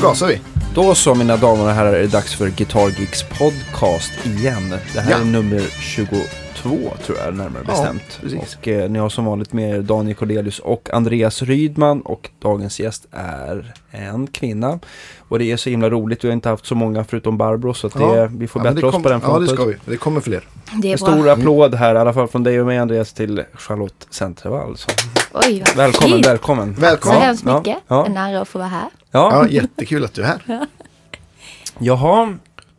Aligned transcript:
Då 0.00 0.06
gasar 0.08 0.26
vi. 0.26 0.40
Då 0.74 0.94
så 0.94 1.14
mina 1.14 1.36
damer 1.36 1.64
och 1.64 1.70
herrar 1.70 1.92
är 1.92 2.00
det 2.00 2.06
dags 2.06 2.34
för 2.34 2.48
Guitar 2.48 2.88
Geeks 3.00 3.22
podcast 3.38 4.12
igen. 4.24 4.74
Det 4.94 5.00
här 5.00 5.10
Ja. 5.10 5.16
är 5.18 5.24
nummer 5.24 5.60
22 5.80 6.16
tror 7.06 7.18
jag 7.24 7.34
närmare 7.34 7.62
Ja, 7.66 7.72
bestämt. 7.72 8.18
precis. 8.22 8.56
Och 8.60 8.68
eh, 8.68 8.90
ni 8.90 8.98
har 8.98 9.08
som 9.08 9.24
vanligt 9.24 9.52
med 9.52 9.70
er 9.76 9.82
Daniel 9.82 10.14
Cordelius 10.16 10.58
och 10.58 10.88
Andreas 10.92 11.42
Rydman 11.42 12.00
och 12.00 12.30
dagens 12.42 12.80
gäst 12.80 13.06
är 13.10 13.74
en 13.90 14.26
kvinna. 14.26 14.78
Och 15.28 15.38
det 15.38 15.52
är 15.52 15.56
så 15.56 15.70
himla 15.70 15.90
roligt, 15.90 16.24
vi 16.24 16.28
har 16.28 16.32
inte 16.32 16.48
haft 16.48 16.66
så 16.66 16.74
många 16.74 17.04
förutom 17.04 17.38
Barbro 17.38 17.74
så 17.74 17.86
att 17.86 17.92
det, 17.94 18.00
Ja. 18.00 18.28
vi 18.32 18.48
får 18.48 18.60
Ja, 18.60 18.64
men 18.64 18.74
bättra 18.74 18.80
det 18.80 18.86
oss 18.88 18.92
kom- 18.94 19.02
på 19.02 19.08
den 19.08 19.20
Ja, 19.24 19.28
det 19.38 19.46
fronten. 19.46 19.56
ska 19.56 19.64
vi. 19.64 19.76
Det 19.84 19.96
kommer 19.96 20.20
fler. 20.20 20.42
Det 20.82 20.88
är 20.88 20.92
En 20.92 21.04
bra. 21.04 21.12
stor 21.14 21.28
applåd 21.28 21.74
här, 21.74 21.94
i 21.94 21.98
alla 21.98 22.12
fall 22.12 22.28
från 22.28 22.42
dig 22.42 22.60
och 22.60 22.66
mig 22.66 22.78
Andreas 22.78 23.12
till 23.12 23.42
Charlotte 23.54 24.06
Centrevall. 24.10 24.76
Så. 24.76 24.90
Oj, 25.44 25.62
vad 25.66 25.76
Välkommen, 25.76 26.12
fint. 26.14 26.26
välkommen. 26.26 26.74
Så 26.74 26.80
Välkommen. 26.80 27.20
hemskt 27.22 27.44
Ja, 27.46 27.58
mycket. 27.58 27.76
ja. 27.88 28.06
En 28.06 28.16
ära 28.16 28.40
att 28.40 28.48
få 28.48 28.58
vara 28.58 28.68
här. 28.68 28.88
Ja, 29.10 29.30
Ja, 29.32 29.48
jättekul 29.48 30.04
att 30.04 30.14
du 30.14 30.22
är 30.22 30.26
här. 30.26 30.66
Jaha, 31.78 32.34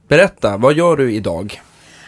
berätta, 0.07 0.57
vad 0.57 0.73
gör 0.73 0.95
du 0.97 1.13
idag? 1.13 1.61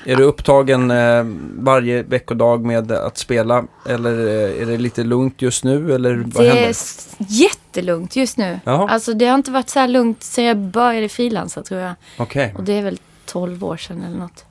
Är 0.05 0.16
du 0.16 0.23
upptagen 0.23 0.91
eh, 0.91 1.23
varje 1.59 2.04
veckodag 2.04 2.66
med 2.66 2.91
att 2.91 3.17
spela 3.17 3.63
eller 3.90 4.12
eh, 4.27 4.62
är 4.62 4.66
det 4.66 4.77
lite 4.77 5.04
lugnt 5.04 5.41
just 5.41 5.63
nu 5.63 5.93
eller 5.95 6.16
vad 6.16 6.43
Det 6.43 6.49
är 6.49 6.54
händer? 6.54 6.70
s- 6.70 7.16
jättelugnt 7.18 8.16
just 8.16 8.38
nu. 8.38 8.59
Jaha. 8.63 8.90
Alltså 8.90 9.13
det 9.13 9.26
har 9.26 9.35
inte 9.35 9.52
varit 9.52 9.70
så 9.70 9.79
här 9.79 9.88
lugnt 9.88 10.23
sedan 10.23 10.45
jag 10.45 10.57
började 10.57 11.09
frilansa 11.09 11.63
tror 11.63 11.79
jag. 11.81 11.93
Okej, 12.18 12.54
Och 12.57 12.63
det 12.63 12.73
är 12.73 12.81
väl 12.84 12.99
12 13.26 13.63
år 13.63 13.77
sedan 13.77 14.04
eller 14.07 14.18
något. 14.18 14.45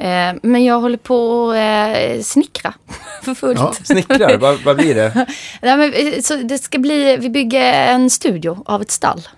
Eh, 0.00 0.34
men 0.42 0.64
jag 0.64 0.80
håller 0.80 0.98
på 0.98 1.50
att 1.50 2.16
eh, 2.16 2.22
snickra 2.22 2.74
för 3.22 3.34
fullt. 3.34 3.58
Ja. 3.60 3.72
snickrar, 3.84 4.38
vad, 4.38 4.60
vad 4.64 4.76
blir 4.76 4.94
det? 4.94 5.14
Nej, 5.62 5.76
men, 5.76 5.92
eh, 5.92 6.20
så 6.22 6.36
det 6.36 6.58
ska 6.58 6.78
bli, 6.78 7.16
vi 7.16 7.30
bygger 7.30 7.72
en 7.72 8.10
studio 8.10 8.62
av 8.66 8.82
ett 8.82 8.90
stall. 8.90 9.28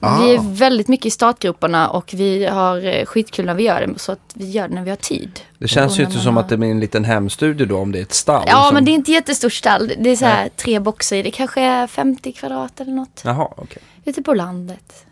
Ah. 0.00 0.22
Vi 0.22 0.34
är 0.34 0.40
väldigt 0.54 0.88
mycket 0.88 1.06
i 1.06 1.10
startgrupperna 1.10 1.88
och 1.88 2.10
vi 2.14 2.46
har 2.46 2.86
eh, 2.86 3.04
skitkul 3.04 3.46
när 3.46 3.54
vi 3.54 3.62
gör 3.62 3.86
det. 3.86 3.98
Så 3.98 4.12
att 4.12 4.20
vi 4.34 4.50
gör 4.50 4.68
det 4.68 4.74
när 4.74 4.82
vi 4.82 4.90
har 4.90 4.96
tid. 4.96 5.40
Det 5.58 5.68
känns 5.68 5.98
ju 5.98 6.04
inte 6.04 6.18
som 6.18 6.36
har- 6.36 6.42
att 6.42 6.48
det 6.48 6.56
blir 6.56 6.70
en 6.70 6.80
liten 6.80 7.04
hemstudio 7.04 7.66
då 7.66 7.78
om 7.78 7.92
det 7.92 7.98
är 7.98 8.02
ett 8.02 8.14
stall. 8.14 8.44
Ja, 8.46 8.64
som... 8.64 8.74
men 8.74 8.84
det 8.84 8.90
är 8.90 8.94
inte 8.94 9.12
jättestort 9.12 9.52
stall. 9.52 9.92
Det 9.98 10.10
är 10.10 10.16
så 10.16 10.24
här 10.24 10.40
Nej. 10.40 10.50
tre 10.56 10.78
boxar 10.80 11.16
i. 11.16 11.22
Det 11.22 11.30
kanske 11.30 11.60
är 11.60 11.86
50 11.86 12.32
kvadrat 12.32 12.80
eller 12.80 12.92
något. 12.92 13.22
Jaha, 13.24 13.48
okej. 13.56 13.82
Ute 14.04 14.22
på 14.22 14.34
landet. 14.34 15.06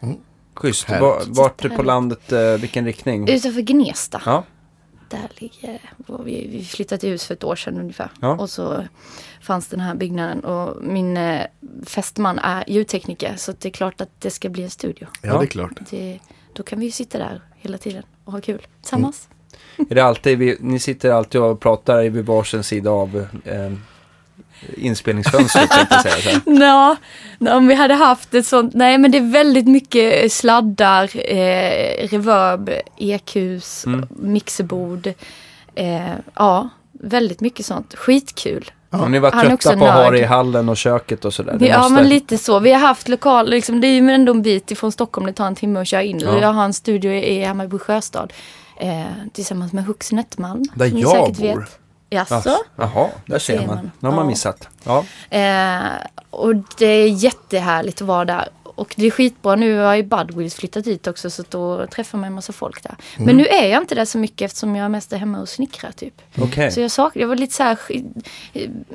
Schysst. 0.55 0.85
Härligt. 0.85 1.03
Va- 1.03 1.21
Vart 1.27 1.77
på 1.77 1.83
landet, 1.83 2.33
eh, 2.33 2.39
vilken 2.41 2.85
riktning? 2.85 3.29
Utanför 3.29 3.61
Gnesta. 3.61 4.23
Ja, 4.27 4.45
Där 5.09 5.31
ligger, 5.35 5.81
vi, 6.25 6.49
vi 6.49 6.65
flyttade 6.65 7.01
till 7.01 7.11
hus 7.11 7.25
för 7.25 7.35
ett 7.35 7.45
år 7.45 7.57
sedan 7.57 7.79
ungefär. 7.79 8.11
Ja. 8.21 8.37
Och 8.37 8.51
så 8.51 8.85
fanns 9.41 9.69
den 9.69 9.81
här 9.81 9.95
byggnaden. 9.95 10.45
Och 10.45 10.83
min 10.83 11.17
eh, 11.17 11.47
fästman 11.87 12.39
är 12.39 12.65
ljudtekniker. 12.67 13.35
Så 13.37 13.53
det 13.53 13.69
är 13.69 13.73
klart 13.73 14.01
att 14.01 14.11
det 14.19 14.31
ska 14.31 14.49
bli 14.49 14.63
en 14.63 14.71
studio. 14.71 15.07
Ja, 15.23 15.39
det 15.39 15.45
är 15.45 15.47
klart. 15.47 15.73
Det, 15.91 16.19
då 16.53 16.63
kan 16.63 16.79
vi 16.79 16.85
ju 16.85 16.91
sitta 16.93 17.19
där 17.19 17.41
hela 17.57 17.79
tiden 17.79 18.03
och 18.25 18.33
ha 18.33 18.41
kul 18.41 18.67
tillsammans. 18.81 19.29
är 19.91 19.95
det 19.95 20.05
alltid, 20.05 20.39
vi, 20.39 20.57
ni 20.61 20.79
sitter 20.79 21.11
alltid 21.11 21.41
och 21.41 21.61
pratar 21.61 22.09
vid 22.09 22.27
varsin 22.27 22.63
sida 22.65 22.91
av 22.91 23.27
eh, 23.45 23.73
inspelningsfönstret 24.77 25.71
nå, 26.47 26.97
om 27.51 27.69
vi 27.69 27.75
hade 27.75 27.95
haft 27.95 28.35
ett 28.35 28.47
sånt, 28.47 28.75
nej 28.75 28.99
men 28.99 29.11
det 29.11 29.19
är 29.19 29.31
väldigt 29.33 29.67
mycket 29.69 30.33
sladdar, 30.33 31.11
eh, 31.31 32.09
reverb, 32.09 32.71
EQs, 32.99 33.87
Mm. 33.87 34.07
mixerbord. 34.11 35.07
Eh, 35.75 36.01
ja, 36.35 36.69
väldigt 36.93 37.41
mycket 37.41 37.67
sånt. 37.67 37.95
Skitkul. 37.95 38.71
Om 38.91 39.13
ni 39.13 39.19
var 39.19 39.33
Han 39.33 39.47
trötta 39.47 39.77
på 39.79 39.85
att 39.87 39.95
ha 39.95 40.11
det 40.11 40.19
i 40.19 40.25
hallen 40.25 40.69
och 40.69 40.77
köket 40.77 41.25
och 41.25 41.35
sådär. 41.35 41.57
det 41.59 41.67
Ja 41.67 41.79
måste- 41.79 41.95
men 41.95 42.09
lite 42.09 42.39
så. 42.39 42.59
Vi 42.59 42.73
har 42.73 42.81
haft 42.81 43.09
lokaler, 43.09 43.51
liksom, 43.51 43.81
det 43.81 43.87
är 43.87 44.01
ju 44.01 44.11
ändå 44.11 44.33
en 44.33 44.43
bit 44.43 44.71
ifrån 44.71 44.93
Stockholm, 44.93 45.27
det 45.27 45.33
tar 45.33 45.47
en 45.47 45.55
timme 45.55 45.81
att 45.81 45.89
köra 45.89 46.03
in. 46.03 46.21
Ja. 46.25 46.41
Jag 46.41 46.53
har 46.53 46.65
en 46.65 46.73
studio 46.75 47.13
i 47.13 47.45
Hammarby 47.45 47.79
sjöstad. 47.79 48.33
Eh, 48.81 49.03
tillsammans 49.33 49.73
med 49.73 49.85
Hux 49.85 50.13
Netmalm. 50.13 50.65
Där 50.75 50.87
jag 50.87 51.11
säkert 51.11 51.39
bor. 51.55 51.61
Vet. 51.61 51.79
Jaså? 52.17 52.57
Jaha, 52.77 53.09
där 53.27 53.39
ser 53.39 53.67
man. 53.67 53.91
Det 54.01 54.07
har 54.07 54.15
man 54.15 54.25
Ja. 54.25 54.31
missat. 54.31 54.69
Ja. 54.85 55.05
Eh, 55.31 55.81
och 56.31 56.55
det 56.79 56.87
är 56.87 57.09
jättehärligt 57.09 58.01
att 58.03 58.09
vara 58.09 58.25
där. 58.25 58.49
Och 58.63 58.95
det 58.97 59.07
är 59.07 59.11
skitbra. 59.11 59.57
Nu 59.57 59.79
har 59.79 59.95
ju 59.95 60.03
Budwills 60.03 60.55
flyttat 60.55 60.85
dit 60.85 61.07
också 61.07 61.31
så 61.31 61.45
då 61.49 61.87
träffar 61.87 62.19
man 62.19 62.27
en 62.27 62.33
massa 62.35 62.53
folk 62.53 62.83
där. 62.83 62.95
Mm. 63.17 63.27
Men 63.27 63.37
nu 63.37 63.47
är 63.47 63.67
jag 63.69 63.83
inte 63.83 63.95
där 63.95 64.05
så 64.05 64.19
mycket 64.19 64.47
eftersom 64.47 64.77
jag 64.77 64.91
mest 64.91 65.13
är 65.13 65.17
hemma 65.17 65.41
och 65.41 65.49
snickrar 65.49 65.93
typ. 65.93 66.23
Okej. 66.39 66.71
Så 66.71 66.81
jag 66.81 66.91
saknar, 66.91 67.21
jag 67.23 67.29
var 67.29 67.37
lite 67.37 67.55
så 67.55 67.63
här, 67.63 67.79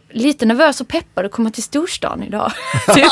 lite 0.10 0.46
nervös 0.46 0.82
och 0.82 0.88
peppad 0.88 1.26
att 1.26 1.32
komma 1.32 1.50
till 1.52 1.64
storstan 1.64 2.24
idag. 2.24 2.52
typ. 2.96 3.06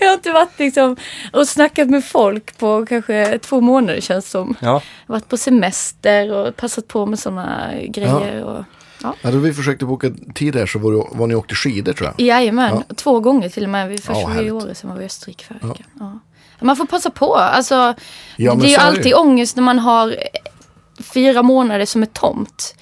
jag, 0.00 0.06
har 0.08 0.14
inte, 0.14 0.32
varit 0.32 0.58
liksom 0.58 0.96
och 1.32 1.48
snackat 1.48 1.88
med 1.88 2.04
folk 2.04 2.58
på 2.58 2.86
kanske 2.86 3.38
två 3.38 3.60
månader 3.60 4.00
känns 4.00 4.30
som. 4.30 4.56
Ja, 4.60 4.82
Varit 5.06 5.28
på 5.28 5.36
semester 5.36 6.32
och 6.32 6.56
passat 6.56 6.88
på 6.88 7.06
med 7.06 7.18
sådana 7.18 7.70
grejer. 7.88 8.44
Och, 8.44 8.64
Ja, 9.02 9.30
då 9.30 9.38
vi 9.38 9.52
försökte 9.54 9.84
boka 9.84 10.10
tid 10.34 10.56
här 10.56 10.66
så 10.66 10.78
var, 10.78 10.92
du, 10.92 11.04
var 11.12 11.26
ni 11.26 11.34
åkte 11.34 11.54
skidor 11.54 11.92
tror 11.92 12.12
jag. 12.16 12.26
Jajamän, 12.26 12.82
två 12.96 13.20
gånger 13.20 13.48
till 13.48 13.64
och 13.64 13.70
med. 13.70 13.88
Vi- 13.88 13.98
Först 13.98 14.20
Ja, 14.20 14.28
var 14.28 14.34
vi 14.34 14.42
i. 14.46 14.50
Åre, 14.50 14.74
sen 14.74 14.90
var 14.90 14.96
vi 14.96 15.02
i 15.02 15.06
Österrike 15.06 15.44
förra 15.44 15.68
veckan. 15.68 15.86
Ja. 16.00 16.18
Man 16.60 16.76
får 16.76 16.86
passa 16.86 17.10
på. 17.10 17.34
Alltså, 17.34 17.94
Ja, 18.36 18.54
det 18.54 18.66
är 18.66 18.68
ju 18.68 18.74
är 18.74 18.78
alltid 18.78 19.06
ju. 19.06 19.14
ångest 19.14 19.56
när 19.56 19.62
man 19.62 19.78
har 19.78 20.16
fyra 21.14 21.42
månader 21.42 21.84
som 21.86 22.02
är 22.02 22.06
tomt. 22.06 22.74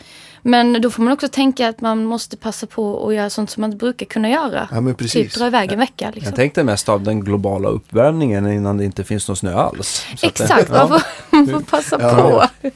Men 0.42 0.82
då 0.82 0.90
får 0.90 1.02
man 1.02 1.12
också 1.12 1.28
tänka 1.28 1.68
att 1.68 1.80
man 1.80 2.04
måste 2.04 2.36
passa 2.36 2.66
på 2.66 3.08
att 3.08 3.14
göra 3.14 3.30
sånt 3.30 3.50
som 3.50 3.60
man 3.60 3.70
inte 3.72 3.84
brukar 3.84 4.06
kunna 4.06 4.28
göra. 4.30 4.68
Ja, 4.70 4.80
men 4.80 4.94
Typ 4.94 4.98
precis. 4.98 5.34
dra 5.34 5.46
iväg 5.46 5.72
en 5.72 5.78
vecka. 5.78 6.06
Liksom. 6.10 6.24
jag 6.24 6.36
tänkte 6.36 6.64
mest 6.64 6.88
av 6.88 7.02
den 7.02 7.20
globala 7.24 7.68
uppvärmningen 7.68 8.52
innan 8.52 8.76
det 8.78 8.84
inte 8.84 9.04
finns 9.04 9.28
någon 9.28 9.36
snö 9.36 9.54
alls. 9.54 10.06
Så 10.16 10.26
att 10.26 10.34
det- 10.34 10.42
Exakt, 10.44 10.70
ja, 10.72 10.88
man, 10.88 10.88
får, 10.88 11.02
man 11.36 11.46
får 11.46 11.60
passa 11.60 11.96
Ja. 12.00 12.14
på. 12.62 12.68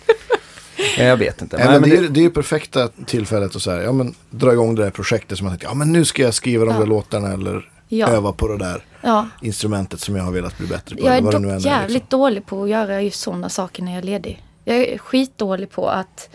Jag 0.98 1.16
vet 1.16 1.42
inte. 1.42 1.56
Nej, 1.56 1.66
men 1.68 1.80
men 1.80 1.90
det, 1.90 1.96
är, 1.96 2.02
det, 2.02 2.08
det 2.08 2.20
är 2.20 2.22
ju 2.22 2.30
perfekta 2.30 2.88
tillfället 3.06 3.56
att 3.56 3.62
så 3.62 3.70
här, 3.70 3.80
ja, 3.80 3.92
men, 3.92 4.14
dra 4.30 4.52
igång 4.52 4.74
det 4.74 4.84
här 4.84 4.90
projektet 4.90 5.38
som 5.38 5.44
man 5.44 5.52
tänker, 5.52 5.66
ja 5.66 5.74
men 5.74 5.92
nu 5.92 6.04
ska 6.04 6.22
jag 6.22 6.34
skriva 6.34 6.64
de 6.64 6.74
Ja. 6.74 6.80
där 6.80 6.86
låtarna 6.86 7.32
eller 7.32 7.70
Ja. 7.88 8.08
öva 8.08 8.32
på 8.32 8.48
det 8.48 8.58
där 8.58 8.84
Ja. 9.02 9.28
instrumentet 9.42 10.00
som 10.00 10.16
jag 10.16 10.24
har 10.24 10.32
velat 10.32 10.58
bli 10.58 10.66
bättre 10.66 10.96
på. 10.96 11.06
Jag 11.06 11.16
är 11.16 11.20
det 11.20 11.30
dock 11.30 11.44
är, 11.44 11.66
jävligt 11.66 11.92
liksom. 11.94 12.18
dålig 12.20 12.46
på 12.46 12.62
att 12.62 12.68
göra 12.68 13.02
just 13.02 13.20
sådana 13.20 13.48
saker 13.48 13.82
när 13.82 13.92
jag 13.92 13.98
är 13.98 14.06
ledig. 14.06 14.42
Jag 14.64 14.76
är 14.76 14.98
skitdålig 14.98 15.70
på 15.70 15.88
att 15.88 16.28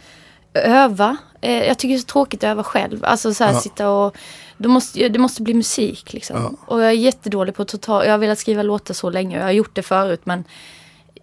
öva. 0.54 1.18
Eh, 1.42 1.68
jag 1.68 1.78
tycker 1.80 1.94
det 1.94 1.98
är 1.98 2.00
så 2.00 2.06
tråkigt 2.06 2.44
att 2.44 2.48
öva 2.48 2.64
själv. 2.64 3.06
Alltså 3.06 3.34
så 3.34 3.44
här 3.44 3.54
Ja. 3.54 3.60
sitta 3.60 3.90
och... 3.90 4.16
Då 4.58 4.70
måste, 4.70 5.10
det 5.10 5.20
måste 5.20 5.42
bli 5.42 5.54
musik 5.54 6.14
liksom. 6.14 6.42
Ja. 6.42 6.52
Och 6.74 6.82
jag 6.82 6.88
är 6.88 6.94
jättedålig 6.94 7.56
på 7.56 7.62
att 7.62 7.82
ta... 7.82 8.06
Jag 8.06 8.12
har 8.12 8.18
velat 8.18 8.40
skriva 8.40 8.64
låtar 8.64 8.94
så 8.94 9.10
länge 9.10 9.36
och 9.36 9.42
jag 9.42 9.48
har 9.48 9.52
gjort 9.52 9.76
det 9.76 9.82
förut 9.84 10.22
men 10.24 10.44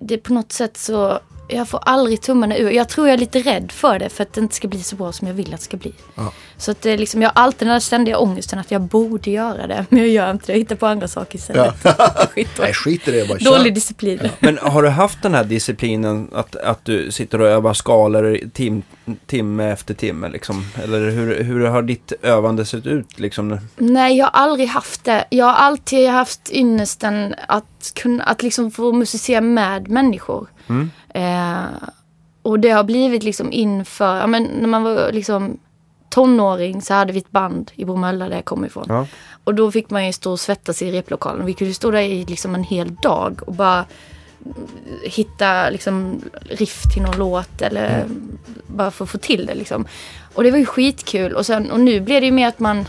det 0.01 0.19
på 0.19 0.33
något 0.33 0.53
sätt 0.53 0.77
så... 0.77 1.21
Jag 1.49 1.69
får 1.69 1.81
aldrig 1.83 2.21
tummarna 2.21 2.57
ur. 2.57 2.71
Jag 2.71 2.89
tror 2.89 3.09
jag 3.09 3.15
är 3.15 3.19
lite 3.19 3.39
rädd 3.39 3.73
för 3.73 3.99
det 3.99 4.09
för 4.09 4.23
att 4.23 4.33
det 4.33 4.41
inte 4.41 4.55
ska 4.55 4.69
bli 4.69 4.83
så 4.83 4.97
bra 4.97 5.13
som 5.13 5.29
jag 5.29 5.35
vill 5.35 5.55
att 5.55 5.61
det 5.61 5.65
ska 5.65 5.77
bli. 5.77 5.93
Ja. 6.15 6.33
Så 6.57 6.71
att 6.71 6.83
det 6.83 6.91
är 6.91 6.99
liksom, 6.99 7.23
jag 7.23 7.29
har 7.29 7.43
alltid 7.43 7.69
den 7.69 7.73
här 7.73 7.81
ständiga 7.81 8.19
ångesten 8.19 8.59
att 8.59 8.71
jag 8.71 8.81
borde 8.81 9.31
göra 9.31 9.67
det. 9.67 9.87
Men 9.91 9.99
jag 9.99 10.09
gör 10.09 10.31
inte 10.31 10.47
det. 10.47 10.53
Jag 10.53 10.59
hittar 10.59 10.77
på 10.77 10.87
andra 10.87 11.09
saker 11.09 11.39
istället. 11.39 11.75
Skitdåligt. 12.35 12.59
Nej, 12.59 12.73
skit 12.73 13.09
i 13.09 13.11
det, 13.11 13.29
bara. 13.29 13.39
Dålig 13.39 13.75
disciplin. 13.75 14.29
men 14.39 14.59
har 14.59 14.83
du 14.83 14.89
haft 14.89 15.23
den 15.23 15.35
här 15.35 15.45
disciplinen 15.45 16.31
att, 16.33 16.57
att 16.57 16.85
du 16.85 17.13
sitter 17.13 17.41
och 17.41 17.49
övar 17.49 17.75
skalor 17.75 18.41
tim, 18.53 18.83
timme 19.27 19.73
efter 19.73 19.95
timme? 19.95 20.29
Liksom? 20.29 20.65
Eller 20.83 21.11
hur, 21.11 21.43
hur 21.43 21.67
har 21.67 21.83
ditt 21.83 22.13
övande 22.23 22.65
sett 22.65 22.87
ut? 22.87 23.19
Liksom? 23.19 23.59
Nej, 23.77 24.17
jag 24.19 24.25
har 24.27 24.43
aldrig 24.43 24.69
haft 24.69 25.05
det. 25.05 25.25
Jag 25.31 25.47
har 25.47 25.55
alltid 25.55 26.09
haft 26.09 26.51
ynnesten 26.53 27.35
att, 27.49 27.93
kunna, 27.95 28.25
att 28.25 28.43
liksom 28.43 28.71
få 28.71 28.93
musicera 28.93 29.41
med 29.41 29.89
människor. 29.89 30.47
Mm. 30.69 30.91
Eh, 31.09 31.89
och 32.43 32.61
det 32.61 32.71
har 32.71 32.85
blivit 32.85 33.23
liksom 33.23 33.53
inför, 33.53 34.17
ja, 34.19 34.27
men 34.27 34.43
när 34.43 34.69
man 34.69 34.83
var 34.83 35.13
liksom 35.13 35.59
tonåring 36.11 36.83
så 36.83 36.95
hade 36.95 37.13
vi 37.13 37.19
ett 37.19 37.31
band 37.31 37.71
i 37.75 37.85
Bromölla 37.85 38.29
där 38.29 38.37
jag 38.37 38.45
kommer 38.45 38.67
ifrån. 38.67 38.87
Ja. 38.89 39.07
Och 39.45 39.55
då 39.55 39.71
fick 39.71 39.91
man 39.91 40.07
ju 40.07 40.13
stå 40.13 40.33
och 40.33 40.41
svettas 40.41 40.83
i 40.83 40.93
replokalen. 40.93 41.47
Vi 41.47 41.53
kunde 41.55 41.75
stå 41.75 41.91
där 41.91 42.01
i 42.01 42.25
liksom 42.25 42.55
en 42.55 42.65
hel 42.65 42.95
dag 42.95 43.41
och 43.47 43.55
bara 43.55 43.85
hitta 45.03 45.71
liksom 45.71 46.21
riff 46.43 46.83
till 46.95 47.03
någon 47.03 47.17
låt 47.17 47.63
eller 47.63 48.05
bara 48.67 48.91
för 48.91 49.05
att 49.05 49.11
få 49.11 49.19
till 49.19 49.47
det 49.47 49.55
liksom. 49.55 49.87
Och 50.35 50.43
det 50.43 50.51
var 50.51 50.59
ju 50.59 50.67
skitkul. 50.67 51.33
Och, 51.33 51.47
sen, 51.47 51.71
och 51.71 51.81
nu 51.81 52.01
blir 52.01 52.21
det 52.21 52.27
ju 52.27 52.33
mer 52.33 52.49
att 52.49 52.59
man 52.59 52.89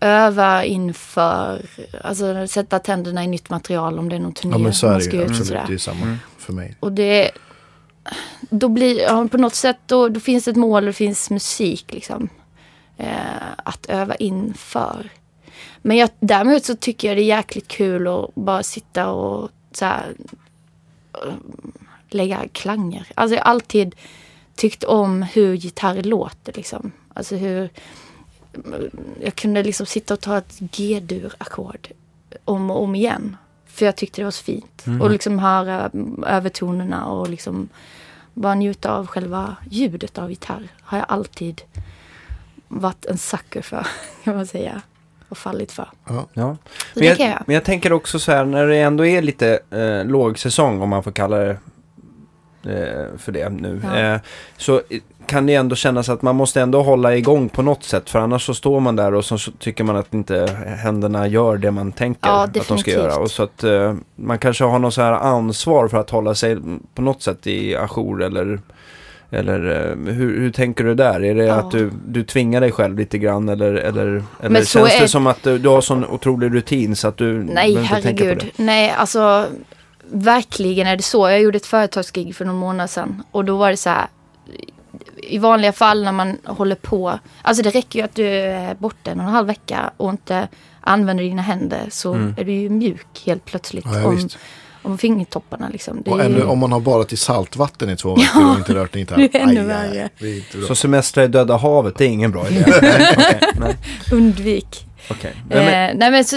övar 0.00 0.62
inför, 0.62 1.62
alltså 2.04 2.46
sätta 2.46 2.78
tänderna 2.78 3.24
i 3.24 3.26
nytt 3.26 3.50
material 3.50 3.98
om 3.98 4.08
det 4.08 4.16
är 4.16 4.20
någon 4.20 4.32
turné 4.32 4.54
Ja 4.54 4.58
men 4.58 4.74
så 4.74 4.86
är 4.86 4.90
man 4.90 4.98
det 4.98 5.04
ska 5.04 5.16
ju 5.16 5.22
ut 5.22 5.24
och 5.24 5.30
absolut. 5.30 5.48
sådär. 5.48 5.64
Det 5.68 5.74
är 5.74 5.78
samma 5.78 6.02
Mm 6.02 6.16
för 6.48 6.52
mig. 6.52 6.76
Och 6.80 6.92
det, 6.92 7.30
då 8.40 8.68
blir, 8.68 9.00
ja, 9.00 9.28
på 9.30 9.38
något 9.38 9.54
sätt 9.54 9.78
då, 9.86 10.08
då 10.08 10.20
finns 10.20 10.44
det 10.44 10.50
ett 10.50 10.56
mål 10.56 10.82
och 10.82 10.86
det 10.86 10.92
finns 10.92 11.30
musik 11.30 11.92
liksom. 11.92 12.28
Eh, 12.96 13.52
att 13.56 13.86
öva 13.86 14.14
inför. 14.14 15.10
Men 15.82 15.96
jag, 15.96 16.10
däremot 16.20 16.64
så 16.64 16.76
tycker 16.76 17.08
jag 17.08 17.16
det 17.16 17.22
är 17.22 17.36
jäkligt 17.36 17.68
kul 17.68 18.06
att 18.06 18.34
bara 18.34 18.62
sitta 18.62 19.10
och 19.10 19.50
så 19.72 19.84
här, 19.84 20.14
eh, 21.12 21.32
lägga 22.08 22.48
klanger. 22.52 23.06
Alltså 23.14 23.36
jag 23.36 23.44
har 23.44 23.50
alltid 23.50 23.94
tyckt 24.54 24.84
om 24.84 25.22
hur 25.22 25.54
gitarr 25.54 26.02
låter 26.02 26.52
liksom. 26.52 26.92
Alltså 27.14 27.36
hur 27.36 27.70
jag 29.20 29.34
kunde 29.34 29.62
liksom 29.62 29.86
sitta 29.86 30.14
och 30.14 30.20
ta 30.20 30.38
ett 30.38 30.58
G-dur-ackord 30.58 31.88
om 32.44 32.70
och 32.70 32.82
om 32.82 32.94
igen. 32.94 33.36
För 33.78 33.86
jag 33.86 33.96
tyckte 33.96 34.20
det 34.20 34.24
var 34.24 34.30
så 34.30 34.44
fint. 34.44 34.86
Mm. 34.86 35.00
Och 35.02 35.10
liksom 35.10 35.38
höra 35.38 35.90
övertonerna 36.26 37.06
och 37.06 37.28
liksom 37.28 37.68
bara 38.34 38.54
njuta 38.54 38.92
av 38.92 39.06
själva 39.06 39.56
ljudet 39.70 40.18
av 40.18 40.30
gitarr. 40.30 40.68
Har 40.80 40.98
jag 40.98 41.06
alltid 41.08 41.62
varit 42.68 43.04
en 43.06 43.18
sucker 43.18 43.62
för, 43.62 43.86
kan 44.24 44.36
man 44.36 44.46
säga. 44.46 44.82
Och 45.28 45.38
fallit 45.38 45.72
för. 45.72 45.88
Ja. 46.06 46.28
Men 46.94 47.04
jag, 47.06 47.20
jag. 47.20 47.42
men 47.46 47.54
jag 47.54 47.64
tänker 47.64 47.92
också 47.92 48.18
så 48.18 48.32
här, 48.32 48.44
när 48.44 48.66
det 48.66 48.76
ändå 48.76 49.06
är 49.06 49.22
lite 49.22 49.58
eh, 49.70 50.04
lågsäsong, 50.04 50.80
om 50.82 50.88
man 50.88 51.02
får 51.02 51.12
kalla 51.12 51.36
det 51.36 51.58
eh, 52.62 53.18
för 53.18 53.32
det 53.32 53.48
nu, 53.48 53.80
Ja. 53.84 53.98
eh, 53.98 54.20
så 54.56 54.82
kan 55.28 55.46
det 55.46 55.54
ändå 55.54 55.76
kännas 55.76 56.08
att 56.08 56.22
man 56.22 56.36
måste 56.36 56.60
ändå 56.60 56.82
hålla 56.82 57.16
igång 57.16 57.48
på 57.48 57.62
något 57.62 57.84
sätt, 57.84 58.10
för 58.10 58.18
annars 58.18 58.46
så 58.46 58.54
står 58.54 58.80
man 58.80 58.96
där 58.96 59.14
och 59.14 59.24
så, 59.24 59.38
tycker 59.58 59.84
man 59.84 59.96
att 59.96 60.14
inte 60.14 60.46
händerna 60.82 61.26
gör 61.26 61.56
det 61.56 61.70
man 61.70 61.92
tänker 61.92 62.28
Ja, 62.28 62.42
att 62.44 62.68
de 62.68 62.78
ska 62.78 62.90
göra. 62.90 63.16
Och 63.16 63.30
så 63.30 63.42
att 63.42 63.64
eh, 63.64 63.94
man 64.16 64.38
kanske 64.38 64.64
har 64.64 64.78
något 64.78 64.94
så 64.94 65.02
här 65.02 65.12
ansvar 65.12 65.88
för 65.88 65.98
att 65.98 66.10
hålla 66.10 66.34
sig 66.34 66.56
på 66.94 67.02
något 67.02 67.22
sätt 67.22 67.46
i 67.46 67.76
ajour 67.76 68.22
eller 68.22 68.60
eller 69.30 69.88
eh, 69.90 70.12
hur, 70.14 70.40
hur 70.40 70.50
tänker 70.50 70.84
du 70.84 70.94
där? 70.94 71.24
Är 71.24 71.34
det 71.34 71.44
Ja. 71.44 71.54
att 71.54 71.70
du, 71.70 71.90
du 72.06 72.22
tvingar 72.24 72.60
dig 72.60 72.72
själv 72.72 72.98
lite 72.98 73.18
grann 73.18 73.48
eller, 73.48 73.74
eller, 73.74 74.22
eller 74.42 74.64
känns 74.64 74.90
det 74.98 75.04
är- 75.04 75.06
som 75.06 75.26
att 75.26 75.42
du, 75.42 75.58
du 75.58 75.68
har 75.68 75.80
sån 75.80 76.04
otrolig 76.06 76.54
rutin 76.54 76.96
så 76.96 77.08
att 77.08 77.16
du 77.16 77.42
Nej, 77.44 77.70
inte 77.72 77.88
tänka 78.02 78.24
på 78.24 78.24
herregud. 78.24 78.52
det? 78.56 78.62
Nej, 78.64 78.90
alltså 78.90 79.46
verkligen 80.10 80.86
är 80.86 80.96
det 80.96 81.02
så. 81.02 81.28
Jag 81.30 81.40
gjorde 81.40 81.56
ett 81.56 81.66
företagsgig 81.66 82.36
för 82.36 82.44
någon 82.44 82.56
månad 82.56 82.90
sedan 82.90 83.22
och 83.30 83.44
då 83.44 83.56
var 83.56 83.70
det 83.70 83.76
så 83.76 83.90
här. 83.90 84.06
I 85.16 85.38
vanliga 85.38 85.72
fall 85.72 86.04
när 86.04 86.12
man 86.12 86.36
håller 86.44 86.74
på, 86.76 87.18
alltså 87.42 87.62
det 87.62 87.70
räcker 87.70 87.98
ju 87.98 88.04
att 88.04 88.14
du 88.14 88.26
är 88.28 88.74
borta 88.74 89.10
en 89.10 89.20
och 89.20 89.26
en 89.26 89.32
halv 89.32 89.46
vecka 89.46 89.90
och 89.96 90.10
inte 90.10 90.48
använder 90.80 91.24
dina 91.24 91.42
händer 91.42 91.86
så 91.90 92.14
Mm. 92.14 92.34
är 92.38 92.44
du 92.44 92.52
ju 92.52 92.68
mjuk 92.70 93.22
helt 93.26 93.44
plötsligt 93.44 93.84
Ja, 93.86 93.98
ja, 94.00 94.06
om, 94.06 94.28
om 94.82 94.98
fingertopparna 94.98 95.68
liksom. 95.72 96.02
Det 96.04 96.10
Och 96.10 96.20
ännu 96.24 96.38
ju, 96.38 96.44
om 96.44 96.58
man 96.58 96.72
har 96.72 96.80
badat 96.80 97.12
i 97.12 97.16
saltvatten 97.16 97.90
i 97.90 97.96
två 97.96 98.14
veckor 98.14 98.50
och 98.52 98.56
inte 98.58 98.74
rört 98.74 98.96
gitarr. 98.96 99.16
det 99.16 99.34
är 99.34 99.40
ännu 99.42 99.64
värre. 99.64 100.08
Inte. 100.20 100.62
Så 100.66 100.74
semester 100.74 101.22
i 101.22 101.28
Döda 101.28 101.56
havet, 101.56 101.94
det 101.98 102.04
är 102.04 102.08
ingen 102.08 102.30
bra 102.30 102.48
idé? 102.48 102.64
nej, 103.60 103.76
undvik. 104.12 104.86
okej. 105.10 105.32
Nej, 105.48 105.64
men- 105.64 105.90
Eh, 105.90 105.96
nej 105.98 106.10
men 106.10 106.24
så, 106.24 106.36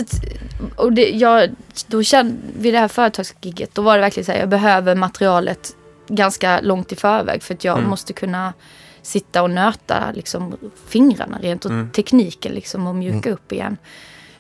och 0.76 0.94
det, 0.94 1.10
jag, 1.10 1.50
då 1.88 2.04
kände, 2.04 2.36
vid 2.60 2.74
det 2.74 2.80
här 2.80 2.88
företagsgigget, 2.88 3.76
då 3.76 3.82
var 3.82 3.96
det 3.96 4.02
verkligen 4.02 4.26
så 4.26 4.32
här, 4.32 4.40
jag 4.40 4.50
behöver 4.50 4.96
materialet 4.96 5.76
ganska 6.16 6.62
långt 6.62 6.92
i 6.92 6.96
förväg 6.96 7.44
för 7.44 7.54
att 7.54 7.64
jag 7.64 7.78
Mm. 7.78 7.90
måste 7.90 8.14
kunna 8.14 8.54
sitta 9.02 9.44
och 9.44 9.50
nöta 9.50 10.12
liksom 10.14 10.58
fingrarna 10.88 11.38
rent 11.42 11.66
och 11.66 11.72
Mm. 11.72 11.90
tekniken 11.92 12.52
liksom 12.52 12.88
och 12.88 12.96
mjuka 12.96 13.32
upp 13.32 13.52
igen. 13.52 13.78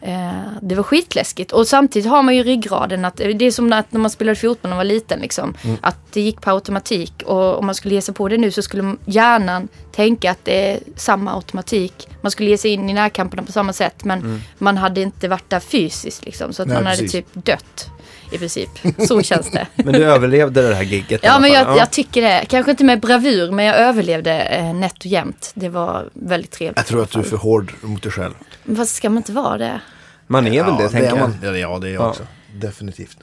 Eh, 0.03 0.31
det 0.61 0.75
var 0.75 0.83
skitläskigt 0.83 1.51
och 1.51 1.67
samtidigt 1.67 2.09
har 2.09 2.23
man 2.23 2.35
ju 2.35 2.43
ryggraden 2.43 3.05
att 3.05 3.15
det 3.17 3.41
är 3.45 3.51
som 3.51 3.73
att 3.73 3.91
när 3.91 3.99
man 3.99 4.09
spelade 4.11 4.35
fotboll 4.35 4.57
när 4.61 4.69
man 4.69 4.77
var 4.77 4.83
liten 4.93 5.19
liksom. 5.19 5.53
Att 5.81 6.13
det 6.13 6.21
gick 6.21 6.41
på 6.41 6.49
automatik 6.51 7.13
och 7.25 7.57
om 7.59 7.65
man 7.65 7.75
skulle 7.75 7.95
ge 7.95 8.01
sig 8.01 8.13
på 8.15 8.27
det 8.27 8.37
nu 8.37 8.51
så 8.51 8.61
skulle 8.61 8.95
hjärnan 9.05 9.67
tänka 9.91 10.31
att 10.31 10.45
det 10.45 10.71
är 10.71 10.79
samma 10.95 11.33
automatik. 11.33 12.07
Man 12.21 12.31
skulle 12.31 12.49
ge 12.49 12.57
sig 12.57 12.71
in 12.71 12.89
i 12.89 12.93
närkamperna 12.93 13.43
på 13.43 13.51
samma 13.51 13.73
sätt 13.73 14.03
men 14.05 14.41
man 14.57 14.77
hade 14.77 15.01
inte 15.01 15.27
varit 15.27 15.49
där 15.49 15.59
fysiskt 15.59 16.25
liksom. 16.25 16.53
Så 16.53 16.61
att 16.61 16.67
Nej, 16.67 16.77
man 16.77 16.85
hade 16.85 16.97
precis. 16.97 17.11
typ 17.11 17.27
dött 17.45 17.89
i 18.31 18.37
princip. 18.37 18.69
Så 19.07 19.21
känns 19.21 19.51
det. 19.51 19.67
men 19.83 19.93
du 19.93 20.03
överlevde 20.05 20.67
det 20.69 20.75
här 20.75 20.83
gigget 20.83 21.19
Ja 21.23 21.39
men 21.39 21.51
jag, 21.51 21.77
jag 21.77 21.91
tycker 21.91 22.21
det. 22.21 22.45
Kanske 22.47 22.71
inte 22.71 22.83
med 22.83 22.99
bravur 22.99 23.51
men 23.51 23.65
jag 23.65 23.75
överlevde 23.77 24.31
eh, 24.41 24.73
nätt 24.73 24.97
och 24.97 25.05
jämnt. 25.05 25.51
Det 25.55 25.69
var 25.69 26.09
väldigt 26.13 26.51
trevligt. 26.51 26.77
Jag 26.77 26.85
tror 26.85 27.03
att 27.03 27.11
du 27.11 27.19
är 27.19 27.23
för 27.23 27.37
hård 27.37 27.73
mot 27.81 28.03
dig 28.03 28.11
själv. 28.11 28.33
Men 28.63 28.75
Fast 28.75 28.95
ska 28.95 29.09
man 29.09 29.17
inte 29.17 29.31
vara 29.31 29.57
det? 29.57 29.81
Man 30.27 30.47
är 30.47 30.63
väl 30.63 30.77
det, 30.77 30.89
tänker 30.89 31.07
jag. 31.09 31.19
man. 31.19 31.35
Ja, 31.43 31.57
ja, 31.57 31.79
det 31.79 31.87
är 31.87 31.93
jag 31.93 32.01
Ja. 32.03 32.09
också. 32.09 32.23
Definitivt. 32.53 33.17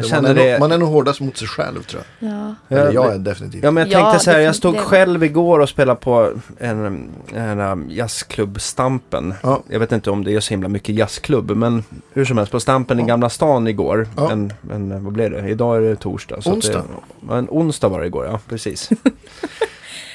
Jag 0.00 0.04
man, 0.04 0.10
känner 0.10 0.30
är 0.30 0.34
det... 0.34 0.50
nog, 0.50 0.60
man 0.60 0.72
är 0.72 0.78
nog 0.78 0.88
hårdast 0.88 1.20
mot 1.20 1.36
sig 1.36 1.48
själv 1.48 1.82
tror 1.82 2.02
jag. 2.18 2.30
Ja. 2.30 2.54
Eller 2.68 2.84
Ja, 2.86 2.92
jag 2.92 3.04
men- 3.06 3.14
är 3.14 3.18
definitivt. 3.18 3.62
Ja 3.64 3.70
men 3.70 3.90
jag 3.90 4.00
Ja, 4.00 4.04
tänkte 4.10 4.24
så 4.24 4.30
här, 4.30 4.38
jag 4.38 4.56
stod 4.56 4.78
själv 4.78 5.24
igår 5.24 5.58
och 5.60 5.68
spelade 5.68 6.00
på 6.00 6.30
en, 6.58 7.08
en 7.34 7.60
um, 7.60 7.86
jazzklubb 7.90 8.60
Stampen. 8.60 9.34
Ja. 9.42 9.62
Jag 9.68 9.80
vet 9.80 9.92
inte 9.92 10.10
om 10.10 10.24
det 10.24 10.34
är 10.34 10.40
så 10.40 10.50
himla 10.50 10.68
mycket 10.68 10.94
jazzklubb, 10.94 11.50
men 11.50 11.84
hur 12.12 12.24
som 12.24 12.36
helst 12.38 12.52
på 12.52 12.60
Stampen 12.60 13.00
i 13.00 13.02
Gamla 13.02 13.30
stan 13.30 13.66
igår. 13.68 14.08
Ja. 14.16 14.30
En, 14.32 14.52
en, 14.72 15.04
vad 15.04 15.12
blev 15.12 15.30
det? 15.30 15.48
Idag 15.48 15.76
är 15.76 15.80
det 15.80 15.96
torsdag. 15.96 16.42
Så 16.42 16.50
att 16.50 16.54
Onsdag. 16.56 16.78
Det, 16.78 16.84
ja, 17.28 17.38
en 17.38 17.48
onsdag 17.50 17.88
var 17.88 18.00
det 18.00 18.06
igår, 18.06 18.26
ja 18.26 18.40
precis. 18.48 18.90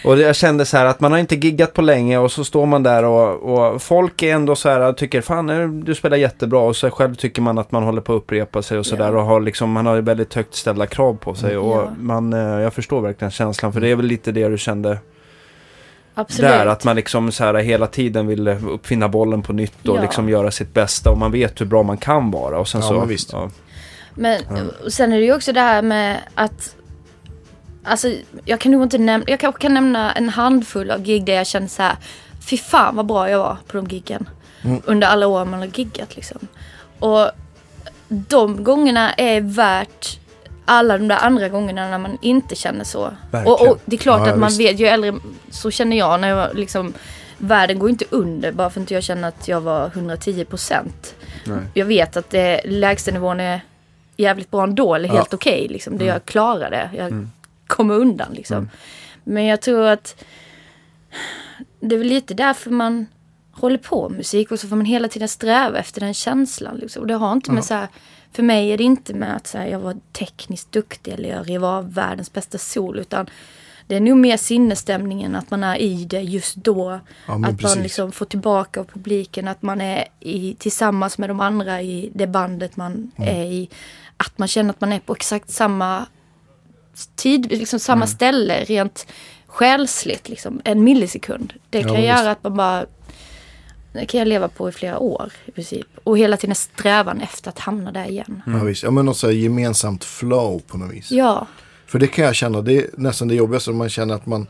och 0.06 0.20
jag 0.20 0.36
kände 0.36 0.66
så 0.66 0.78
här 0.78 0.86
att 0.86 1.00
man 1.00 1.12
har 1.12 1.20
inte 1.20 1.36
giggat 1.36 1.74
på 1.74 1.82
länge 1.82 2.18
och 2.18 2.32
så 2.32 2.44
står 2.44 2.66
man 2.66 2.84
där 2.84 3.04
och, 3.06 3.34
och 3.74 3.82
folk 3.82 4.22
är 4.24 4.34
ändå 4.36 4.56
så 4.56 4.70
här 4.70 4.94
tycker 4.94 5.22
fan 5.22 5.82
du 5.86 5.96
spelar 5.96 6.18
jättebra 6.18 6.60
och 6.60 6.76
så 6.76 6.90
själv 6.90 7.16
tycker 7.16 7.42
man 7.42 7.58
att 7.58 7.72
man 7.72 7.84
håller 7.84 8.02
på 8.02 8.14
att 8.14 8.18
upprepa 8.18 8.62
sig 8.62 8.78
och 8.78 8.86
sådär 8.86 9.12
Ja. 9.14 9.20
och 9.20 9.26
har 9.26 9.42
liksom, 9.42 9.72
man 9.72 9.86
har 9.86 9.98
väldigt 10.02 10.34
högt 10.34 10.56
ställda 10.56 10.86
krav 10.86 11.18
på 11.18 11.36
sig 11.36 11.58
och 11.58 11.78
Ja. 11.78 11.92
man, 12.00 12.34
eh, 12.34 12.40
jag 12.40 12.74
förstår 12.74 13.02
verkligen 13.02 13.32
känslan 13.32 13.74
för 13.74 13.82
det 13.82 13.90
är 13.92 13.96
väl 13.96 14.06
lite 14.06 14.32
det 14.32 14.48
du 14.50 14.58
kände 14.58 14.98
Absolut. 16.16 16.52
där 16.52 16.66
att 16.66 16.84
man 16.84 16.96
liksom 16.96 17.32
så 17.32 17.44
här 17.44 17.54
hela 17.54 17.88
tiden 17.88 18.28
vill 18.28 18.48
uppfinna 18.48 19.10
bollen 19.10 19.42
på 19.42 19.54
nytt 19.54 19.88
och 19.88 19.98
Ja. 19.98 20.02
liksom 20.02 20.30
göra 20.30 20.52
sitt 20.52 20.74
bästa 20.74 21.10
och 21.10 21.18
man 21.18 21.32
vet 21.32 21.62
hur 21.62 21.66
bra 21.66 21.84
man 21.84 21.98
kan 21.98 22.32
vara 22.32 22.60
och 22.60 22.68
sen 22.68 22.82
Ja, 22.82 22.88
så 22.88 23.00
men 23.00 23.08
visst. 23.08 23.34
Ja, 23.34 23.50
Men 24.16 24.42
och 24.86 24.94
sen 24.94 25.14
är 25.14 25.18
det 25.20 25.26
ju 25.26 25.36
också 25.36 25.54
det 25.54 25.60
här 25.60 25.82
med 25.82 26.18
att 26.36 26.76
Alltså 27.84 28.12
jag 28.46 28.60
kan 28.60 28.72
nog 28.72 28.84
inte 28.84 28.98
nämna, 28.98 29.26
jag 29.30 29.40
kanske 29.40 29.62
kan 29.62 29.74
nämna 29.74 30.12
en 30.14 30.30
handfull 30.30 30.92
av 30.92 31.02
gig 31.02 31.26
där 31.26 31.34
jag 31.34 31.48
känner 31.48 31.68
så 31.68 31.82
här 31.84 31.96
Fy 32.50 32.58
fan 32.58 32.96
vad 32.96 33.06
bra 33.06 33.30
jag 33.30 33.40
var 33.40 33.58
på 33.68 33.78
de 33.78 33.88
giggen. 33.88 34.30
Mm. 34.64 34.82
Under 34.86 35.08
alla 35.08 35.28
år 35.28 35.46
man 35.46 35.60
har 35.60 35.68
giggat 35.74 36.16
liksom. 36.16 36.48
Och 37.00 37.32
de 38.08 38.64
gångerna 38.64 39.14
är 39.14 39.42
värt 39.42 40.20
alla 40.66 40.98
de 40.98 41.08
där 41.08 41.18
andra 41.18 41.50
gångerna 41.50 41.90
när 41.90 41.98
man 41.98 42.18
inte 42.22 42.56
känner 42.56 42.84
så. 42.84 43.10
Och, 43.46 43.68
och 43.70 43.80
det 43.86 43.96
är 43.96 43.98
klart 43.98 44.28
Ja, 44.28 44.34
att 44.34 44.40
man 44.40 44.50
visst. 44.50 44.62
vet, 44.62 44.80
ju 44.80 44.86
äldre, 44.86 45.14
så 45.52 45.72
känner 45.72 45.98
jag 45.98 46.20
när 46.20 46.28
jag 46.30 46.56
liksom 46.56 46.94
Världen 47.38 47.80
går 47.80 47.90
inte 47.90 48.06
under 48.10 48.52
bara 48.52 48.70
för 48.70 48.82
att 48.82 48.92
jag 48.92 49.04
känner 49.04 49.28
att 49.28 49.48
jag 49.48 49.62
var 49.62 49.88
110 49.88 50.46
procent. 50.46 51.16
Jag 51.74 51.86
vet 51.86 52.18
att 52.18 52.30
det, 52.30 52.62
lägstanivån 52.66 53.40
är 53.40 53.62
jävligt 54.18 54.52
bra 54.52 54.64
ändå, 54.64 54.96
eller 54.96 55.10
helt 55.10 55.28
Ja. 55.32 55.36
okej. 55.36 55.68
liksom. 55.70 55.98
Det 55.98 56.04
Mm. 56.04 56.14
Jag 56.14 56.26
klarar 56.26 56.70
det. 56.72 56.90
Jag 56.98 57.08
Mm. 57.08 57.30
Kommer 57.76 57.94
undan 57.94 58.34
liksom. 58.34 58.58
Mm. 58.58 58.70
Men 59.24 59.46
jag 59.46 59.62
tror 59.62 59.86
att 59.86 60.24
det 61.80 61.96
är 61.96 62.00
väl 62.00 62.08
lite 62.08 62.34
därför 62.34 62.72
man 62.72 63.06
håller 63.52 63.78
på 63.78 64.10
med 64.10 64.18
musik 64.18 64.52
och 64.52 64.60
så 64.60 64.68
får 64.68 64.76
man 64.76 64.86
hela 64.86 65.08
tiden 65.08 65.28
sträva 65.28 65.78
efter 65.80 66.02
den 66.02 66.14
känslan. 66.14 66.78
Liksom. 66.78 67.02
Och 67.02 67.08
det 67.08 67.14
har 67.14 67.34
inte 67.34 67.52
med 67.52 67.58
Ja. 67.58 67.64
så 67.64 67.74
här, 67.74 67.88
för 68.32 68.44
mig 68.44 68.70
är 68.72 68.78
det 68.78 68.84
inte 68.84 69.14
med 69.14 69.36
att 69.36 69.48
så 69.48 69.58
här, 69.58 69.68
jag 69.68 69.80
var 69.80 69.96
tekniskt 70.12 70.72
duktig 70.72 71.12
eller 71.14 71.30
jag 71.30 71.50
rev 71.50 71.66
av 71.66 71.94
världens 71.94 72.34
bästa 72.34 72.58
sol. 72.58 73.00
Utan 73.00 73.30
det 73.88 73.96
är 73.96 74.00
nog 74.00 74.18
mer 74.18 74.38
sinnesstämningen 74.38 75.36
att 75.36 75.52
man 75.52 75.64
är 75.64 75.76
i 75.78 76.06
det 76.06 76.22
just 76.22 76.56
då. 76.56 77.00
Ja, 77.28 77.34
att 77.36 77.58
precis. 77.58 77.76
man 77.76 77.84
liksom 77.84 78.12
får 78.12 78.26
tillbaka 78.26 78.80
av 78.80 78.84
publiken, 78.84 79.48
att 79.48 79.62
man 79.62 79.82
är 79.82 80.06
i, 80.20 80.56
tillsammans 80.60 81.18
med 81.18 81.30
de 81.30 81.40
andra 81.40 81.82
i 81.82 82.12
det 82.14 82.28
bandet 82.28 82.76
man 82.78 83.12
Mm. 83.18 83.38
är 83.38 83.44
i. 83.46 83.70
Att 84.18 84.38
man 84.38 84.48
känner 84.48 84.70
att 84.70 84.82
man 84.82 84.94
är 84.94 85.00
på 85.00 85.14
exakt 85.14 85.50
samma 85.50 86.06
tid, 87.16 87.52
liksom 87.52 87.80
samma 87.80 88.06
Mm. 88.06 88.08
ställe 88.08 88.64
rent 88.64 89.08
själsligt. 89.48 90.30
Liksom, 90.30 90.62
en 90.66 90.84
millisekund. 90.84 91.54
Det 91.70 91.78
Ja, 91.80 91.84
kan 91.84 91.94
men 91.94 92.04
göra 92.04 92.32
att 92.32 92.44
man 92.44 92.56
bara... 92.58 92.86
Det 93.94 94.06
kan 94.06 94.18
jag 94.20 94.28
leva 94.28 94.48
på 94.48 94.70
i 94.70 94.72
flera 94.72 95.00
år 95.00 95.32
i 95.46 95.52
princip. 95.52 95.88
Och 96.04 96.18
hela 96.18 96.38
tiden 96.38 96.56
strävan 96.56 97.22
efter 97.22 97.50
att 97.50 97.60
hamna 97.60 97.92
där 97.92 98.06
igen. 98.06 98.42
Ja, 98.46 98.64
visst. 98.64 98.84
ja, 98.84 98.92
men 98.92 99.06
något 99.06 99.18
så 99.18 99.28
här 99.28 99.34
gemensamt 99.34 100.04
flow 100.04 100.60
på 100.68 100.78
något 100.78 100.94
vis. 100.94 101.12
Ja, 101.12 101.48
För 101.86 102.00
det 102.00 102.08
kan 102.08 102.26
jag 102.26 102.36
känna, 102.36 102.62
det 102.62 102.78
är 102.78 102.86
nästan 102.98 103.28
det 103.28 103.36
jobbigaste. 103.36 103.72
Man 103.72 103.90
känner 103.90 104.16
att 104.16 104.26
man, 104.26 104.48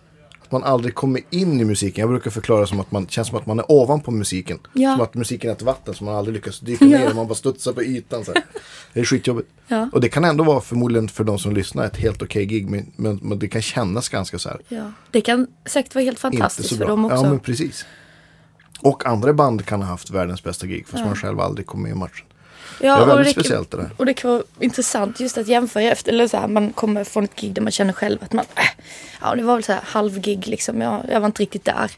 man 0.53 0.63
aldrig 0.63 0.95
kommer 0.95 1.21
in 1.29 1.59
i 1.61 1.65
musiken. 1.65 2.01
Jag 2.01 2.09
brukar 2.09 2.31
förklara 2.31 2.67
som 2.67 2.79
att 2.79 2.91
man 2.91 3.07
känns 3.07 3.27
som 3.27 3.37
att 3.37 3.45
man 3.45 3.59
är 3.59 3.71
ovanpå 3.71 4.11
musiken. 4.11 4.59
Ja. 4.73 4.93
Som 4.93 5.01
att 5.01 5.13
musiken 5.13 5.49
är 5.49 5.53
ett 5.55 5.61
vatten 5.61 5.93
som 5.93 6.05
man 6.05 6.15
aldrig 6.15 6.33
lyckas 6.35 6.59
dyka 6.59 6.85
ner 6.85 7.09
och 7.09 7.15
man 7.15 7.27
bara 7.27 7.35
studsar 7.35 7.73
på 7.73 7.83
ytan. 7.83 8.25
Så 8.25 8.33
här. 8.33 8.43
Det 8.93 8.99
är 8.99 9.05
skitjobbigt. 9.05 9.49
ja, 9.67 9.89
Och 9.93 10.01
det 10.01 10.09
kan 10.09 10.25
ändå 10.25 10.43
vara 10.43 10.61
förmodligen 10.61 11.07
för 11.09 11.23
de 11.23 11.39
som 11.39 11.53
lyssnar 11.53 11.85
ett 11.85 11.97
helt 11.97 12.21
okej 12.21 12.45
gig. 12.45 12.69
Men, 12.69 12.91
men, 12.95 13.19
men 13.21 13.39
det 13.39 13.47
kan 13.47 13.61
kännas 13.61 14.09
ganska 14.09 14.39
så 14.39 14.49
här. 14.49 14.59
ja. 14.67 14.91
Det 15.11 15.21
kan 15.21 15.47
säkert 15.65 15.95
vara 15.95 16.05
helt 16.05 16.19
fantastiskt 16.19 16.77
för 16.77 16.85
dem 16.85 17.05
också. 17.05 17.17
Ja 17.17 17.29
men 17.29 17.39
precis. 17.39 17.85
Och 18.79 19.05
andra 19.05 19.33
band 19.33 19.65
kan 19.65 19.81
ha 19.81 19.89
haft 19.89 20.09
världens 20.09 20.43
bästa 20.43 20.67
gig. 20.67 20.87
Fast 20.87 20.99
Ja. 20.99 21.05
man 21.05 21.15
själv 21.15 21.39
aldrig 21.39 21.67
kommer 21.67 21.83
med 21.83 21.91
i 21.91 21.99
matchen. 21.99 22.25
Ja, 22.81 22.95
det 22.95 23.01
och 23.01 23.07
väldigt 23.09 23.25
det- 23.35 23.41
speciellt 23.41 23.71
det 23.71 23.77
där. 23.77 23.89
Och 23.97 24.05
det 24.05 24.13
kan 24.13 24.31
vara 24.31 24.43
intressant 24.59 25.19
just 25.19 25.37
att 25.37 25.47
jämföra 25.47 25.83
efter, 25.83 26.11
eller 26.11 26.27
så 26.27 26.37
här, 26.37 26.47
man 26.47 26.73
kommer 26.73 27.03
från 27.03 27.23
ett 27.23 27.35
gig 27.35 27.53
där 27.53 27.61
man 27.61 27.71
känner 27.71 27.93
själv 27.93 28.17
att 28.23 28.33
man, 28.33 28.45
äh, 28.55 28.83
ja 29.21 29.35
det 29.35 29.43
var 29.43 29.53
väl 29.55 29.63
så 29.63 29.71
här 29.71 29.81
halvgig 29.85 30.47
liksom, 30.47 30.81
jag, 30.81 31.01
jag 31.11 31.19
var 31.19 31.25
inte 31.25 31.41
riktigt 31.41 31.65
där. 31.65 31.91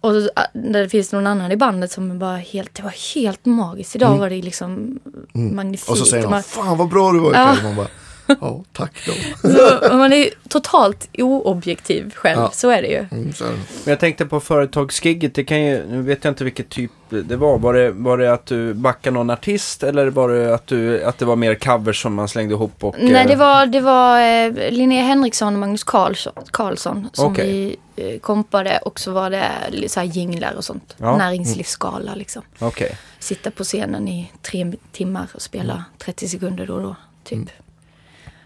Och 0.00 0.10
så, 0.12 0.18
äh, 0.18 0.42
när 0.52 0.80
det 0.82 0.88
finns 0.88 1.12
någon 1.12 1.26
annan 1.26 1.52
i 1.52 1.56
bandet 1.56 1.92
som 1.92 2.18
bara 2.18 2.36
helt, 2.36 2.74
det 2.74 2.82
var 2.82 3.14
helt 3.14 3.44
magiskt. 3.44 3.96
Idag 3.96 4.16
var 4.18 4.30
det 4.30 4.42
liksom 4.42 4.98
magnifikt. 5.32 5.88
Mm. 5.88 5.92
Och 5.92 5.98
så 5.98 6.04
säger 6.04 6.28
man, 6.28 6.42
fan 6.42 6.78
vad 6.78 6.88
bra 6.88 7.12
du 7.12 7.18
var 7.18 7.34
Ja. 7.34 7.52
ikväll. 7.52 7.64
Man 7.66 7.76
bara, 7.76 7.86
Ja, 8.40 8.64
tack 8.72 8.92
då. 9.06 9.12
Så 9.48 9.96
man 9.96 10.12
är 10.12 10.16
ju 10.16 10.30
totalt 10.48 11.08
oobjektiv 11.18 12.14
själv, 12.14 12.40
Ja. 12.40 12.50
så 12.52 12.70
är 12.70 12.82
det 12.82 12.88
ju. 12.88 13.06
Mm, 13.10 13.32
så 13.32 13.44
är 13.44 13.48
det. 13.48 13.56
Men 13.84 13.90
jag 13.92 14.00
tänkte 14.00 14.26
på 14.26 14.40
företagsgigget, 14.40 15.34
det 15.34 15.44
kan 15.44 15.64
ju, 15.64 15.86
nu 15.88 16.02
vet 16.02 16.24
jag 16.24 16.30
inte 16.30 16.44
vilket 16.44 16.68
typ 16.68 16.90
det 17.08 17.36
var. 17.36 17.58
Var 17.58 17.74
det, 17.74 17.90
var 17.90 18.18
det 18.18 18.32
att 18.32 18.46
du 18.46 18.74
backade 18.74 19.14
någon 19.14 19.30
artist 19.30 19.82
eller 19.82 20.10
var 20.10 20.28
det 20.28 20.54
att, 20.54 20.66
du, 20.66 21.04
att 21.04 21.18
det 21.18 21.24
var 21.24 21.36
mer 21.36 21.54
covers 21.54 22.02
som 22.02 22.14
man 22.14 22.28
slängde 22.28 22.54
ihop 22.54 22.84
och... 22.84 22.94
Nej, 22.98 23.26
det 23.26 23.32
eh, 23.32 23.38
var, 23.38 23.66
det 23.66 23.80
var 23.80 24.20
eh, 24.20 24.70
Linnea 24.70 25.02
Henriksson 25.02 25.52
och 25.54 25.60
Magnus 25.60 25.84
Karlsson, 25.84 26.32
Karlsson 26.50 27.08
som 27.12 27.32
Okej. 27.32 27.76
vi 27.96 28.12
eh, 28.14 28.18
kompade 28.20 28.78
och 28.78 29.00
så 29.00 29.12
var 29.12 29.30
det 29.30 29.44
så 29.88 30.00
här 30.00 30.06
jinglar 30.06 30.54
och 30.54 30.64
sånt. 30.64 30.94
Ja. 30.96 31.16
Näringslivsskala 31.16 32.14
liksom. 32.14 32.42
Okej. 32.58 32.96
Sitta 33.18 33.50
på 33.50 33.64
scenen 33.64 34.08
i 34.08 34.32
tre 34.42 34.72
timmar 34.92 35.26
och 35.34 35.42
spela 35.42 35.84
30 35.98 36.28
sekunder 36.28 36.66
då 36.66 36.74
och 36.74 36.82
då, 36.82 36.96
typ. 37.24 37.48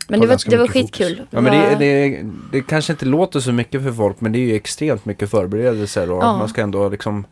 Men 0.08 0.20
det 0.20 0.26
var, 0.26 0.50
det 0.50 0.56
var 0.56 0.66
fokus. 0.66 0.82
skitkul. 0.82 1.22
Ja, 1.30 1.40
men 1.40 1.52
det, 1.52 1.76
det, 1.78 2.22
det 2.52 2.62
kanske 2.62 2.92
inte 2.92 3.04
låter 3.04 3.40
så 3.40 3.52
mycket 3.52 3.82
för 3.82 3.92
folk 3.92 4.20
men 4.20 4.32
det 4.32 4.38
är 4.38 4.40
ju 4.46 4.54
extremt 4.56 5.04
mycket 5.04 5.30
förberedelser 5.30 6.10
och 6.10 6.22
Ja. 6.22 6.36
man 6.38 6.48
ska 6.48 6.62
ändå 6.62 6.88
liksom 6.88 7.24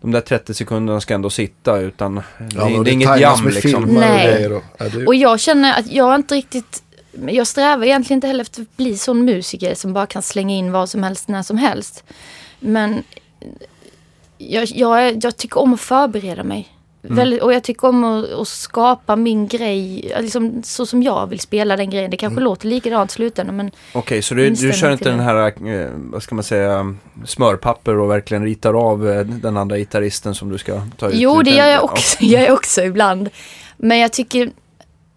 de 0.00 0.10
där 0.10 0.20
30 0.20 0.54
sekunderna 0.54 1.00
ska 1.00 1.14
ändå 1.14 1.30
sitta 1.30 1.78
utan 1.78 2.14
det, 2.14 2.22
Ja, 2.54 2.70
är- 2.70 2.78
och 2.78 2.84
det 2.84 2.90
är 2.90 2.92
inget 2.92 3.20
jam 3.20 3.48
liksom. 3.48 3.82
Nej. 3.84 4.46
Och, 4.46 4.62
det, 4.92 5.06
Och 5.06 5.14
jag 5.14 5.40
känner 5.40 5.78
att 5.78 5.92
jag 5.92 6.14
inte 6.14 6.34
riktigt... 6.34 6.82
Jag 7.28 7.46
strävar 7.46 7.84
egentligen 7.84 8.16
inte 8.16 8.26
heller 8.26 8.42
efter 8.42 8.62
att 8.62 8.76
bli 8.76 8.96
sån 8.96 9.24
musiker 9.24 9.74
som 9.74 9.92
bara 9.92 10.06
kan 10.06 10.22
slänga 10.22 10.54
in 10.54 10.72
vad 10.72 10.88
som 10.88 11.02
helst 11.02 11.28
när 11.28 11.42
som 11.42 11.58
helst. 11.58 12.04
Men 12.60 13.02
jag, 14.38 14.66
jag, 14.74 15.24
jag 15.24 15.36
tycker 15.36 15.60
om 15.60 15.74
att 15.74 15.80
förbereda 15.80 16.44
mig. 16.44 16.68
Mm. 17.06 17.16
Väldigt, 17.16 17.42
och 17.42 17.52
jag 17.52 17.64
tycker 17.64 17.88
om 17.88 18.04
att, 18.04 18.32
att 18.32 18.48
skapa 18.48 19.16
min 19.16 19.48
grej, 19.48 20.12
liksom, 20.20 20.62
så 20.64 20.86
som 20.86 21.02
jag 21.02 21.26
vill 21.26 21.40
spela 21.40 21.76
den 21.76 21.90
grejen. 21.90 22.10
Det 22.10 22.16
kanske 22.16 22.40
låter 22.40 22.68
likadant 22.68 23.10
i 23.10 23.14
slutändan 23.14 23.56
men 23.56 23.70
Okej, 23.92 24.22
så 24.22 24.34
du, 24.34 24.50
du 24.50 24.72
kör 24.72 24.92
inte 24.92 25.08
den 25.10 25.20
här, 25.20 25.68
eh, 25.68 25.90
vad 25.94 26.22
ska 26.22 26.34
man 26.34 26.44
säga, 26.44 26.96
smörpapper 27.24 27.98
och 27.98 28.10
verkligen 28.10 28.44
ritar 28.44 28.74
av 28.74 29.08
eh, 29.08 29.20
den 29.26 29.56
andra 29.56 29.78
gitarristen 29.78 30.34
som 30.34 30.48
du 30.48 30.58
ska 30.58 30.82
ta 30.96 31.08
ut? 31.08 31.14
Jo, 31.16 31.42
det 31.42 31.50
gör 31.50 31.66
jag 31.66 31.74
ja. 31.74 31.80
också, 31.80 32.16
gör 32.24 32.40
jag 32.40 32.54
också 32.54 32.82
ibland. 32.82 33.30
Men 33.76 33.98
jag 33.98 34.12
tycker... 34.12 34.50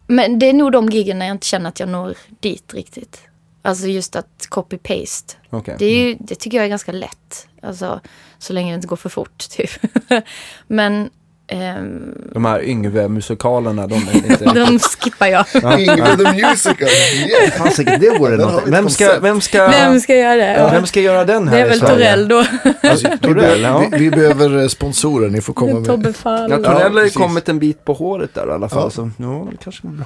Men 0.08 0.40
det 0.40 0.46
är 0.50 0.54
nog 0.54 0.72
de 0.72 0.90
giggen 0.90 1.20
när 1.20 1.26
jag 1.26 1.36
inte 1.36 1.48
känner 1.48 1.70
att 1.70 1.80
jag 1.80 1.90
når 1.90 2.14
dit 2.40 2.74
riktigt. 2.74 3.22
Alltså 3.62 3.88
just 3.88 4.16
att 4.16 4.48
copy-paste. 4.50 5.36
Okej. 5.50 5.76
Det, 5.80 5.86
ju, 5.86 6.16
det 6.20 6.36
tycker 6.36 6.58
jag 6.58 6.66
är 6.66 6.70
ganska 6.70 6.92
lätt. 6.92 7.48
Alltså, 7.62 8.00
så 8.38 8.54
länge 8.54 8.72
det 8.72 8.76
inte 8.76 8.88
går 8.88 8.96
för 8.96 9.10
fort, 9.10 9.50
typ. 9.50 9.70
Men 10.68 11.10
ehm, 11.50 12.14
De 12.34 12.46
här 12.46 12.64
Yngve-musikalerna, 12.64 13.88
de 13.88 13.96
är 13.96 14.30
lite... 14.30 14.46
de 14.66 14.80
skippar 14.80 15.28
jag. 15.28 15.46
Yngve 15.80 16.18
the 16.18 16.48
Musical. 16.48 16.88
Yeah. 16.88 18.00
Det 18.00 18.20
vore 18.20 18.38
något. 18.38 18.64
Vem 18.66 18.90
ska, 18.90 19.20
vem 19.20 19.42
ska, 19.42 19.68
Vem 19.68 20.00
ska 20.00 20.16
göra 20.16 20.36
det? 20.36 20.70
vem 20.72 20.86
ska 20.86 21.02
göra 21.02 21.26
den 21.26 21.48
här 21.48 21.56
det 21.56 21.62
är 21.62 21.70
väl? 21.70 21.80
Torell 21.80 22.28
då. 22.28 22.46
Alltså, 22.82 23.08
vi, 23.12 23.18
Torell, 23.18 23.62
ja. 23.62 23.84
vi, 23.92 23.98
vi 23.98 24.12
behöver 24.12 24.62
eh, 24.62 24.68
sponsorer, 24.68 25.30
ni 25.30 25.42
får 25.42 25.54
komma 25.54 25.74
med. 25.74 25.86
Tobbe 25.86 26.14
Fall. 26.14 26.52
Ja, 26.52 26.58
Torell 26.58 26.98
har 26.98 27.04
ju 27.04 27.10
kommit 27.10 27.50
en 27.50 27.60
bit 27.60 27.86
på 27.86 27.94
håret 27.94 28.34
där 28.34 28.48
i 28.48 28.52
alla 28.52 28.70
fall. 28.70 28.84
Ja. 28.84 28.90
Så, 28.90 29.12
ja, 29.18 29.48
det 29.52 29.58
kanske 29.64 29.88
går 29.88 29.94
bra. 29.94 30.06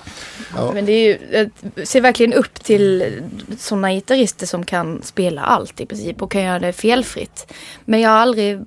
Ja. 0.55 0.71
Men 0.73 0.85
det 0.85 0.91
är 0.91 1.07
ju, 1.07 1.17
jag 1.75 1.87
ser 1.87 2.01
verkligen 2.01 2.33
upp 2.33 2.63
till 2.63 3.05
sådana 3.57 3.91
gitarrister 3.91 4.45
som 4.45 4.65
kan 4.65 5.01
spela 5.03 5.41
allt 5.41 5.81
i 5.81 5.85
princip 5.85 6.21
och 6.21 6.31
kan 6.31 6.43
göra 6.43 6.59
det 6.59 6.73
felfritt. 6.73 7.53
Men 7.85 8.01
jag 8.01 8.09
har 8.09 8.17
aldrig, 8.17 8.59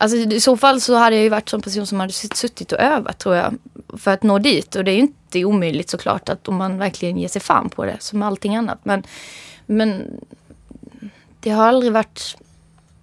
alltså 0.00 0.16
i 0.16 0.40
så 0.40 0.56
fall 0.56 0.80
så 0.80 0.94
hade 0.94 1.16
jag 1.16 1.22
ju 1.22 1.28
varit 1.28 1.48
som 1.48 1.62
person 1.62 1.86
som 1.86 2.00
hade 2.00 2.12
suttit 2.12 2.72
och 2.72 2.78
övat 2.80 3.18
tror 3.18 3.36
jag. 3.36 3.54
För 3.98 4.10
att 4.10 4.22
nå 4.22 4.38
dit 4.38 4.76
och 4.76 4.84
det 4.84 4.90
är 4.90 4.94
ju 4.94 5.00
inte 5.00 5.44
omöjligt 5.44 5.90
såklart 5.90 6.28
att 6.28 6.48
om 6.48 6.56
man 6.56 6.78
verkligen 6.78 7.18
ger 7.18 7.28
sig 7.28 7.42
fan 7.42 7.68
på 7.68 7.84
det 7.84 7.96
som 8.00 8.22
allting 8.22 8.56
annat. 8.56 8.78
Men, 8.82 9.02
men 9.66 10.20
det 11.40 11.50
har 11.50 11.68
aldrig 11.68 11.92
varit 11.92 12.36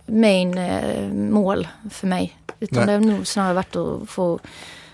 main 0.06 0.58
eh, 0.58 1.10
mål 1.13 1.68
för 1.92 2.08
mig. 2.08 2.38
Utan 2.60 2.77
Nej. 2.77 2.86
det 2.86 2.92
har 2.92 3.18
nog 3.18 3.27
snarare 3.27 3.54
varit 3.54 3.75
att 3.75 4.10
få 4.10 4.39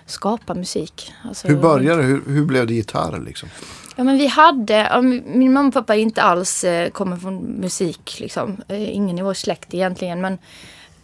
skapa 0.06 0.54
musik. 0.54 1.14
Alltså, 1.24 1.48
Hur 1.48 1.56
började 1.56 2.02
det? 2.02 2.08
Hur, 2.08 2.22
hur 2.28 2.46
blev 2.46 2.68
det 2.68 2.74
gitarr 2.74 3.20
liksom? 3.26 3.50
Ja 3.96 4.04
men 4.04 4.18
vi 4.18 4.28
hade, 4.28 5.02
min 5.26 5.54
mamma 5.54 5.68
och 5.68 5.74
pappa 5.74 5.96
inte 5.96 6.22
alls 6.22 6.64
eh, 6.64 6.90
kommer 6.90 7.18
från 7.18 7.36
musik 7.36 8.18
liksom. 8.20 8.58
Eh, 8.68 8.96
ingen 8.96 9.20
i 9.20 9.22
vår 9.22 9.34
släkt 9.34 9.74
egentligen 9.74 10.22
men 10.22 10.38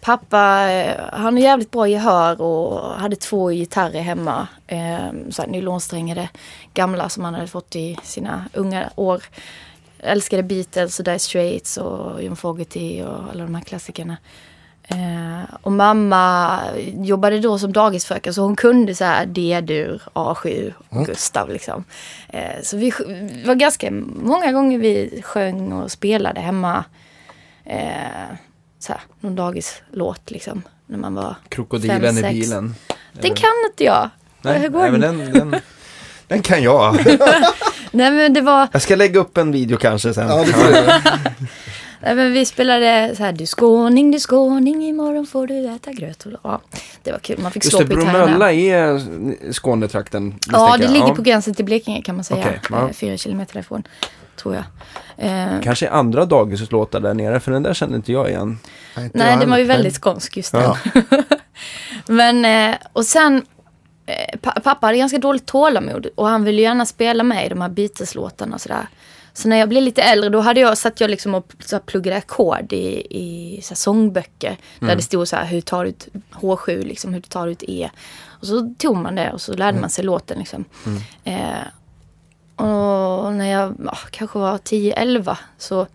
pappa 0.02 0.72
eh, 0.72 0.96
han 1.14 1.34
har 1.34 1.42
jävligt 1.42 1.72
bra 1.72 1.88
gehör 1.88 2.42
och 2.42 3.00
hade 3.00 3.16
två 3.16 3.50
gitarrer 3.50 4.02
hemma. 4.02 4.48
Eh, 4.68 5.12
så 5.30 5.42
här 5.42 5.50
nylonsträngade 5.50 6.30
gamla 6.74 7.10
som 7.10 7.24
han 7.24 7.34
hade 7.34 7.48
fått 7.48 7.76
i 7.76 7.98
sina 8.04 8.46
unga 8.54 8.90
år. 8.96 9.24
Älskade 10.00 10.44
Beatles 10.44 11.00
och 11.00 11.06
Dire 11.06 11.20
Straits 11.20 11.78
och 11.78 12.24
John 12.24 12.36
Fogerty 12.36 13.04
och 13.04 13.30
alla 13.32 13.44
de 13.44 13.56
här 13.56 13.62
klassikerna. 13.62 14.18
Eh, 14.92 15.56
och 15.62 15.72
mamma 15.72 16.60
jobbade 16.94 17.40
då 17.40 17.60
som 17.60 17.74
dagisfröken 17.74 18.34
så 18.34 18.42
hon 18.42 18.56
kunde 18.56 18.96
så 18.96 19.04
här 19.04 19.26
D-dur, 19.26 20.02
A7 20.14 20.74
och 20.90 21.06
Gustav 21.06 21.50
liksom. 21.50 21.84
Eh, 22.28 22.62
så 22.64 22.78
vi 22.78 22.92
var 23.46 23.56
ganska 23.56 23.92
många 24.16 24.52
gånger 24.52 24.80
vi 24.80 25.22
sjöng 25.24 25.74
och 25.74 25.92
spelade 25.92 26.40
hemma. 26.42 26.84
Eh, 27.66 28.36
så 28.80 28.92
här, 28.94 29.02
någon 29.20 29.36
dagislåt 29.36 30.32
liksom. 30.32 30.62
När 30.86 30.98
man 30.98 31.16
var 31.16 31.36
Krokodilen 31.50 32.02
Fem, 32.02 32.18
i 32.18 32.22
sex. 32.22 32.30
bilen. 32.34 32.76
Den 33.14 33.36
kan 33.36 33.50
inte 33.72 33.84
jag. 33.84 34.10
Nej, 34.42 34.60
Hur 34.60 34.70
går 34.70 34.80
nej 34.82 34.92
men 34.92 35.02
den? 35.02 35.18
den, 35.18 35.32
den, 35.52 35.62
den 36.28 36.42
kan 36.42 36.64
jag. 36.64 36.96
Nej 37.92 38.12
men 38.12 38.34
det 38.34 38.42
var, 38.42 38.68
Jag 38.72 38.82
ska 38.82 38.96
lägga 38.96 39.20
upp 39.20 39.38
en 39.38 39.52
video 39.52 39.78
kanske 39.78 40.14
sen. 40.14 40.28
Ja, 40.28 40.46
nej, 42.02 42.16
men 42.16 42.34
vi 42.34 42.46
spelade 42.46 43.14
så 43.18 43.24
här, 43.24 43.32
du 43.34 43.46
skåning, 43.46 44.12
du 44.12 44.20
skåning, 44.20 44.84
imorgon 44.84 45.26
får 45.26 45.48
du 45.48 45.66
äta 45.76 45.92
gröt. 45.92 46.26
Och, 46.26 46.32
ja, 46.44 46.62
det 47.04 47.12
var 47.12 47.20
kul, 47.20 47.40
man 47.40 47.52
fick 47.52 47.64
Just 47.66 47.78
slå 47.78 47.86
det, 47.86 47.96
på. 47.96 48.02
Bromölla 48.02 48.52
är 48.52 49.02
Skånetrakten. 49.54 50.36
Ja, 50.52 50.78
det 50.78 50.84
jag. 50.84 50.92
ligger 50.94 51.08
Ja. 51.08 51.16
på 51.16 51.22
gränsen 51.22 51.54
till 51.54 51.66
Blekinge 51.66 52.02
kan 52.02 52.16
man 52.16 52.24
säga. 52.24 52.40
Okej, 52.40 52.60
ja. 52.70 52.88
Eh, 52.88 52.94
Fyra 52.94 53.18
kilometer 53.18 53.54
därifrån, 53.54 53.84
tror 54.40 54.56
jag. 54.56 54.64
Eh, 55.18 55.62
Kanske 55.64 55.90
andra 55.90 56.26
dagislåtar 56.26 57.00
där 57.00 57.14
nere, 57.14 57.40
för 57.40 57.52
den 57.52 57.64
där 57.64 57.74
känner 57.74 57.96
inte 57.96 58.12
jag 58.12 58.30
igen. 58.30 58.60
Nej, 59.14 59.38
den 59.40 59.50
var 59.50 59.58
ju 59.58 59.64
väldigt 59.64 59.94
skånsk 60.04 60.38
just 60.38 60.52
den. 60.52 60.62
Ja. 60.62 60.78
Men, 62.08 62.46
eh, 62.46 62.76
och 62.94 63.06
sen, 63.06 63.46
eh, 64.06 64.40
pa- 64.40 64.60
pappa 64.64 64.88
hade 64.88 64.98
ganska 64.98 65.18
dåligt 65.18 65.46
tålamod 65.46 66.08
och 66.16 66.28
han 66.28 66.44
ville 66.44 66.62
gärna 66.62 66.86
spela 66.86 67.24
med 67.24 67.46
i 67.46 67.50
de 67.50 67.62
här 67.62 67.70
Beatles-låtarna 67.70 68.56
och 68.56 68.62
sådär. 68.62 68.88
Så 69.34 69.48
när 69.48 69.58
jag 69.58 69.70
blev 69.70 69.84
lite 69.84 70.02
äldre 70.02 70.30
då 70.30 70.40
hade 70.40 70.60
jag, 70.60 70.78
satt 70.78 71.02
jag 71.02 71.10
liksom 71.10 71.36
och 71.36 71.52
så 71.66 71.76
här, 71.76 71.84
pluggade 71.84 72.18
ackord 72.18 72.74
i, 72.74 73.08
i 73.10 73.60
så 73.62 73.70
här, 73.70 73.76
sångböcker. 73.76 74.58
Där 74.80 74.96
det 74.96 75.02
stod 75.02 75.28
så 75.28 75.36
här, 75.36 75.46
hur 75.46 75.62
tar 75.62 75.84
du 75.84 75.90
ut 75.90 76.08
H7, 76.34 76.84
liksom, 76.84 77.14
hur 77.14 77.22
tar 77.22 77.46
du 77.46 77.52
ut 77.52 77.64
E. 77.68 77.90
Och 78.28 78.48
så 78.48 78.74
tog 78.78 78.98
man 78.98 79.16
det 79.16 79.32
och 79.32 79.42
så 79.42 79.54
lärde 79.54 79.80
man 79.80 79.90
sig 79.90 80.04
låten 80.06 80.40
liksom. 80.40 80.66
Eh, 81.24 81.40
och 82.60 83.34
när 83.34 83.52
jag 83.52 83.76
ja, 83.86 83.98
kanske 84.12 84.40
var 84.40 84.58
10-11 84.58 85.38
så 85.58 85.88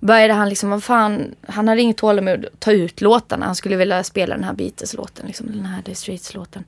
började 0.00 0.32
han 0.32 0.48
liksom, 0.48 0.70
vad 0.70 0.84
fan, 0.84 1.34
han 1.48 1.68
hade 1.68 1.82
inget 1.82 1.96
tålamod 1.96 2.44
att 2.44 2.60
ta 2.60 2.72
ut 2.72 3.00
låtarna. 3.00 3.46
Han 3.46 3.54
skulle 3.54 3.76
vilja 3.76 4.04
spela 4.04 4.34
den 4.34 4.44
här 4.44 4.54
Beatles-låten, 4.54 5.26
liksom, 5.26 5.46
den 5.46 5.66
här 5.66 5.82
The 5.82 5.94
Streets-låten. 5.94 6.64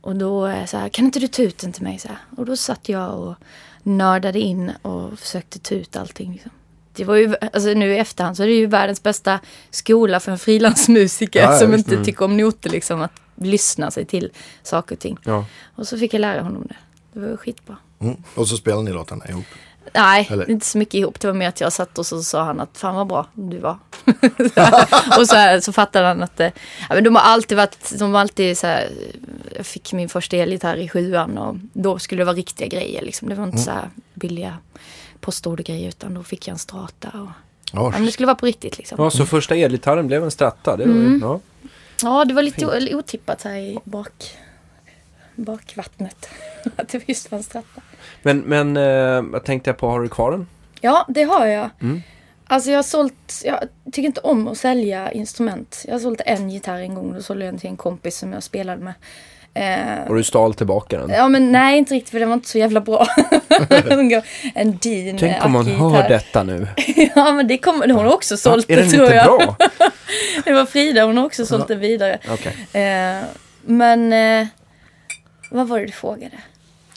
Och 0.00 0.16
då 0.16 0.54
så 0.66 0.76
här, 0.76 0.88
kan 0.88 1.04
inte 1.04 1.20
du 1.20 1.28
ta 1.28 1.42
ut 1.42 1.58
den 1.58 1.72
till 1.72 1.82
mig? 1.82 1.98
Så 1.98 2.08
här. 2.08 2.18
Och 2.36 2.46
då 2.46 2.56
satt 2.56 2.88
jag 2.88 3.18
och 3.18 3.34
nördade 3.82 4.40
in 4.40 4.72
och 4.82 5.18
försökte 5.18 5.58
ta 5.58 5.74
ut 5.74 5.96
allting. 5.96 6.32
Liksom. 6.32 6.50
Det 6.94 7.04
var 7.04 7.16
ju, 7.16 7.34
alltså 7.52 7.68
nu 7.68 7.94
i 7.94 7.98
efterhand 7.98 8.36
så 8.36 8.42
är 8.42 8.46
det 8.46 8.52
ju 8.52 8.66
världens 8.66 9.02
bästa 9.02 9.40
skola 9.70 10.20
för 10.20 10.32
en 10.32 10.38
frilansmusiker 10.38 11.40
Ja, 11.40 11.58
som 11.58 11.74
inte 11.74 12.04
tycker 12.04 12.24
om 12.24 12.36
noter 12.36 12.70
liksom, 12.70 13.02
att 13.02 13.12
lyssna 13.34 13.90
sig 13.90 14.04
till 14.04 14.30
saker 14.62 14.94
och 14.94 15.00
ting. 15.00 15.18
Ja. 15.24 15.44
Och 15.74 15.88
så 15.88 15.98
fick 15.98 16.14
jag 16.14 16.20
lära 16.20 16.42
honom 16.42 16.66
det. 16.68 16.76
Det 17.12 17.28
var 17.28 17.36
skitbra. 17.36 17.76
Mm. 18.02 18.16
Och 18.34 18.48
så 18.48 18.56
spelar 18.56 18.82
ni 18.82 18.92
låtarna 18.92 19.26
ihop. 19.28 19.44
Nej, 19.94 20.28
Eller? 20.30 20.50
inte 20.50 20.66
så 20.66 20.78
mycket 20.78 20.94
ihop. 20.94 21.20
Det 21.20 21.26
var 21.26 21.34
mer 21.34 21.48
att 21.48 21.60
jag 21.60 21.72
satt 21.72 21.98
och 21.98 22.06
så 22.06 22.22
sa 22.22 22.42
han 22.44 22.60
att 22.60 22.78
fan 22.78 22.94
vad 22.94 23.06
bra 23.06 23.26
du 23.34 23.58
var. 23.58 23.78
och 25.18 25.26
så, 25.28 25.34
här, 25.34 25.60
så 25.60 25.72
fattade 25.72 26.06
han 26.06 26.22
att 26.22 26.36
det, 26.36 26.52
ja, 26.88 26.94
men 26.94 27.04
de 27.04 27.14
har 27.16 27.22
alltid 27.22 27.56
varit, 27.56 27.92
de 27.98 28.14
har 28.14 28.20
alltid 28.20 28.58
så 28.58 28.66
här, 28.66 28.90
jag 29.56 29.66
fick 29.66 29.92
min 29.92 30.08
första 30.08 30.36
elgitarr 30.36 30.76
i 30.76 30.88
sjuan 30.88 31.38
och 31.38 31.56
då 31.72 31.98
skulle 31.98 32.20
det 32.20 32.24
vara 32.24 32.36
riktiga 32.36 32.68
grejer 32.68 33.02
liksom. 33.02 33.28
Det 33.28 33.34
var 33.34 33.44
inte 33.44 33.58
så 33.58 33.70
här 33.70 33.90
billiga 34.14 34.56
postordergrejer 35.20 35.88
utan 35.88 36.14
då 36.14 36.22
fick 36.22 36.48
jag 36.48 36.52
en 36.52 36.58
strata. 36.58 37.08
Och, 37.08 37.28
Ja, 37.74 37.90
men 37.90 38.06
det 38.06 38.12
skulle 38.12 38.26
vara 38.26 38.36
på 38.36 38.46
riktigt 38.46 38.78
liksom. 38.78 38.96
ja, 39.04 39.10
så 39.10 39.26
första 39.26 39.54
elgitarren 39.56 40.06
blev 40.06 40.24
en 40.24 40.30
stratta. 40.30 40.76
Det 40.76 40.84
var, 40.84 40.92
Mm. 40.94 41.20
ja. 41.22 41.40
Ja, 42.02 42.24
det 42.24 42.34
var 42.34 42.42
lite 42.42 42.66
o- 42.66 42.98
otippat 42.98 43.42
här 43.42 43.56
i 43.56 43.78
bak, 43.84 44.12
bakvattnet. 45.36 46.28
Att 46.76 46.88
det 46.88 47.08
visst 47.08 47.30
var 47.30 47.38
en 47.38 47.44
stratta. 47.44 47.80
Men, 48.22 48.38
men 48.40 48.76
eh, 48.76 48.82
jag 49.32 49.44
tänkte 49.44 49.72
på, 49.72 49.88
har 49.88 50.00
du 50.00 50.08
kvar 50.08 50.30
den? 50.30 50.46
Ja, 50.80 51.06
det 51.08 51.22
har 51.22 51.46
jag. 51.46 51.70
Mm. 51.82 52.02
Alltså 52.46 52.70
jag 52.70 52.78
har 52.78 52.82
sålt, 52.82 53.42
jag 53.44 53.58
tycker 53.92 54.06
inte 54.06 54.20
om 54.20 54.48
att 54.48 54.58
sälja 54.58 55.12
instrument. 55.12 55.84
Jag 55.86 55.94
har 55.94 55.98
sålt 56.00 56.20
en 56.26 56.50
gitarr 56.50 56.78
en 56.80 56.94
gång, 56.94 57.14
då 57.14 57.22
sålde 57.22 57.44
jag 57.44 57.54
den 57.54 57.60
till 57.60 57.70
en 57.70 57.76
kompis 57.76 58.16
som 58.18 58.32
jag 58.32 58.42
spelade 58.42 58.82
med. 58.82 58.94
Eh, 59.54 60.08
Och 60.08 60.16
du 60.16 60.24
stal 60.24 60.54
tillbaka 60.54 60.98
den. 60.98 61.10
ja 61.10 61.28
men 61.28 61.52
nej 61.52 61.78
inte 61.78 61.94
riktigt 61.94 62.10
för 62.10 62.20
den 62.20 62.28
var 62.28 62.34
inte 62.34 62.48
så 62.48 62.58
jävla 62.58 62.80
bra. 62.80 63.06
en 64.54 64.78
Dean 64.82 65.18
Tänk 65.18 65.44
om 65.44 65.54
hon 65.54 65.62
Aki-gitarr. 65.62 65.90
hör 66.02 66.08
detta 66.08 66.42
nu. 66.42 66.66
Ja 67.14 67.32
men 67.32 67.46
det 67.48 67.58
kommer, 67.58 67.88
hon 67.88 68.04
har 68.06 68.14
också 68.14 68.36
sålt 68.36 68.70
är 68.70 68.76
det 68.76 68.82
den 68.82 68.90
tror 68.90 69.04
inte 69.04 69.16
jag. 69.16 69.38
bra? 69.38 69.56
Det 70.44 70.52
var 70.52 70.64
Frida, 70.66 71.04
hon 71.04 71.16
har 71.16 71.24
också 71.24 71.46
sålt 71.46 71.68
det 71.68 71.74
vidare. 71.74 72.18
Okej. 72.30 72.82
Eh, 72.84 73.22
men 73.64 74.12
eh, 74.12 74.46
vad 75.52 75.68
var 75.68 75.78
det 75.80 75.86
du 75.86 75.92
frågade? 75.92 76.36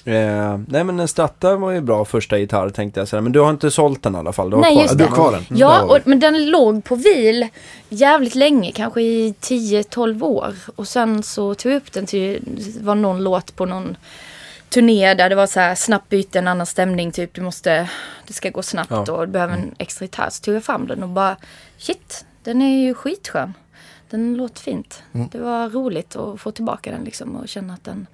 Eh, 0.07 0.59
nej 0.67 0.83
men 0.83 0.99
en 0.99 1.07
Strata 1.07 1.55
var 1.55 1.71
ju 1.71 1.81
bra 1.81 2.05
första 2.05 2.37
gitarr 2.37 2.69
tänkte 2.69 2.99
jag 2.99 3.07
säga. 3.07 3.21
Men 3.21 3.31
du 3.31 3.39
har 3.39 3.49
inte 3.49 3.71
sålt 3.71 4.03
den 4.03 4.15
i 4.15 4.17
alla 4.17 4.33
fall. 4.33 4.49
Du 4.49 4.55
har 4.55 4.61
Nej, 4.61 4.73
kvar 4.73 4.81
just 4.81 4.97
den. 4.97 4.97
du 4.97 5.03
har 5.05 5.15
kvar 5.15 5.31
den. 5.31 5.45
Där 5.49 5.57
Ja, 5.57 5.81
och, 5.83 5.97
men 6.05 6.19
den 6.19 6.49
låg 6.49 6.83
på 6.83 6.95
vil 6.95 7.47
jävligt 7.89 8.35
länge, 8.35 8.71
kanske 8.71 9.01
i 9.01 9.33
10-12 9.41 10.23
år. 10.23 10.53
Och 10.75 10.87
sen 10.87 11.23
så 11.23 11.55
tog 11.55 11.71
jag 11.71 11.77
upp 11.77 11.91
den 11.91 12.05
till, 12.05 12.43
det 12.75 12.81
var 12.83 12.95
någon 12.95 13.23
låt 13.23 13.55
på 13.55 13.65
någon 13.65 13.97
turné 14.69 15.13
där 15.13 15.29
det 15.29 15.35
var 15.35 15.47
så 15.47 15.59
här 15.59 15.75
snabbt 15.75 16.09
byte, 16.09 16.39
en 16.39 16.47
annan 16.47 16.65
stämning, 16.65 17.11
typ 17.11 17.33
du 17.33 17.41
måste, 17.41 17.89
det 18.27 18.33
ska 18.33 18.49
gå 18.49 18.63
snabbt 18.63 18.91
Ja. 18.91 19.11
och 19.11 19.25
du 19.27 19.31
behöver 19.31 19.53
en 19.53 19.75
extra 19.77 20.05
gitarr. 20.05 20.29
Så 20.29 20.43
tog 20.43 20.55
jag 20.55 20.63
fram 20.63 20.87
den 20.87 21.03
och 21.03 21.09
bara, 21.09 21.35
shit, 21.77 22.25
den 22.43 22.61
är 22.61 22.83
ju 22.85 22.93
skitskön. 22.93 23.53
Den 24.09 24.33
låter 24.37 24.61
fint. 24.61 25.03
Det 25.31 25.37
var 25.37 25.69
roligt 25.69 26.15
att 26.15 26.41
få 26.41 26.51
tillbaka 26.51 26.91
den 26.91 27.03
liksom 27.03 27.35
och 27.35 27.47
känna 27.47 27.73
att 27.73 27.83
den, 27.83 28.07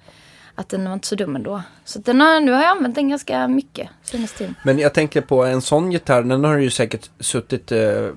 att 0.54 0.68
den 0.68 0.84
var 0.84 0.92
inte 0.92 1.08
så 1.08 1.14
dum 1.14 1.36
ändå. 1.36 1.62
Så 1.84 1.98
den 1.98 2.20
har, 2.20 2.40
nu 2.40 2.52
har 2.52 2.62
jag 2.62 2.70
använt 2.76 2.94
den 2.94 3.08
ganska 3.08 3.48
mycket 3.48 3.88
senaste 4.02 4.38
tiden. 4.38 4.54
Men 4.64 4.78
jag 4.78 4.94
tänker 4.94 5.20
på 5.20 5.44
en 5.44 5.62
sån 5.62 5.92
gitarr, 5.92 6.22
den 6.22 6.44
har 6.44 6.56
du 6.56 6.62
ju 6.62 6.70
säkert 6.70 7.10
suttit 7.20 7.72
eh, 7.72 8.08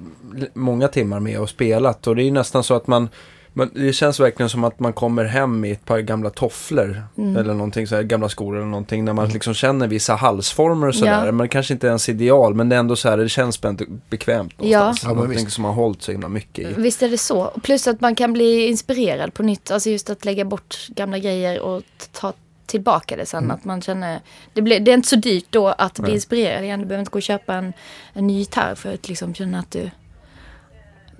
många 0.53 0.87
timmar 0.87 1.19
med 1.19 1.39
och 1.39 1.49
spelat. 1.49 2.07
Och 2.07 2.15
det 2.15 2.21
är 2.21 2.25
ju 2.25 2.31
nästan 2.31 2.63
så 2.63 2.73
att 2.73 2.87
man, 2.87 3.09
man, 3.55 3.69
det 3.73 3.93
känns 3.93 4.19
verkligen 4.19 4.49
som 4.49 4.63
att 4.63 4.79
man 4.79 4.93
kommer 4.93 5.23
hem 5.25 5.65
i 5.65 5.71
ett 5.71 5.85
par 5.85 5.99
gamla 5.99 6.29
tofflor. 6.29 7.03
Mm. 7.17 7.37
Eller 7.37 7.53
någonting 7.53 7.87
så 7.87 7.95
här, 7.95 8.03
gamla 8.03 8.29
skor 8.29 8.55
eller 8.57 8.65
någonting. 8.65 9.05
När 9.05 9.13
man 9.13 9.29
liksom 9.29 9.53
känner 9.53 9.87
vissa 9.87 10.15
halsformer 10.15 10.87
och 10.87 10.95
sådär. 10.95 11.25
Ja. 11.25 11.31
Men 11.31 11.49
kanske 11.49 11.73
inte 11.73 11.87
ens 11.87 12.09
ideal, 12.09 12.53
men 12.55 12.69
det 12.69 12.75
är 12.75 12.79
ändå 12.79 12.95
så 12.95 13.09
här, 13.09 13.17
det 13.17 13.29
känns 13.29 13.61
be- 13.61 13.75
bekvämt 14.09 14.53
Ja. 14.57 14.79
någonstans. 14.79 15.03
Ja, 15.03 15.09
men 15.09 15.17
någonting 15.17 15.49
som 15.49 15.63
har 15.63 15.73
hållit 15.73 16.01
så 16.01 16.11
himla 16.11 16.29
mycket 16.29 16.69
i. 16.69 16.73
Visst 16.81 17.03
är 17.03 17.09
det 17.09 17.17
så. 17.17 17.41
Och 17.41 17.63
Plus 17.63 17.87
att 17.87 18.01
man 18.01 18.15
kan 18.15 18.33
bli 18.33 18.67
inspirerad 18.67 19.33
på 19.33 19.43
nytt. 19.43 19.71
Alltså 19.71 19.89
just 19.89 20.09
att 20.09 20.25
lägga 20.25 20.45
bort 20.45 20.87
gamla 20.89 21.17
grejer 21.17 21.59
och 21.61 21.81
ta 22.11 22.33
tillbaka 22.65 23.15
det 23.15 23.25
sen. 23.25 23.51
Att 23.51 23.65
man 23.65 23.81
känner, 23.81 24.19
det, 24.53 24.61
blir, 24.61 24.79
det 24.79 24.91
är 24.91 24.95
inte 24.95 25.07
så 25.07 25.15
dyrt 25.15 25.45
då 25.49 25.67
att 25.67 25.93
bli 25.93 26.03
Nej. 26.03 26.13
inspirerad 26.13 26.63
igen. 26.63 26.79
Du 26.79 26.85
behöver 26.85 27.01
inte 27.01 27.11
gå 27.11 27.17
och 27.17 27.23
köpa 27.23 27.53
en, 27.53 27.73
en 28.13 28.27
ny 28.27 28.37
gitarr 28.39 28.75
för 28.75 28.93
att 28.93 29.07
liksom 29.09 29.33
känna 29.33 29.59
att 29.59 29.71
du 29.71 29.89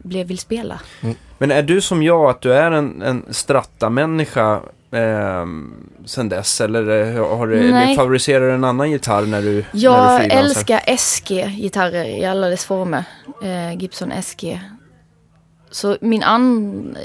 blir, 0.08 0.26
vill 0.26 0.40
spela. 0.40 0.80
Men 1.38 1.52
är 1.52 1.64
du 1.64 1.82
som 1.82 2.04
jag, 2.04 2.30
att 2.30 2.42
du 2.42 2.54
är 2.54 2.72
en, 2.72 3.02
en 3.02 3.26
Strata-människa 3.34 4.54
eh, 4.92 5.46
sen 6.06 6.30
dess? 6.30 6.62
Eller 6.62 7.16
eh, 7.18 7.38
har 7.38 7.48
du, 7.48 7.60
eller 7.60 7.96
favoriserar 7.96 8.48
du 8.48 8.54
en 8.54 8.64
annan 8.64 8.92
gitarr 8.92 9.22
när 9.26 9.42
du, 9.42 9.54
när 9.56 9.62
du 9.72 9.80
Jag 9.80 10.24
älskar 10.34 10.80
SG-gitarrer 10.98 12.06
i 12.06 12.26
alla 12.26 12.48
dess 12.50 12.66
former. 12.66 13.04
Eh, 13.44 13.74
Gibson 13.78 14.12
SG. 14.24 14.62
Så 15.72 15.98
min 16.02 16.24
an... 16.24 16.98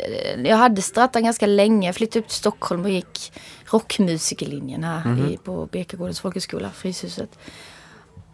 Jag 0.45 0.57
hade 0.57 0.83
Strata 0.83 1.21
ganska 1.21 1.47
länge. 1.47 1.89
Jag 1.89 1.95
flyttade 1.95 2.19
upp 2.21 2.29
till 2.29 2.37
Stockholm 2.37 2.85
och 2.85 2.91
gick 2.91 3.33
rockmusikerlinjen 3.71 4.85
här 4.85 5.05
Mhm. 5.05 5.27
i, 5.31 5.37
på 5.37 5.67
Birkagårdens 5.67 6.21
folkhögskola, 6.21 6.71
Fryshuset. 6.71 7.39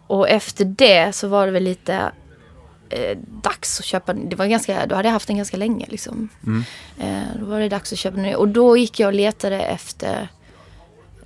Och 0.07 0.29
efter 0.29 0.65
det 0.65 1.15
så 1.15 1.27
var 1.27 1.45
det 1.45 1.51
väl 1.51 1.63
lite 1.63 2.11
eh, 2.89 3.17
dags 3.43 3.79
att 3.79 3.85
köpa 3.85 4.13
Det 4.13 4.35
var 4.35 4.45
ganska, 4.45 4.85
då 4.85 4.95
hade 4.95 5.07
jag 5.07 5.13
haft 5.13 5.27
den 5.27 5.37
ganska 5.37 5.57
länge 5.57 5.85
liksom. 5.89 6.29
Mm. 6.45 6.63
Eh, 6.99 7.39
då 7.39 7.45
var 7.45 7.59
det 7.59 7.69
dags 7.69 7.93
att 7.93 7.99
köpa 7.99 8.17
den. 8.17 8.35
Och 8.35 8.47
då 8.47 8.77
gick 8.77 8.99
jag 8.99 9.07
och 9.07 9.13
letade 9.13 9.61
efter 9.61 10.27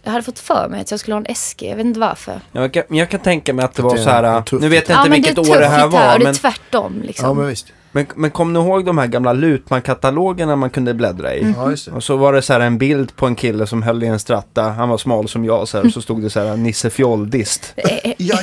jag 0.03 0.12
hade 0.12 0.24
fått 0.24 0.39
för 0.39 0.68
mig 0.70 0.82
att 0.82 0.91
jag 0.91 1.00
skulle 1.00 1.15
ha 1.15 1.24
en 1.27 1.36
SG, 1.36 1.63
jag 1.63 1.75
vet 1.75 1.86
inte 1.86 2.00
varför. 2.00 2.41
Ja, 2.51 2.62
jag, 2.62 2.74
kan, 2.74 2.84
men 2.88 2.98
jag 2.98 3.10
kan 3.10 3.20
tänka 3.20 3.53
mig 3.53 3.65
att 3.65 3.74
det 3.74 3.82
var 3.82 3.98
så 3.98 4.10
här, 4.10 4.44
nu 4.60 4.70
vet 4.70 4.89
jag 4.89 4.96
ja, 4.96 5.00
inte 5.00 5.10
men 5.10 5.22
vilket 5.22 5.36
det 5.36 5.51
år 5.51 5.60
det 5.60 5.68
här 5.68 5.88
var, 5.88 6.13
och 6.13 6.20
det 6.20 6.24
är 6.24 6.27
men, 6.27 6.34
tvärtom 6.34 7.01
liksom. 7.01 7.27
Ja, 7.27 7.34
men 7.34 7.48
visst. 7.48 7.74
Men, 7.92 8.06
men 8.16 8.32
kom 8.32 8.54
ni 8.54 8.60
ihåg 8.60 8.86
de 8.86 8.98
här 8.98 9.08
gamla 9.08 9.34
Lutman-katalogerna 9.34 10.56
man 10.56 10.70
kunde 10.70 10.94
bläddra 10.94 11.36
i? 11.36 11.54
Ja, 11.58 11.70
just 11.70 11.86
det. 11.86 11.92
Och 11.92 12.04
så 12.04 12.18
var 12.18 12.34
det 12.34 12.42
så 12.42 12.54
här 12.54 12.60
en 12.60 12.78
bild 12.78 13.16
på 13.16 13.28
en 13.28 13.36
kille 13.36 13.68
som 13.68 13.84
höll 13.84 14.04
i 14.04 14.08
en 14.08 14.20
stratta, 14.20 14.62
han 14.64 14.90
var 14.90 14.98
smal 14.98 15.28
som 15.28 15.46
jag 15.46 15.68
så 15.68 15.78
här, 15.78 15.86
och 15.86 15.92
så 15.92 16.02
stod 16.02 16.22
det 16.22 16.30
så 16.30 16.40
här 16.40 16.58
Nisse 16.58 16.90
Fjoll-dist. 16.90 17.74
Det 17.75 18.08
är 18.08 18.14
Ja. 18.18 18.38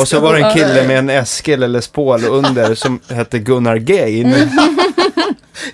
Och 0.00 0.08
så 0.08 0.20
var 0.20 0.32
det 0.34 0.40
en 0.40 0.54
kille 0.54 0.86
med 0.86 0.98
en 0.98 1.10
Eskil 1.10 1.62
eller 1.62 1.92
Paul 1.92 2.24
under 2.24 2.74
som 2.74 3.00
hette 3.08 3.38
Gunnar 3.38 3.76
Gain. 3.76 4.34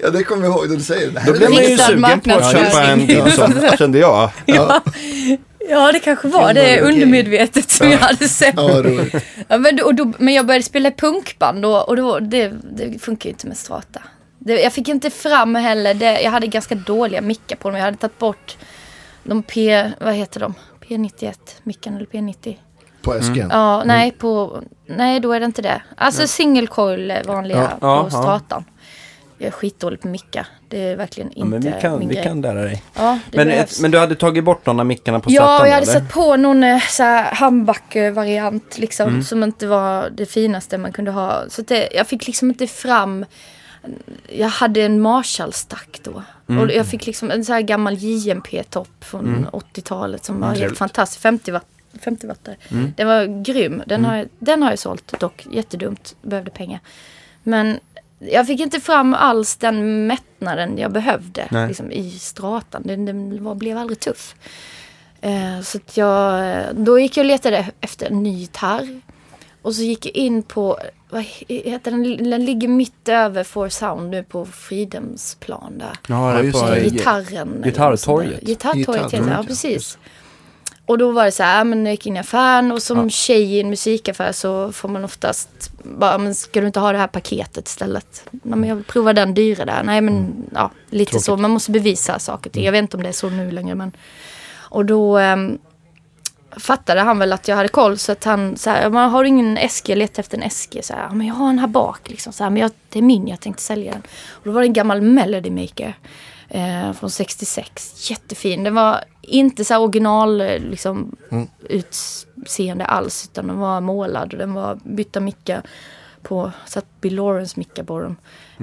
Ja, 0.03 0.11
det 0.11 0.25
kommer 0.25 0.45
jag 0.45 0.53
ihåg 0.57 0.69
när 0.69 0.77
du 0.77 0.83
säger 0.83 1.11
det. 1.11 1.23
Då 1.27 1.33
blev 1.33 1.51
man 1.51 1.63
ju 1.63 1.79
sugen 1.79 2.21
på 2.21 2.31
att 2.33 2.53
köpa 2.53 2.83
en. 2.83 3.01
Gibson, 3.01 3.55
kände 3.79 3.99
jag. 3.99 4.31
Ja, 4.47 4.81
Ja, 5.71 5.93
det 5.93 5.99
kanske 6.01 6.29
var 6.29 6.55
det 6.55 6.77
Gunnar 6.77 6.93
undermedvetet 6.93 7.71
som 7.71 7.91
jag 7.91 7.99
hade 7.99 8.29
sett. 8.29 8.55
ja. 8.57 8.83
Ja, 9.49 9.59
men, 9.59 9.77
då, 9.77 9.85
och 9.85 9.95
då, 9.95 10.13
men 10.19 10.35
jag 10.35 10.47
började 10.47 10.65
spela 10.65 10.91
punkband 10.91 11.63
då, 11.63 11.77
och 11.77 11.97
då, 11.97 12.19
det, 12.19 12.53
det 12.73 12.99
funkar 12.99 13.29
ju 13.29 13.31
inte 13.31 13.47
med 13.47 13.57
strata. 13.57 14.03
Det, 14.39 14.61
jag 14.63 14.73
fick 14.73 14.89
inte 14.89 15.11
fram 15.11 15.55
heller, 15.55 15.95
det, 15.95 16.21
jag 16.21 16.31
hade 16.31 16.47
ganska 16.47 16.75
dåliga 16.75 17.21
mickar 17.21 17.57
på 17.57 17.69
dem. 17.69 17.79
Jag 17.79 17.85
hade 17.85 17.97
tagit 17.97 18.19
bort 18.19 18.57
de 19.25 19.43
P, 19.43 19.91
vad 20.01 20.15
heter 20.15 20.41
de? 20.41 20.55
P91, 20.89 21.35
micken 21.63 21.97
eller 21.97 22.07
P90? 22.07 22.57
På 23.03 23.13
Mm. 23.13 23.23
Esken. 23.31 23.49
Ja, 23.53 23.83
nej 23.85 24.11
på, 24.13 24.63
nej 24.87 25.21
då 25.21 25.33
är 25.33 25.41
det 25.41 25.47
inte 25.47 25.63
det. 25.63 25.83
Alltså 25.97 26.27
single 26.27 26.67
coil 26.67 27.13
vanliga 27.27 27.59
Ja. 27.81 28.09
på 28.11 28.17
Ja, 28.17 28.41
ja. 28.49 28.65
Jag 29.43 29.47
är 29.47 29.51
skitdålig 29.51 30.01
på 30.01 30.09
mickar. 30.09 30.47
Det 30.69 30.79
är 30.89 30.97
verkligen 30.97 31.31
Ja, 31.35 31.45
inte 31.45 31.49
men 31.59 31.75
vi 31.75 31.81
kan, 31.81 31.99
min 31.99 32.09
vi 32.09 32.15
grej. 32.15 32.25
kan 32.25 32.41
lära 32.41 32.63
dig. 32.63 32.83
Ja, 32.95 33.19
Men, 33.33 33.47
behövs. 33.49 33.73
ett, 33.77 33.81
men 33.83 33.91
du 33.91 33.99
hade 33.99 34.15
tagit 34.15 34.45
bort 34.45 34.67
någon 34.67 34.81
av 34.81 34.87
mickarna 34.87 35.21
på 35.21 35.31
Ja, 35.31 35.67
jag 35.67 35.75
hade 35.75 35.77
eller? 35.77 35.93
satt 36.01 36.09
på 36.13 36.37
någon 36.37 36.65
eh, 36.65 36.81
så 36.89 37.03
här 37.03 37.35
handback-variant 37.35 38.79
liksom. 38.79 39.09
Mm. 39.09 39.23
Som 39.23 39.43
inte 39.43 39.67
var 39.67 40.11
det 40.11 40.27
finaste 40.27 40.79
man 40.79 40.93
kunde 40.93 41.11
ha. 41.11 41.43
Så 41.49 41.63
det, 41.63 41.89
jag 41.93 42.07
fick 42.07 42.27
liksom 42.27 42.51
inte 42.51 42.67
fram. 42.67 43.25
Jag 44.29 44.49
hade 44.49 44.83
en 44.83 45.01
Marshall-stack 45.01 46.01
då. 46.03 46.23
Mm. 46.49 46.63
Och 46.63 46.73
jag 46.73 46.87
fick 46.87 47.07
liksom 47.07 47.31
en 47.31 47.45
så 47.45 47.53
här 47.53 47.61
gammal 47.61 47.95
JMP-topp 47.95 49.05
från 49.05 49.47
80-talet 49.53 50.25
som 50.25 50.41
var 50.41 50.47
helt 50.49 50.59
trevligt. 50.59 50.79
fantastisk. 50.79 51.23
50 51.23 51.51
watt. 51.51 51.67
50 52.05 52.27
wattare. 52.27 52.57
Mm. 52.71 52.93
Den 52.97 53.07
var 53.07 53.43
grym. 53.43 53.83
Den, 53.87 54.05
har 54.05 54.17
jag, 54.17 54.29
den 54.39 54.63
har 54.63 54.71
jag 54.71 54.79
sålt 54.79 55.21
dock. 55.21 55.47
Jättedumt. 55.51 56.17
Behövde 56.23 56.51
pengar. 56.51 56.81
Men 57.43 57.79
jag 58.21 58.47
fick 58.47 58.61
inte 58.61 58.81
fram 58.81 59.15
alls 59.15 59.57
den 59.57 60.07
mättnaden 60.07 60.79
jag 60.79 60.93
behövde 60.93 61.49
Nej. 61.51 61.69
liksom, 61.69 61.93
i 61.93 62.11
stratan. 62.11 62.83
Den, 62.85 63.05
den 63.05 63.45
var, 63.45 63.55
blev 63.55 63.79
aldrig 63.79 64.01
tuff. 64.01 64.35
Eh, 65.21 65.61
så 65.63 65.79
att 65.79 65.97
jag, 65.97 66.61
då 66.77 66.99
gick 66.99 67.17
jag 67.17 67.25
och 67.25 67.29
letade 67.29 67.67
efter 67.81 68.07
en 68.07 68.23
ny 68.23 68.39
gitarr. 68.39 69.01
Och 69.63 69.75
så 69.75 69.83
gick 69.83 70.07
jag 70.07 70.17
in 70.17 70.43
på, 70.43 70.79
vad 71.11 71.25
heter 71.49 71.91
den, 71.91 72.31
den 72.31 72.45
ligger 72.45 72.69
mitt 72.69 73.09
över 73.09 73.45
For 73.45 73.69
Sound 73.69 74.11
nu 74.11 74.23
på 74.23 74.47
Fridhemsplan 74.47 75.79
där. 75.79 75.93
Ja, 76.09 76.43
just 76.43 76.67
det. 76.67 76.81
Gi- 76.81 76.91
Gitarren. 76.91 77.63
Gitarrtorget. 77.65 78.41
där. 78.41 78.47
Gitarrtorget 78.47 79.11
Gitarrtorget, 79.11 79.37
ja. 79.39 79.45
precis. 79.47 79.99
Och 80.91 80.99
då 80.99 81.11
var 81.11 81.25
det 81.25 81.33
så 81.33 81.43
här, 81.43 81.65
men 81.65 81.85
jag 81.87 81.93
gick 81.93 82.07
in 82.07 82.17
i 82.17 82.19
affären 82.19 82.73
och 82.73 82.83
som 82.83 83.11
tjej 83.11 83.43
i 83.57 83.61
en 83.61 83.71
musikaffär 83.71 84.33
så 84.33 84.73
får 84.73 84.89
man 84.89 85.05
oftast 85.05 85.49
bara, 85.83 86.19
men 86.19 86.35
ska 86.35 86.61
du 86.61 86.67
inte 86.67 86.81
ha 86.81 86.93
det 86.93 86.99
här 86.99 87.07
paketet 87.07 87.69
istället? 87.69 88.25
Nej, 88.31 88.59
men 88.59 88.69
jag 88.69 88.77
vill 88.77 88.85
prova 88.85 89.13
den 89.13 89.35
dyra 89.35 89.65
där. 89.65 89.83
Nej 89.83 90.01
men 90.01 90.45
ja, 90.55 90.71
lite 90.91 91.11
Tråkigt. 91.11 91.25
så. 91.25 91.37
Man 91.37 91.51
måste 91.51 91.71
bevisa 91.71 92.19
saker 92.19 92.51
ting. 92.51 92.65
Jag 92.65 92.73
vet 92.73 92.79
inte 92.83 92.97
om 92.97 93.03
det 93.03 93.09
är 93.09 93.13
så 93.13 93.31
nu 93.31 93.51
längre 93.51 93.75
men. 93.75 93.93
Och 94.57 94.85
då 94.85 95.19
ehm, 95.19 95.59
fattade 96.57 97.01
han 97.01 97.19
väl 97.19 97.33
att 97.33 97.49
jag 97.49 97.57
hade 97.57 97.69
koll 97.69 97.99
så 97.99 98.13
att 98.13 98.25
han 98.25 98.57
så 98.57 98.71
här, 98.71 98.91
"Men 98.91 99.11
har 99.11 99.25
ingen? 99.25 99.59
Jag 99.85 99.99
letar 99.99 100.21
efter 100.21 100.37
en 100.37 100.43
äske. 100.43 100.83
Så 100.83 100.93
här, 100.95 101.03
"Ja, 101.03 101.15
men 101.15 101.27
jag 101.27 101.35
har 101.35 101.49
en 101.49 101.59
här 101.59 101.67
bak 101.67 102.11
liksom. 102.11 102.33
Så 102.33 102.43
här, 102.45 102.51
men 102.51 102.63
jag, 102.63 102.71
det 102.89 102.99
är 102.99 103.03
min, 103.03 103.29
jag 103.29 103.41
tänkte 103.41 103.63
sälja 103.63 103.93
den. 103.93 104.03
Och 104.31 104.43
då 104.45 104.51
var 104.53 104.61
det 104.61 104.67
en 104.67 104.73
gammal 104.73 105.01
Melody 105.01 105.51
Maker. 105.51 105.95
Eh, 106.49 106.93
från 106.93 107.11
66. 107.11 108.11
Jättefin. 108.11 108.65
Den 108.65 108.75
var 108.75 109.05
inte 109.31 109.65
så 109.65 109.77
original 109.77 110.39
liksom, 110.59 111.17
utseende 111.69 112.85
alls. 112.85 113.29
Utan 113.31 113.47
den 113.47 113.59
var 113.59 113.81
målad 113.81 114.33
och 114.33 114.39
den 114.39 114.55
var 114.55 114.79
bytta 114.85 115.21
mickar 115.21 115.63
på, 116.23 116.53
satt 116.67 117.01
Bill 117.01 117.15
Lawrence 117.15 117.55
mickar 117.57 117.85
på 117.85 118.01
dem. 118.01 118.17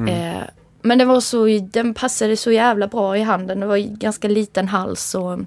Eh, 0.07 0.43
men 0.81 0.97
den 0.97 1.07
var 1.07 1.19
så, 1.19 1.45
den 1.61 1.93
passade 1.93 2.37
så 2.37 2.51
jävla 2.51 2.87
bra 2.87 3.17
i 3.17 3.21
handen. 3.21 3.59
Det 3.59 3.65
var 3.65 3.77
ganska 3.77 4.27
liten 4.27 4.67
hals 4.67 5.15
och, 5.15 5.39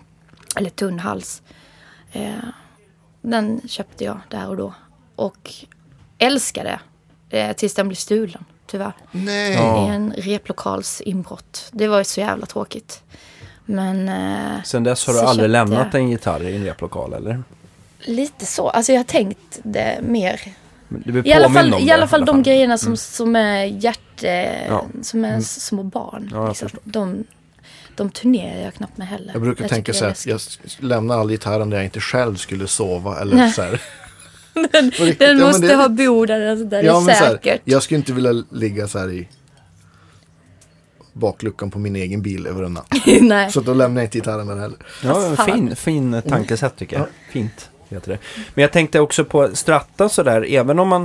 eller 0.56 0.70
tunn 0.70 0.98
hals. 0.98 1.42
Eh, 2.12 2.33
den 3.22 3.61
köpte 3.68 4.04
jag 4.04 4.20
där 4.28 4.48
och 4.48 4.56
då. 4.56 4.74
Och 5.16 5.50
älskade 6.18 6.80
eh, 7.30 7.52
tills 7.52 7.74
den 7.74 7.88
blev 7.88 7.96
stulen, 7.96 8.44
tyvärr. 8.66 8.92
Nej. 9.11 9.52
I 9.52 9.88
en 9.88 10.12
replokalsinbrott. 10.16 11.68
Det 11.72 11.88
var 11.88 12.02
så 12.02 12.20
jävla 12.20 12.46
tråkigt. 12.46 13.02
Men 13.66 14.09
eh, 14.09 14.62
Sen 14.64 14.85
dess 14.85 15.07
har 15.07 15.14
du 15.14 15.20
aldrig 15.20 15.37
köpte 15.37 15.49
lämnat 15.49 15.94
en 15.94 16.09
gitarr 16.11 16.42
i 16.42 16.57
en 16.57 16.64
replokal 16.64 17.12
eller? 17.12 17.42
lite 18.05 18.46
så. 18.46 18.68
Alltså 18.68 18.92
jag 18.92 18.99
har 18.99 19.05
tänkt 19.05 19.61
det 19.62 19.99
mer 20.03 20.40
I 21.25 21.33
alla 21.33 21.51
fall, 21.51 21.75
om 21.75 21.81
i 21.81 21.87
det, 21.87 21.92
alla 21.92 22.07
fall 22.09 22.25
de 22.25 22.42
grejerna 22.42 22.79
som, 22.79 22.87
Mm. 22.88 22.96
som 22.96 23.37
är 23.37 23.64
hjärt... 23.64 24.23
Eh, 24.23 24.66
Ja. 24.68 24.87
Som 25.03 25.25
är 25.25 25.40
små 25.40 25.83
barn. 25.83 26.29
Ja, 26.33 26.49
liksom. 26.49 26.68
de, 26.85 27.25
de 27.96 28.11
turnerar 28.11 28.64
jag 28.64 28.75
knappt 28.75 28.96
med 28.99 29.09
heller. 29.09 29.33
Jag 29.33 29.42
brukar 29.42 29.64
Jag 29.64 29.70
tänka 29.70 29.92
så 29.92 30.05
det 30.05 30.11
är 30.11 30.29
här, 30.29 30.31
jag 30.31 30.40
lämnar 30.88 31.18
all 31.20 31.29
gitarren 31.31 31.70
där 31.70 31.77
jag 31.77 31.85
inte 31.85 32.01
själv 32.01 32.37
skulle 32.37 32.66
sova. 32.66 33.20
Eller 33.20 33.37
Nej. 33.37 33.51
så 33.53 33.62
här. 33.62 33.81
Den, 34.73 34.92
den 35.18 35.38
ja, 35.38 35.46
måste 35.46 35.66
det- 35.66 35.75
ha 35.75 35.88
bord 35.88 36.31
eller 36.31 36.57
sånt 36.57 36.70
där, 36.70 36.83
Ja, 36.83 36.92
det 37.07 37.12
är 37.12 37.16
så 37.16 37.25
här, 37.25 37.33
säkert. 37.33 37.61
jag 37.64 37.83
skulle 37.83 37.99
inte 37.99 38.12
vilja 38.12 38.33
ligga 38.53 38.88
så 38.88 38.99
här 38.99 39.11
i 39.12 39.29
bakluckan 41.12 41.70
på 41.70 41.79
min 41.79 41.96
egen 41.96 42.23
bil 42.23 42.46
över 42.46 42.62
en 42.62 42.73
natt. 42.75 42.88
Nej. 43.20 43.51
Så 43.51 43.61
då 43.61 43.75
lämnar 43.75 44.01
jag 44.01 44.07
inte 44.07 44.18
gitarren 44.18 44.46
där 44.46 44.57
heller. 44.57 44.79
Ja, 45.05 45.37
fin, 45.46 45.77
fin 45.77 46.23
tankesätt 46.29 46.77
tycker 46.77 46.96
jag. 46.96 47.03
Ja. 47.07 47.33
Fint 47.33 47.70
heter 47.88 48.12
det. 48.12 48.18
Men 48.55 48.62
jag 48.62 48.73
tänkte 48.73 49.01
också 49.01 49.25
på 49.25 49.49
stratta 49.57 50.09
sådär, 50.09 50.46
även 50.51 50.79
om 50.79 50.88
man 50.88 51.03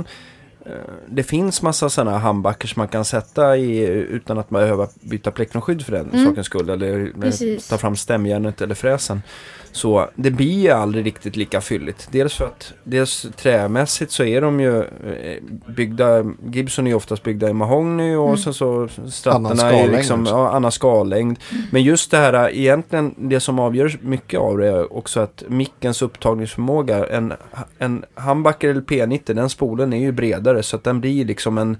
eh, 0.66 0.72
det 1.08 1.22
finns 1.22 1.62
massa 1.62 1.88
sådana 1.90 2.18
handbackar 2.18 2.68
som 2.68 2.80
man 2.80 2.88
kan 2.88 3.04
sätta 3.04 3.56
i 3.56 3.78
utan 3.86 4.38
att 4.38 4.50
man 4.50 4.62
behöver 4.62 4.88
byta 5.00 5.30
plektronsskydd 5.30 5.82
för 5.82 5.92
den 5.92 6.10
Mm. 6.10 6.24
sakens 6.26 6.46
skull. 6.46 6.70
Eller 6.70 7.12
Precis. 7.20 7.68
ta 7.68 7.78
fram 7.78 7.96
stämjärnet 7.96 8.60
eller 8.60 8.74
fräsen. 8.74 9.22
Så 9.76 10.08
det 10.14 10.30
blir 10.30 10.60
ju 10.62 10.70
aldrig 10.70 11.06
riktigt 11.06 11.36
lika 11.36 11.60
fylligt. 11.60 12.08
Dels 12.12 12.34
för 12.34 12.44
att 12.44 12.72
dels 12.84 13.26
trämässigt 13.36 14.12
så 14.12 14.24
är 14.24 14.40
de 14.40 14.60
ju 14.60 14.78
eh, 14.80 15.42
byggda, 15.76 16.24
Gibson 16.50 16.86
är 16.86 16.90
ju 16.90 16.96
oftast 16.96 17.22
byggda 17.22 17.48
i 17.50 17.52
mahogny 17.52 18.14
och 18.14 18.26
Mm. 18.26 18.36
sen 18.38 18.54
så 18.54 18.72
Annan 18.74 19.10
strattarna 19.10 19.72
är 19.72 19.88
liksom, 19.88 20.26
ja, 20.26 20.50
annan 20.50 20.72
skallängd. 20.72 21.38
Men 21.70 21.82
just 21.82 22.10
det 22.10 22.16
här, 22.16 22.50
egentligen 22.54 23.14
det 23.16 23.40
som 23.40 23.58
avgör 23.58 23.98
mycket 24.00 24.40
av 24.40 24.58
det 24.58 24.66
är 24.68 24.92
också 24.96 25.20
att 25.20 25.42
mickens 25.48 26.02
upptagningsförmåga, 26.02 27.06
en, 27.06 27.32
en 27.78 28.04
humbucker 28.14 28.68
eller 28.68 28.80
P90, 28.80 29.34
den 29.34 29.48
spolen 29.48 29.92
är 29.92 29.98
ju 30.00 30.12
bredare 30.12 30.62
så 30.62 30.76
att 30.76 30.84
den 30.84 31.00
blir 31.00 31.24
liksom 31.24 31.58
en 31.58 31.76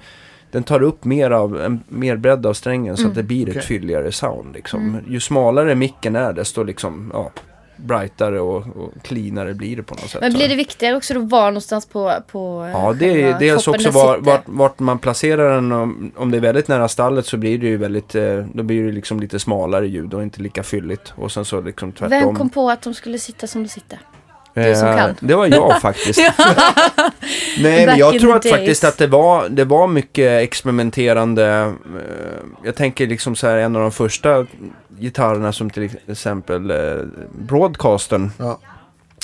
den 0.50 0.62
tar 0.62 0.82
upp 0.82 1.04
mer 1.04 1.30
av, 1.30 1.60
en 1.60 1.80
mer 1.88 2.16
bredd 2.16 2.46
av 2.46 2.52
strängen 2.54 2.96
så 2.96 3.02
Mm. 3.02 3.10
att 3.10 3.16
det 3.16 3.22
blir 3.22 3.42
ett 3.42 3.48
Okej. 3.56 3.62
fylligare 3.62 4.12
sound. 4.12 4.54
Liksom. 4.54 4.80
Mm. 4.88 5.04
Ju 5.08 5.20
smalare 5.20 5.74
micken 5.74 6.16
är 6.16 6.32
desto 6.32 6.62
liksom, 6.62 7.10
ja, 7.14 7.30
brightare 7.76 8.40
och, 8.40 8.56
och 8.76 8.92
cleanare 9.02 9.54
blir 9.54 9.76
det 9.76 9.82
på 9.82 9.94
något 9.94 10.10
sätt. 10.10 10.20
Men 10.20 10.32
blir 10.32 10.48
det 10.48 10.54
viktigare 10.54 10.96
också 10.96 11.14
då 11.14 11.20
var 11.20 11.46
någonstans 11.50 11.86
på, 11.86 12.12
på 12.32 12.64
eh, 12.64 12.70
Ja, 12.70 12.92
det 12.92 13.22
är 13.22 13.38
dels 13.38 13.64
kroppen 13.64 13.80
också 13.86 13.90
var, 13.90 14.18
vart, 14.18 14.42
vart 14.46 14.78
man 14.78 14.98
placerar 14.98 15.54
den. 15.54 15.72
Om, 15.72 16.12
om 16.16 16.30
det 16.30 16.36
är 16.36 16.40
väldigt 16.40 16.68
nära 16.68 16.88
stallet 16.88 17.26
så 17.26 17.36
blir 17.36 17.58
det 17.58 17.66
ju 17.66 17.76
väldigt, 17.76 18.14
eh, 18.14 18.44
då 18.52 18.62
blir 18.62 18.82
det 18.82 18.92
liksom 18.92 19.20
lite 19.20 19.38
smalare 19.38 19.86
ljud 19.88 20.14
och 20.14 20.22
inte 20.22 20.42
lika 20.42 20.62
fylligt. 20.62 21.12
Och 21.16 21.32
sen 21.32 21.44
så 21.44 21.60
liksom 21.60 21.92
tvärtom. 21.92 22.10
Vem 22.26 22.34
kom 22.36 22.50
på 22.50 22.70
att 22.70 22.82
de 22.82 22.94
skulle 22.94 23.18
sitta 23.18 23.46
som 23.46 23.62
de 23.62 23.68
sitter? 23.68 23.98
Eh. 24.54 25.08
Det 25.20 25.34
var 25.34 25.46
jag 25.46 25.80
faktiskt. 25.82 26.20
Nej, 27.60 27.86
men 27.86 27.98
jag 27.98 28.20
tror 28.20 28.36
att 28.36 28.48
faktiskt 28.48 28.84
att 28.84 28.98
det 28.98 29.06
var, 29.06 29.48
det 29.48 29.64
var 29.64 29.86
mycket 29.86 30.42
experimenterande. 30.42 31.46
eh, 31.46 31.72
Jag 32.64 32.74
tänker 32.74 33.06
liksom 33.06 33.36
så 33.36 33.46
här 33.46 33.56
en 33.56 33.76
av 33.76 33.82
de 33.82 33.92
första 33.92 34.46
gitarrerna 34.98 35.52
som 35.52 35.70
till 35.70 35.90
exempel 36.06 36.70
eh, 36.70 36.76
Broadcastern 37.38 38.30
Ja. 38.38 38.58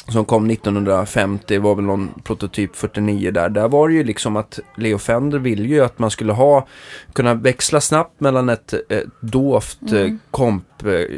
som 0.08 0.24
kom 0.24 0.50
1950 0.50 1.58
var 1.58 1.74
väl 1.74 1.84
någon 1.84 2.08
prototyp 2.24 2.76
49 2.76 3.30
där. 3.30 3.48
Där 3.48 3.68
var 3.68 3.88
det 3.88 3.94
ju 3.94 4.04
liksom 4.04 4.36
att 4.36 4.58
Leo 4.76 4.98
Fender 4.98 5.38
ville 5.38 5.68
ju 5.68 5.80
att 5.84 5.98
man 5.98 6.10
skulle 6.10 6.32
ha 6.32 6.66
kunna 7.12 7.34
växla 7.34 7.80
snabbt 7.80 8.20
mellan 8.20 8.48
ett, 8.48 8.72
ett 8.88 9.04
dovt 9.20 9.78
Mm. 9.90 10.18
komp 10.30 10.64
eh, 10.84 11.16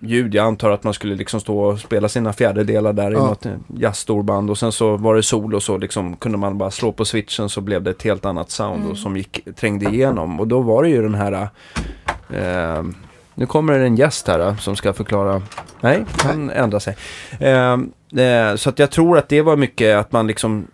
ljud. 0.00 0.34
Jag 0.34 0.46
antar 0.46 0.70
att 0.70 0.84
man 0.84 0.94
skulle 0.94 1.14
liksom 1.14 1.40
stå 1.40 1.58
och 1.60 1.78
spela 1.80 2.08
sina 2.08 2.32
fjärdedelar 2.32 2.92
där 2.92 3.10
i 3.10 3.14
Ja. 3.14 3.26
något 3.26 3.46
eh, 3.46 3.52
jazzstorband 3.76 4.50
och 4.50 4.58
sen 4.58 4.72
så 4.72 4.96
var 4.96 5.14
det 5.14 5.22
sol 5.22 5.54
och 5.54 5.62
så 5.62 5.78
liksom 5.78 6.16
kunde 6.16 6.38
man 6.38 6.58
bara 6.58 6.70
slå 6.70 6.92
på 6.92 7.04
switchen 7.04 7.48
så 7.48 7.60
blev 7.60 7.82
det 7.82 7.90
ett 7.90 8.02
helt 8.02 8.24
annat 8.24 8.50
sound 8.50 8.76
Mm. 8.80 8.90
och 8.90 8.98
som 8.98 9.16
gick, 9.16 9.48
trängde 9.56 9.86
igenom. 9.90 10.40
Och 10.40 10.48
då 10.48 10.60
var 10.60 10.82
det 10.82 10.88
ju 10.88 11.02
den 11.02 11.14
här 11.14 11.48
eh, 12.30 12.82
nu 13.38 13.46
kommer 13.46 13.78
det 13.78 13.84
en 13.84 13.96
gäst 13.96 14.28
här 14.28 14.40
eh, 14.40 14.56
som 14.56 14.76
ska 14.76 14.92
förklara. 14.92 15.42
Nej, 15.80 16.04
han 16.24 16.50
ändrar 16.50 16.78
sig. 16.78 16.96
Eh, 17.40 17.72
eh, 18.24 18.54
så 18.56 18.70
att 18.70 18.78
jag 18.78 18.90
tror 18.90 19.18
att 19.18 19.28
det 19.28 19.42
var 19.42 19.56
mycket 19.56 19.96
att 19.96 20.12
man 20.12 20.26
liksom 20.26 20.66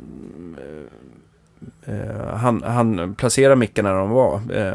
eh, 1.86 1.94
eh, 1.94 2.36
han, 2.36 2.62
han 2.66 3.14
placerade 3.14 3.56
micken 3.56 3.84
där 3.84 3.94
de 3.94 4.10
var. 4.10 4.40
Eh, 4.54 4.74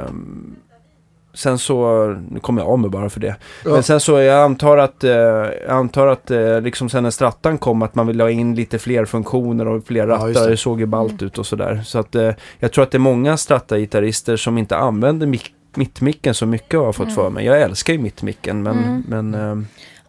sen 1.33 1.57
så, 1.59 2.05
nu 2.29 2.39
kommer 2.39 2.61
jag 2.61 2.69
av 2.71 2.79
mig 2.79 2.89
bara 2.89 3.09
för 3.09 3.19
det. 3.19 3.35
Ja. 3.65 3.71
Men 3.71 3.83
sen 3.83 3.99
så 3.99 4.19
jag 4.19 4.43
antar 4.43 4.77
att, 4.77 5.03
eh, 5.03 5.11
jag 5.11 5.69
antar 5.69 6.07
att 6.07 6.31
liksom 6.63 6.89
sen 6.89 7.03
när 7.03 7.09
strattan 7.09 7.57
kom 7.57 7.81
att 7.81 7.95
man 7.95 8.07
ville 8.07 8.23
ha 8.23 8.29
in 8.29 8.55
lite 8.55 8.79
fler 8.79 9.05
funktioner 9.05 9.67
och 9.67 9.85
fler 9.87 9.99
Ja, 10.07 10.13
rattar. 10.13 10.27
just 10.27 10.45
det. 10.47 10.57
såg 10.57 10.79
ju 10.79 10.85
ballt 10.85 11.21
ut 11.21 11.37
och 11.37 11.45
sådär. 11.45 11.81
Så 11.85 11.99
att 11.99 12.15
jag 12.59 12.71
tror 12.71 12.83
att 12.83 12.91
det 12.91 12.97
är 12.97 12.99
många 12.99 13.37
stratta-gitarrister 13.37 14.35
som 14.37 14.57
inte 14.57 14.77
använder 14.77 15.27
mick 15.27 15.53
mittmicken 15.75 16.33
så 16.33 16.45
mycket 16.45 16.79
har 16.79 16.85
jag 16.85 16.95
fått 16.95 17.03
Mm. 17.05 17.15
för 17.15 17.29
mig. 17.29 17.45
Jag 17.45 17.61
älskar 17.61 17.93
ju 17.93 17.99
mittmicken 17.99 18.63
men, 18.63 18.77
Mm. 18.77 19.03
men 19.07 19.33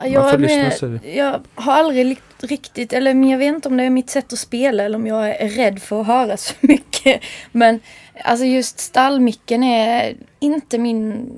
Ja, 0.02 0.06
Man 0.06 0.12
Jag, 0.12 0.30
får 0.30 0.38
lyssna 0.38 0.70
sig- 0.70 1.16
jag 1.16 1.40
har 1.54 1.72
aldrig 1.72 2.18
riktigt, 2.40 2.92
eller 2.92 3.14
men 3.14 3.28
jag 3.28 3.38
vet 3.38 3.54
inte 3.54 3.68
om 3.68 3.76
det 3.76 3.84
är 3.84 3.90
mitt 3.90 4.10
sätt 4.10 4.32
att 4.32 4.38
spela 4.38 4.82
eller 4.84 4.98
om 4.98 5.06
jag 5.06 5.28
är 5.28 5.48
rädd 5.48 5.82
för 5.82 6.00
att 6.00 6.06
höra 6.06 6.36
så 6.36 6.54
mycket. 6.60 7.20
Men 7.52 7.80
alltså 8.24 8.44
just 8.46 8.78
stallmicken 8.80 9.62
är 9.64 10.16
inte 10.40 10.78
min 10.78 11.30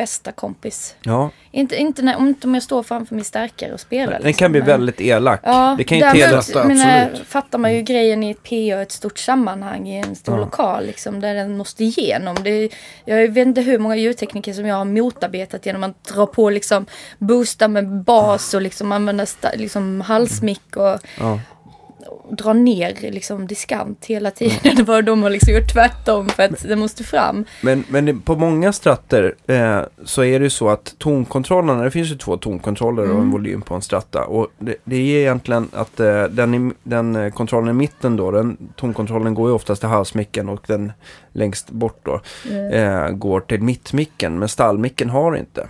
bästa 0.00 0.32
kompis. 0.32 0.94
ja, 1.02 1.30
Inte, 1.50 1.76
inte, 1.76 2.02
när, 2.02 2.18
inte 2.18 2.46
om 2.46 2.54
jag 2.54 2.62
står 2.62 2.82
framför 2.82 3.14
min 3.14 3.24
stärkare 3.24 3.72
och 3.72 3.80
spelar. 3.80 4.12
den 4.12 4.22
liksom, 4.22 4.38
kan 4.44 4.52
bli 4.52 4.60
väldigt 4.60 5.00
elak. 5.00 5.40
Ja, 5.42 5.74
det 5.78 5.84
kan 5.84 5.98
ju 5.98 6.04
tela... 6.04 6.38
att, 6.38 6.56
Absolut. 6.56 7.26
fattar 7.28 7.58
man 7.58 7.74
ju 7.74 7.82
grejen 7.82 8.22
i 8.22 8.30
ett 8.30 8.42
PA, 8.42 8.82
ett 8.82 8.92
stort 8.92 9.18
sammanhang 9.18 9.88
i 9.88 9.96
en 9.96 10.16
stor 10.16 10.34
Ja. 10.34 10.40
lokal 10.44 10.86
liksom, 10.86 11.20
där 11.20 11.34
den 11.34 11.56
måste 11.56 11.84
igenom. 11.84 12.36
Det, 12.44 12.68
jag 13.04 13.28
vet 13.28 13.46
inte 13.46 13.60
hur 13.60 13.78
många 13.78 13.96
ljudtekniker 13.96 14.52
som 14.52 14.66
jag 14.66 14.76
har 14.76 14.84
motarbetat 14.84 15.66
genom 15.66 15.84
att 15.84 16.04
dra 16.04 16.26
på 16.26 16.50
liksom 16.50 16.86
boosta 17.18 17.68
med 17.68 17.88
bas 18.02 18.54
och 18.54 18.62
liksom 18.62 18.92
använda 18.92 19.26
sta, 19.26 19.48
liksom 19.56 20.00
halsmick 20.00 20.76
och, 20.76 20.98
Ja. 21.18 21.40
Dra 22.30 22.52
ner 22.52 23.10
liksom 23.10 23.46
diskant 23.46 24.04
hela 24.06 24.30
tiden. 24.30 24.84
Var 24.84 25.02
de 25.02 25.22
har 25.22 25.30
liksom 25.30 25.54
gjort 25.54 25.72
tvärtom 25.72 26.28
för 26.28 26.42
att 26.42 26.62
det 26.68 26.76
måste 26.76 27.04
fram. 27.04 27.44
Men, 27.62 27.84
men 27.88 28.20
på 28.20 28.36
många 28.36 28.72
stratter 28.72 29.34
eh, 29.46 29.80
så 30.04 30.24
är 30.24 30.38
det 30.38 30.44
ju 30.44 30.50
så 30.50 30.68
att 30.68 30.94
tonkontrollerna, 30.98 31.82
det 31.84 31.90
finns 31.90 32.10
ju 32.10 32.16
två 32.16 32.36
tonkontroller 32.36 33.02
och 33.02 33.08
en 33.08 33.16
Mm. 33.16 33.30
volym 33.30 33.62
på 33.62 33.74
en 33.74 33.82
stratta. 33.82 34.24
Och 34.24 34.46
det, 34.58 34.74
det 34.84 34.96
är 34.96 35.20
egentligen 35.20 35.68
att 35.72 36.00
eh, 36.00 36.24
den, 36.24 36.54
i, 36.54 36.72
den 36.82 37.16
eh, 37.16 37.32
kontrollen 37.32 37.68
i 37.68 37.72
mitten 37.72 38.16
då, 38.16 38.30
den 38.30 38.56
tonkontrollen 38.76 39.34
går 39.34 39.48
ju 39.48 39.54
oftast 39.54 39.80
till 39.82 39.88
halsmicken 39.88 40.48
och 40.48 40.60
den 40.66 40.92
längst 41.32 41.70
bort 41.70 42.00
då 42.02 42.20
eh, 42.76 43.08
går 43.10 43.40
till 43.40 43.62
mittmicken. 43.62 44.38
Men 44.38 44.48
stallmicken 44.48 45.10
har 45.10 45.36
inte. 45.36 45.66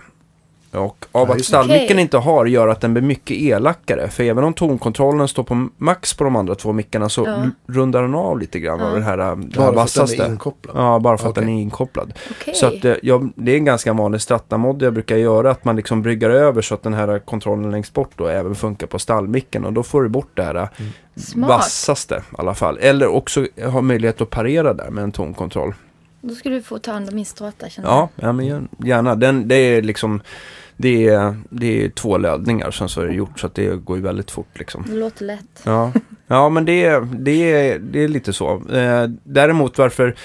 Och 0.71 1.05
av 1.11 1.27
Ja, 1.29 1.35
att 1.35 1.45
stallmicken 1.45 1.85
Okej. 1.85 2.01
inte 2.01 2.17
har 2.17 2.45
gör 2.45 2.67
att 2.67 2.81
den 2.81 2.93
blir 2.93 3.03
mycket 3.03 3.37
elakare. 3.37 4.09
För 4.09 4.23
även 4.23 4.43
om 4.43 4.53
tonkontrollen 4.53 5.27
står 5.27 5.43
på 5.43 5.67
max 5.77 6.13
på 6.13 6.23
de 6.23 6.35
andra 6.35 6.55
två 6.55 6.71
mickarna 6.73 7.09
så 7.09 7.23
Ja. 7.27 7.43
rundar 7.73 8.01
den 8.01 8.15
av 8.15 8.39
lite 8.39 8.59
grann 8.59 8.81
av 8.81 8.89
Ja. 8.89 8.95
det 8.95 9.03
här, 9.03 9.17
det 9.17 9.23
här 9.23 9.35
Bara 9.35 9.45
för 9.47 9.61
att 9.61 9.65
den 9.67 9.75
vassaste. 9.75 10.23
är 10.23 10.27
inkopplad. 10.29 10.75
Ja, 10.77 10.99
bara 10.99 11.17
för 11.17 11.25
att 11.25 11.31
Okej. 11.37 11.43
den 11.45 11.53
är 11.57 11.61
inkopplad. 11.61 12.13
Okej. 12.41 12.53
Så 12.53 12.65
att 12.67 12.85
eh, 12.85 12.93
jag, 13.03 13.31
det 13.35 13.51
är 13.51 13.57
en 13.57 13.65
ganska 13.65 13.93
vanlig 13.93 14.21
strattamod 14.21 14.81
jag 14.81 14.93
brukar 14.93 15.15
göra. 15.17 15.51
Att 15.51 15.65
man 15.65 15.75
liksom 15.75 16.01
bryggar 16.01 16.29
över 16.29 16.61
så 16.61 16.73
att 16.73 16.83
den 16.83 16.93
här 16.93 17.19
kontrollen 17.19 17.71
längst 17.71 17.93
bort 17.93 18.11
då 18.15 18.27
även 18.27 18.55
funkar 18.55 18.87
på 18.87 18.99
stallmicken. 18.99 19.65
Och 19.65 19.73
då 19.73 19.83
får 19.83 20.01
du 20.03 20.09
bort 20.09 20.29
det 20.33 20.43
här 20.43 20.69
Smart. 21.15 21.49
vassaste 21.49 22.15
i 22.15 22.35
alla 22.37 22.53
fall. 22.53 22.77
Eller 22.81 23.07
också 23.07 23.45
ha 23.71 23.81
möjlighet 23.81 24.21
att 24.21 24.29
parera 24.29 24.73
där 24.73 24.89
med 24.89 25.03
en 25.03 25.11
tonkontroll. 25.11 25.73
Då 26.21 26.35
ska 26.35 26.49
du 26.49 26.61
få 26.61 26.79
ta 26.79 26.91
hand 26.91 27.09
om 27.09 27.15
min 27.15 27.25
strata 27.25 27.69
känner 27.69 27.89
jag. 27.89 28.09
Ja, 28.15 28.31
men 28.31 28.67
gärna. 28.85 29.15
Den, 29.15 29.47
det 29.47 29.55
är 29.55 29.81
liksom 29.81 30.21
det 30.77 31.07
är, 31.07 31.35
det 31.49 31.85
är 31.85 31.89
två 31.89 32.17
lödningar 32.17 32.71
sen 32.71 32.89
så 32.89 33.01
är 33.01 33.05
det 33.07 33.13
gjort 33.13 33.39
så 33.39 33.47
att 33.47 33.55
det 33.55 33.75
går 33.85 33.97
ju 33.97 34.03
väldigt 34.03 34.31
fort 34.31 34.59
liksom. 34.59 34.85
Det 34.89 34.95
låter 34.95 35.25
lätt. 35.25 35.61
Ja, 35.65 35.91
ja 36.27 36.49
men 36.49 36.65
det, 36.65 36.83
är- 36.85 37.07
det, 37.19 37.31
är, 37.71 37.79
det 37.79 38.03
är 38.03 38.07
lite 38.07 38.33
så. 38.33 38.61
Eh, 38.73 39.07
däremot 39.23 39.77
varför 39.77 40.15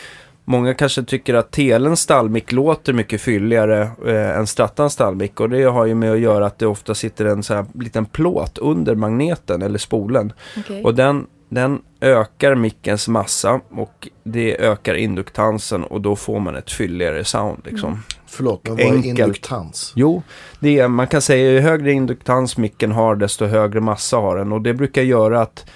många 0.45 0.75
kanske 0.75 1.03
tycker 1.05 1.35
att 1.35 1.51
telens 1.51 2.01
stallmick 2.01 2.53
låter 2.53 2.93
mycket 2.93 3.21
fylligare 3.21 3.83
eh, 4.07 4.39
än 4.39 4.47
strattans 4.47 4.93
stallmick. 4.93 5.41
Och 5.41 5.51
det 5.51 5.63
har 5.63 5.87
ju 5.87 5.95
med 5.95 6.13
att 6.13 6.19
göra 6.21 6.47
att 6.47 6.59
det 6.59 6.67
ofta 6.67 6.95
sitter 6.95 7.25
en 7.25 7.43
så 7.43 7.55
här 7.55 7.67
liten 7.75 8.05
plåt 8.05 8.59
under 8.59 8.95
magneten 8.95 9.63
eller 9.63 9.79
spolen. 9.79 10.33
Okej. 10.59 10.85
Och 10.85 10.95
den, 10.95 11.27
den 11.49 11.83
ökar 12.01 12.55
mickens 12.55 13.09
massa 13.09 13.61
och 13.71 14.09
det 14.25 14.57
ökar 14.61 14.95
induktansen 14.95 15.85
och 15.85 16.01
då 16.01 16.17
får 16.17 16.41
man 16.41 16.57
ett 16.57 16.71
fylligare 16.71 17.25
sound 17.25 17.61
liksom. 17.65 18.03
Förlåt, 18.27 18.61
men 18.65 18.77
vad 18.77 18.87
är 18.87 19.07
induktans? 19.07 19.93
Jo, 19.97 20.23
det 20.61 20.79
är, 20.79 20.89
man 20.89 21.07
kan 21.07 21.23
säga 21.23 21.51
ju 21.51 21.61
högre 21.61 21.93
induktans 21.93 22.57
micken 22.57 22.93
har 22.93 23.17
desto 23.17 23.47
högre 23.47 23.81
massa 23.81 24.17
har 24.17 24.37
den. 24.37 24.53
Och 24.53 24.63
det 24.63 24.75
brukar 24.75 25.03
göra 25.03 25.43
att 25.43 25.67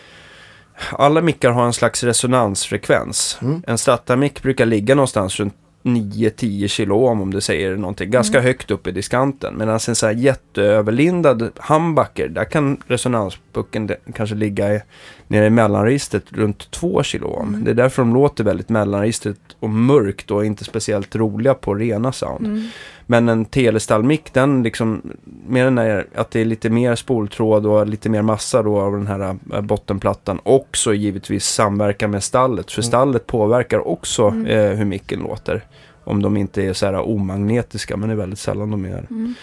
alla 0.93 1.23
mickar 1.23 1.51
har 1.51 1.67
en 1.67 1.73
slags 1.73 2.05
resonansfrekvens. 2.05 3.39
Mm. 3.43 3.63
En 3.67 3.79
Strata-mick 3.79 4.43
brukar 4.43 4.67
ligga 4.67 4.95
någonstans 4.95 5.41
runt 5.41 5.55
9-10 5.83 6.69
kilo 6.69 7.07
om, 7.07 7.23
om 7.23 7.33
du 7.35 7.41
säger 7.41 7.77
någonting. 7.77 8.11
Ganska 8.11 8.39
Mm. 8.39 8.47
högt 8.47 8.71
upp 8.71 8.87
i 8.87 8.91
diskanten. 8.91 9.55
Medan 9.59 9.75
en 9.89 9.95
så 9.95 10.07
här 10.07 10.13
jätteöverlindad 10.13 11.51
humbucker, 11.69 12.29
där 12.29 12.45
kan 12.45 12.83
resonanspucken 12.87 13.91
kanske 14.15 14.37
ligga 14.37 14.75
i, 14.75 14.81
nere 15.29 15.47
i 15.47 15.51
mellanregistret 15.51 16.25
runt 16.33 16.71
2 16.71 17.03
kilo 17.03 17.27
om. 17.29 17.49
Mm. 17.49 17.65
Det 17.65 17.71
är 17.71 17.75
därför 17.75 18.03
de 18.03 18.15
låter 18.15 18.45
väldigt 18.45 18.69
mellanregistret 18.69 19.39
och 19.61 19.71
mörkt 19.71 20.31
och 20.31 20.47
inte 20.47 20.65
speciellt 20.65 21.17
roliga 21.17 21.55
på 21.55 21.75
rena 21.75 22.13
sound. 22.13 22.47
Mm. 22.47 22.69
Men 23.11 23.29
en 23.29 23.45
telestallmick, 23.45 24.33
den 24.33 24.63
liksom, 24.63 25.03
med 25.47 25.67
den 25.67 25.79
här, 25.79 26.07
att 26.15 26.31
det 26.31 26.41
är 26.41 26.45
lite 26.45 26.71
mer 26.71 26.95
spoltråd 26.95 27.67
och 27.67 27.87
lite 27.87 28.09
mer 28.09 28.23
massa 28.23 28.63
då 28.63 28.81
av 28.81 28.93
den 28.93 29.07
här 29.07 29.37
äh, 29.53 29.61
bottenplattan. 29.61 30.41
Också 30.43 30.95
givetvis 30.95 31.45
samverka 31.47 32.09
med 32.09 32.23
stallet, 32.23 32.71
för 32.73 32.81
Mm. 32.81 32.89
stallet 32.89 33.27
påverkar 33.27 33.89
också 33.89 34.27
Mm. 34.29 34.47
eh, 34.47 34.77
hur 34.79 34.85
micken 34.85 35.21
låter. 35.21 35.65
Om 36.05 36.23
de 36.23 36.37
inte 36.37 36.63
är 36.63 36.73
så 36.73 36.87
här 36.87 37.09
omagnetiska, 37.09 37.97
men 37.97 38.09
det 38.09 38.15
är 38.15 38.17
väldigt 38.17 38.39
sällan 38.39 38.71
de 38.71 38.85
är. 38.85 39.07
Mm. 39.11 39.35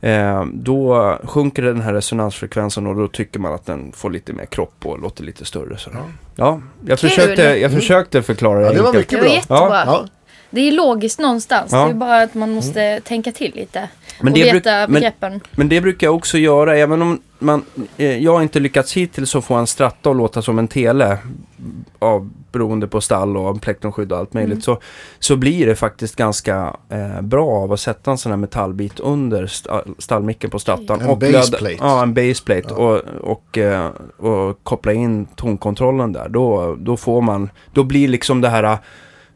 Eh, 0.00 0.44
då 0.54 1.18
sjunker 1.24 1.62
den 1.62 1.80
här 1.80 1.92
resonansfrekvensen 1.92 2.86
och 2.86 2.96
då 2.96 3.08
tycker 3.08 3.40
man 3.40 3.52
att 3.54 3.66
den 3.66 3.92
får 3.92 4.10
lite 4.10 4.32
mer 4.32 4.46
kropp 4.46 4.86
och 4.86 4.98
låter 5.00 5.24
lite 5.24 5.44
större. 5.44 5.78
Så. 5.78 5.90
Ja. 5.94 6.00
Ja, 6.36 6.60
jag, 6.86 6.98
Kul. 6.98 7.08
försökte, 7.10 7.42
jag 7.42 7.58
Mm. 7.58 7.70
försökte 7.72 8.22
förklara 8.22 8.62
Ja, 8.62 8.72
det 8.72 8.82
var 8.82 8.92
mycket 8.92 9.10
Det 9.10 9.16
var 9.16 9.22
bra. 9.24 9.32
jättebra. 9.34 9.82
Ja. 9.86 10.06
Det 10.56 10.68
är 10.68 10.72
logiskt 10.72 11.18
någonstans. 11.18 11.72
Ja. 11.72 11.84
Det 11.84 11.90
är 11.90 11.94
bara 11.94 12.22
att 12.22 12.34
man 12.34 12.50
måste 12.50 13.00
tänka 13.00 13.32
till 13.32 13.52
lite. 13.54 13.88
Men 14.20 14.32
och 14.32 14.38
det, 14.38 14.44
bruk, 14.44 14.54
veta 14.54 14.70
men, 14.70 14.92
begreppen. 14.92 15.40
men 15.50 15.68
det 15.68 15.80
brukar 15.80 16.06
jag 16.06 16.14
också 16.14 16.38
göra, 16.38 16.76
även 16.76 17.02
om 17.02 17.20
man, 17.38 17.64
eh, 17.96 18.18
jag 18.18 18.32
har 18.32 18.42
inte 18.42 18.60
lyckats 18.60 18.96
hittills 18.96 19.36
att 19.36 19.44
få 19.44 19.54
en 19.54 19.66
stratta 19.66 20.10
att 20.10 20.16
låta 20.16 20.42
som 20.42 20.58
en 20.58 20.68
tele. 20.68 21.18
Av, 21.98 22.30
beroende 22.52 22.86
på 22.86 23.00
stall 23.00 23.36
och 23.36 23.62
plektrumskydd 23.62 24.12
och 24.12 24.18
allt 24.18 24.34
möjligt. 24.34 24.52
Mm. 24.52 24.62
Så, 24.62 24.80
så 25.18 25.36
blir 25.36 25.66
det 25.66 25.76
faktiskt 25.76 26.16
ganska 26.16 26.76
eh, 26.88 27.20
bra 27.20 27.48
av 27.48 27.72
att 27.72 27.80
sätta 27.80 28.10
en 28.10 28.18
sån 28.18 28.32
här 28.32 28.36
metallbit 28.36 29.00
under 29.00 29.46
sta, 29.46 29.82
stallmicken 29.98 30.50
på 30.50 30.58
strattan. 30.58 31.00
En 31.00 31.08
och 31.08 31.18
baseplate. 31.18 31.76
Ja, 31.80 32.02
en 32.02 32.14
baseplate. 32.14 32.66
Ja. 32.68 32.74
Och, 32.74 33.00
och, 33.20 33.58
eh, 33.58 33.86
och 34.16 34.58
koppla 34.62 34.92
in 34.92 35.26
tonkontrollen 35.26 36.12
där. 36.12 36.28
Då, 36.28 36.76
då 36.78 36.96
får 36.96 37.20
man, 37.20 37.50
då 37.72 37.84
blir 37.84 38.08
liksom 38.08 38.40
det 38.40 38.48
här 38.48 38.78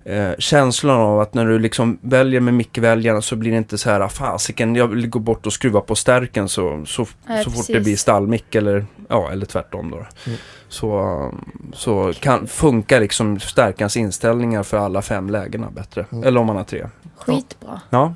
eh, 0.05 0.31
känslan 0.39 0.97
av 1.01 1.21
att 1.21 1.35
när 1.35 1.47
du 1.47 1.59
liksom 1.59 1.99
väljer 2.03 2.41
med 2.41 2.55
mickväljaren 2.55 3.23
så 3.23 3.37
blir 3.37 3.51
det 3.51 3.57
inte 3.57 3.79
så 3.79 3.91
här, 3.91 4.01
"Ah, 4.01 4.09
fasiken, 4.09 4.77
jag 4.77 4.87
vill 4.87 5.09
gå 5.09 5.19
bort 5.19 5.47
och 5.47 5.53
skruva 5.53 5.81
på 5.81 5.95
stärken 5.95 6.49
så, 6.49 6.83
så, 6.87 7.07
så 7.45 7.51
fort 7.51 7.67
det 7.69 7.81
blir 7.81 7.97
stallmick 7.97 8.55
eller, 8.55 8.87
ja, 9.09 9.31
eller 9.33 9.47
tvärtom 9.47 9.91
då. 9.91 9.97
Mm. 9.97 10.39
Så, 10.69 11.35
så 11.73 12.13
kan, 12.21 12.47
funkar 12.47 13.01
liksom 13.01 13.41
stärkans 13.41 13.97
inställningar 13.97 14.63
för 14.63 14.77
alla 14.77 15.03
fem 15.03 15.31
lägena 15.31 15.71
bättre. 15.71 16.07
Mm. 16.13 16.25
Eller 16.25 16.41
om 16.41 16.47
man 16.47 16.57
har 16.57 16.65
tre. 16.65 16.87
Skitbra. 17.19 17.81
Ja. 17.91 18.15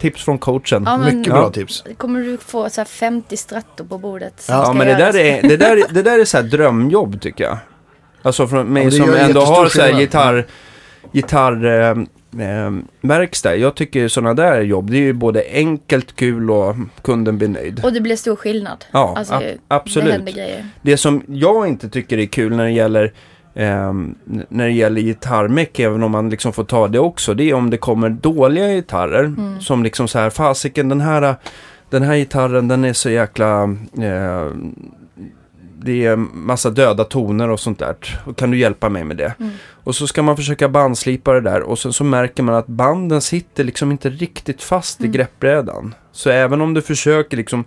Tips 0.00 0.24
från 0.24 0.38
coachen. 0.38 0.82
Ja, 0.86 0.96
men- 0.98 1.16
Mycket 1.18 1.32
Ja. 1.32 1.40
bra 1.40 1.50
tips. 1.50 1.84
kommer 1.96 2.20
du 2.20 2.38
få 2.38 2.70
så 2.70 2.80
här 2.80 2.86
50 2.86 3.36
strattor 3.36 3.84
på 3.84 3.98
bordet. 3.98 4.44
Ja, 4.48 4.62
Ja, 4.66 4.72
men 4.72 4.86
det 4.86 4.94
där 4.94 5.16
är, 5.16 5.42
det 5.42 5.56
där, 5.66 5.82
det 5.90 6.02
där 6.02 6.18
är 6.18 6.24
så 6.24 6.36
här 6.36 6.44
drömjobb 6.44 7.20
tycker 7.20 7.44
jag. 7.44 7.58
Alltså 8.22 8.46
från 8.48 8.66
mig 8.66 8.90
som 8.90 9.14
ändå 9.14 9.40
har 9.40 9.66
så 9.66 9.80
här 9.82 10.00
gitarr, 10.00 10.46
gitarr 11.12 11.64
eh, 11.64 11.90
eh. 12.46 13.54
Jag 13.56 13.74
tycker 13.74 14.08
sådana 14.08 14.34
där 14.34 14.60
jobb, 14.60 14.90
det 14.90 14.96
är 14.96 15.02
ju 15.02 15.12
både 15.12 15.44
enkelt, 15.52 16.16
kul 16.16 16.50
och 16.50 16.74
kunden 17.02 17.38
blir 17.38 17.48
nöjd. 17.48 17.80
Och 17.84 17.92
det 17.92 18.00
blir 18.00 18.16
stor 18.16 18.36
skillnad. 18.36 18.84
Ja, 18.92 19.14
Alltså, 19.16 19.34
a- 19.34 19.40
Det 19.40 19.58
absolut. 19.68 20.34
grejer. 20.34 20.66
Det 20.82 20.96
som 20.96 21.22
jag 21.26 21.68
inte 21.68 21.88
tycker 21.88 22.18
är 22.18 22.26
kul 22.26 22.56
när 22.56 22.64
det 22.64 22.70
gäller 22.70 23.12
ehm, 23.54 24.14
när 24.48 24.64
det 24.66 24.72
gäller 24.72 25.00
gitarrmeck, 25.00 25.78
även 25.78 26.02
om 26.02 26.10
man 26.10 26.30
liksom 26.30 26.52
får 26.52 26.64
ta 26.64 26.88
det 26.88 26.98
också, 26.98 27.34
det 27.34 27.50
är 27.50 27.54
om 27.54 27.70
det 27.70 27.76
kommer 27.76 28.08
dåliga 28.08 28.68
gitarrer 28.68 29.24
Mm. 29.24 29.60
som 29.60 29.82
liksom 29.82 30.08
så 30.08 30.18
här, 30.18 30.30
fasiken 30.30 30.88
den 30.88 31.00
här, 31.00 31.34
den 31.90 32.02
här 32.02 32.16
gitarren 32.16 32.68
den 32.68 32.84
är 32.84 32.92
så 32.92 33.10
jäkla, 33.10 33.62
eh, 34.02 34.48
det 35.84 36.06
är 36.06 36.16
massa 36.16 36.70
döda 36.70 37.04
toner 37.04 37.50
och 37.50 37.60
sånt 37.60 37.78
där. 37.78 37.94
Och 38.24 38.36
kan 38.36 38.50
du 38.50 38.58
hjälpa 38.58 38.88
mig 38.88 39.04
med 39.04 39.16
det? 39.16 39.34
Mm. 39.40 39.52
Och 39.84 39.94
så 39.94 40.06
ska 40.06 40.22
man 40.22 40.36
försöka 40.36 40.68
bandslipa 40.68 41.32
det 41.32 41.40
där 41.40 41.60
och 41.62 41.78
sen 41.78 41.92
så 41.92 42.04
märker 42.04 42.42
man 42.42 42.54
att 42.54 42.66
banden 42.66 43.20
sitter 43.20 43.64
liksom 43.64 43.90
inte 43.90 44.10
riktigt 44.10 44.62
fast 44.62 45.00
i 45.00 45.04
Mm. 45.04 45.12
greppbrädan. 45.12 45.94
Så 46.12 46.30
även 46.30 46.60
om 46.60 46.74
du 46.74 46.82
försöker 46.82 47.36
liksom 47.36 47.64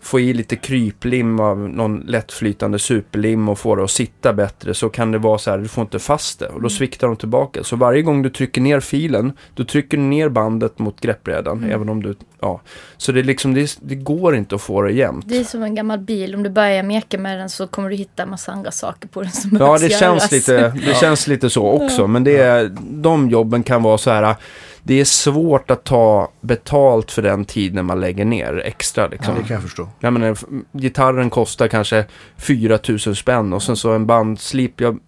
få 0.00 0.20
i 0.20 0.32
lite 0.32 0.56
kryplim 0.56 1.40
av 1.40 1.58
någon 1.58 1.98
lättflytande 2.06 2.78
superlim 2.78 3.48
och 3.48 3.58
få 3.58 3.74
det 3.76 3.84
att 3.84 3.90
sitta 3.90 4.32
bättre 4.32 4.74
så 4.74 4.88
kan 4.88 5.12
det 5.12 5.18
vara 5.18 5.38
så 5.38 5.50
här, 5.50 5.58
du 5.58 5.68
får 5.68 5.82
inte 5.82 5.98
fast 5.98 6.38
det 6.38 6.46
och 6.46 6.52
då 6.52 6.58
Mm. 6.58 6.70
sviktar 6.70 7.06
de 7.06 7.16
tillbaka. 7.16 7.64
Så 7.64 7.76
varje 7.76 8.02
gång 8.02 8.22
du 8.22 8.30
trycker 8.30 8.60
ner 8.60 8.80
filen, 8.80 9.32
då 9.54 9.64
trycker 9.64 9.96
du 9.96 10.02
ner 10.02 10.28
bandet 10.28 10.78
mot 10.78 11.00
greppbrädan. 11.00 11.58
Mm. 11.58 11.70
Även 11.70 11.88
om 11.88 12.02
du, 12.02 12.14
ja. 12.40 12.60
Så 12.96 13.12
det 13.12 13.20
är 13.20 13.24
liksom, 13.24 13.54
det, 13.54 13.78
det 13.80 13.94
går 13.94 14.36
inte 14.36 14.54
att 14.54 14.62
få 14.62 14.82
det 14.82 14.92
jämnt. 14.92 15.24
Det 15.28 15.36
är 15.38 15.44
som 15.44 15.62
en 15.62 15.74
gammal 15.74 15.98
bil. 15.98 16.34
Om 16.34 16.42
du 16.42 16.50
börjar 16.50 16.82
meka 16.82 17.18
med 17.18 17.38
den 17.38 17.48
så 17.50 17.66
kommer 17.66 17.90
du 17.90 17.96
hitta 17.96 18.22
en 18.22 18.30
massa 18.30 18.52
andra 18.52 18.70
saker 18.70 19.08
på 19.08 19.22
den 19.22 19.32
som 19.32 19.56
Ja, 19.60 19.78
det 19.78 19.86
göras. 19.86 20.00
känns, 20.00 20.32
lite, 20.32 20.68
det 20.86 20.96
känns 21.00 21.26
lite 21.26 21.50
så 21.50 21.66
också. 21.70 22.06
Men 22.06 22.24
det 22.24 22.36
är, 22.36 22.76
de 22.80 23.30
jobben 23.30 23.62
kan 23.62 23.82
vara 23.82 23.98
så 23.98 24.10
här. 24.10 24.36
Det 24.82 25.00
är 25.00 25.04
svårt 25.04 25.70
att 25.70 25.84
ta 25.84 26.30
betalt 26.40 27.10
för 27.10 27.22
den 27.22 27.44
tiden 27.44 27.86
man 27.86 28.00
lägger 28.00 28.24
ner 28.24 28.62
extra. 28.64 29.04
Ja, 29.04 29.08
Liksom. 29.10 29.34
det 29.34 29.42
kan 29.42 29.54
jag 29.54 29.62
förstå. 29.62 29.88
Jag 30.00 30.12
menar, 30.12 30.36
gitarren 30.72 31.30
kostar 31.30 31.68
kanske 31.68 32.04
4000 32.36 33.14
spänn 33.14 33.52
och 33.52 33.62
sen 33.62 33.76
så 33.76 33.92
en 33.92 34.06
bandslip, 34.06 34.80
jag, 34.80 34.98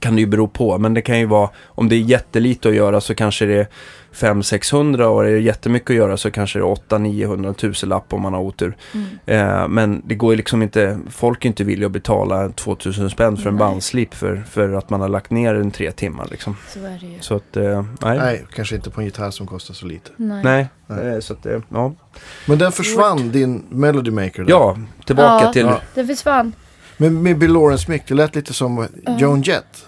kan 0.00 0.14
det 0.14 0.20
ju 0.20 0.26
bero 0.26 0.48
på. 0.48 0.78
Men 0.78 0.94
det 0.94 1.02
kan 1.02 1.18
ju 1.18 1.26
vara, 1.26 1.50
om 1.64 1.88
det 1.88 1.96
är 1.96 2.00
jättelite 2.00 2.68
att 2.68 2.74
göra 2.74 3.00
så 3.00 3.14
kanske 3.14 3.46
det 3.46 3.66
500-600 4.14 5.02
och 5.02 5.26
är 5.26 5.30
det 5.32 5.38
jättemycket 5.38 5.90
att 5.90 5.96
göra 5.96 6.16
så 6.16 6.30
kanske 6.30 6.58
det 6.58 6.62
är 6.62 6.74
800-900 6.98 7.52
tusen 7.54 7.88
lapp 7.88 8.12
om 8.12 8.22
man 8.22 8.32
har 8.32 8.40
otur. 8.40 8.76
Mm. 8.94 9.06
Eh, 9.26 9.68
men 9.68 10.02
det 10.04 10.14
går 10.14 10.32
ju 10.32 10.36
liksom 10.36 10.62
inte, 10.62 10.98
folk 11.10 11.44
är 11.44 11.48
inte 11.48 11.64
villiga 11.64 11.86
att 11.86 11.92
betala 11.92 12.48
2000 12.48 13.10
spänn 13.10 13.36
för 13.36 13.48
en 13.48 13.56
bandslip 13.56 14.14
för, 14.14 14.42
för 14.50 14.72
att 14.72 14.90
man 14.90 15.00
har 15.00 15.08
lagt 15.08 15.30
ner 15.30 15.54
en 15.54 15.70
tre 15.70 15.92
timmar 15.92 16.26
liksom. 16.30 16.56
Så 16.68 16.78
är 16.78 16.98
det 17.00 17.06
ju. 17.06 17.20
Så 17.20 17.34
att, 17.34 17.56
eh, 17.56 17.84
nej. 18.02 18.18
Nej, 18.18 18.44
kanske 18.54 18.74
inte 18.74 18.90
på 18.90 19.00
en 19.00 19.04
gitarr 19.04 19.30
som 19.30 19.46
kostar 19.46 19.74
så 19.74 19.86
lite. 19.86 20.10
Nej. 20.16 20.40
Nej, 20.44 20.66
Nej. 20.86 21.14
Eh, 21.14 21.20
så 21.20 21.32
att 21.32 21.42
det, 21.42 21.62
ja. 21.68 21.92
Men 22.46 22.58
den 22.58 22.72
försvann, 22.72 23.30
din 23.32 23.62
Melody 23.68 24.10
Maker. 24.10 24.42
Där. 24.44 24.50
Ja, 24.50 24.76
tillbaka 25.04 25.44
Ja. 25.44 25.52
till, 25.52 25.62
Ja. 25.66 25.80
Det 25.94 26.06
försvann. 26.06 26.52
Men 26.96 27.22
med 27.22 27.38
Bill 27.38 27.52
Lawrence 27.52 27.90
mick, 27.90 28.02
det 28.06 28.14
lät 28.14 28.34
lite 28.34 28.54
som 28.54 28.86
Joan 29.18 29.42
Jett. 29.42 29.86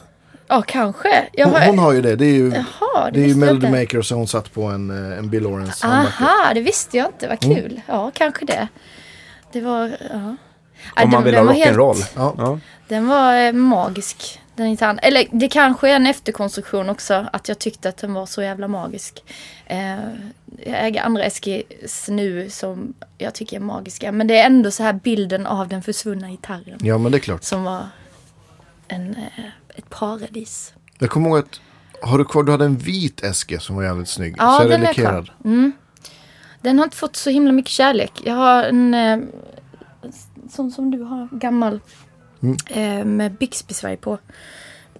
Ja, 0.54 0.62
kanske. 0.66 1.28
Jag 1.32 1.46
Hon, 1.46 1.54
har... 1.54 1.66
hon 1.66 1.78
har 1.78 1.92
ju 1.92 2.02
det. 2.02 2.16
Det 2.16 2.24
är 2.24 2.32
ju, 2.34 2.48
Jaha, 2.54 3.10
det, 3.10 3.10
det 3.20 3.24
är 3.24 3.28
ju 3.28 3.34
Melody. 3.34 3.68
Maker 3.70 3.98
och 3.98 4.06
så 4.06 4.14
har 4.14 4.18
hon 4.18 4.28
satt 4.28 4.52
på 4.52 4.62
en, 4.64 5.12
eh, 5.12 5.18
en 5.18 5.28
Bill 5.30 5.42
Lawrence. 5.42 5.86
Aha, 5.86 6.54
det 6.54 6.60
visste 6.60 6.96
jag 6.96 7.06
inte. 7.06 7.28
Vad 7.28 7.44
Mm. 7.44 7.56
kul. 7.56 7.80
Ja, 7.86 8.10
kanske 8.14 8.44
det. 8.44 8.68
Det 9.52 9.60
var... 9.60 9.96
Ja. 10.12 10.16
om 10.16 10.36
man 10.96 11.10
den- 11.10 11.24
vill 11.24 11.34
den 11.34 11.46
ha 11.46 11.54
rock'n'roll. 11.54 12.04
Ja. 12.16 12.34
Ja. 12.38 12.58
Den 12.88 13.06
var 13.08 13.34
eh, 13.46 13.52
magisk. 13.52 14.40
Den 14.56 14.70
gitarren. 14.70 14.98
Eller 15.02 15.26
det 15.30 15.48
kanske 15.48 15.90
är 15.90 15.96
en 15.96 16.06
efterkonstruktion 16.06 16.88
också. 16.90 17.26
Att 17.32 17.48
jag 17.48 17.58
tyckte 17.58 17.88
att 17.88 17.96
den 17.96 18.14
var 18.14 18.26
så 18.26 18.42
jävla 18.42 18.68
magisk. 18.68 19.24
Eh, 19.66 19.94
jag 20.64 20.86
äger 20.86 21.02
andra 21.02 21.24
Eskis 21.24 22.08
nu 22.08 22.50
som 22.50 22.94
jag 23.18 23.34
tycker 23.34 23.56
är 23.56 23.60
magiska. 23.60 24.12
Men 24.12 24.26
det 24.26 24.38
är 24.38 24.46
ändå 24.46 24.70
så 24.70 24.82
här 24.82 24.92
bilden 24.92 25.46
av 25.46 25.68
den 25.68 25.82
försvunna 25.82 26.30
gitarren. 26.30 26.78
ja, 26.80 26.98
men 26.98 27.12
det 27.12 27.18
är 27.18 27.20
klart. 27.20 27.42
Som 27.42 27.64
var 27.64 27.88
en, 28.88 29.10
eh, 29.10 29.44
ett 29.74 29.90
paradis. 29.90 30.74
Jag 30.98 31.10
kommer 31.10 31.28
ihåg 31.28 31.38
att, 31.38 31.60
har 32.02 32.18
du 32.18 32.24
kvar, 32.24 32.42
du 32.42 32.52
hade 32.52 32.64
en 32.64 32.76
vit 32.76 33.24
Eske 33.24 33.60
som 33.60 33.76
var 33.76 33.82
jävligt 33.82 34.08
snygg. 34.08 34.34
Ja, 34.38 34.58
så 34.62 34.68
den 34.68 34.82
är 34.82 34.92
kvar. 34.92 35.04
lackerad. 35.04 35.30
Mm. 35.44 35.72
Den 36.60 36.78
har 36.78 36.84
inte 36.84 36.96
fått 36.96 37.16
så 37.16 37.30
himla 37.30 37.52
mycket 37.52 37.70
kärlek. 37.70 38.12
Jag 38.24 38.34
har 38.34 38.64
en 38.64 38.94
eh, 38.94 39.18
sån 40.50 40.70
som 40.70 40.90
du 40.90 41.02
har, 41.02 41.28
gammal. 41.32 41.80
Mm. 42.42 42.56
Eh, 42.66 43.04
med 43.04 43.32
Bixby-Sverige 43.32 43.96
på. 43.96 44.18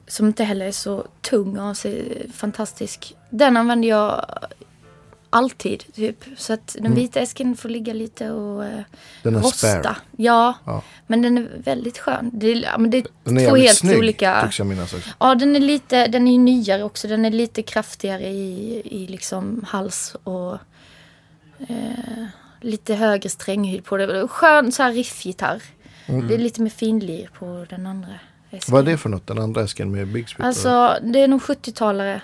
Som 0.06 0.26
inte 0.26 0.44
heller 0.44 0.66
är 0.66 0.72
så 0.72 1.06
tung 1.20 1.58
och 1.58 1.76
fantastisk. 2.34 3.16
Den 3.30 3.56
använder 3.56 3.88
jag 3.88 4.26
alltid. 5.35 5.85
Typ. 5.94 6.25
Så 6.37 6.53
att 6.53 6.66
den 6.79 6.87
Mm. 6.87 6.99
vita 6.99 7.20
esken 7.20 7.57
får 7.57 7.68
ligga 7.68 7.92
lite 7.92 8.31
och 8.31 8.64
eh, 8.64 8.81
Den 9.23 9.35
är 9.37 9.40
rosta. 9.40 9.81
spare. 9.81 9.97
Ja, 10.16 10.55
Ja. 10.64 10.83
men 11.07 11.23
den 11.23 11.38
är 11.38 11.49
väldigt 11.64 11.99
skön. 11.99 12.31
Det 12.33 12.53
ja, 12.53 12.79
men 12.79 12.90
det 12.90 12.99
är 12.99 13.07
Den 13.25 13.38
är 13.38 13.49
två 13.49 13.57
helt 13.57 13.79
snygg, 13.79 13.99
olika. 13.99 14.51
jag 14.59 14.66
minnas 14.66 14.94
också. 14.94 15.11
Ja, 15.20 15.35
den 15.35 15.57
är 15.57 15.61
lite, 15.61 16.07
den 16.07 16.29
är 16.29 16.33
ju 16.33 16.38
nyare 16.38 16.83
också. 16.83 17.09
Den 17.09 17.25
är 17.25 17.31
lite 17.31 17.62
kraftigare 17.62 18.27
i, 18.29 18.83
i 18.85 19.07
liksom 19.07 19.64
hals 19.68 20.16
och 20.25 20.59
eh, 21.68 22.25
lite 22.61 22.94
högre 22.94 23.29
stränghöjd 23.29 23.85
på 23.85 23.97
det. 23.97 24.29
Skön 24.29 24.73
så 24.73 24.83
här 24.83 24.92
riffgitarr. 24.92 25.62
Det 26.07 26.35
är 26.35 26.38
lite 26.38 26.62
mer 26.62 26.70
finlir 26.70 27.29
på 27.38 27.66
den 27.70 27.87
andra. 27.87 28.09
esken. 28.51 28.73
Vad 28.75 28.88
är 28.88 28.92
det 28.92 28.99
för 28.99 29.09
något, 29.09 29.27
den 29.27 29.38
andra 29.38 29.62
Esken 29.62 29.90
med 29.92 30.09
Big 30.12 30.29
Spit? 30.29 30.44
Alltså, 30.44 30.97
det 31.03 31.20
är 31.20 31.29
nog 31.29 31.40
70-talare. 31.42 32.20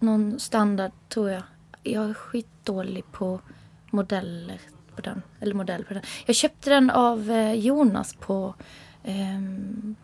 Någon 0.00 0.40
standard 0.40 0.90
tror 1.08 1.30
jag. 1.30 1.42
Jag 1.92 2.10
är 2.10 2.14
skitdålig 2.14 3.04
på 3.12 3.40
modeller 3.90 4.60
på 4.96 5.00
den. 5.02 5.22
Eller 5.40 5.54
modell 5.54 5.84
på 5.84 5.94
den. 5.94 6.02
Jag 6.26 6.36
köpte 6.36 6.70
den 6.70 6.90
av 6.90 7.30
eh, 7.30 7.52
Jonas 7.52 8.14
på 8.20 8.54
ehm, 9.04 9.94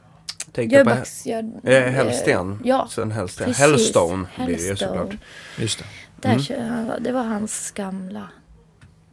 Tänker 0.52 0.84
på 0.84 0.90
Jöbacks, 0.90 1.26
ja, 1.26 1.42
eh, 1.64 1.82
Hellsten. 1.82 2.60
Ja, 2.64 2.88
Sen 2.90 3.10
Hellsten. 3.10 3.46
precis. 3.46 3.60
Hellstone 3.60 4.26
blir 4.36 4.56
det 4.56 4.62
ju 4.62 4.76
såklart. 4.76 5.14
Just 5.58 5.78
det. 5.78 5.84
Där 6.28 6.52
Mm. 6.52 6.90
det 7.02 7.12
var 7.12 7.22
hans 7.24 7.70
gamla. 7.70 8.28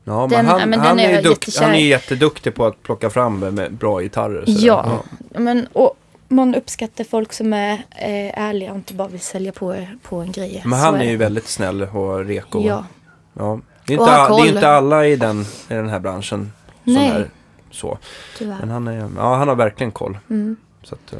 Ja, 0.03 0.27
men 0.27 0.29
Den- 0.29 0.45
han, 0.45 0.59
ja, 0.59 0.65
men 0.65 0.79
han, 0.79 0.99
är 0.99 1.09
är 1.09 1.13
jag 1.13 1.23
dukt, 1.23 1.57
han 1.59 1.71
är 1.73 1.87
jätteduktig 1.87 2.55
på 2.55 2.65
att 2.65 2.83
plocka 2.83 3.09
fram 3.09 3.39
med 3.39 3.73
bra 3.73 3.99
gitarrer. 4.01 4.45
sådär. 4.45 4.59
Ja. 4.67 5.03
Men, 5.39 5.67
och 5.73 5.95
man 6.31 6.55
uppskattar 6.55 7.03
folk 7.03 7.33
som 7.33 7.53
är 7.53 7.73
eh, 7.89 8.39
ärliga 8.39 8.69
och 8.71 8.75
inte 8.77 8.93
bara 8.93 9.07
vill 9.07 9.19
sälja 9.21 9.51
på, 9.51 9.85
på 10.03 10.15
en 10.19 10.31
grej. 10.31 10.61
Men 10.65 10.79
han 10.79 10.95
är 10.95 11.03
ju 11.03 11.11
det. 11.11 11.17
väldigt 11.17 11.47
snäll 11.47 11.81
och 11.81 12.25
reko. 12.25 12.61
Ja, 12.67 12.85
Ja. 13.33 13.59
Det, 13.85 13.93
är 13.93 13.97
inte, 13.99 14.11
all- 14.11 14.41
det 14.41 14.47
är 14.49 14.53
inte 14.55 14.69
alla 14.69 15.07
i 15.07 15.15
den, 15.15 15.41
i 15.41 15.73
den 15.73 15.89
här 15.89 15.99
branschen 15.99 16.51
som 16.83 16.93
Nej. 16.93 17.07
är 17.09 17.29
så. 17.71 17.87
Men 17.89 17.97
tyvärr. 18.37 18.67
han, 18.73 18.87
är, 18.87 19.09
ja, 19.17 19.35
han 19.35 19.47
har 19.47 19.55
verkligen 19.55 19.91
koll. 19.91 20.17
Mm. 20.29 20.55
Så 20.83 20.95
att, 20.95 21.13
eh, 21.13 21.19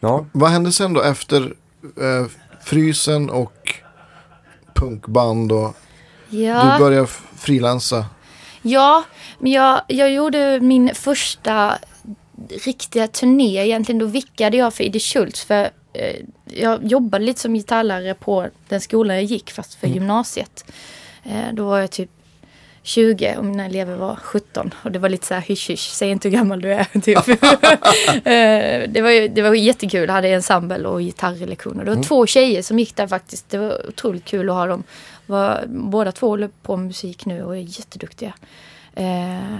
ja. 0.00 0.26
Vad 0.32 0.50
hände 0.50 0.72
sen 0.72 0.92
då 0.92 1.02
efter 1.02 1.54
eh, 2.00 2.26
Frysen 2.64 3.30
och 3.30 3.74
punkband 4.74 5.52
och 5.52 5.76
Ja. 6.28 6.72
du 6.72 6.78
började 6.84 7.06
frilansa? 7.36 8.06
Ja, 8.62 9.02
men 9.38 9.52
jag, 9.52 9.80
jag 9.88 10.12
gjorde 10.12 10.60
min 10.60 10.90
första 10.94 11.78
riktiga 12.64 13.06
turné 13.06 13.64
egentligen. 13.64 13.98
Då 13.98 14.06
vickade 14.06 14.56
jag 14.56 14.74
för 14.74 14.84
Idde 14.84 15.00
Schultz. 15.00 15.44
För 15.44 15.70
eh, 15.92 16.16
jag 16.44 16.84
jobbade 16.84 17.24
lite 17.24 17.40
som 17.40 17.54
gitarrlärare 17.54 18.14
på 18.14 18.46
den 18.68 18.80
skolan 18.80 19.16
jag 19.16 19.24
gick 19.24 19.50
fast 19.50 19.74
för 19.74 19.86
gymnasiet. 19.86 20.64
Eh, 21.24 21.52
då 21.52 21.64
var 21.64 21.78
jag 21.78 21.90
typ 21.90 22.10
20 22.86 23.36
och 23.38 23.44
mina 23.44 23.64
elever 23.64 23.96
var 23.96 24.16
17. 24.16 24.74
Och 24.82 24.92
det 24.92 24.98
var 24.98 25.08
lite 25.08 25.26
så 25.26 25.34
här 25.34 25.40
hysch 25.40 25.70
hysch, 25.70 25.90
säg 25.90 26.10
inte 26.10 26.28
hur 26.28 26.36
gammal 26.36 26.60
du 26.60 26.72
är. 26.72 26.84
Typ. 27.00 27.18
Eh, 28.26 28.90
det, 28.90 29.02
var 29.02 29.10
ju, 29.10 29.28
det 29.28 29.42
var 29.42 29.54
jättekul, 29.54 30.08
jag 30.08 30.14
hade 30.14 30.28
ensemble 30.28 30.88
och 30.88 31.00
gitarrlektioner. 31.00 31.84
Det 31.84 31.94
var 31.94 32.02
två 32.02 32.26
tjejer 32.26 32.62
som 32.62 32.78
gick 32.78 32.96
där 32.96 33.06
faktiskt. 33.06 33.50
Det 33.50 33.58
var 33.58 33.88
otroligt 33.88 34.24
kul 34.24 34.48
att 34.48 34.54
ha 34.54 34.66
dem. 34.66 34.82
Var, 35.26 35.64
båda 35.66 36.12
två 36.12 36.28
håller 36.28 36.50
på 36.62 36.76
med 36.76 36.86
musik 36.86 37.26
nu 37.26 37.44
och 37.44 37.56
är 37.56 37.60
jätteduktiga. 37.60 38.34
Eh, 38.94 39.58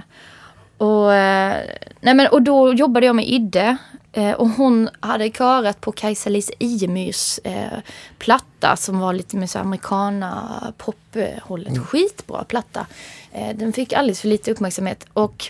och, 0.79 1.15
eh, 1.15 1.65
nej 2.01 2.15
men, 2.15 2.27
och 2.27 2.43
då 2.43 2.75
jobbade 2.75 3.07
jag 3.07 3.17
med 3.17 3.29
Idde. 3.29 3.77
Eh, 4.17 4.33
och 4.33 4.49
hon 4.49 4.89
hade 5.01 5.31
körat 5.31 5.81
på 5.81 5.93
Kajsa-Lisa 5.93 6.53
Iemyrs 6.59 7.39
eh, 7.45 7.79
platta 8.19 8.77
som 8.77 8.99
var 8.99 9.13
lite 9.13 9.37
mer 9.37 9.47
så 9.47 9.59
americana 9.59 10.49
pophållet. 10.79 11.79
Skitbra 11.79 12.45
platta. 12.45 12.87
Eh, 13.33 13.57
den 13.57 13.73
fick 13.73 13.93
alldeles 13.93 14.21
för 14.21 14.29
lite 14.29 14.51
uppmärksamhet. 14.51 15.07
Och 15.13 15.47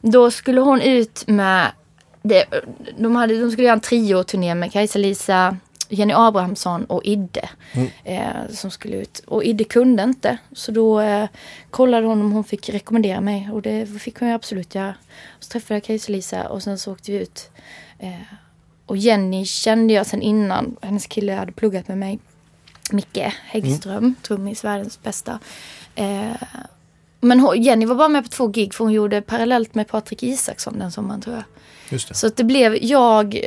då 0.00 0.30
skulle 0.30 0.60
hon 0.60 0.80
ut 0.80 1.24
med 1.26 1.70
det, 2.22 2.44
de, 2.98 3.16
hade, 3.16 3.40
de 3.40 3.50
skulle 3.50 3.66
göra 3.66 3.74
en 3.74 3.80
trio-turné 3.80 4.54
med 4.54 4.72
Kajsa-Lisa, 4.72 5.56
Jenny 5.88 6.14
Abrahamsson 6.16 6.84
och 6.84 7.04
Idde. 7.04 7.48
Eh, 8.04 8.28
som 8.50 8.70
skulle 8.70 8.96
ut. 8.96 9.22
Och 9.26 9.44
Idde 9.44 9.64
kunde 9.64 10.02
inte. 10.02 10.38
Så 10.52 10.72
då 10.72 11.00
eh, 11.00 11.28
kollade 11.70 12.06
hon 12.06 12.20
om 12.20 12.32
hon 12.32 12.44
fick 12.44 12.68
rekommendera 12.68 13.20
mig. 13.20 13.48
Och 13.52 13.62
det 13.62 13.86
fick 14.00 14.18
hon 14.20 14.28
ju 14.28 14.34
absolut 14.34 14.74
göra. 14.74 14.94
Så 15.40 15.50
träffade 15.50 15.74
jag 15.74 15.82
Kajsa-Lisa 15.84 16.48
och 16.48 16.62
sen 16.62 16.78
så 16.78 16.92
åkte 16.92 17.12
vi 17.12 17.18
ut. 17.18 17.50
Eh, 17.98 18.12
och 18.86 18.96
Jenny 18.96 19.44
kände 19.44 19.94
jag 19.94 20.06
sen 20.06 20.22
innan. 20.22 20.76
Hennes 20.82 21.06
kille 21.06 21.32
hade 21.32 21.52
pluggat 21.52 21.88
med 21.88 21.98
mig. 21.98 22.18
Micke 22.92 23.32
Häggström, 23.44 24.14
trummis, 24.22 24.64
världens 24.64 25.02
bästa. 25.02 25.38
Eh, 25.94 26.32
men 27.20 27.40
hon- 27.40 27.62
Jenny 27.62 27.86
var 27.86 27.94
bara 27.94 28.08
med 28.08 28.22
på 28.24 28.28
två 28.30 28.46
gig 28.46 28.74
för 28.74 28.84
hon 28.84 28.92
gjorde 28.92 29.22
parallellt 29.22 29.74
med 29.74 29.88
Patrik 29.88 30.22
Isaksson 30.22 30.78
den 30.78 30.92
sommaren 30.92 31.20
tror 31.20 31.36
jag. 31.36 31.44
Så 32.14 32.26
att 32.26 32.36
det 32.36 32.44
blev 32.44 32.76
jag 32.84 33.34
eh, 33.34 33.42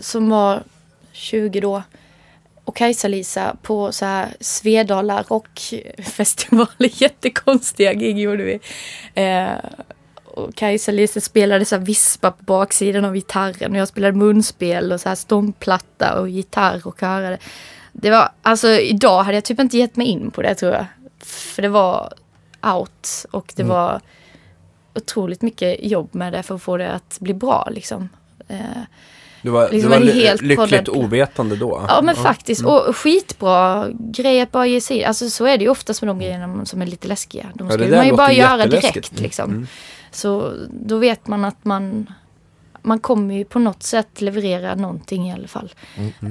som 0.00 0.28
var 0.30 0.62
20 1.12 1.60
då 1.60 1.82
och 2.64 2.76
Kajsa-Lisa 2.76 3.56
på 3.62 3.92
så 3.92 4.04
här 4.04 4.28
Svedala 4.40 5.22
rockfestival. 5.22 6.66
Jättekonstiga 6.78 7.92
gig 7.92 8.18
gjorde 8.18 8.42
vi. 8.42 8.60
Eh, 9.22 9.52
och 10.24 10.54
Kajsa-Lisa 10.54 11.20
spelade 11.20 11.64
så 11.64 11.76
här 11.76 11.82
vispa 11.84 12.30
på 12.30 12.44
baksidan 12.44 13.04
av 13.04 13.14
gitarren 13.14 13.72
och 13.72 13.78
jag 13.78 13.88
spelade 13.88 14.16
munspel 14.16 14.92
och 14.92 15.00
så 15.00 15.08
här 15.08 15.16
stångplatta 15.16 16.20
och 16.20 16.28
gitarr 16.28 16.86
och 16.86 17.00
körade. 17.00 17.38
Det 17.92 18.10
var, 18.10 18.28
alltså 18.42 18.68
idag 18.68 19.22
hade 19.22 19.36
jag 19.36 19.44
typ 19.44 19.60
inte 19.60 19.78
gett 19.78 19.96
mig 19.96 20.06
in 20.06 20.30
på 20.30 20.42
det 20.42 20.54
tror 20.54 20.72
jag. 20.72 20.86
För 21.20 21.62
det 21.62 21.68
var 21.68 22.12
out 22.62 23.26
och 23.30 23.52
det 23.56 23.62
var 23.62 24.00
otroligt 24.94 25.42
mycket 25.42 25.84
jobb 25.84 26.14
med 26.14 26.32
det 26.32 26.42
för 26.42 26.54
att 26.54 26.62
få 26.62 26.76
det 26.76 26.92
att 26.92 27.16
bli 27.20 27.34
bra 27.34 27.68
liksom. 27.70 28.08
Eh, 28.48 28.82
Du 29.42 29.50
var, 29.50 29.70
Liksom 29.70 29.90
du 29.90 29.98
var 29.98 30.06
helt 30.12 30.42
lyckligt 30.42 30.58
poddad- 30.70 30.88
ovetande 30.88 31.56
då. 31.56 31.84
Ja 31.88 32.02
men 32.02 32.16
faktiskt. 32.16 32.64
Och 32.64 32.96
skitbra 32.96 33.88
grej 33.92 34.40
att 34.40 34.52
bara 34.52 34.66
ge 34.66 34.80
sig. 34.80 35.04
Alltså 35.04 35.30
så 35.30 35.44
är 35.44 35.58
det 35.58 35.64
ju 35.64 35.70
oftast 35.70 36.02
med 36.02 36.08
de 36.08 36.18
grejerna 36.18 36.64
som 36.66 36.82
är 36.82 36.86
lite 36.86 37.08
läskiga. 37.08 37.46
De 37.54 37.68
Ja, 37.68 37.78
ju 37.78 37.84
där 37.90 37.96
man 37.96 38.06
ju 38.06 38.16
bara 38.16 38.32
göra 38.32 38.66
direkt 38.66 39.20
liksom. 39.20 39.50
Mm. 39.50 39.66
Så 40.10 40.52
då 40.70 40.98
vet 40.98 41.26
man 41.26 41.44
att 41.44 41.64
man 41.64 42.06
man 42.82 42.98
kommer 42.98 43.34
ju 43.34 43.44
på 43.44 43.58
något 43.58 43.82
sätt 43.82 44.20
leverera 44.20 44.74
någonting 44.74 45.28
i 45.28 45.32
alla 45.32 45.48
fall. 45.48 45.74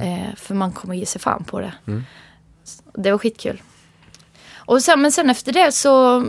Eh, 0.02 0.34
för 0.36 0.54
man 0.54 0.72
kommer 0.72 0.94
ge 0.94 1.06
sig 1.06 1.20
fan 1.20 1.44
på 1.44 1.60
det. 1.60 1.72
Mm. 1.86 2.04
Det 2.94 3.10
var 3.10 3.18
skitkul. 3.18 3.62
Och 4.54 4.82
sen, 4.82 5.02
men 5.02 5.12
sen 5.12 5.30
efter 5.30 5.52
det 5.52 5.72
så 5.72 6.24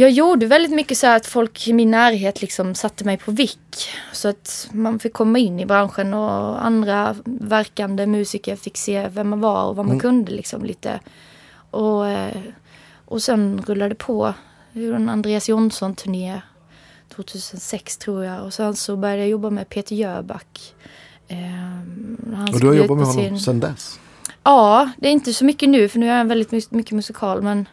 jag 0.00 0.10
gjorde 0.10 0.46
väldigt 0.46 0.72
mycket 0.72 0.98
så 0.98 1.06
att 1.06 1.26
folk 1.26 1.68
i 1.68 1.72
min 1.72 1.90
närhet 1.90 2.40
liksom 2.42 2.74
satte 2.74 3.04
mig 3.04 3.16
på 3.16 3.30
vick. 3.30 3.88
Så 4.12 4.28
att 4.28 4.68
man 4.72 4.98
fick 4.98 5.12
komma 5.12 5.38
in 5.38 5.60
i 5.60 5.66
branschen 5.66 6.14
och 6.14 6.64
andra 6.66 7.16
verkande 7.24 8.06
musiker 8.06 8.56
fick 8.56 8.76
se 8.76 9.08
vem 9.08 9.28
man 9.28 9.40
var 9.40 9.64
och 9.64 9.76
vad 9.76 9.86
man 9.86 9.92
Mm. 9.94 10.00
kunde 10.00 10.32
liksom 10.32 10.64
lite. 10.64 11.00
Och, 11.70 12.08
eh, 12.08 12.36
och 13.04 13.22
sen 13.22 13.62
rullade 13.66 13.88
det 13.88 13.94
på. 13.94 14.34
Jag 14.72 14.82
gjorde 14.84 14.96
en 14.96 15.08
Andreas 15.08 15.48
Jonsson-turné 15.48 16.40
2006 17.14 17.96
tror 17.98 18.24
jag. 18.24 18.44
Och 18.44 18.54
sen 18.54 18.76
så 18.76 18.96
började 18.96 19.20
jag 19.22 19.28
jobba 19.28 19.50
med 19.50 19.68
Peter 19.68 19.96
Jöback. 19.96 20.74
Eh, 21.28 21.36
när 21.38 22.36
han 22.36 22.54
Och 22.54 22.60
du 22.60 22.66
har 22.66 22.74
jobbat 22.74 22.96
med 22.98 23.06
honom 23.06 23.22
sin- 23.24 23.40
sedan 23.40 23.60
dess? 23.60 24.00
Ja, 24.42 24.90
det 24.98 25.08
är 25.08 25.12
inte 25.12 25.32
så 25.34 25.44
mycket 25.44 25.68
nu 25.68 25.88
för 25.88 25.98
nu 25.98 26.10
är 26.10 26.18
jag 26.18 26.24
väldigt 26.24 26.70
mycket 26.70 26.92
musikal. 26.92 27.42
Men 27.42 27.68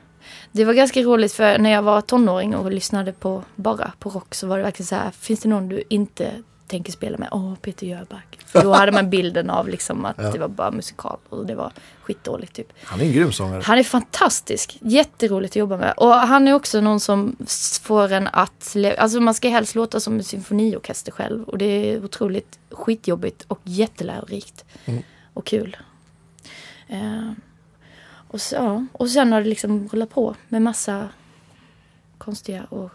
det 0.56 0.66
var 0.66 0.74
ganska 0.74 1.02
roligt 1.02 1.34
för 1.34 1.58
när 1.58 1.70
jag 1.70 1.82
var 1.82 2.02
tonåring 2.02 2.56
och 2.56 2.72
lyssnade 2.72 3.14
på 3.14 3.44
bara 3.56 3.92
på 4.00 4.10
rock 4.10 4.36
så 4.36 4.48
var 4.48 4.58
det 4.58 4.64
verkligen 4.64 4.88
så 4.88 4.96
här. 4.96 5.12
Finns 5.12 5.40
det 5.40 5.50
någon 5.50 5.70
du 5.70 5.84
inte 5.90 6.32
tänker 6.68 6.92
spela 6.92 7.18
med? 7.18 7.30
Åh, 7.32 7.56
Peter 7.56 7.88
Jöback. 7.88 8.40
Då 8.54 8.74
hade 8.74 8.92
man 8.92 9.10
bilden 9.10 9.50
av 9.50 9.68
liksom 9.68 10.06
att 10.06 10.16
Ja. 10.18 10.32
det 10.32 10.40
var 10.40 10.48
bara 10.48 10.72
musikal 10.72 11.18
och 11.30 11.46
det 11.46 11.56
var 11.56 11.72
skitdåligt 12.02 12.54
typ. 12.54 12.74
Han 12.84 13.02
är 13.02 13.06
en 13.06 13.12
grym 13.12 13.32
sångare. 13.32 13.62
Han 13.66 13.78
är 13.78 13.84
fantastisk. 13.84 14.78
Jätteroligt 14.82 15.52
att 15.52 15.56
jobba 15.56 15.78
med. 15.78 15.94
Och 15.98 16.14
han 16.14 16.48
är 16.48 16.54
också 16.54 16.82
någon 16.82 17.00
som 17.00 17.36
får 17.84 18.12
en 18.12 18.28
att... 18.34 18.76
Alltså 18.98 19.20
man 19.20 19.34
ska 19.34 19.50
helst 19.50 19.76
låta 19.76 20.00
som 20.00 20.14
en 20.16 20.24
symfoniorkester 20.24 21.12
själv. 21.12 21.44
Och 21.44 21.58
det 21.58 21.66
är 21.66 22.04
otroligt 22.06 22.60
skitjobbigt 22.72 23.46
och 23.48 23.60
jättelärorikt. 23.64 24.66
Mm. 24.86 25.04
Och 25.34 25.46
kul. 25.46 25.78
Eh, 26.88 27.32
och, 28.34 28.42
så, 28.42 28.56
ja. 28.56 28.86
och 28.92 29.10
sen 29.10 29.32
har 29.32 29.42
det 29.42 29.50
liksom 29.50 29.88
rullat 29.92 30.10
på 30.10 30.36
med 30.50 30.62
massa 30.62 31.10
konstiga 32.18 32.64
och 32.64 32.90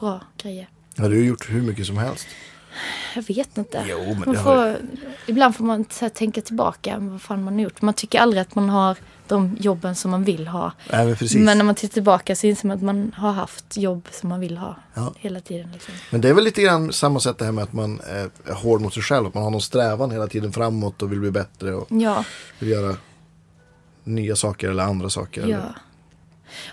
bra 0.00 0.20
grejer. 0.42 0.68
Ja, 0.94 1.08
du 1.08 1.16
har 1.16 1.24
gjort 1.24 1.50
hur 1.50 1.62
mycket 1.62 1.86
som 1.86 1.96
helst. 1.98 2.26
Jag 3.14 3.22
vet 3.22 3.58
inte. 3.58 3.84
Jo, 3.88 3.98
men 4.24 4.32
det 4.32 4.38
har 4.38 4.74
får, 4.74 4.82
ibland 5.26 5.56
får 5.56 5.64
man 5.64 5.84
så 5.90 6.08
tänka 6.08 6.40
tillbaka. 6.40 6.98
Vad 6.98 7.22
fan 7.22 7.44
man 7.44 7.54
har 7.54 7.60
gjort. 7.60 7.82
Man 7.82 7.94
tycker 7.94 8.20
aldrig 8.20 8.40
att 8.42 8.54
man 8.54 8.68
har 8.68 8.96
de 9.28 9.56
jobben 9.60 9.94
som 9.94 10.10
man 10.10 10.24
vill 10.24 10.48
ha. 10.48 10.72
Nej, 10.92 11.06
men. 11.06 11.44
Men 11.44 11.58
när 11.58 11.64
man 11.64 11.74
tittar 11.74 11.92
tillbaka 11.94 12.36
så 12.36 12.46
inser 12.46 12.68
man 12.68 12.76
att 12.76 12.82
man 12.82 13.12
har 13.16 13.32
haft 13.32 13.76
jobb 13.76 14.08
som 14.10 14.28
man 14.28 14.40
vill 14.40 14.58
ha 14.58 14.76
Ja. 14.94 15.14
hela 15.18 15.40
tiden. 15.40 15.68
Liksom. 15.72 15.94
Men 16.10 16.20
det 16.20 16.28
är 16.28 16.34
väl 16.34 16.44
lite 16.44 16.62
grann 16.62 16.92
samma 16.92 17.20
sätt 17.20 17.38
det 17.38 17.44
här 17.44 17.52
med 17.52 17.64
att 17.64 17.72
man 17.72 18.00
är 18.00 18.52
hård 18.54 18.80
mot 18.80 18.94
sig 18.94 19.02
själv. 19.02 19.26
Att 19.26 19.34
man 19.34 19.42
har 19.42 19.50
någon 19.50 19.60
strävan 19.62 20.10
hela 20.10 20.26
tiden 20.26 20.52
framåt 20.52 21.02
och 21.02 21.12
vill 21.12 21.20
bli 21.20 21.30
bättre 21.30 21.74
och 21.74 21.86
Ja, 21.90 22.24
vill 22.58 22.68
göra 22.68 22.96
nya 24.04 24.36
saker 24.36 24.68
eller 24.68 24.82
andra 24.82 25.10
saker. 25.10 25.40
ja. 25.46 25.46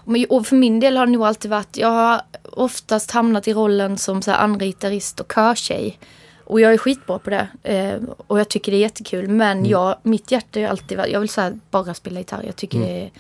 Eller, 0.08 0.32
Och 0.32 0.48
för 0.48 0.56
min 0.56 0.80
del 0.80 0.98
har 0.98 1.06
det 1.06 1.12
nog 1.12 1.24
alltid 1.24 1.52
varit, 1.52 1.78
jag 1.78 1.88
har 1.90 2.22
oftast 2.44 3.12
hamnat 3.12 3.48
i 3.48 3.54
rollen 3.54 3.98
som 3.98 4.22
så 4.22 4.32
här 4.32 4.38
andra 4.40 4.66
gitarrist 4.66 5.20
och 5.20 5.32
körtjej. 5.36 6.00
Och 6.44 6.62
jag 6.62 6.74
är 6.74 6.78
skitbra 6.78 7.20
på 7.20 7.30
det. 7.30 7.48
Eh, 7.64 7.96
och 8.28 8.40
jag 8.40 8.50
tycker 8.50 8.72
det 8.72 8.78
är 8.78 8.82
jättekul. 8.82 9.28
Men 9.28 9.66
jag, 9.66 9.96
mitt 10.04 10.32
hjärta 10.32 10.60
är 10.60 10.68
alltid 10.68 11.00
jag 11.08 11.20
vill 11.20 11.30
så 11.30 11.60
bara 11.72 11.94
spela 11.94 12.20
gitarr. 12.20 12.44
Jag 12.46 12.56
tycker 12.56 12.80
det 12.80 13.04
är, 13.04 13.12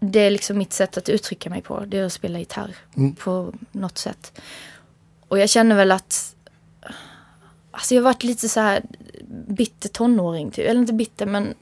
det 0.00 0.20
är 0.20 0.30
liksom 0.30 0.58
mitt 0.58 0.72
sätt 0.72 0.96
att 0.98 1.08
uttrycka 1.08 1.50
mig 1.50 1.62
på. 1.62 1.84
Det 1.86 1.98
är 1.98 2.04
att 2.04 2.12
spela 2.12 2.38
gitarr 2.38 2.76
Mm. 2.96 3.14
på 3.14 3.52
något 3.72 3.98
sätt. 3.98 4.40
Och 5.28 5.38
jag 5.38 5.48
känner 5.50 5.76
väl 5.76 5.92
att 5.92 6.34
Alltså 7.72 7.94
jag 7.94 8.02
har 8.02 8.04
varit 8.04 8.24
lite 8.24 8.48
så 8.48 8.60
här 8.60 8.82
bitter 9.48 9.88
tonåring 9.88 10.50
typ. 10.50 10.66
Eller 10.68 10.80
inte 10.80 10.92
bitter 10.92 11.26
men 11.26 11.54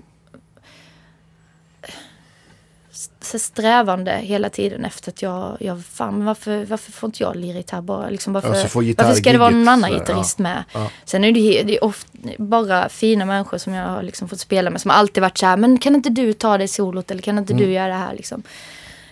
strävande 3.20 4.10
hela 4.12 4.50
tiden 4.50 4.84
efter 4.84 5.10
att 5.12 5.22
jag, 5.22 5.56
jag 5.60 5.84
fan 5.84 6.24
varför, 6.24 6.64
varför 6.64 6.92
får 6.92 7.06
inte 7.06 7.22
jag 7.22 7.36
lira 7.36 7.56
gitarr 7.56 7.80
bara? 7.80 8.08
Liksom 8.10 8.32
varför, 8.32 8.48
Ja, 8.48 8.54
så 8.62 8.68
får 8.68 8.82
varför 8.96 9.14
ska 9.14 9.32
det 9.32 9.38
vara 9.38 9.50
någon 9.50 9.68
annan 9.68 9.90
gitarrist 9.90 10.38
med? 10.38 10.64
ja. 10.72 10.90
Sen 11.04 11.24
är 11.24 11.32
det, 11.32 11.62
det 11.62 11.76
är 11.76 11.84
ofta 11.84 12.08
bara 12.38 12.88
fina 12.88 13.24
människor 13.24 13.58
som 13.58 13.72
jag 13.74 13.88
har 13.88 14.02
liksom 14.02 14.28
fått 14.28 14.40
spela 14.40 14.70
med 14.70 14.80
som 14.80 14.90
alltid 14.90 15.20
varit 15.22 15.38
så 15.38 15.46
här, 15.46 15.56
men 15.56 15.78
kan 15.78 15.94
inte 15.94 16.10
du 16.10 16.32
ta 16.32 16.58
det 16.58 16.68
solot 16.68 17.10
eller 17.10 17.22
kan 17.22 17.38
inte 17.38 17.52
Mm. 17.52 17.66
du 17.66 17.72
göra 17.72 17.88
det 17.88 17.94
här 17.94 18.14
liksom? 18.14 18.42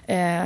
Eh, 0.07 0.45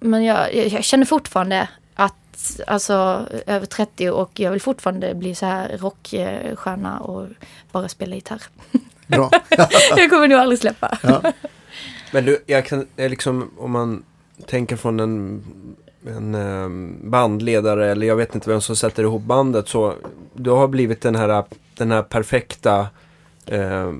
men 0.00 0.24
jag, 0.24 0.54
jag, 0.54 0.66
jag 0.68 0.84
känner 0.84 1.04
fortfarande 1.04 1.68
att, 1.94 2.60
alltså 2.66 3.26
över 3.46 3.66
30 3.66 4.10
och 4.10 4.40
jag 4.40 4.50
vill 4.50 4.60
fortfarande 4.60 5.14
bli 5.14 5.34
så 5.34 5.46
här 5.46 5.76
rockstjärna 5.78 6.98
och 7.00 7.26
bara 7.72 7.88
spela 7.88 8.14
gitarr. 8.14 8.42
Bra. 9.06 9.30
jag 9.96 10.10
kommer 10.10 10.28
nog 10.28 10.38
aldrig 10.38 10.58
släppa. 10.58 10.98
Ja. 12.14 12.20
Men 12.20 12.24
du, 12.24 12.42
jag 12.46 12.66
kan 12.66 12.86
eh, 12.96 13.10
liksom 13.10 13.50
om 13.58 13.70
man 13.70 14.04
tänker 14.46 14.76
från 14.76 15.00
en, 15.00 15.42
en 16.06 16.34
eh, 16.34 16.68
bandledare 17.10 17.90
eller 17.90 18.06
jag 18.06 18.16
vet 18.16 18.34
inte 18.34 18.50
vem 18.50 18.60
som 18.60 18.76
sätter 18.76 19.02
ihop 19.02 19.22
bandet 19.22 19.68
så 19.68 19.94
du 20.34 20.50
har 20.50 20.68
blivit 20.68 21.00
den 21.00 21.16
här, 21.16 21.44
den 21.76 21.90
här 21.90 22.02
perfekta 22.02 22.86
eh, 23.46 23.92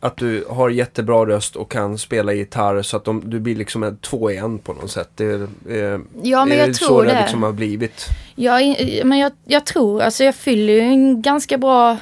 att 0.00 0.16
du 0.16 0.44
har 0.48 0.70
jättebra 0.70 1.26
röst 1.26 1.56
och 1.56 1.70
kan 1.70 1.98
spela 1.98 2.32
gitarr 2.32 2.82
så 2.82 2.96
att 2.96 3.04
de, 3.04 3.22
du 3.30 3.40
blir 3.40 3.56
liksom 3.56 3.82
en 3.82 3.96
två 3.96 4.30
i 4.30 4.36
en 4.36 4.58
på 4.58 4.72
något 4.72 4.90
sätt. 4.90 5.10
Det, 5.14 5.24
är, 5.24 5.42
eh, 5.68 6.00
Ja, 6.22 6.44
men 6.44 6.48
det 6.48 6.62
är 6.62 6.66
jag 6.66 6.76
så 6.76 6.86
tror 6.86 7.02
det 7.04 7.12
det. 7.12 7.20
liksom 7.20 7.42
har 7.42 7.52
blivit. 7.52 8.06
Jag, 8.34 8.76
men 9.04 9.18
jag, 9.18 9.32
jag 9.44 9.66
tror, 9.66 10.02
alltså 10.02 10.24
jag 10.24 10.34
fyller 10.34 10.72
ju 10.72 10.80
en 10.80 11.22
ganska 11.22 11.58
bra 11.58 11.96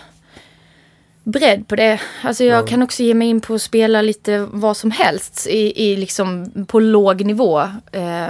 bredd 1.30 1.68
på 1.68 1.76
det. 1.76 2.00
Alltså 2.22 2.44
jag 2.44 2.62
Ja. 2.62 2.66
kan 2.66 2.82
också 2.82 3.02
ge 3.02 3.14
mig 3.14 3.28
in 3.28 3.40
på 3.40 3.54
att 3.54 3.62
spela 3.62 4.02
lite 4.02 4.46
vad 4.52 4.76
som 4.76 4.90
helst 4.90 5.46
i, 5.46 5.84
i 5.90 5.96
liksom 5.96 6.50
på 6.68 6.80
låg 6.80 7.24
nivå. 7.24 7.60
Eh, 7.92 8.28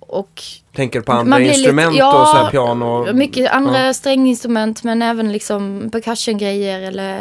och 0.00 0.42
Tänker 0.76 1.00
på 1.00 1.12
andra 1.12 1.36
blir 1.36 1.46
lite- 1.46 1.58
instrument 1.58 1.96
ja, 1.96 2.22
och 2.22 2.28
så 2.28 2.36
här 2.36 2.50
piano. 2.50 3.12
mycket 3.12 3.50
andra 3.50 3.84
ja. 3.86 3.94
stränginstrument 3.94 4.82
men 4.82 5.02
även 5.02 5.32
liksom 5.32 5.88
percussion-grejer 5.92 6.80
eller 6.80 7.16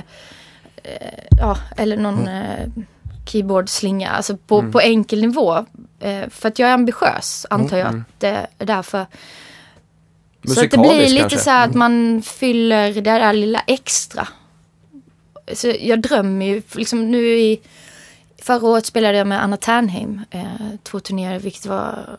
eh, 0.83 0.91
ja, 1.39 1.57
eller 1.77 1.97
någon 1.97 2.27
eh, 2.27 2.67
keyboard-slinga. 3.25 4.09
Alltså 4.09 4.37
på, 4.37 4.59
Mm. 4.59 4.71
på 4.71 4.79
enkel 4.79 5.21
nivå. 5.21 5.65
Eh, 5.99 6.29
för 6.29 6.47
att 6.47 6.59
jag 6.59 6.69
är 6.69 6.73
ambitiös 6.73 7.45
antar 7.49 7.77
jag 7.77 7.87
Mm. 7.87 7.99
att 8.01 8.19
det 8.19 8.47
är 8.57 8.65
därför. 8.65 9.05
Så 10.47 10.63
att 10.63 10.71
det 10.71 10.77
blir 10.77 11.09
lite 11.09 11.19
kanske. 11.19 11.39
så 11.39 11.49
här 11.49 11.67
att 11.67 11.73
man 11.75 12.21
fyller 12.21 12.93
det 12.93 13.01
där 13.01 13.33
lilla 13.33 13.59
extra. 13.67 14.27
Så 15.53 15.73
jag 15.79 16.01
drömmer 16.01 16.45
ju, 16.45 16.61
liksom 16.75 17.11
nu 17.11 17.39
i 17.39 17.61
Förra 18.41 18.67
året 18.67 18.85
spelade 18.85 19.17
jag 19.17 19.27
med 19.27 19.43
Anna 19.43 19.57
Ternheim, 19.57 20.21
eh, 20.31 20.43
två 20.83 20.99
turnéer, 20.99 21.39
vilket 21.39 21.65
var 21.65 22.17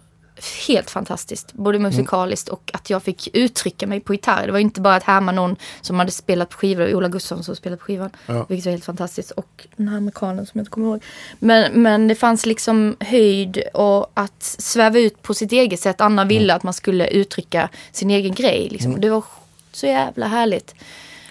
helt 0.68 0.90
fantastiskt. 0.90 1.52
Både 1.52 1.78
musikaliskt 1.78 2.48
och 2.48 2.70
att 2.72 2.90
jag 2.90 3.02
fick 3.02 3.28
uttrycka 3.32 3.86
mig 3.86 4.00
på 4.00 4.14
gitarr. 4.14 4.46
Det 4.46 4.52
var 4.52 4.58
inte 4.58 4.80
bara 4.80 4.96
att 4.96 5.02
härma 5.02 5.32
någon 5.32 5.56
som 5.80 5.98
hade 5.98 6.10
spelat 6.10 6.50
på 6.50 6.56
skivor, 6.56 6.94
Ola 6.94 7.08
Gustafsson 7.08 7.44
som 7.44 7.56
spelade 7.56 7.76
på 7.76 7.84
skivan. 7.84 8.10
Ja. 8.26 8.46
Vilket 8.48 8.66
var 8.66 8.70
helt 8.70 8.84
fantastiskt. 8.84 9.30
Och 9.30 9.66
den 9.76 9.88
här 9.88 9.96
amerikanen 9.96 10.46
som 10.46 10.58
jag 10.58 10.62
inte 10.62 10.70
kommer 10.70 10.86
ihåg. 10.86 11.02
Men, 11.38 11.82
men 11.82 12.08
det 12.08 12.14
fanns 12.14 12.46
liksom 12.46 12.96
höjd 13.00 13.62
och 13.74 14.10
att 14.14 14.42
sväva 14.42 14.98
ut 14.98 15.22
på 15.22 15.34
sitt 15.34 15.52
eget 15.52 15.80
sätt. 15.80 16.00
Anna 16.00 16.24
ville 16.24 16.54
att 16.54 16.62
man 16.62 16.74
skulle 16.74 17.06
uttrycka 17.06 17.68
sin 17.92 18.10
egen 18.10 18.34
grej. 18.34 18.68
Liksom. 18.70 19.00
Det 19.00 19.10
var 19.10 19.24
så 19.72 19.86
jävla 19.86 20.26
härligt. 20.26 20.74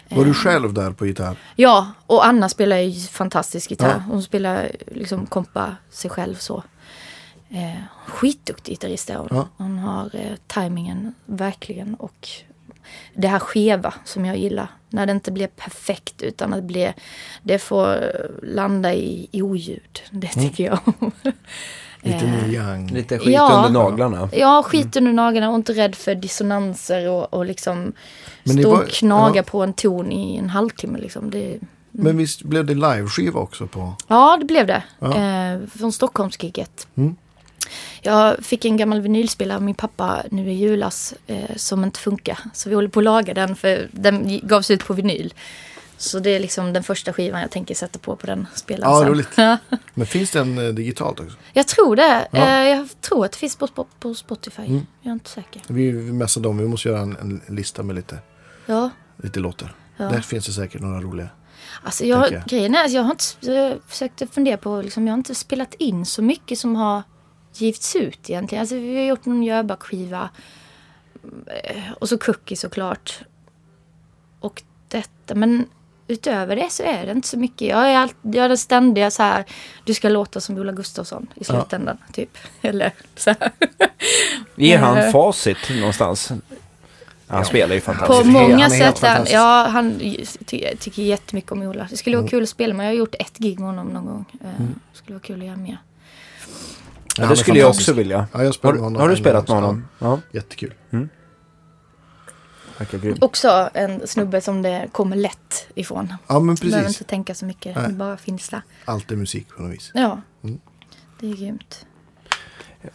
Var 0.09 0.25
du 0.25 0.33
själv 0.33 0.73
där 0.73 0.91
på 0.91 1.05
gitarr? 1.05 1.37
Ja, 1.55 1.91
och 2.07 2.25
Anna 2.25 2.49
spelar 2.49 2.77
ju 2.77 3.07
fantastisk 3.07 3.71
gitarr. 3.71 4.03
Ja. 4.07 4.11
Hon 4.11 4.23
spelar 4.23 4.71
liksom 4.91 5.25
kompa 5.25 5.75
sig 5.91 6.09
själv 6.09 6.35
så. 6.35 6.63
Eh, 7.53 7.81
skitduktig 8.07 8.71
gitarrist 8.73 9.09
är 9.09 9.15
hon. 9.15 9.27
Ja. 9.31 9.47
Hon 9.57 9.77
har 9.77 10.09
eh, 10.13 10.35
tajmingen 10.47 11.13
verkligen 11.25 11.95
och 11.95 12.27
det 13.13 13.27
här 13.27 13.39
skeva 13.39 13.93
som 14.05 14.25
jag 14.25 14.37
gillar. 14.37 14.67
När 14.89 15.05
det 15.05 15.11
inte 15.11 15.31
blir 15.31 15.47
perfekt 15.47 16.21
utan 16.21 16.53
att 16.53 16.59
det, 16.59 16.65
blir, 16.67 16.93
det 17.43 17.59
får 17.59 17.87
eh, 17.93 18.09
landa 18.55 18.93
i, 18.93 19.27
i 19.31 19.41
oljud. 19.41 20.01
Det 20.11 20.35
Mm. 20.37 20.49
tycker 20.49 20.63
jag 20.65 20.79
om. 20.99 21.11
Lite 22.03 22.17
Eh, 22.25 22.31
Neil 22.31 22.55
Young. 22.55 22.87
Lite 22.91 23.19
skit 23.19 23.33
Ja. 23.33 23.63
under 23.67 23.79
naglarna. 23.83 24.29
Ja, 24.33 24.63
skit 24.67 24.95
under 24.97 25.13
naglarna 25.13 25.49
och 25.49 25.55
inte 25.55 25.73
rädd 25.73 25.95
för 25.95 26.15
dissonanser 26.15 27.09
och, 27.09 27.33
och 27.33 27.45
liksom 27.45 27.93
stå 28.45 28.71
var- 28.71 28.83
och 28.83 28.89
knaga 28.89 29.35
ja. 29.35 29.43
på 29.43 29.63
en 29.63 29.73
ton 29.73 30.11
i 30.11 30.37
en 30.37 30.49
halvtimme. 30.49 30.99
Liksom. 30.99 31.29
Det, 31.29 31.59
Men 31.91 32.17
visst 32.17 32.43
blev 32.43 32.65
det 32.65 32.73
liveskiva 32.75 33.39
också 33.39 33.67
på? 33.67 33.93
Ja, 34.07 34.37
det 34.39 34.45
blev 34.45 34.67
det. 34.67 34.83
Ja. 34.99 35.07
Eh, 35.17 35.59
från 35.77 35.91
Stockholmsgiget. 35.91 36.87
Mm. 36.95 37.15
Jag 38.01 38.45
fick 38.45 38.65
en 38.65 38.77
gammal 38.77 39.01
vinylspelare 39.01 39.57
av 39.57 39.63
min 39.63 39.75
pappa 39.75 40.23
nu 40.31 40.51
i 40.51 40.53
julas 40.53 41.13
eh, 41.27 41.55
som 41.55 41.83
inte 41.83 41.99
funkar. 41.99 42.39
Så 42.53 42.69
vi 42.69 42.75
håller 42.75 42.89
på 42.89 42.99
att 42.99 43.03
laga 43.03 43.33
den 43.33 43.55
för 43.55 43.89
den 43.91 44.39
gavs 44.43 44.71
ut 44.71 44.85
på 44.85 44.93
vinyl. 44.93 45.33
Så 45.97 46.19
det 46.19 46.29
är 46.29 46.39
liksom 46.39 46.73
den 46.73 46.83
första 46.83 47.13
skivan 47.13 47.41
jag 47.41 47.51
tänker 47.51 47.75
sätta 47.75 47.99
på 47.99 48.15
på 48.15 48.27
den 48.27 48.47
spelaren 48.55 48.93
Ja, 48.93 48.99
sen. 48.99 49.09
roligt. 49.09 49.37
Men 49.93 50.07
finns 50.07 50.31
den 50.31 50.57
eh, 50.57 50.73
digitalt 50.73 51.19
också? 51.19 51.37
Jag 51.53 51.67
tror 51.67 51.95
det. 51.95 52.27
Ja. 52.31 52.47
Eh, 52.47 52.69
jag 52.69 52.87
tror 53.01 53.25
att 53.25 53.31
det 53.31 53.37
finns 53.37 53.55
på, 53.55 53.67
på, 53.99 54.13
Spotify. 54.13 54.61
Mm. 54.61 54.85
Jag 55.01 55.09
är 55.09 55.13
inte 55.13 55.29
säker. 55.29 55.61
Vi 55.67 55.91
vi 55.91 56.11
messade 56.11 56.47
dem, 56.47 56.57
vi 56.57 56.67
måste 56.67 56.89
göra 56.89 56.99
en, 57.01 57.17
en 57.21 57.55
lista 57.55 57.83
med 57.83 57.95
lite, 57.95 58.17
Ja. 58.65 58.89
lite 59.23 59.39
låtar. 59.39 59.75
Ja. 59.97 60.05
Där 60.05 60.21
finns 60.21 60.45
det 60.45 60.51
säkert 60.51 60.81
några 60.81 61.01
roliga. 61.01 61.29
Alltså 61.83 62.05
jag, 62.05 62.31
jag. 62.31 62.43
grejen 62.45 62.75
är 62.75 62.85
att 62.85 62.91
jag 62.91 63.03
har 63.03 63.11
inte 63.11 63.51
jag 63.51 63.77
försökt 63.87 64.33
fundera 64.33 64.57
på, 64.57 64.81
liksom, 64.81 65.07
jag 65.07 65.13
har 65.13 65.17
inte 65.17 65.35
spelat 65.35 65.73
in 65.73 66.05
så 66.05 66.21
mycket 66.21 66.59
som 66.59 66.75
har 66.75 67.03
givits 67.53 67.95
ut 67.95 68.29
egentligen. 68.29 68.59
Alltså 68.61 68.75
vi 68.75 68.95
har 68.95 69.03
gjort 69.03 69.25
någon 69.25 69.43
Jöback-skiva. 69.43 70.29
eh, 71.63 71.91
Och 71.99 72.09
så 72.09 72.17
Cookie 72.17 72.57
såklart. 72.57 73.19
Och 74.39 74.63
detta, 74.87 75.35
men 75.35 75.65
utöver 76.07 76.55
det 76.55 76.69
så 76.71 76.83
är 76.83 77.05
det 77.05 77.11
inte 77.11 77.27
så 77.27 77.37
mycket. 77.39 77.67
Jag 77.67 77.91
är, 77.91 77.97
allt, 77.97 78.15
jag 78.21 78.35
är 78.45 78.47
den 78.49 78.57
ständiga 78.57 79.11
så 79.11 79.23
här, 79.23 79.45
du 79.83 79.93
ska 79.93 80.09
låta 80.09 80.41
som 80.41 80.57
Ola 80.57 80.71
Gustafsson 80.71 81.27
i 81.35 81.43
slutändan, 81.43 81.97
typ. 82.13 82.37
Eller 82.61 82.91
så 83.15 83.29
här. 83.29 83.51
Ger 84.55 84.77
han 84.77 84.97
Eh. 84.97 85.11
facit 85.11 85.57
någonstans? 85.69 86.31
Han 87.27 87.45
spelar 87.45 87.75
ju 87.75 87.81
På 87.81 87.85
fantastiskt. 87.93 88.25
Han 88.25 88.35
är 88.35 88.49
många 88.49 88.67
helt 88.69 88.97
sätt. 88.97 89.09
han-. 89.09 89.25
Ja, 89.31 89.67
han 89.71 89.99
ty, 90.45 90.75
tycker 90.79 91.01
jättemycket 91.01 91.51
om 91.51 91.61
Ola. 91.61 91.87
Det 91.89 91.97
skulle 91.97 92.15
Mm. 92.15 92.23
vara 92.23 92.29
kul 92.29 92.43
att 92.43 92.49
spela 92.49 92.73
med. 92.73 92.85
Jag 92.85 92.91
har 92.91 92.97
gjort 92.97 93.15
ett 93.19 93.37
gig 93.37 93.59
med 93.59 93.67
honom 93.69 93.87
någon 93.87 94.05
gång. 94.05 94.25
Eh, 94.43 94.65
skulle 94.93 95.15
vara 95.15 95.23
kul 95.23 95.39
att 95.41 95.47
göra 95.47 95.57
mer. 95.57 95.77
Ja, 97.17 97.27
det 97.27 97.35
skulle 97.35 97.59
jag 97.59 97.69
också 97.69 97.93
vilja. 97.93 98.27
Ja, 98.31 98.43
jag 98.43 98.53
Har, 98.61 98.77
honom 98.77 99.01
har 99.01 99.09
du 99.09 99.15
spelat 99.15 99.47
med 99.47 99.57
honom? 99.57 99.87
Ja, 99.99 100.19
Jättekul. 100.31 100.73
verkar 102.77 102.97
grym. 102.97 103.17
Också 103.21 103.69
en 103.73 104.07
snubbe 104.07 104.41
som 104.41 104.61
det 104.61 104.89
kommer 104.91 105.15
lätt 105.15 105.67
ifrån. 105.75 106.13
Ja, 106.27 106.39
men 106.39 106.55
Behöver 106.55 106.81
precis. 106.81 107.01
inte 107.01 107.09
tänka 107.09 107.35
så 107.35 107.45
mycket. 107.45 107.75
Nej. 107.75 107.93
Bara 107.93 108.17
finns 108.17 108.49
där. 108.49 108.61
Allt 108.85 109.11
är 109.11 109.15
musik 109.15 109.47
på 109.55 109.61
något 109.61 109.73
vis. 109.73 109.91
Ja. 109.93 110.21
Mm. 110.43 110.59
Det 111.19 111.29
är 111.31 111.33
grymt. 111.35 111.85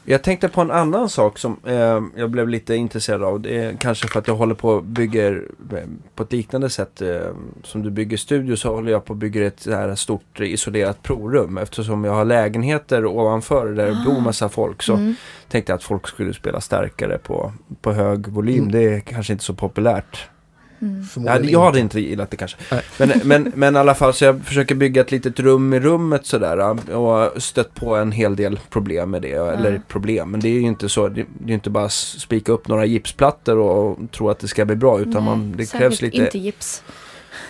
Jag 0.04 0.22
tänkte 0.22 0.48
på 0.48 0.60
en 0.60 0.70
annan 0.70 1.08
sak 1.08 1.38
som 1.38 1.56
eh, 1.64 2.02
jag 2.16 2.30
blev 2.30 2.48
lite 2.48 2.74
intresserad 2.74 3.22
av. 3.22 3.40
Det 3.40 3.58
är 3.58 3.76
kanske 3.76 4.08
för 4.08 4.18
att 4.18 4.28
jag 4.28 4.34
håller 4.34 4.54
på 4.54 4.68
och 4.70 4.84
bygger 4.84 5.44
eh, 5.72 5.78
på 6.14 6.22
ett 6.22 6.32
liknande 6.32 6.70
sätt 6.70 7.02
eh, 7.02 7.18
som 7.64 7.82
du 7.82 7.90
bygger 7.90 8.16
studio 8.16 8.56
så 8.56 8.74
håller 8.74 8.92
jag 8.92 9.04
på 9.04 9.10
och 9.10 9.16
bygger 9.16 9.42
ett 9.42 9.66
här 9.66 9.94
stort 9.94 10.40
isolerat 10.40 11.02
provrum. 11.02 11.58
Eftersom 11.58 12.04
jag 12.04 12.12
har 12.12 12.24
lägenheter 12.24 13.06
ovanför 13.06 13.66
där 13.66 13.86
det 13.86 14.02
bor 14.06 14.20
massa 14.20 14.48
folk 14.48 14.82
så 14.82 14.96
Mm. 14.96 15.14
tänkte 15.48 15.72
jag 15.72 15.76
att 15.76 15.82
folk 15.84 16.08
skulle 16.08 16.34
spela 16.34 16.60
starkare 16.60 17.18
på, 17.18 17.52
på 17.80 17.92
hög 17.92 18.28
volym. 18.28 18.58
Mm. 18.58 18.72
Det 18.72 18.94
är 18.94 19.00
kanske 19.00 19.32
inte 19.32 19.44
så 19.44 19.54
populärt. 19.54 20.28
Mm. 20.82 21.04
Ja, 21.16 21.38
jag 21.40 21.64
hade 21.64 21.80
inte. 21.80 21.98
inte 21.98 22.08
gillat 22.10 22.30
det 22.30 22.36
kanske. 22.36 22.56
Nej. 22.70 22.82
Men, 22.98 23.20
men, 23.24 23.52
men 23.54 23.76
i 23.76 23.78
alla 23.78 23.94
fall 23.94 24.14
så 24.14 24.24
jag 24.24 24.44
försöker 24.44 24.74
bygga 24.74 25.00
ett 25.00 25.10
litet 25.10 25.40
rum 25.40 25.72
i 25.72 25.80
rummet 25.80 26.26
sådär. 26.26 26.90
Och 26.96 27.42
stött 27.42 27.74
på 27.74 27.96
en 27.96 28.12
hel 28.12 28.36
del 28.36 28.58
problem 28.70 29.10
med 29.10 29.22
det. 29.22 29.32
Eller 29.32 29.80
problem, 29.88 30.30
men 30.30 30.40
det 30.40 30.48
är 30.48 30.52
ju 30.52 30.60
inte 30.60 30.88
så. 30.88 31.08
Det, 31.08 31.20
är 31.20 31.26
ju 31.46 31.54
inte 31.54 31.70
bara 31.70 31.88
spika 31.88 32.52
upp 32.52 32.68
några 32.68 32.84
gipsplattor 32.84 33.58
och 33.58 33.98
tro 34.10 34.30
att 34.30 34.38
det 34.38 34.48
ska 34.48 34.64
bli 34.64 34.76
bra. 34.76 35.00
Utan 35.00 35.12
Nej, 35.12 35.22
man, 35.22 35.54
det 35.56 35.72
krävs 35.72 36.02
lite... 36.02 36.16
inte 36.16 36.38
gips. 36.38 36.82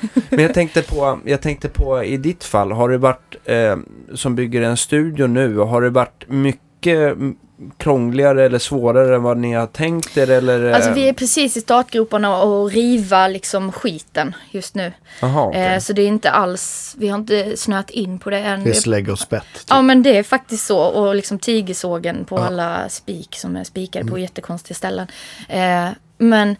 Men 0.28 0.38
jag 0.38 0.54
tänkte 0.54 0.82
på, 0.82 1.18
jag 1.24 1.40
tänkte 1.40 1.68
på 1.68 2.04
i 2.04 2.16
ditt 2.16 2.44
fall. 2.44 2.72
Har 2.72 2.88
det 2.88 2.98
varit, 2.98 3.36
eh, 3.44 3.76
som 4.14 4.34
bygger 4.34 4.62
en 4.62 4.76
studio 4.76 5.26
nu, 5.26 5.56
har 5.56 5.82
det 5.82 5.90
varit 5.90 6.24
mycket 6.28 7.16
krångligare 7.76 8.44
eller 8.44 8.58
svårare 8.58 9.14
än 9.16 9.22
vad 9.22 9.36
ni 9.38 9.52
har 9.54 9.66
tänkt 9.66 10.16
er? 10.16 10.30
Eller, 10.30 10.72
Alltså 10.72 10.88
eh, 10.90 10.94
vi 10.94 11.08
är 11.08 11.12
precis 11.12 11.56
i 11.56 11.60
startgroparna 11.60 12.42
och 12.42 12.70
riva 12.70 13.28
liksom 13.28 13.72
skiten 13.72 14.34
just 14.50 14.74
nu. 14.74 14.92
Aha, 15.22 15.46
okej. 15.46 15.62
Eh, 15.66 15.78
så 15.78 15.92
det 15.92 16.02
är 16.02 16.06
inte 16.06 16.30
alls, 16.30 16.94
vi 16.98 17.08
har 17.08 17.18
inte 17.18 17.56
snöat 17.56 17.90
in 17.90 18.18
på 18.18 18.30
det 18.30 18.38
än. 18.38 18.64
Det 18.64 18.70
är 18.70 18.74
slägg 18.74 19.08
och 19.08 19.18
spett. 19.18 19.44
Typ. 19.54 19.62
Ja 19.68 19.82
men 19.82 20.02
det 20.02 20.16
är 20.18 20.22
faktiskt 20.22 20.66
så. 20.66 20.78
Och 20.78 21.14
liksom 21.14 21.38
tigersågen 21.38 22.24
på 22.24 22.36
Ja. 22.38 22.46
alla 22.46 22.88
spik 22.88 23.36
som 23.38 23.56
är 23.56 23.64
spikade 23.64 24.04
på 24.10 24.18
jättekonstiga 24.18 24.74
ställen. 24.74 25.06
Eh, 25.48 25.88
men 26.18 26.56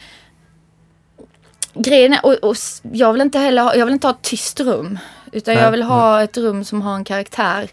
grejen 1.74 2.12
är, 2.12 2.26
och, 2.26 2.32
och 2.51 2.57
jag 2.92 3.12
vill 3.12 3.22
inte 3.22 3.38
heller 3.38 3.62
ha, 3.62 3.74
jag 3.74 3.84
vill 3.86 3.94
inte 3.94 4.07
ha 4.07 4.14
ett 4.14 4.22
tyst 4.22 4.61
rum. 4.61 4.99
Utan 5.32 5.55
Nej, 5.55 5.64
jag 5.64 5.70
vill 5.70 5.82
ha 5.82 6.22
ett 6.22 6.36
rum 6.36 6.64
som 6.64 6.82
har 6.82 6.94
en 6.94 7.05
karaktär. 7.05 7.68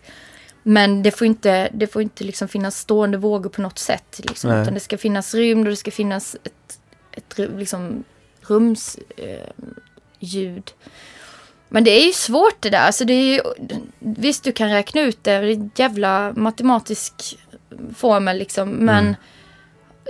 Men 0.63 1.03
det 1.03 1.11
får 1.11 1.27
inte, 1.27 1.69
det 1.73 1.87
får 1.87 2.01
inte 2.01 2.23
liksom 2.23 2.47
finnas 2.47 2.79
stående 2.79 3.17
vågor 3.17 3.49
på 3.49 3.61
något 3.61 3.79
sätt. 3.79 4.19
Liksom, 4.23 4.49
Nej. 4.49 4.61
utan 4.61 4.73
det 4.73 4.79
ska 4.79 4.97
finnas 4.97 5.33
rymd 5.33 5.65
och 5.67 5.69
det 5.71 5.75
ska 5.75 5.91
finnas 5.91 6.35
ett, 6.43 6.79
ett 7.11 7.37
liksom, 7.57 8.03
rums 8.41 8.99
eh. 9.17 9.49
Men 11.69 11.83
det 11.83 11.91
är 11.91 12.05
ju 12.05 12.11
svårt 12.13 12.61
det 12.61 12.69
där. 12.69 12.79
Alltså 12.79 13.05
det 13.05 13.13
är 13.13 13.33
ju, 13.33 13.41
visst, 13.99 14.43
du 14.43 14.51
kan 14.51 14.69
räkna 14.69 15.01
ut 15.01 15.23
det. 15.23 15.31
Det 15.39 15.47
är 15.47 15.53
en 15.53 15.71
jävla 15.75 16.33
matematisk 16.35 17.37
formel 17.95 18.37
liksom. 18.37 18.69
Men 18.69 19.05
Mm. 19.05 19.15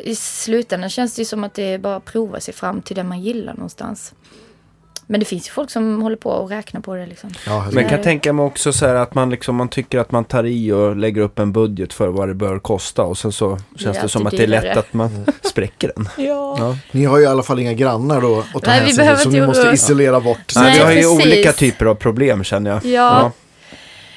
i 0.05 0.15
slutändan 0.15 0.89
känns 0.89 1.15
det 1.15 1.21
ju 1.21 1.25
som 1.25 1.43
att 1.43 1.53
det 1.53 1.63
är 1.63 1.77
bara 1.77 1.95
att 1.95 2.05
prova 2.05 2.39
sig 2.39 2.53
fram 2.53 2.81
till 2.81 2.95
det 2.95 3.03
man 3.03 3.21
gillar 3.21 3.53
någonstans. 3.53 4.13
Men 5.07 5.19
det 5.19 5.25
finns 5.25 5.47
ju 5.47 5.51
folk 5.51 5.69
som 5.69 6.01
håller 6.01 6.15
på 6.15 6.29
och 6.29 6.49
räknar 6.49 6.81
på 6.81 6.95
det 6.95 7.05
liksom. 7.05 7.29
Ja. 7.47 7.65
Men 7.71 7.81
jag 7.83 7.89
kan 7.89 8.01
tänka 8.01 8.33
mig 8.33 8.45
också 8.45 8.73
så 8.73 8.87
här 8.87 8.95
att 8.95 9.15
man, 9.15 9.29
liksom, 9.29 9.55
man 9.55 9.69
tycker 9.69 9.99
att 9.99 10.11
man 10.11 10.25
tar 10.25 10.43
i 10.43 10.71
och 10.71 10.95
lägger 10.95 11.21
upp 11.21 11.39
en 11.39 11.51
budget 11.53 11.93
för 11.93 12.07
vad 12.07 12.27
det 12.27 12.33
bör 12.33 12.59
kosta 12.59 13.03
och 13.03 13.17
sen 13.17 13.31
så 13.31 13.57
känns 13.75 14.01
det 14.01 14.09
som 14.09 14.27
att 14.27 14.31
det 14.31 14.43
är 14.43 14.47
lätt 14.47 14.77
att 14.77 14.93
man 14.93 15.25
spräcker 15.43 15.91
den. 15.95 16.09
Ja. 16.27 16.55
Ja. 16.59 16.77
Ni 16.91 17.05
har 17.05 17.17
ju 17.17 17.23
i 17.23 17.27
alla 17.27 17.43
fall 17.43 17.59
inga 17.59 17.73
grannar 17.73 18.21
då 18.21 18.43
att 18.55 18.63
ta 18.63 18.71
hänsyn 18.71 18.95
till 18.95 19.27
inte 19.27 19.39
ni 19.39 19.47
måste 19.47 19.69
isolera 19.69 20.19
bort. 20.19 20.53
Nej, 20.55 20.63
Nej, 20.63 20.73
vi 20.73 20.83
har 20.83 20.91
ju 20.91 21.17
precis. 21.17 21.25
olika 21.25 21.51
typer 21.51 21.85
av 21.85 21.95
problem 21.95 22.43
känner 22.43 22.71
jag. 22.71 22.85
Ja. 22.85 23.31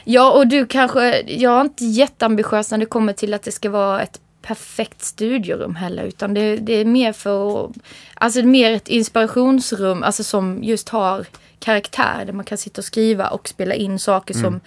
Ja, 0.09 0.33
och 0.33 0.47
du 0.47 0.67
kanske, 0.67 1.21
jag 1.27 1.57
är 1.57 1.61
inte 1.61 1.85
jätteambitiös 1.85 2.71
när 2.71 2.79
det 2.79 2.87
kommer 2.87 3.13
till 3.13 3.35
att 3.35 3.43
det 3.43 3.53
ska 3.53 3.71
vara 3.71 4.03
ett 4.03 4.21
perfekt 4.47 5.03
studiorum 5.03 5.75
heller. 5.75 6.05
Utan 6.05 6.35
det, 6.35 6.57
det 6.57 6.73
är 6.73 6.85
mer 6.85 7.13
för, 7.13 7.71
alltså 8.15 8.41
det 8.41 8.45
är 8.45 8.51
mer 8.51 8.73
ett 8.73 8.89
inspirationsrum, 8.89 10.03
alltså 10.03 10.25
som 10.25 10.65
just 10.65 10.89
har 10.89 11.27
karaktär. 11.59 12.25
Där 12.27 12.33
man 12.33 12.45
kan 12.45 12.59
sitta 12.59 12.81
och 12.81 12.85
skriva 12.85 13.29
och 13.29 13.49
spela 13.49 13.75
in 13.75 13.99
saker 13.99 14.35
som, 14.35 14.61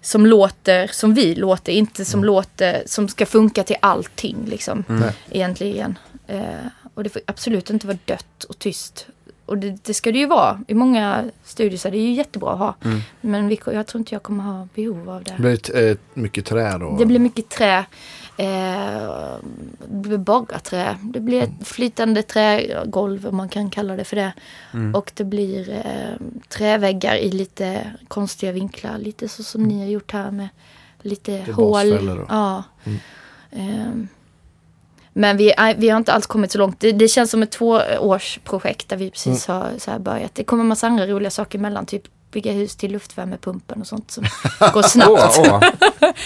som 0.00 0.26
låter 0.26 0.86
som 0.86 1.14
vi 1.14 1.34
låter. 1.34 1.72
Inte 1.72 2.04
som 2.04 2.24
låter, 2.24 2.82
som 2.86 3.08
ska 3.08 3.26
funka 3.26 3.62
till 3.62 3.76
allting 3.80 4.36
liksom. 4.46 4.84
Nej. 4.88 5.12
Egentligen. 5.30 5.98
Eh, 6.26 6.42
och 6.94 7.04
det 7.04 7.10
får 7.10 7.22
absolut 7.26 7.70
inte 7.70 7.86
vara 7.86 7.98
dött 8.04 8.44
och 8.44 8.58
tyst. 8.58 9.06
Och 9.46 9.58
det, 9.58 9.84
det 9.84 9.94
ska 9.94 10.12
det 10.12 10.18
ju 10.18 10.26
vara. 10.26 10.60
I 10.68 10.74
många 10.74 11.24
studios 11.44 11.86
är 11.86 11.90
det 11.90 11.98
ju 11.98 12.12
jättebra 12.12 12.52
att 12.52 12.58
ha. 12.58 12.74
Men 13.20 13.48
vi, 13.48 13.60
jag 13.66 13.86
tror 13.86 13.98
inte 13.98 14.14
jag 14.14 14.22
kommer 14.22 14.44
ha 14.44 14.68
behov 14.74 15.10
av 15.10 15.24
det. 15.24 15.34
Det 15.36 15.42
blir 15.42 15.54
ett, 15.54 15.74
eh, 15.74 15.96
mycket 16.14 16.46
trä 16.46 16.78
då. 16.78 16.96
Det 16.98 17.06
blir 17.06 17.18
mycket 17.18 17.48
trä. 17.48 17.84
Eh, 18.36 19.36
det 19.78 20.08
blir 20.08 20.18
bara 20.18 20.58
trä. 20.58 20.98
Det 21.02 21.20
blir 21.20 21.42
ett 21.42 21.68
flytande 21.68 22.22
trägolv 22.22 23.26
om 23.26 23.36
man 23.36 23.48
kan 23.48 23.70
kalla 23.70 23.96
det 23.96 24.04
för 24.04 24.16
det. 24.16 24.32
Och 24.94 25.12
det 25.14 25.24
blir 25.24 25.70
eh, 25.70 26.26
träväggar 26.48 27.16
i 27.16 27.30
lite 27.30 27.92
konstiga 28.08 28.52
vinklar. 28.52 28.98
Lite 28.98 29.28
så 29.28 29.42
som 29.42 29.62
ni 29.62 29.80
har 29.80 29.86
gjort 29.86 30.12
här 30.12 30.30
med 30.30 30.48
lite 31.02 31.52
hål. 31.52 32.26
Ja. 32.28 32.62
Ehm, 33.50 34.08
men 35.12 35.36
vi, 35.36 35.54
vi 35.76 35.88
har 35.88 35.96
inte 35.96 36.12
alls 36.12 36.26
kommit 36.26 36.52
så 36.52 36.58
långt. 36.58 36.80
Det, 36.80 36.92
det 36.92 37.08
känns 37.08 37.30
som 37.30 37.42
ett 37.42 37.50
tvåårsprojekt 37.50 38.88
där 38.88 38.96
vi 38.96 39.10
precis 39.10 39.46
har 39.46 39.70
så 39.78 39.90
här 39.90 39.98
börjat. 39.98 40.34
Det 40.34 40.44
kommer 40.44 40.64
massa 40.64 40.86
andra 40.86 41.06
roliga 41.06 41.30
saker 41.30 41.58
emellan. 41.58 41.86
Typ 41.86 42.02
bygga 42.30 42.52
hus 42.52 42.76
till 42.76 42.92
luftvärmepumpen 42.92 43.80
och 43.80 43.86
sånt 43.86 44.10
som 44.10 44.24
går 44.72 44.82
snabbt. 44.82 45.66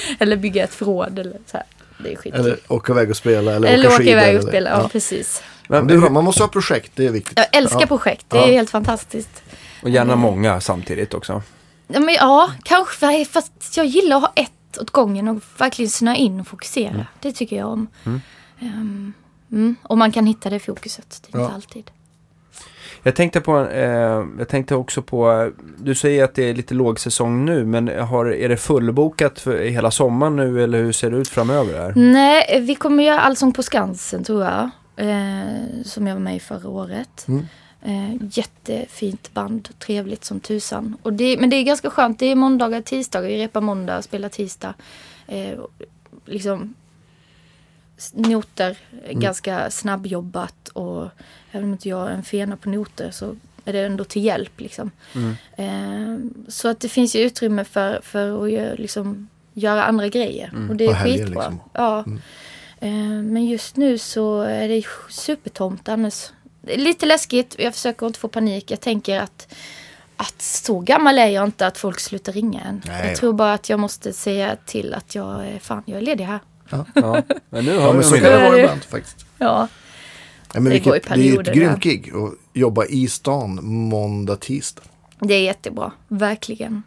Eller 0.19 0.37
bygga 0.37 0.65
ett 0.65 0.75
förråd 0.75 1.19
eller 1.19 1.39
så 1.47 1.57
här. 1.57 1.67
Det 1.99 2.13
är 2.13 2.17
skitkul. 2.17 2.41
Eller 2.41 2.59
åka 2.69 2.93
iväg 2.93 3.11
och 3.11 3.17
spela 3.17 3.53
eller, 3.53 3.69
eller 3.69 3.87
åka 3.87 3.95
åka 3.95 3.99
skidor. 4.05 4.13
iväg 4.13 4.37
och 4.37 4.43
spela. 4.43 4.71
Ja, 4.71 4.83
Ja. 4.83 4.89
precis. 4.89 5.43
Men 5.69 5.87
det 5.87 5.97
man 6.11 6.25
måste 6.25 6.43
ha 6.43 6.49
projekt, 6.49 6.93
det 6.95 7.07
är 7.07 7.11
viktigt. 7.11 7.39
Jag 7.39 7.57
älskar 7.57 7.81
Ja. 7.81 7.87
projekt. 7.87 8.27
Det 8.29 8.37
är 8.39 8.41
Ja. 8.47 8.53
helt 8.53 8.71
fantastiskt. 8.71 9.43
Och 9.83 9.91
gärna 9.91 10.17
många 10.17 10.61
samtidigt 10.61 11.15
också. 11.15 11.43
Ja, 11.89 12.01
men, 12.01 12.15
ja 12.15 12.51
kanske. 12.63 13.25
Fast 13.25 13.77
jag 13.77 13.87
gillar 13.87 14.17
att 14.17 14.23
ha 14.23 14.33
ett 14.37 14.79
åt 14.81 14.91
gången 14.91 15.29
och 15.29 15.43
verkligen 15.59 15.91
snöa 15.91 16.17
in 16.17 16.41
och 16.41 16.47
fokusera. 16.47 17.07
Det 17.21 17.33
tycker 17.33 17.57
jag 17.57 17.69
om. 17.69 17.87
Mm. 19.51 19.77
Och 19.83 19.99
man 19.99 20.13
kan 20.13 20.27
hitta 20.27 20.51
det 20.51 20.59
fokuset. 20.59 21.23
Det 21.31 21.37
är 21.37 21.41
Ja. 21.41 21.45
inte 21.45 21.55
alltid. 21.55 21.91
Jag 23.07 23.17
tänkte, 23.17 23.41
på, 23.41 23.67
eh, 23.67 24.25
jag 24.39 24.49
tänkte 24.49 24.75
också 24.75 25.03
på, 25.03 25.51
du 25.79 25.95
säger 25.95 26.25
att 26.25 26.35
det 26.35 26.51
är 26.51 26.55
lite 26.55 26.75
lågsäsong 26.75 27.45
nu, 27.45 27.65
men 27.65 27.89
har, 27.89 28.27
är 28.27 28.49
det 28.49 28.57
fullbokat 28.57 29.41
för 29.41 29.59
hela 29.59 29.91
sommaren 29.91 30.37
nu 30.37 30.65
eller 30.65 30.79
hur 30.79 30.93
ser 30.93 31.11
det 31.11 31.17
ut 31.17 31.29
framöver 31.29 31.79
här? 31.79 31.93
Nej, 31.97 32.61
vi 32.61 32.75
kommer 32.75 33.05
göra 33.05 33.21
Allsång 33.21 33.53
på 33.53 33.63
Skansen 33.63 34.25
tror 34.25 34.45
jag. 34.45 34.71
Eh, 34.97 35.83
som 35.85 36.07
jag 36.07 36.15
var 36.15 36.21
med 36.21 36.37
i 36.37 36.41
förra 36.41 36.69
året. 36.69 37.27
Mm. 37.29 37.47
Eh, 37.83 38.29
jättefint 38.31 39.35
band, 39.35 39.69
trevligt 39.79 40.25
som 40.25 40.41
tusan. 40.41 40.97
Och 41.03 41.13
det, 41.13 41.37
men 41.41 41.51
det 41.51 41.57
är 41.57 41.63
ganska 41.63 41.91
skönt, 41.91 42.19
det 42.19 42.27
är 42.27 42.35
måndagar, 42.35 42.81
tisdagar, 42.81 43.29
vi 43.29 43.45
repar 43.45 43.61
måndag, 43.61 44.03
spelar 44.03 44.29
tisdag. 44.29 44.75
Eh, 45.27 45.59
liksom 46.25 46.75
noter, 48.15 48.79
Mm. 49.05 49.21
ganska 49.21 49.71
snabbjobbat 49.71 50.69
och 50.69 51.09
även 51.57 51.65
om 51.65 51.73
inte 51.73 51.89
jag 51.89 52.07
är 52.09 52.13
en 52.15 52.23
fena 52.23 52.57
på 52.57 52.69
noter 52.69 53.11
så 53.11 53.37
är 53.65 53.73
det 53.73 53.81
ändå 53.81 54.05
till 54.05 54.25
hjälp 54.25 54.61
liksom. 54.61 54.91
Mm. 55.15 55.37
Eh, 55.57 56.19
så 56.49 56.69
att 56.69 56.81
det 56.81 56.89
finns 56.89 57.17
ju 57.17 57.21
utrymme 57.21 57.65
för, 57.65 58.01
för 58.03 58.45
att 58.45 58.51
göra, 58.53 58.75
liksom, 58.75 59.29
göra 59.53 59.85
andra 59.85 60.09
grejer. 60.09 60.53
Och 60.71 60.77
det 60.77 60.85
är 60.85 60.89
Och 60.89 60.95
helger, 60.95 61.19
skitbra. 61.25 61.41
liksom. 61.49 61.61
Ja. 61.73 62.05
Mm. 62.07 62.21
Eh, 62.81 63.23
men 63.33 63.47
just 63.47 63.77
nu 63.77 63.99
så 63.99 64.41
är 64.41 64.69
det 64.69 64.83
supertomt 65.11 65.89
annars. 65.89 66.31
Det 66.63 66.75
är 66.75 66.79
lite 66.79 67.07
läskigt, 67.07 67.57
jag 67.59 67.75
försöker 67.75 68.07
inte 68.07 68.19
få 68.19 68.29
panik. 68.29 68.71
Jag 68.71 68.81
tänker 68.81 69.21
att, 69.21 69.55
att 70.17 70.43
så 70.43 70.79
gammal 70.81 71.19
är 71.19 71.27
jag 71.27 71.45
inte 71.45 71.67
att 71.67 71.79
folk 71.79 72.01
slutar 72.01 72.33
ringa 72.33 72.61
än. 72.61 72.83
Nej. 72.87 73.09
Jag 73.09 73.17
tror 73.17 73.33
bara 73.33 73.53
att 73.53 73.69
jag 73.69 73.81
måste 73.81 74.13
säga 74.13 74.57
till 74.67 74.95
att 74.95 75.15
jag 75.15 75.47
är, 75.47 75.59
fan, 75.59 75.83
jag 75.87 75.97
är 75.97 76.03
ledig 76.03 76.25
här. 76.25 76.39
Ja, 76.71 76.87
men 77.51 77.65
nu 77.65 77.73
Ja, 77.75 77.81
har 77.81 77.93
men 77.93 77.99
vi 77.99 78.05
så 78.05 78.15
kan 78.15 78.23
det 78.25 78.37
vara 78.49 78.59
ibland 78.59 78.85
faktiskt. 78.85 79.27
Ja, 79.39 79.69
Ja, 80.57 80.61
men 80.61 80.65
Det 80.65 80.71
vilket, 80.71 80.85
går 80.85 80.97
i 80.97 80.99
det 80.99 81.07
är 81.09 81.13
ett 81.33 81.45
perioder, 81.45 81.55
grymt 81.55 81.83
gig 81.83 82.13
att 82.15 82.33
jobba 82.53 82.85
i 82.87 83.09
stan 83.09 83.59
måndag, 83.63 84.37
tisdag. 84.37 84.83
det 85.21 85.35
är 85.35 85.43
jättebra. 85.43 85.93
Verkligen. 86.09 86.83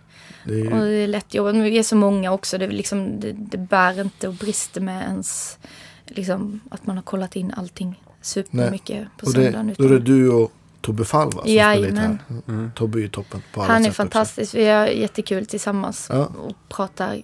Det 0.46 0.54
är 0.54 0.58
ju, 0.58 0.72
Och 0.74 0.86
det 0.86 0.92
är 0.96 1.08
lätt. 1.08 1.34
Men 1.34 1.64
vi 1.64 1.78
är 1.80 1.84
så 1.84 1.96
många 1.96 2.32
också. 2.32 2.58
Det, 2.58 2.66
är 2.66 2.70
liksom, 2.70 3.20
det, 3.20 3.32
det 3.32 3.58
bär 3.58 4.02
inte 4.02 4.28
och 4.28 4.34
brister 4.34 4.82
med 4.82 5.04
ens 5.04 5.58
liksom, 6.08 6.60
att 6.72 6.86
man 6.88 6.96
har 6.96 7.04
kollat 7.04 7.36
in 7.36 7.54
allting 7.58 8.04
supermycket 8.22 9.08
på 9.18 9.26
och 9.28 9.34
det, 9.34 9.44
söndagen. 9.44 9.76
då 9.78 9.84
är 9.86 9.90
det 9.90 10.00
du 10.00 10.30
och 10.32 10.52
Tobbe 10.82 11.06
Fall 11.06 11.26
va? 11.28 11.32
Som 11.32 11.42
spelar 11.42 11.74
Jajamän. 11.76 12.18
Mm. 12.48 12.72
Tobbe 12.76 13.00
är 13.00 13.02
ju 13.02 13.10
toppen 13.10 13.42
på 13.54 13.62
alla 13.62 13.74
Han 13.74 13.82
är 13.82 13.84
sätt 13.84 13.90
också. 13.92 14.02
fantastisk. 14.02 14.56
Vi 14.56 14.66
har 14.66 14.88
jättekul 14.88 15.46
tillsammans 15.46 16.08
Ja. 16.10 16.26
och 16.26 16.56
pratar 16.70 17.22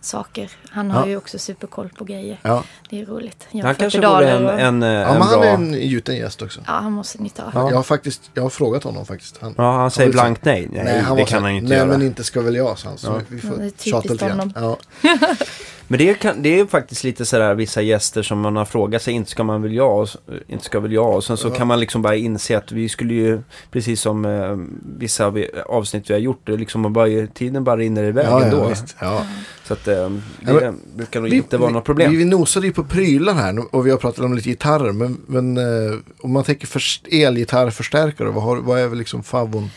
saker. 0.00 0.50
Han 0.70 0.90
har 0.90 1.00
Ja. 1.02 1.08
ju 1.08 1.16
också 1.16 1.38
superkoll 1.38 1.88
på 1.98 2.04
grejer. 2.04 2.38
Ja. 2.42 2.64
Det 2.90 3.00
är 3.00 3.06
roligt. 3.06 3.46
Han 3.52 3.58
Jämfört 3.60 3.78
kanske 3.78 4.00
vore 4.00 4.30
en, 4.30 4.46
och- 4.46 4.60
en, 4.60 4.82
eh, 4.82 4.88
ja, 4.88 5.00
en 5.06 5.12
men 5.12 5.22
han 5.22 5.40
bra... 5.40 5.44
är 5.48 5.54
en 5.54 5.72
gjuten 5.88 6.16
gäst 6.16 6.42
också. 6.42 6.60
Ja, 6.66 6.72
han 6.72 6.92
måste 6.92 7.22
ni 7.22 7.30
ta. 7.30 7.42
Ja. 7.54 7.68
Jag 7.70 7.76
har 7.76 7.82
faktiskt, 7.82 8.30
jag 8.34 8.42
har 8.42 8.50
frågat 8.50 8.84
honom 8.84 9.06
faktiskt. 9.06 9.38
Han, 9.40 9.54
Ja, 9.58 9.76
han 9.76 9.90
säger 9.90 10.10
så- 10.10 10.12
blankt 10.12 10.44
nej. 10.44 10.68
Nej, 10.72 11.00
han 11.00 11.16
det 11.16 11.26
så 11.26 11.32
kan 11.32 11.42
han 11.42 11.52
ju 11.52 11.58
inte 11.58 11.68
Nej 11.68 11.78
göra. 11.78 11.88
men 11.88 12.02
inte 12.02 12.24
ska 12.24 12.40
väl 12.40 12.54
jag, 12.56 12.78
sa 12.78 12.88
han. 12.88 12.98
Så 12.98 13.06
Ja. 13.06 13.20
vi 13.28 13.36
Ja, 13.36 13.42
det 13.42 13.48
är 13.48 13.50
får 13.50 13.56
typiskt 13.56 13.82
tjata 13.90 14.12
lite 14.12 14.26
grann. 14.28 14.38
honom. 14.54 14.78
Ja. 15.02 15.08
Men 15.92 15.98
det, 15.98 16.14
kan, 16.14 16.42
det 16.42 16.60
är 16.60 16.66
faktiskt 16.66 17.04
lite 17.04 17.24
sådär 17.26 17.54
vissa 17.54 17.82
gäster 17.82 18.22
som 18.22 18.40
man 18.40 18.56
har 18.56 18.64
frågat 18.64 19.02
sig, 19.02 19.14
inte 19.14 19.30
ska 19.30 19.44
man 19.44 19.62
väl 19.62 19.74
jag, 19.74 20.08
inte 20.48 20.64
ska 20.64 20.80
väl 20.80 20.92
jag. 20.92 21.14
Och 21.14 21.24
sen 21.24 21.36
så 21.36 21.48
Ja. 21.48 21.54
kan 21.54 21.66
man 21.66 21.80
liksom 21.80 22.02
bara 22.02 22.16
inse 22.16 22.58
att 22.58 22.72
vi 22.72 22.88
skulle 22.88 23.14
ju, 23.14 23.40
precis 23.70 24.00
som 24.00 24.24
eh, 24.24 24.56
vissa 24.98 25.30
vi, 25.30 25.50
avsnitt 25.66 26.10
vi 26.10 26.14
har 26.14 26.20
gjort, 26.20 26.40
det 26.46 26.56
liksom 26.56 26.92
bara, 26.92 27.26
tiden 27.26 27.64
bara 27.64 27.76
rinner 27.76 28.04
iväg 28.04 28.26
Ja, 28.26 28.42
ändå. 28.44 28.56
ja, 28.56 28.68
visst. 28.68 28.96
Ja. 29.00 29.26
Så 29.64 29.72
att 29.72 29.88
eh, 29.88 29.94
det 30.40 30.52
Ja, 30.62 30.72
brukar 30.96 31.20
nog 31.20 31.28
inte 31.34 31.56
vara 31.58 31.70
något 31.70 31.84
problem. 31.84 32.10
Vi, 32.10 32.16
vi 32.16 32.24
nosade 32.24 32.66
ju 32.66 32.72
på 32.72 32.84
prylar 32.84 33.34
här 33.34 33.74
och 33.74 33.86
vi 33.86 33.90
har 33.90 33.98
pratat 33.98 34.24
om 34.24 34.34
lite 34.34 34.48
gitarrer. 34.48 34.92
Men, 34.92 35.20
men 35.26 35.56
eh, 35.56 35.98
om 36.20 36.32
man 36.32 36.44
tänker 36.44 36.66
för 36.66 36.82
elgitarrförstärkare, 37.12 38.28
vad, 38.28 38.42
har, 38.44 38.56
vad 38.56 38.80
är 38.80 38.88
väl 38.88 38.98
liksom 38.98 39.22
favon 39.22 39.70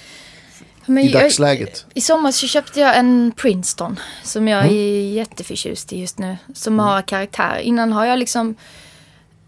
Men 0.86 1.04
i 1.04 1.12
jag- 1.12 1.22
dagsläget? 1.24 1.86
I 1.94 2.02
sommar 2.02 2.32
så 2.32 2.48
köpte 2.48 2.80
jag 2.80 2.98
en 2.98 3.32
Princeton 3.38 4.00
som 4.24 4.48
jag 4.48 4.64
Mm. 4.64 4.76
är 4.76 5.12
jätteförtjust 5.14 5.94
i 5.94 6.00
just 6.00 6.18
nu. 6.20 6.38
Som 6.54 6.80
har 6.80 7.02
karaktär. 7.02 7.58
Innan 7.60 7.92
har 7.94 8.06
jag 8.06 8.20
liksom... 8.20 8.56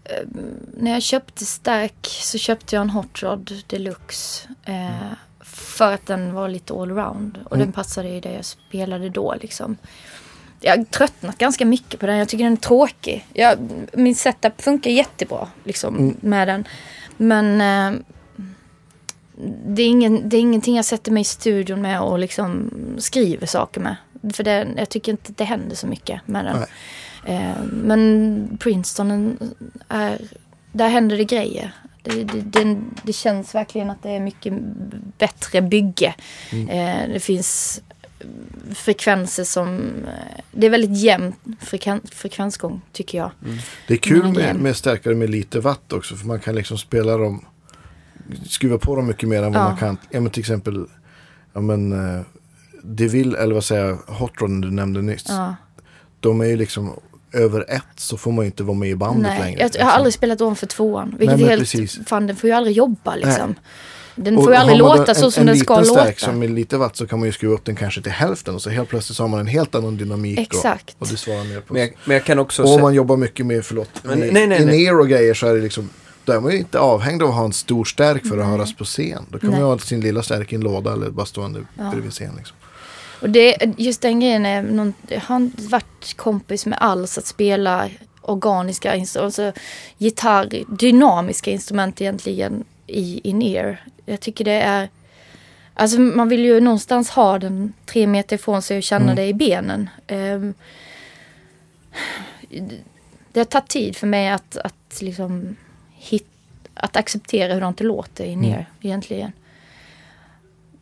eh, 0.04 0.26
när 0.76 0.90
jag 0.92 1.02
köpte 1.02 1.44
Stark 1.46 2.06
så 2.06 2.38
köpte 2.38 2.76
jag 2.76 2.82
en 2.82 2.90
Hot 2.90 3.22
Rod 3.22 3.52
Deluxe. 3.66 4.48
Eh, 4.64 5.12
för 5.40 5.92
att 5.92 6.06
den 6.06 6.34
var 6.34 6.48
lite 6.48 6.72
allround. 6.74 7.38
Och 7.44 7.56
Mm. 7.56 7.66
den 7.66 7.72
passade 7.72 8.08
ju 8.08 8.20
det 8.20 8.32
jag 8.32 8.44
spelade 8.44 9.08
då 9.08 9.34
liksom. 9.40 9.76
Jag 10.60 10.76
har 10.76 10.84
tröttnat 10.84 11.38
ganska 11.38 11.64
mycket 11.64 12.00
på 12.00 12.06
den. 12.06 12.16
Jag 12.18 12.28
tycker 12.28 12.44
den 12.44 12.52
är 12.52 12.56
tråkig. 12.56 13.26
Jag, 13.32 13.58
min 13.92 14.14
setup 14.14 14.62
funkar 14.62 14.90
jättebra 14.90 15.48
liksom, 15.64 15.96
Mm. 15.96 16.16
med 16.20 16.48
den. 16.48 16.64
Men 17.16 17.60
eh, 17.60 18.00
det, 19.66 19.82
är 19.82 19.88
ingen, 19.88 20.28
det 20.28 20.36
är 20.36 20.40
ingenting 20.40 20.76
jag 20.76 20.84
sätter 20.84 21.12
mig 21.12 21.20
i 21.20 21.24
studion 21.24 21.82
med 21.82 22.00
och 22.00 22.18
liksom 22.18 22.70
skriver 22.98 23.46
saker 23.46 23.80
med. 23.80 23.96
För 24.32 24.44
det, 24.44 24.68
jag 24.76 24.88
tycker 24.88 25.12
inte 25.12 25.32
det 25.36 25.44
händer 25.44 25.76
så 25.76 25.86
mycket 25.86 26.20
med 26.26 26.44
den. 26.44 26.64
Eh, 27.24 27.62
men 27.72 28.58
Princeton 28.60 29.38
är, 29.88 30.18
där 30.72 30.88
händer 30.88 31.16
det 31.16 31.24
grejer. 31.24 31.72
Det, 32.02 32.24
det, 32.24 32.80
det, 33.02 33.12
känns 33.12 33.54
verkligen 33.54 33.90
att 33.90 34.02
det 34.02 34.10
är 34.10 34.20
mycket 34.20 34.52
bättre 35.18 35.62
bygge. 35.62 36.14
Mm. 36.52 36.68
Eh, 36.68 37.12
det 37.12 37.20
finns 37.20 37.82
frekvenser 38.74 39.44
som... 39.44 39.76
eh, 40.06 40.40
Det 40.52 40.66
är 40.66 40.70
väldigt 40.70 40.98
jämn 40.98 41.32
frekven, 41.60 42.00
frekvensgång 42.12 42.80
tycker 42.92 43.18
jag. 43.18 43.30
Det 43.88 43.94
är 43.94 43.98
kul 43.98 44.32
med, 44.32 44.56
med 44.56 44.76
stärkare 44.76 45.14
med 45.14 45.30
lite 45.30 45.60
watt 45.60 45.92
också. 45.92 46.16
För 46.16 46.26
man 46.26 46.40
kan 46.40 46.54
liksom 46.54 46.78
spela 46.78 47.16
dem. 47.16 47.44
Skruva 48.48 48.78
på 48.78 48.96
dem 48.96 49.06
mycket 49.06 49.28
mer 49.28 49.42
än 49.42 49.52
vad 49.52 49.62
Ja. 49.62 49.68
man 49.68 49.76
kan. 49.76 49.98
Ja 50.10 50.20
men 50.20 50.30
till 50.30 50.40
exempel. 50.40 50.86
Ja 51.52 51.60
men. 51.60 51.92
Uh, 51.92 52.20
DeVille 52.82 53.38
eller 53.38 53.54
vad 53.54 53.64
säger 53.64 53.84
jag. 53.84 53.96
Hot 54.14 54.32
Rod 54.36 54.62
du 54.62 54.70
nämnde 54.70 55.02
nyss. 55.02 55.24
Ja. 55.28 55.54
De 56.20 56.40
är 56.40 56.44
ju 56.46 56.56
liksom. 56.56 56.92
Över 57.32 57.64
ett 57.68 57.82
så 57.96 58.16
får 58.16 58.32
man 58.32 58.44
ju 58.44 58.46
inte 58.46 58.62
vara 58.62 58.76
med 58.76 58.88
i 58.88 58.94
bandet 58.96 59.22
Nej, 59.22 59.40
längre. 59.40 59.60
jag, 59.60 59.70
jag 59.74 59.84
har 59.84 59.92
aldrig 59.92 60.14
spelat 60.14 60.40
om 60.40 60.56
för 60.56 60.66
tvåan. 60.66 61.14
Vilket 61.18 61.36
Nej, 61.36 61.44
är 61.46 61.50
helt... 61.50 61.60
precis. 61.62 61.98
Fan, 62.06 62.26
den 62.26 62.36
får 62.36 62.50
ju 62.50 62.56
aldrig 62.56 62.76
jobba 62.76 63.14
liksom. 63.14 63.54
Den 64.14 64.36
Och 64.36 64.44
får 64.44 64.52
ju 64.52 64.58
aldrig 64.58 64.78
låta 64.78 65.04
då 65.04 65.14
så 65.14 65.24
en, 65.26 65.32
som 65.32 65.40
en 65.40 65.46
den 65.46 65.56
ska 65.56 65.78
liten 65.80 65.88
låta. 65.94 66.02
stärk 66.02 66.18
som 66.20 66.42
är 66.42 66.48
lite 66.48 66.76
watt 66.76 66.96
så 66.96 67.06
kan 67.06 67.18
man 67.18 67.26
ju 67.28 67.32
skruva 67.32 67.54
upp 67.54 67.64
den 67.64 67.76
kanske 67.76 68.02
till 68.02 68.12
hälften. 68.12 68.54
Och 68.54 68.62
så 68.62 68.70
helt 68.70 68.88
plötsligt 68.88 69.16
så 69.16 69.22
har 69.22 69.28
man 69.28 69.40
en 69.40 69.46
helt 69.46 69.74
annan 69.74 69.96
dynamik. 69.96 70.38
Exakt. 70.38 70.90
Och, 70.98 71.02
och 71.02 71.08
det 71.08 71.16
svarar 71.16 71.44
mer 71.44 71.60
på. 71.60 71.72
Men 71.72 71.82
jag, 71.82 71.92
men 72.04 72.14
jag 72.16 72.24
kan 72.24 72.38
också 72.38 72.62
Och 72.62 72.74
om 72.74 72.80
man 72.80 72.94
jobbar 72.94 73.16
mycket 73.16 73.46
med, 73.46 73.64
förlåt, 73.64 73.90
Men 74.02 74.18
med 74.18 74.32
nej, 74.32 74.46
nej, 74.46 74.64
nej. 74.66 74.90
och 74.92 75.08
grejer 75.08 75.34
så 75.34 75.46
är 75.46 75.54
det 75.54 75.60
liksom, 75.60 75.90
då 76.26 76.32
är 76.32 76.40
man 76.40 76.52
ju 76.52 76.58
inte 76.58 76.78
avhängd 76.78 77.22
av 77.22 77.28
att 77.28 77.34
ha 77.34 77.44
en 77.44 77.52
stor 77.52 77.84
stärk 77.84 78.26
för 78.26 78.38
att 78.38 78.46
höras 78.46 78.74
på 78.76 78.84
scen. 78.84 79.26
Då 79.30 79.38
kan 79.38 79.50
Nej. 79.50 79.60
man 79.60 79.68
ju 79.68 79.72
ha 79.74 79.78
sin 79.78 80.00
lilla 80.00 80.22
stärk 80.22 80.52
i 80.52 80.54
en 80.56 80.60
låda 80.60 80.92
eller 80.92 81.10
bara 81.10 81.26
stående 81.26 81.60
Ja. 81.78 81.90
bredvid 81.90 82.12
scen. 82.12 82.34
Liksom. 82.36 82.56
Och 83.20 83.30
det, 83.30 83.56
just 83.78 84.02
den 84.02 84.20
grejen 84.20 84.46
är, 84.46 84.62
någon, 84.62 84.94
jag 85.08 85.20
har 85.20 85.36
inte 85.36 85.62
varit 85.62 86.16
kompis 86.16 86.66
med 86.66 86.78
alls 86.80 87.18
att 87.18 87.26
spela 87.26 87.88
organiska 88.22 88.94
instrument, 88.94 89.24
alltså 89.38 89.60
gitarr, 89.98 90.64
dynamiska 90.68 91.50
instrument 91.50 92.00
egentligen 92.00 92.64
i 92.86 93.20
in-ear. 93.28 93.84
Jag 94.06 94.20
tycker 94.20 94.44
det 94.44 94.52
är, 94.60 94.88
alltså 95.74 96.00
man 96.00 96.28
vill 96.28 96.44
ju 96.44 96.60
någonstans 96.60 97.10
ha 97.10 97.38
den 97.38 97.72
tre 97.86 98.06
meter 98.06 98.36
ifrån 98.36 98.62
sig 98.62 98.76
och 98.76 98.82
känna 98.82 99.04
Mm. 99.04 99.16
det 99.16 99.26
i 99.26 99.34
benen. 99.34 99.90
Ehm, 100.06 100.54
det 103.32 103.40
har 103.40 103.44
tagit 103.44 103.68
tid 103.68 103.96
för 103.96 104.06
mig 104.06 104.28
att, 104.28 104.56
att 104.56 105.00
liksom 105.02 105.56
hit, 106.08 106.26
att 106.74 106.96
acceptera 106.96 107.54
hur 107.54 107.72
det 107.76 107.84
låter 107.84 108.24
in-ear 108.24 108.52
Mm. 108.54 108.64
egentligen. 108.80 109.32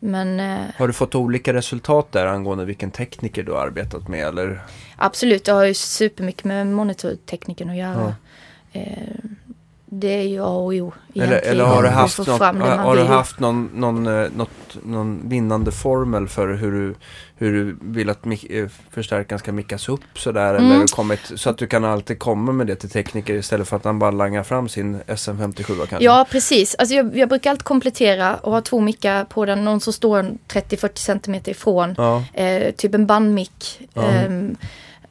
Men 0.01 0.41
eh, 0.41 0.67
Har 0.77 0.87
du 0.87 0.93
fått 0.93 1.15
olika 1.15 1.53
resultat 1.53 2.13
där 2.13 2.27
angående 2.27 2.65
vilken 2.65 2.91
tekniker 2.91 3.43
du 3.43 3.53
har 3.53 3.67
arbetat 3.67 4.09
med? 4.09 4.27
Eller? 4.27 4.61
Absolut, 4.97 5.45
det 5.45 5.53
har 5.53 5.65
ju 5.65 5.75
supermycket 5.75 6.45
med 6.45 6.67
monitortekniken 6.67 7.71
att 7.71 7.77
göra. 7.77 8.15
Eh, 8.73 8.93
det 10.01 10.09
är 10.19 10.23
ju 10.23 10.41
A 10.41 10.47
och 10.49 10.65
O 10.67 10.93
Eller, 11.15 11.27
egentligen. 11.27 11.53
eller 11.55 11.65
har 11.65 11.83
du 11.83 11.89
haft, 11.89 12.19
något, 12.19 12.29
har, 12.29 12.97
du 12.97 13.03
haft 13.03 13.41
någon, 13.41 13.71
någon, 13.75 14.07
eh, 14.07 14.27
något, 14.37 14.51
någon 14.83 15.29
vinnande 15.29 15.73
formel 15.73 16.29
för 16.29 16.55
hur 16.55 16.73
du, 16.73 16.95
hur 17.37 17.53
du 17.53 17.77
vill 17.81 18.11
att 18.11 18.23
mik- 18.25 18.47
eh, 18.63 18.69
förstärkaren 18.91 19.39
ska 19.39 19.53
mickas 19.53 19.89
upp 19.89 20.01
sådär? 20.15 20.55
Mm. 20.55 20.73
Eller 20.73 20.87
kommit, 20.87 21.21
så 21.35 21.51
att 21.51 21.59
du 21.59 21.67
kan 21.67 21.85
alltid 21.85 22.19
komma 22.19 22.53
med 22.53 22.67
det 22.67 22.77
till 22.77 22.91
tekniker 22.91 23.35
istället 23.35 23.69
för 23.69 23.77
att 23.77 23.85
han 23.85 23.99
bara 23.99 24.11
langar 24.11 24.43
fram 24.43 24.69
sin 24.69 25.01
SM57 25.07 25.77
kanske? 25.77 26.05
Ja, 26.05 26.27
precis. 26.31 26.75
Alltså 26.79 26.95
jag, 26.95 27.17
jag 27.17 27.29
brukar 27.29 27.51
alltid 27.51 27.65
komplettera 27.65 28.37
och 28.37 28.53
ha 28.53 28.61
två 28.61 28.81
mickar 28.81 29.25
på 29.25 29.45
den. 29.47 29.65
Någon 29.65 29.81
som 29.81 29.93
står 29.93 30.19
en 30.19 30.39
30-40 30.49 30.99
centimeter 30.99 31.51
ifrån. 31.53 31.95
Ja. 31.99 32.25
Eh, 32.33 32.73
typ 32.75 32.95
en 32.95 33.07
bandmick. 33.07 33.81
Ja. 33.95 34.03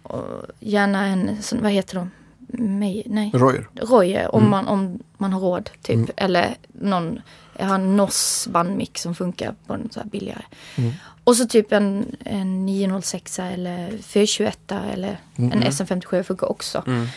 Och 0.04 0.24
gärna 0.60 1.06
en, 1.06 1.38
vad 1.62 1.72
heter 1.72 1.96
de? 1.96 2.12
Mej, 2.58 3.04
nej. 3.06 3.32
Royer. 3.34 3.68
Royer 3.76 4.36
om, 4.36 4.40
Mm. 4.42 4.50
man, 4.52 4.68
om 4.68 5.00
man 5.18 5.34
har 5.34 5.40
råd. 5.40 5.70
Typ. 5.82 5.96
Mm. 5.96 6.10
Eller 6.16 6.56
någon, 6.74 7.22
jag 7.58 7.66
har 7.66 7.76
en 7.76 7.98
NOS 7.98 8.48
bandmick 8.52 8.98
som 8.98 9.16
funkar 9.16 9.56
på 9.68 9.74
en 9.74 9.90
så 9.92 10.00
här 10.00 10.08
billigare. 10.08 10.42
Mm. 10.76 10.92
Och 11.24 11.36
så 11.36 11.46
typ 11.48 11.72
en, 11.72 12.16
en 12.26 12.66
906 12.66 13.40
eller 13.40 13.98
421 14.02 14.72
eller 14.94 15.18
Mm. 15.36 15.52
en 15.52 15.64
SM57 15.64 16.24
funkar 16.24 16.52
också. 16.52 16.84
Mm. 16.88 17.08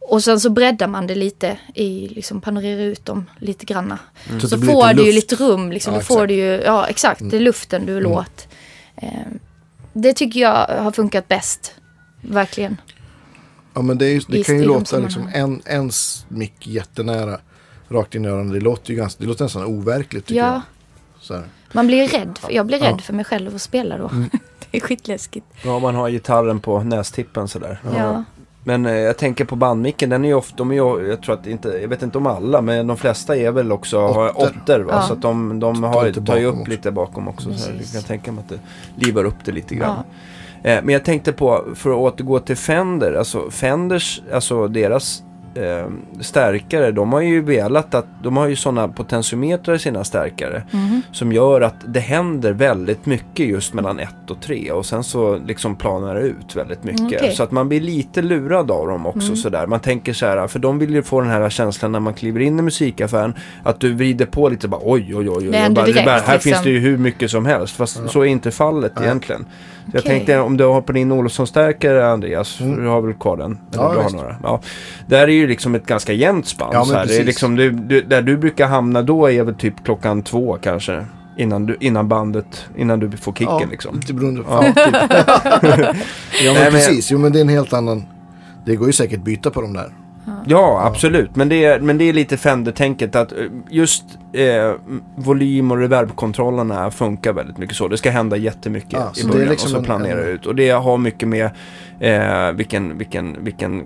Och 0.00 0.24
sen 0.24 0.40
så 0.40 0.50
breddar 0.50 0.86
man 0.86 1.06
det 1.06 1.14
lite 1.14 1.58
i, 1.74 2.08
liksom 2.08 2.40
panorerar 2.40 2.80
ut 2.82 3.04
dem 3.06 3.26
lite 3.38 3.66
granna. 3.66 3.98
Så, 4.40 4.48
Så, 4.48 4.56
det 4.56 4.60
blir 4.60 4.72
får 4.72 4.94
du 4.94 5.06
ju 5.06 5.12
lite 5.12 5.34
rum 5.34 5.72
liksom. 5.72 5.92
Ja, 5.94 5.98
då 5.98 6.04
får 6.04 6.26
du 6.26 6.34
ju, 6.34 6.60
ja 6.64 6.86
exakt, 6.86 7.20
det 7.30 7.36
är 7.36 7.40
luften 7.40 7.86
du 7.86 7.92
Mm. 7.92 8.02
låt. 8.04 8.48
Eh, 8.96 9.10
det 9.92 10.12
tycker 10.12 10.40
jag 10.40 10.66
har 10.66 10.90
funkat 10.92 11.28
bäst. 11.28 11.74
Verkligen. 12.20 12.76
Ja 13.78 13.82
men 13.82 13.98
det, 13.98 14.06
är 14.06 14.22
det 14.28 14.42
kan 14.42 14.58
ju 14.58 14.64
låta 14.64 14.98
liksom 14.98 15.28
en, 15.34 15.62
en 15.64 15.90
mick 16.28 16.66
jättenära. 16.66 17.38
Rakt 17.88 18.14
in 18.14 18.24
i 18.24 18.28
öronen. 18.28 18.52
Det 18.52 18.60
låter 18.60 18.90
ju 18.90 18.96
ganska, 18.96 19.22
det 19.22 19.28
låter 19.28 19.44
nästan 19.44 19.64
overkligt 19.64 20.26
tycker 20.26 20.40
Ja. 20.40 20.52
jag. 20.52 20.60
Så 21.20 21.34
här. 21.34 21.44
Man 21.72 21.86
blir 21.86 22.08
rädd. 22.08 22.38
Jag 22.50 22.66
blir 22.66 22.78
rädd 22.78 22.84
Ja. 22.86 22.90
Mm. 22.90 22.98
för 23.02 23.12
mig 23.12 23.24
själv 23.24 23.54
att 23.54 23.62
spela 23.62 23.98
då. 23.98 24.10
det 24.70 24.76
är 24.76 24.80
skitläskigt. 24.80 25.46
ja, 25.64 25.78
man 25.78 25.94
har 25.94 26.10
gitarren 26.10 26.60
på 26.60 26.82
nästippen 26.82 27.48
sådär. 27.48 27.80
Ja. 27.96 28.24
Men 28.64 28.86
eh, 28.86 28.92
jag 28.92 29.16
tänker 29.18 29.44
på 29.44 29.56
bandmicken, 29.56 30.10
den 30.10 30.24
är 30.24 30.28
ju 30.28 30.34
ofta, 30.34 30.56
de 30.56 30.70
är 30.70 30.74
ju, 30.74 31.08
jag 31.08 31.22
tror 31.22 31.34
att 31.34 31.46
inte, 31.46 31.68
jag 31.68 31.88
vet 31.88 32.02
inte 32.02 32.18
om 32.18 32.26
alla, 32.26 32.60
men 32.60 32.86
de 32.86 32.96
flesta 32.96 33.36
är 33.36 33.50
väl 33.50 33.72
också 33.72 34.00
har 34.00 34.38
Åttor. 34.38 34.78
va? 34.80 34.92
Ja. 34.94 35.02
Så 35.02 35.12
att 35.12 35.22
de, 35.22 35.60
de 35.60 35.82
har, 35.82 36.12
tar 36.26 36.36
ju 36.36 36.44
upp 36.46 36.54
också. 36.60 36.70
lite 36.70 36.90
bakom 36.90 37.28
också. 37.28 37.54
Så 37.54 37.70
här. 37.70 37.76
Jag 37.80 37.92
kan 37.92 38.02
tänka 38.02 38.32
mig 38.32 38.44
att 38.44 38.48
det 38.48 38.60
livar 39.06 39.24
upp 39.24 39.34
det 39.44 39.52
lite 39.52 39.74
grann. 39.74 39.96
Eh, 40.62 40.78
men 40.82 40.88
jag 40.88 41.04
tänkte 41.04 41.32
på, 41.32 41.64
för 41.74 41.90
att 41.90 41.96
återgå 41.96 42.38
till 42.38 42.56
Fender, 42.56 43.14
alltså 43.14 43.50
Fenders, 43.50 44.20
alltså 44.32 44.68
deras 44.68 45.22
eh, 45.54 45.86
stärkare, 46.20 46.90
de 46.92 47.12
har 47.12 47.20
ju 47.20 47.40
velat 47.42 47.94
att, 47.94 48.06
de 48.22 48.36
har 48.36 48.46
ju 48.48 48.56
sådana 48.56 48.88
potentiometrar 48.88 49.74
i 49.74 49.78
sina 49.78 50.04
stärkare. 50.04 50.62
Mhm. 50.70 51.02
Som 51.12 51.32
gör 51.32 51.60
att 51.60 51.74
det 51.86 52.00
händer 52.00 52.52
väldigt 52.52 53.06
mycket 53.06 53.46
just 53.46 53.74
mellan 53.74 53.98
1 53.98 54.08
och 54.30 54.40
3 54.40 54.70
och 54.72 54.86
sen 54.86 55.04
så 55.04 55.38
liksom 55.46 55.76
planar 55.76 56.14
det 56.14 56.20
ut 56.20 56.56
väldigt 56.56 56.84
mycket. 56.84 57.00
Mm, 57.00 57.14
okej. 57.16 57.32
Så 57.34 57.42
att 57.42 57.50
man 57.50 57.68
blir 57.68 57.80
lite 57.80 58.22
lurad 58.22 58.70
av 58.70 58.86
dem 58.88 59.06
också 59.06 59.26
Mm. 59.28 59.36
sådär. 59.36 59.66
Man 59.66 59.80
tänker 59.80 60.12
så 60.12 60.26
här, 60.26 60.46
för 60.46 60.58
de 60.58 60.78
vill 60.78 60.94
ju 60.94 61.02
få 61.02 61.20
den 61.20 61.30
här 61.30 61.50
känslan 61.50 61.92
när 61.92 62.00
man 62.00 62.14
kliver 62.14 62.40
in 62.40 62.58
i 62.58 62.62
musikaffären. 62.62 63.34
Att 63.62 63.80
du 63.80 63.94
vrider 63.94 64.26
på 64.26 64.48
lite 64.48 64.68
bara 64.68 64.80
oj 64.84 65.14
oj 65.16 65.30
oj. 65.30 65.30
oj. 65.30 65.44
Det 65.44 65.70
bara, 65.74 65.86
direkt, 65.86 66.04
bara, 66.04 66.18
här 66.18 66.32
liksom. 66.34 66.50
finns 66.52 66.62
det 66.62 66.70
ju 66.70 66.78
hur 66.78 66.98
mycket 66.98 67.30
som 67.30 67.46
helst. 67.46 67.76
Fast 67.76 68.10
så 68.10 68.20
är 68.20 68.26
inte 68.26 68.50
fallet 68.50 68.92
egentligen. 69.00 69.46
Så 69.90 69.96
jag 69.96 70.04
tänkte 70.04 70.38
om 70.40 70.56
du 70.56 70.64
har 70.64 70.80
på 70.80 70.92
din 70.92 71.12
Olofsson-stärkare 71.12 72.10
Andreas, 72.12 72.60
Mm. 72.60 72.82
du 72.82 72.88
har 72.88 73.00
väl 73.00 73.14
kvar 73.14 73.36
den? 73.36 73.58
Eller 73.72 73.82
Ja, 73.82 73.92
du 73.94 74.00
har 74.00 74.10
några. 74.10 74.36
Ja. 74.42 74.60
Där 75.06 75.18
är 75.22 75.32
ju 75.32 75.46
liksom 75.46 75.74
ett 75.74 75.86
ganska 75.86 76.12
jämnt 76.12 76.46
spann. 76.46 76.68
Ja, 76.72 76.78
men 76.78 76.86
så 76.86 76.94
här. 76.94 77.06
Det 77.06 77.16
är 77.18 77.24
liksom, 77.24 77.56
du, 77.56 77.70
du, 77.70 78.02
där 78.02 78.22
du 78.22 78.36
brukar 78.36 78.66
hamna 78.66 79.02
då 79.02 79.30
är 79.30 79.42
väl 79.44 79.54
typ 79.54 79.84
klockan 79.84 80.22
två 80.22 80.58
kanske. 80.62 81.06
Innan, 81.36 81.66
du, 81.66 81.76
innan 81.80 82.08
bandet, 82.08 82.66
innan 82.76 83.00
du 83.00 83.10
får 83.10 83.32
kicken 83.32 83.58
Ja, 83.60 83.66
liksom. 83.70 83.96
lite 83.96 84.14
beroende 84.14 84.42
på. 84.42 84.48
Ja, 84.50 84.62
typ. 84.62 84.94
Ja 86.44 86.52
men 86.52 86.54
Nej, 86.54 86.62
men- 86.62 86.72
precis. 86.72 87.10
Jo 87.10 87.18
men 87.18 87.32
det 87.32 87.38
är 87.38 87.40
en 87.40 87.48
helt 87.48 87.72
annan. 87.72 88.04
Det 88.66 88.76
går 88.76 88.86
ju 88.86 88.92
säkert 88.92 89.24
byta 89.24 89.50
på 89.50 89.60
de 89.60 89.72
där. 89.72 89.92
Ja, 90.46 90.82
absolut. 90.86 91.36
Men 91.36 91.48
det, 91.48 91.64
är, 91.64 91.80
men 91.80 91.98
det 91.98 92.04
är 92.04 92.12
lite 92.12 92.36
Fender-tänket 92.36 93.16
att 93.16 93.32
eh, 93.32 93.38
just 93.70 94.04
eh, 94.32 94.72
volym 95.16 95.70
och 95.70 95.78
reverbkontrollerna 95.78 96.90
funkar 96.90 97.32
väldigt 97.32 97.58
mycket 97.58 97.76
så. 97.76 97.88
Det 97.88 97.96
ska 97.96 98.10
hända 98.10 98.36
jättemycket 98.36 98.92
Ja, 98.92 99.12
i 99.16 99.20
är 99.20 99.28
början 99.28 99.48
liksom 99.48 99.72
och 99.72 99.78
så 99.78 99.84
planerar 99.84 100.20
en- 100.22 100.28
ut. 100.28 100.46
Och 100.46 100.54
det 100.54 100.70
har 100.70 100.98
mycket 100.98 101.28
med 101.28 101.50
eh, 102.00 102.52
vilken, 102.52 102.98
vilken, 102.98 103.44
vilken 103.44 103.84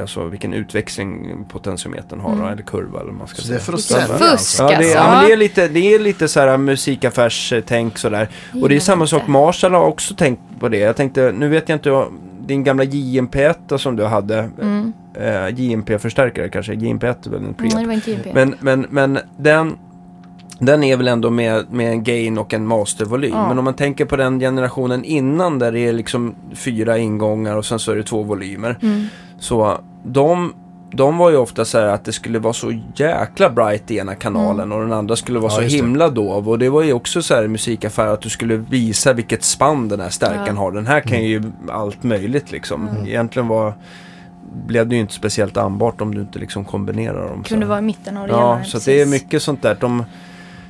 Alltså 0.00 0.24
vilken 0.24 0.52
utväxling 0.54 1.44
potentiometern 1.48 2.20
har, 2.20 2.32
Mm. 2.32 2.44
eller 2.46 2.62
kurva 2.62 3.00
eller 3.00 3.12
man 3.12 3.26
ska 3.28 3.42
Så 3.42 3.48
det 3.48 3.54
är 3.54 3.58
säga. 3.58 3.64
för 3.64 3.72
att 3.72 3.80
sälja. 3.80 4.06
fusk 4.06 4.30
alltså. 4.30 4.62
Ja, 4.62 4.68
det, 4.68 4.74
alltså. 4.76 4.94
ja, 4.98 5.10
men 5.10 5.26
det 5.26 5.32
är 5.32 5.36
lite, 5.36 5.68
det 5.68 5.94
är 5.94 5.98
lite 5.98 6.28
så 6.28 6.40
här 6.40 6.58
musikaffärstänk 6.58 7.98
sådär. 7.98 8.28
Och 8.62 8.68
det 8.68 8.76
är 8.76 8.80
samma 8.80 9.06
sak, 9.06 9.26
Marshall 9.26 9.72
har 9.72 9.84
också 9.84 10.14
tänkt 10.14 10.42
på 10.60 10.68
det. 10.68 10.78
Jag 10.78 10.96
tänkte, 10.96 11.32
nu 11.36 11.48
vet 11.48 11.68
jag 11.68 11.76
inte, 11.76 12.04
din 12.48 12.64
gamla 12.64 12.84
JMP1 12.84 13.76
som 13.76 13.96
du 13.96 14.04
hade, 14.04 14.50
Mm. 14.62 14.92
eh, 15.14 15.48
JMP-förstärkare 15.60 16.48
kanske, 16.48 16.72
JMP1 16.74 17.26
är 17.26 17.30
väl 17.30 17.38
en 17.40 17.44
Mm, 17.44 17.54
preamp. 17.54 18.06
JP. 18.08 18.32
Men, 18.34 18.54
men, 18.60 18.86
men 18.90 19.18
den, 19.38 19.76
den 20.58 20.82
är 20.82 20.96
väl 20.96 21.08
ändå 21.08 21.30
med, 21.30 21.64
med 21.72 21.90
en 21.90 22.04
gain 22.04 22.38
och 22.38 22.54
en 22.54 22.66
mastervolym. 22.66 23.32
Ja. 23.34 23.48
Men 23.48 23.58
om 23.58 23.64
man 23.64 23.74
tänker 23.74 24.04
på 24.04 24.16
den 24.16 24.40
generationen 24.40 25.04
innan 25.04 25.58
där 25.58 25.72
det 25.72 25.80
är 25.80 25.92
liksom 25.92 26.34
fyra 26.54 26.98
ingångar 26.98 27.56
och 27.56 27.64
sen 27.64 27.78
så 27.78 27.92
är 27.92 27.96
det 27.96 28.02
två 28.02 28.22
volymer. 28.22 28.78
Mm. 28.82 29.04
Så 29.38 29.78
de, 30.04 30.54
de 30.90 31.18
var 31.18 31.30
ju 31.30 31.36
ofta 31.36 31.64
så 31.64 31.78
här 31.78 31.86
att 31.86 32.04
det 32.04 32.12
skulle 32.12 32.38
vara 32.38 32.52
så 32.52 32.72
jäkla 32.94 33.50
bright 33.50 33.90
i 33.90 33.98
ena 33.98 34.14
kanalen 34.14 34.72
och 34.72 34.80
den 34.80 34.92
andra 34.92 35.16
skulle 35.16 35.38
vara 35.38 35.52
Ja, 35.52 35.56
så 35.56 35.60
det. 35.60 35.66
himla 35.68 36.08
dov. 36.08 36.48
Och 36.48 36.58
det 36.58 36.68
var 36.68 36.82
ju 36.82 36.92
också 36.92 37.22
så 37.22 37.34
här 37.34 37.44
i 37.44 37.48
musikaffär 37.48 38.06
att 38.06 38.20
du 38.20 38.28
skulle 38.28 38.56
visa 38.56 39.12
vilket 39.12 39.42
spann 39.44 39.88
den 39.88 40.00
här 40.00 40.10
stärkan 40.10 40.46
Ja. 40.46 40.52
har. 40.62 40.72
Den 40.72 40.86
här 40.86 41.00
kan 41.00 41.22
ju 41.24 41.42
allt 41.70 42.02
möjligt 42.02 42.50
liksom. 42.52 42.88
Mm. 42.88 43.06
Egentligen 43.06 43.48
var, 43.48 43.72
blev 44.66 44.88
det 44.88 44.94
ju 44.94 45.00
inte 45.00 45.14
speciellt 45.14 45.56
anbart 45.56 46.00
om 46.00 46.14
du 46.14 46.20
inte 46.20 46.38
liksom 46.38 46.64
kombinerar 46.64 47.28
dem. 47.28 47.42
Kunde 47.42 47.66
så. 47.66 47.70
vara 47.70 47.78
i 47.78 47.82
mitten 47.82 48.16
av 48.16 48.26
det 48.26 48.32
Ja, 48.32 48.60
så 48.64 48.78
det 48.78 49.00
är 49.00 49.06
mycket 49.06 49.42
sånt 49.42 49.62
där. 49.62 49.76
De, 49.80 50.04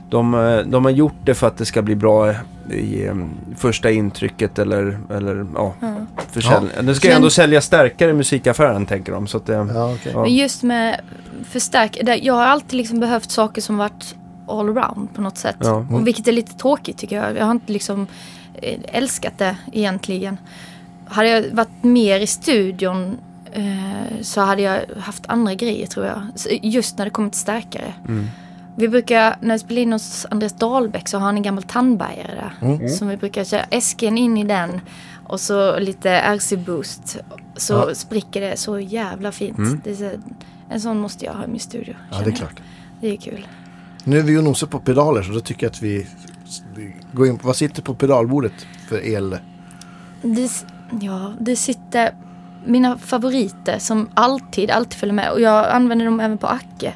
de, 0.09 0.35
eh, 0.35 0.59
de 0.59 0.85
har 0.85 0.93
gjort 0.93 1.15
det 1.25 1.35
för 1.35 1.47
att 1.47 1.57
det 1.57 1.65
ska 1.65 1.83
bli 1.83 1.95
bra 1.97 2.35
i 2.71 3.07
eh, 3.07 3.15
första 3.57 3.91
intrycket 3.91 4.59
eller, 4.59 4.99
eller 5.11 5.47
ja, 5.55 5.75
Ja. 5.81 5.95
försäljning. 6.31 6.71
Det 6.83 6.95
ska 6.95 7.09
Men- 7.09 7.17
ändå 7.17 7.31
sälja 7.31 7.61
starkare 7.61 8.11
i 8.11 8.15
musikaffären 8.15 8.87
tänker 8.87 9.13
de. 9.13 9.27
Så 9.27 9.37
att 9.37 9.47
det, 9.47 9.53
Ja, 9.75 9.93
okej. 9.95 10.13
Ja. 10.15 10.23
Men 10.23 10.35
just 10.35 10.63
med 10.63 11.01
förstärk... 11.49 11.99
Jag 12.23 12.35
har 12.35 12.47
alltid 12.47 12.75
liksom 12.77 13.01
behövt 13.01 13.31
saker 13.31 13.61
som 13.63 13.77
varit 13.77 14.15
all 14.47 14.69
around 14.79 15.15
på 15.15 15.21
något 15.21 15.39
sätt. 15.39 15.57
Ja. 15.61 15.87
Och 15.91 16.07
vilket 16.07 16.29
är 16.29 16.33
lite 16.33 16.53
tråkigt 16.55 16.99
tycker 16.99 17.17
jag. 17.17 17.37
Jag 17.37 17.45
har 17.45 17.51
inte 17.53 17.73
liksom 17.73 18.07
eh, 18.55 18.79
älskat 18.85 19.39
det 19.39 19.57
egentligen. 19.73 20.37
Hade 21.09 21.29
jag 21.29 21.45
varit 21.53 21.83
mer 21.85 22.21
i 22.21 22.27
studion 22.27 23.17
eh, 23.53 23.65
så 24.23 24.41
hade 24.41 24.63
jag 24.63 24.81
haft 25.01 25.23
andra 25.27 25.55
grejer 25.55 25.87
tror 25.87 26.07
jag. 26.07 26.21
Just 26.63 26.99
när 26.99 27.05
det 27.05 27.11
kommer 27.11 27.31
till 27.31 27.41
stärkare. 27.41 27.93
Mm. 28.09 28.27
Vi 28.79 28.89
brukar, 28.89 29.37
när 29.41 29.55
vi 29.55 29.59
spelar 29.59 29.83
in 29.83 29.93
hos 29.93 30.27
Andreas 30.31 30.53
Dahlbäck 30.53 31.09
så 31.09 31.19
har 31.19 31.27
han 31.27 31.37
en 31.37 31.43
gammal 31.43 31.63
tandbärgare 31.63 32.35
där. 32.35 32.69
Mm. 32.69 32.89
Som 32.89 33.09
vi 33.09 33.17
brukar 33.17 33.45
köra 33.45 33.63
esken 33.63 34.19
in 34.19 34.37
i 34.37 34.45
den. 34.45 34.81
Och 35.27 35.41
så 35.41 35.79
lite 35.79 36.11
RC-boost. 36.11 37.19
Så 37.57 37.73
Ja. 37.75 37.95
spricker 37.95 38.41
det 38.41 38.57
så 38.57 38.81
jävla 38.81 39.33
fint. 39.33 39.59
Mm. 39.59 39.81
Det 39.85 39.91
är 39.91 39.95
så, 39.95 40.11
en 40.71 40.81
sån 40.81 40.99
måste 41.01 41.25
jag 41.25 41.33
ha 41.33 41.45
i 41.45 41.49
min 41.49 41.61
studio. 41.61 41.95
Ja, 42.11 42.17
det 42.19 42.23
är 42.25 42.27
jag. 42.29 42.37
klart. 42.37 42.61
Det 43.01 43.09
är 43.13 43.17
kul. 43.17 43.47
Nu 44.05 44.19
är 44.19 44.23
vi 44.23 44.33
ju 44.33 44.43
nosar 44.43 44.67
på 44.67 44.79
pedaler 44.79 45.23
så 45.23 45.33
då 45.33 45.41
tycker 45.41 45.67
jag 45.67 45.71
att 45.71 45.83
vi 45.83 46.07
går 47.13 47.27
in 47.27 47.39
på, 47.39 47.47
vad 47.47 47.57
sitter 47.57 47.83
på 47.83 47.95
pedalbordet 47.95 48.53
för 48.89 49.07
el? 49.07 49.39
Det, 50.23 50.51
ja, 51.01 51.33
det 51.41 51.57
sitter 51.57 52.15
mina 52.67 52.99
favoriter 52.99 53.79
som 53.79 54.09
alltid, 54.15 54.71
alltid 54.71 54.95
följer 54.99 55.15
med. 55.15 55.31
Och 55.31 55.41
jag 55.41 55.69
använder 55.69 56.05
dem 56.05 56.21
även 56.21 56.39
på 56.39 56.47
Acke. 56.47 56.95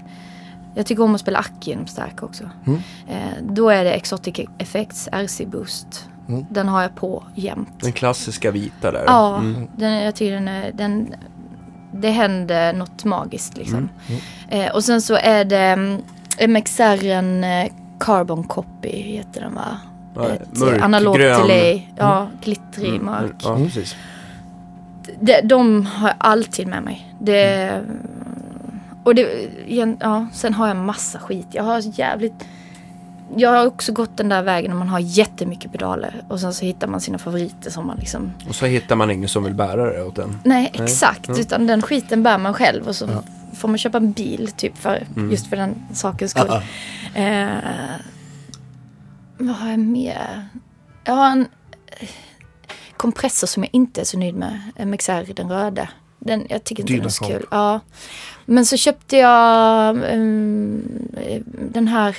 Jag 0.74 0.86
tycker 0.86 1.02
om 1.02 1.14
att 1.14 1.20
spela 1.20 1.38
Acke 1.38 1.70
genom 1.70 1.86
stark 1.86 2.22
också. 2.22 2.44
Mm. 2.66 2.80
Eh, 3.08 3.42
då 3.42 3.68
är 3.70 3.84
det 3.84 3.92
Exotic 3.92 4.40
Effects 4.58 5.08
RC 5.12 5.46
Boost. 5.46 6.08
Mm. 6.28 6.44
Den 6.50 6.68
har 6.68 6.82
jag 6.82 6.94
på 6.94 7.24
jämt. 7.34 7.68
den 7.80 7.92
klassiska 7.92 8.50
vita 8.50 8.90
där. 8.92 9.04
Ja, 9.06 9.36
Mm. 9.38 9.68
den, 9.76 9.92
jag 9.92 10.14
tycker 10.14 10.32
den 10.34 10.48
är, 10.48 10.72
den, 10.72 11.14
det 11.92 12.10
händer 12.10 12.72
något 12.72 13.04
magiskt 13.04 13.56
liksom. 13.56 13.88
Mm, 14.08 14.20
Eh, 14.48 14.72
och 14.74 14.84
sen 14.84 15.02
så 15.02 15.14
är 15.14 15.44
det 15.44 15.58
mm, 15.58 16.02
MXR'n 16.38 17.62
eh, 17.64 17.72
Carbon 18.00 18.44
Copy 18.44 18.88
heter 18.88 19.40
den 19.40 19.54
va? 19.54 19.76
Ja, 20.14 20.28
Ett 20.28 20.62
eh, 20.62 20.84
analogt 20.84 21.18
delay. 21.18 21.82
Ja, 21.96 22.28
glittrig, 22.42 22.88
Mm, 22.94 23.04
mörk. 23.04 23.34
Ja, 23.42 23.50
Mm. 23.54 23.64
precis. 23.66 23.96
De, 25.20 25.40
de 25.40 25.86
har 25.86 26.08
jag 26.08 26.16
alltid 26.18 26.66
med 26.66 26.82
mig. 26.82 27.14
Det, 27.20 27.70
och 29.04 29.14
det, 29.14 29.48
ja, 30.00 30.26
sen 30.32 30.54
har 30.54 30.68
jag 30.68 30.76
massa 30.76 31.18
skit. 31.18 31.46
Jag 31.50 31.62
har 31.62 31.98
jävligt... 31.98 32.44
Jag 33.36 33.50
har 33.50 33.66
också 33.66 33.92
gått 33.92 34.16
den 34.16 34.28
där 34.28 34.42
vägen 34.42 34.70
när 34.70 34.78
man 34.78 34.88
har 34.88 34.98
jättemycket 35.00 35.72
pedaler. 35.72 36.22
Och 36.28 36.40
sen 36.40 36.54
så 36.54 36.64
hittar 36.64 36.86
man 36.86 37.00
sina 37.00 37.18
favoriter 37.18 37.70
som 37.70 37.86
man 37.86 37.96
liksom... 37.96 38.32
Och 38.48 38.54
så 38.54 38.66
hittar 38.66 38.96
man 38.96 39.10
ingen 39.10 39.28
som 39.28 39.44
vill 39.44 39.54
bära 39.54 39.92
det 39.92 40.02
åt 40.04 40.18
en. 40.18 40.38
Nej, 40.44 40.70
Nej. 40.74 40.84
exakt. 40.84 41.28
Mm. 41.28 41.40
Utan 41.40 41.66
den 41.66 41.82
skiten 41.82 42.22
bär 42.22 42.38
man 42.38 42.54
själv. 42.54 42.88
Och 42.88 42.96
så 42.96 43.04
Ja. 43.10 43.22
får 43.54 43.68
man 43.68 43.78
köpa 43.78 43.98
en 43.98 44.12
bil 44.12 44.50
typ 44.56 44.78
för, 44.78 45.06
Mm. 45.16 45.30
just 45.30 45.46
för 45.46 45.56
den 45.56 45.74
sakens 45.92 46.30
skull. 46.30 46.50
Ah, 46.50 46.62
ah. 47.14 47.18
Eh, 47.18 47.48
vad 49.38 49.56
har 49.56 49.70
jag 49.70 49.78
mer? 49.78 50.46
Jag 51.04 51.14
har 51.14 51.30
en 51.30 51.46
eh, 52.00 52.08
kompressor 52.96 53.46
som 53.46 53.62
jag 53.62 53.70
inte 53.72 54.00
är 54.00 54.04
så 54.04 54.18
nöjd 54.18 54.34
med. 54.34 54.60
MXR, 54.76 55.32
den 55.34 55.48
röda. 55.48 55.88
Den, 56.24 56.46
jag 56.48 56.64
tycker 56.64 56.82
inte 56.82 56.92
den 56.92 57.04
är 57.04 57.08
så 57.08 57.24
kul. 57.24 57.46
Ja. 57.50 57.80
Men 58.46 58.66
så 58.66 58.76
köpte 58.76 59.16
jag 59.16 59.96
eh, 59.96 61.40
den 61.72 61.88
här, 61.88 62.16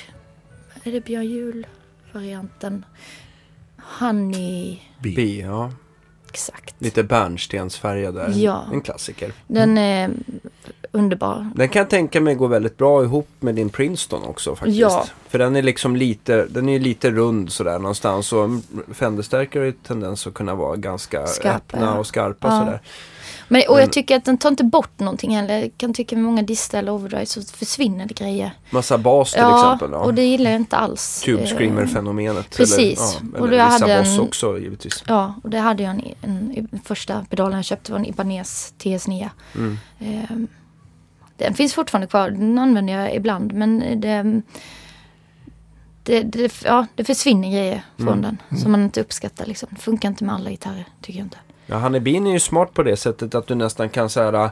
är 0.84 0.92
det 0.92 1.00
Björn 1.00 1.24
Juhl-varianten? 1.26 2.84
Honey. 3.98 4.78
Bi, 5.02 5.40
ja. 5.40 5.72
exakt. 6.30 6.74
Lite 6.78 7.02
bärnstensfärgad 7.02 8.14
där. 8.14 8.32
Ja. 8.34 8.64
En 8.72 8.80
klassiker. 8.80 9.32
Den 9.46 9.78
är 9.78 10.10
underbar. 10.92 11.50
Den 11.54 11.68
kan 11.68 11.80
jag 11.80 11.90
tänka 11.90 12.20
mig 12.20 12.34
går 12.34 12.48
väldigt 12.48 12.76
bra 12.76 13.02
ihop 13.02 13.28
med 13.40 13.54
din 13.54 13.70
Princeton 13.70 14.22
också 14.22 14.56
faktiskt. 14.56 14.78
Ja. 14.78 15.06
För 15.28 15.38
den 15.38 15.56
är 15.56 15.62
liksom 15.62 15.96
lite, 15.96 16.46
den 16.50 16.68
är 16.68 16.78
lite 16.80 17.10
rund 17.10 17.52
sådär 17.52 17.78
någonstans. 17.78 18.32
Och 18.32 18.48
Fenderstärkare 18.92 19.60
har 19.60 19.66
ju 19.66 19.72
tendens 19.72 20.26
att 20.26 20.34
kunna 20.34 20.54
vara 20.54 20.76
ganska 20.76 21.26
Skarpa, 21.26 21.56
öppna 21.56 21.98
och 21.98 22.06
skarpa 22.06 22.48
Ja. 22.48 22.58
sådär. 22.58 22.80
Men, 23.48 23.62
och 23.68 23.74
Men- 23.74 23.80
jag 23.80 23.92
tycker 23.92 24.16
att 24.16 24.24
den 24.24 24.38
tar 24.38 24.48
inte 24.50 24.64
bort 24.64 24.98
någonting 25.00 25.36
heller. 25.36 25.58
Jag 25.58 25.70
kan 25.76 25.94
tycka 25.94 26.16
med 26.16 26.24
många 26.24 26.42
distar 26.42 26.78
eller 26.78 26.92
overdrive 26.92 27.26
så 27.26 27.42
försvinner 27.42 28.06
det 28.06 28.14
grejer. 28.14 28.50
Massa 28.70 28.98
bas 28.98 29.32
till 29.32 29.40
ja, 29.40 29.58
exempel. 29.74 29.90
Ja. 29.92 29.98
och 30.04 30.14
det 30.14 30.22
gillar 30.24 30.50
jag 30.50 30.60
inte 30.60 30.76
alls. 30.76 31.22
Tube 31.24 31.42
Eh, 31.42 31.48
Screamer-fenomenet. 31.56 32.56
precis. 32.56 32.98
Eller, 32.98 33.30
ja, 33.34 33.40
Och 33.40 33.48
eller 33.48 33.64
vissa 33.64 33.84
hade 33.84 33.94
en- 33.94 34.20
också 34.20 34.58
givetvis. 34.58 35.04
Ja, 35.06 35.34
och 35.42 35.50
det 35.50 35.58
hade 35.58 35.82
jag 35.82 35.90
en, 35.90 36.02
en, 36.22 36.68
en 36.72 36.80
första 36.84 37.24
pedalen 37.30 37.56
jag 37.56 37.64
köpte 37.64 37.92
var 37.92 37.98
en 37.98 38.06
Ibanez 38.06 38.74
TS9. 38.78 39.28
Mm. 39.54 39.78
Eh, 40.00 40.36
den 41.36 41.54
finns 41.54 41.74
fortfarande 41.74 42.06
kvar, 42.06 42.30
den 42.30 42.58
använder 42.58 42.98
jag 42.98 43.14
ibland 43.14 43.52
men 43.52 43.78
det, 44.00 44.42
det, 46.02 46.22
det, 46.22 46.62
ja, 46.64 46.86
det 46.94 47.04
försvinner 47.04 47.48
grejer 47.50 47.82
från 47.96 48.08
Mm. 48.08 48.20
den 48.50 48.58
som 48.58 48.72
man 48.72 48.82
inte 48.84 49.00
uppskattar. 49.00 49.46
Liksom. 49.46 49.68
Det 49.72 49.80
funkar 49.80 50.08
inte 50.08 50.24
med 50.24 50.34
alla 50.34 50.50
gitarrer, 50.50 50.84
tycker 51.00 51.18
jag 51.18 51.26
inte. 51.26 51.38
Ja, 51.66 51.76
Hannibin 51.76 52.26
är 52.26 52.32
ju 52.32 52.40
smart 52.40 52.74
på 52.74 52.82
det 52.82 52.96
sättet 52.96 53.34
att 53.34 53.46
du 53.46 53.54
nästan 53.54 53.88
kan 53.88 54.08
så 54.10 54.22
här. 54.22 54.50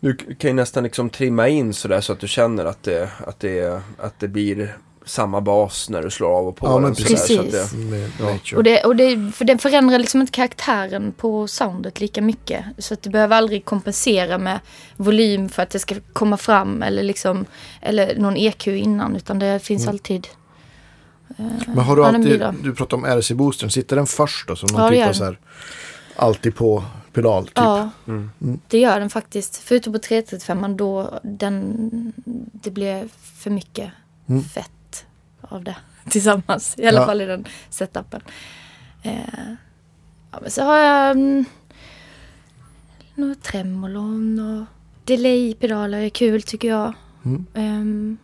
Du 0.00 0.14
kan 0.16 0.50
ju 0.50 0.54
nästan 0.54 0.84
liksom 0.84 1.10
trimma 1.10 1.48
in 1.48 1.74
sådär 1.74 2.00
så 2.00 2.12
att 2.12 2.20
du 2.20 2.28
känner 2.28 2.64
att 2.64 2.82
det, 2.82 3.10
att 3.26 3.40
det, 3.40 3.82
att 3.98 4.20
det 4.20 4.28
blir 4.28 4.76
samma 5.04 5.40
bas 5.40 5.90
när 5.90 6.02
du 6.02 6.10
slår 6.10 6.28
av 6.38 6.46
och 6.48 6.56
på 6.56 6.66
Ja, 6.66 6.78
den. 6.78 6.94
sådär, 6.94 7.16
så 7.16 7.40
att 7.40 7.46
precis. 7.46 7.70
det, 7.72 7.78
Med 7.78 8.10
Ja. 8.20 8.56
Och 8.56 8.62
det, 8.64 8.84
och 8.84 8.96
det, 8.96 9.32
för 9.34 9.44
den 9.44 9.58
förändrar 9.58 9.98
liksom 9.98 10.20
inte 10.20 10.32
karaktären 10.32 11.12
på 11.12 11.46
soundet 11.48 12.00
lika 12.00 12.20
mycket. 12.22 12.64
Så 12.78 12.94
att 12.94 13.02
du 13.02 13.10
behöver 13.10 13.36
aldrig 13.36 13.64
kompensera 13.64 14.38
med 14.38 14.60
volym 14.96 15.48
för 15.48 15.62
att 15.62 15.70
det 15.70 15.78
ska 15.78 15.94
komma 16.12 16.36
fram 16.36 16.82
eller 16.82 17.02
liksom 17.02 17.44
eller 17.80 18.16
någon 18.16 18.36
EQ 18.36 18.66
innan 18.68 19.16
utan 19.16 19.38
det 19.38 19.58
finns 19.58 19.82
Mm. 19.82 19.92
alltid. 19.94 20.28
eh, 21.38 21.44
Men 21.66 21.78
har 21.78 21.96
du 21.96 22.02
den 22.02 22.14
alltid, 22.14 22.44
du 22.62 22.74
pratar 22.74 22.96
om 22.96 23.04
RC-boostern, 23.06 23.68
sitter 23.70 23.96
den 23.96 24.06
först 24.06 24.48
då? 24.48 24.56
Som 24.56 24.68
någon 24.72 24.80
Ja, 24.80 24.86
det 24.86 24.90
typ 24.96 25.00
gör 25.00 25.08
av 25.08 25.12
så 25.12 25.24
här, 25.24 25.38
alltid 26.18 26.54
på 26.56 26.84
pedal 27.12 27.44
typ? 27.46 27.52
Ja, 27.56 27.90
mm. 28.06 28.30
det 28.68 28.78
gör 28.78 29.00
den 29.00 29.10
faktiskt. 29.10 29.56
Förutom 29.56 29.92
på 29.92 29.98
335 29.98 30.76
då 30.76 31.20
den, 31.22 32.12
det 32.52 32.70
blev 32.70 33.08
för 33.12 33.50
mycket 33.50 33.90
Mm. 34.28 34.42
fett 34.44 35.06
av 35.40 35.64
det 35.64 35.76
tillsammans. 36.10 36.74
I 36.78 36.86
alla 36.86 37.00
Ja. 37.00 37.06
fall 37.06 37.20
i 37.20 37.26
den 37.26 37.44
setupen. 37.70 38.20
Eh, 39.02 39.18
ja, 40.32 40.38
men 40.42 40.50
så 40.50 40.62
har 40.64 40.76
jag 40.76 41.10
mm, 41.10 41.44
några 43.14 43.34
tremolon 43.34 44.38
och 44.40 44.64
delay-pedaler 45.04 45.98
är 46.00 46.08
kul 46.08 46.42
tycker 46.42 46.68
jag. 46.68 46.92
Mm. 47.24 47.46
Ehm, 47.54 48.16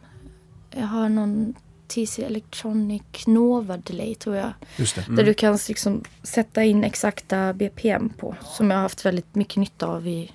jag 0.71 0.87
har 0.87 1.09
någon 1.09 1.55
TC 1.95 2.23
Electronic 2.23 3.03
Nova 3.27 3.77
Delay 3.77 4.15
tror 4.15 4.37
jag. 4.37 4.53
Just 4.77 4.95
det. 4.95 5.03
Mm. 5.03 5.17
Där 5.17 5.25
du 5.25 5.35
kan 5.35 5.59
liksom 5.69 6.03
sätta 6.23 6.65
in 6.65 6.85
exakta 6.85 7.53
BPM 7.53 8.09
på. 8.09 8.37
Som 8.43 8.71
jag 8.71 8.77
har 8.79 8.83
haft 8.83 9.05
väldigt 9.07 9.35
mycket 9.35 9.57
nytta 9.57 9.87
av 9.87 10.07
i 10.09 10.33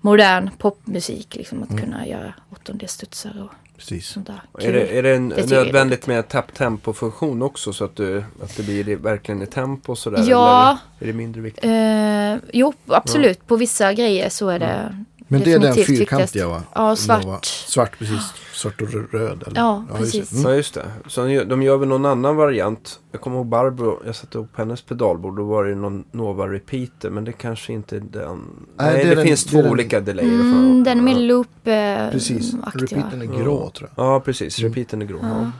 modern 0.00 0.50
popmusik. 0.58 1.34
Liksom, 1.36 1.62
att 1.62 1.70
Mm. 1.70 1.82
kunna 1.84 2.06
göra 2.06 2.34
åttondestudsar 2.52 3.42
och 3.44 3.76
Precis. 3.76 4.06
sånt 4.06 4.26
där. 4.26 4.68
Är 4.68 4.72
det, 4.72 4.98
är 4.98 5.02
det, 5.02 5.14
en, 5.16 5.28
Det 5.28 5.50
nödvändigt 5.50 6.06
med 6.06 6.28
tap-tempo-funktion 6.28 7.42
också 7.42 7.72
så 7.72 7.84
att, 7.84 7.96
du, 7.96 8.24
att 8.42 8.56
det 8.56 8.62
blir 8.62 8.96
verkligen 8.96 9.42
i 9.42 9.46
tempo 9.46 9.96
sådär? 9.96 10.24
Ja. 10.28 10.78
Eller 10.98 11.08
är 11.08 11.12
det 11.12 11.18
mindre 11.18 11.40
viktigt? 11.40 11.64
Eh, 11.64 12.50
jo, 12.52 12.72
absolut. 12.86 13.46
På 13.46 13.56
vissa 13.56 13.92
grejer 13.92 14.28
så 14.28 14.48
är 14.48 14.58
det 14.58 15.04
Men 15.28 15.40
det 15.40 15.52
är 15.52 15.58
den 15.58 15.74
fyrkantiga 15.74 16.48
va? 16.48 16.62
Ja, 16.74 16.96
svart. 16.96 17.24
Nova. 17.24 17.38
Svart, 17.42 17.98
precis. 17.98 18.32
Svart 18.52 18.82
och 18.82 18.92
röd. 19.12 19.42
Eller? 19.46 19.60
Ja, 19.60 19.84
just 20.00 20.12
det. 20.12 20.18
precis. 20.20 20.32
Mm. 20.32 20.50
Ja 20.50 20.56
just 20.56 20.74
det. 20.74 20.84
Så 21.06 21.20
de 21.26 21.62
gör, 21.62 21.76
väl 21.76 21.88
någon 21.88 22.06
annan 22.06 22.36
variant. 22.36 23.00
Jag 23.12 23.20
kommer 23.20 23.36
ihåg 23.36 23.46
Barbro, 23.46 24.02
jag 24.06 24.16
satte 24.16 24.38
upp 24.38 24.58
hennes 24.58 24.82
pedalbord. 24.82 25.36
Då 25.36 25.44
var 25.44 25.64
det 25.64 25.74
någon 25.74 26.04
Nova 26.12 26.46
Repeater. 26.48 27.10
Men 27.10 27.24
det 27.24 27.32
kanske 27.32 27.72
inte 27.72 27.96
är 27.96 28.00
den. 28.00 28.38
Nej, 28.76 28.94
det 28.94 29.00
är 29.02 29.08
det, 29.08 29.14
den- 29.14 29.24
finns 29.24 29.44
det 29.44 29.50
två 29.50 29.62
den- 29.62 29.70
olika 29.70 30.00
delayer. 30.00 30.28
Mm, 30.28 30.84
den 30.84 31.04
med 31.04 31.20
loop 31.20 31.48
eh, 31.64 32.10
Precis. 32.10 32.54
aktiva. 32.62 32.84
Repeatern 33.00 33.22
är 33.22 33.26
grå 33.26 33.70
tror 33.70 33.90
jag. 33.96 34.06
Ja 34.06 34.20
precis, 34.20 34.58
Mm. 34.58 34.70
repeatern 34.72 35.02
är 35.02 35.06
grå. 35.06 35.18
Ja. 35.22 35.28
Ja. 35.28 35.50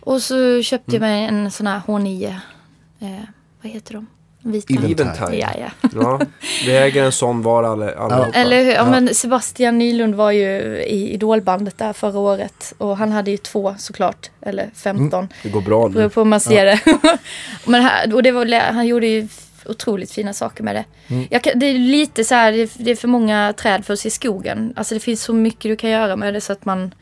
Och 0.00 0.22
så 0.22 0.62
köpte 0.62 0.96
Mm. 0.96 1.08
jag 1.08 1.14
mig 1.14 1.24
en 1.44 1.50
sån 1.50 1.66
här 1.66 1.80
H9. 1.86 2.36
Eh, 3.00 3.08
vad 3.62 3.72
heter 3.72 3.94
de? 3.94 4.06
Vita. 4.42 4.74
Eventide. 4.74 5.36
Ja, 5.36 5.48
ja. 5.58 5.88
Ja, 5.94 6.20
vi 6.66 6.76
äger 6.76 7.04
en 7.04 7.12
sån 7.12 7.42
var 7.42 7.62
alla, 7.62 7.94
allihopa. 7.94 8.38
Eller 8.38 8.64
hur? 8.64 8.70
Ja, 8.70 8.74
Ja. 8.74 8.90
men 8.90 9.14
Sebastian 9.14 9.78
Nylund 9.78 10.14
var 10.14 10.30
ju 10.30 10.48
i 10.82 11.10
Idolbandet 11.14 11.78
där 11.78 11.92
förra 11.92 12.18
året. 12.18 12.72
Och 12.78 12.96
han 12.96 13.12
hade 13.12 13.30
ju 13.30 13.36
två 13.36 13.74
såklart. 13.78 14.30
Eller 14.42 14.70
15. 14.74 15.28
Det 15.42 15.48
går 15.48 15.60
bra 15.60 15.88
Beror 15.88 16.02
nu. 16.02 16.08
på 16.08 16.20
hur 16.20 16.24
man 16.24 16.40
ser 16.40 16.64
det. 16.66 16.80
men 17.66 17.82
här, 17.82 18.14
och 18.14 18.22
det 18.22 18.30
var, 18.32 18.72
han 18.72 18.86
gjorde 18.86 19.06
ju 19.06 19.28
otroligt 19.66 20.12
fina 20.12 20.32
saker 20.32 20.64
med 20.64 20.74
det. 20.74 20.84
Mm. 21.08 21.26
Jag 21.30 21.42
det 21.54 21.66
är 21.66 21.78
lite 21.78 22.24
så 22.24 22.34
här, 22.34 22.52
det, 22.78 22.90
är- 22.90 22.96
för 22.96 23.08
många 23.08 23.54
träd 23.56 23.84
för 23.86 23.92
att 23.92 23.98
se 24.00 24.10
skogen. 24.10 24.72
Alltså 24.76 24.94
det 24.94 25.00
finns 25.00 25.22
så 25.22 25.32
mycket 25.32 25.62
du 25.62 25.76
kan 25.76 25.90
göra 25.90 26.16
med 26.16 26.34
det 26.34 26.40
så 26.40 26.52
att 26.52 26.64
man, 26.64 26.94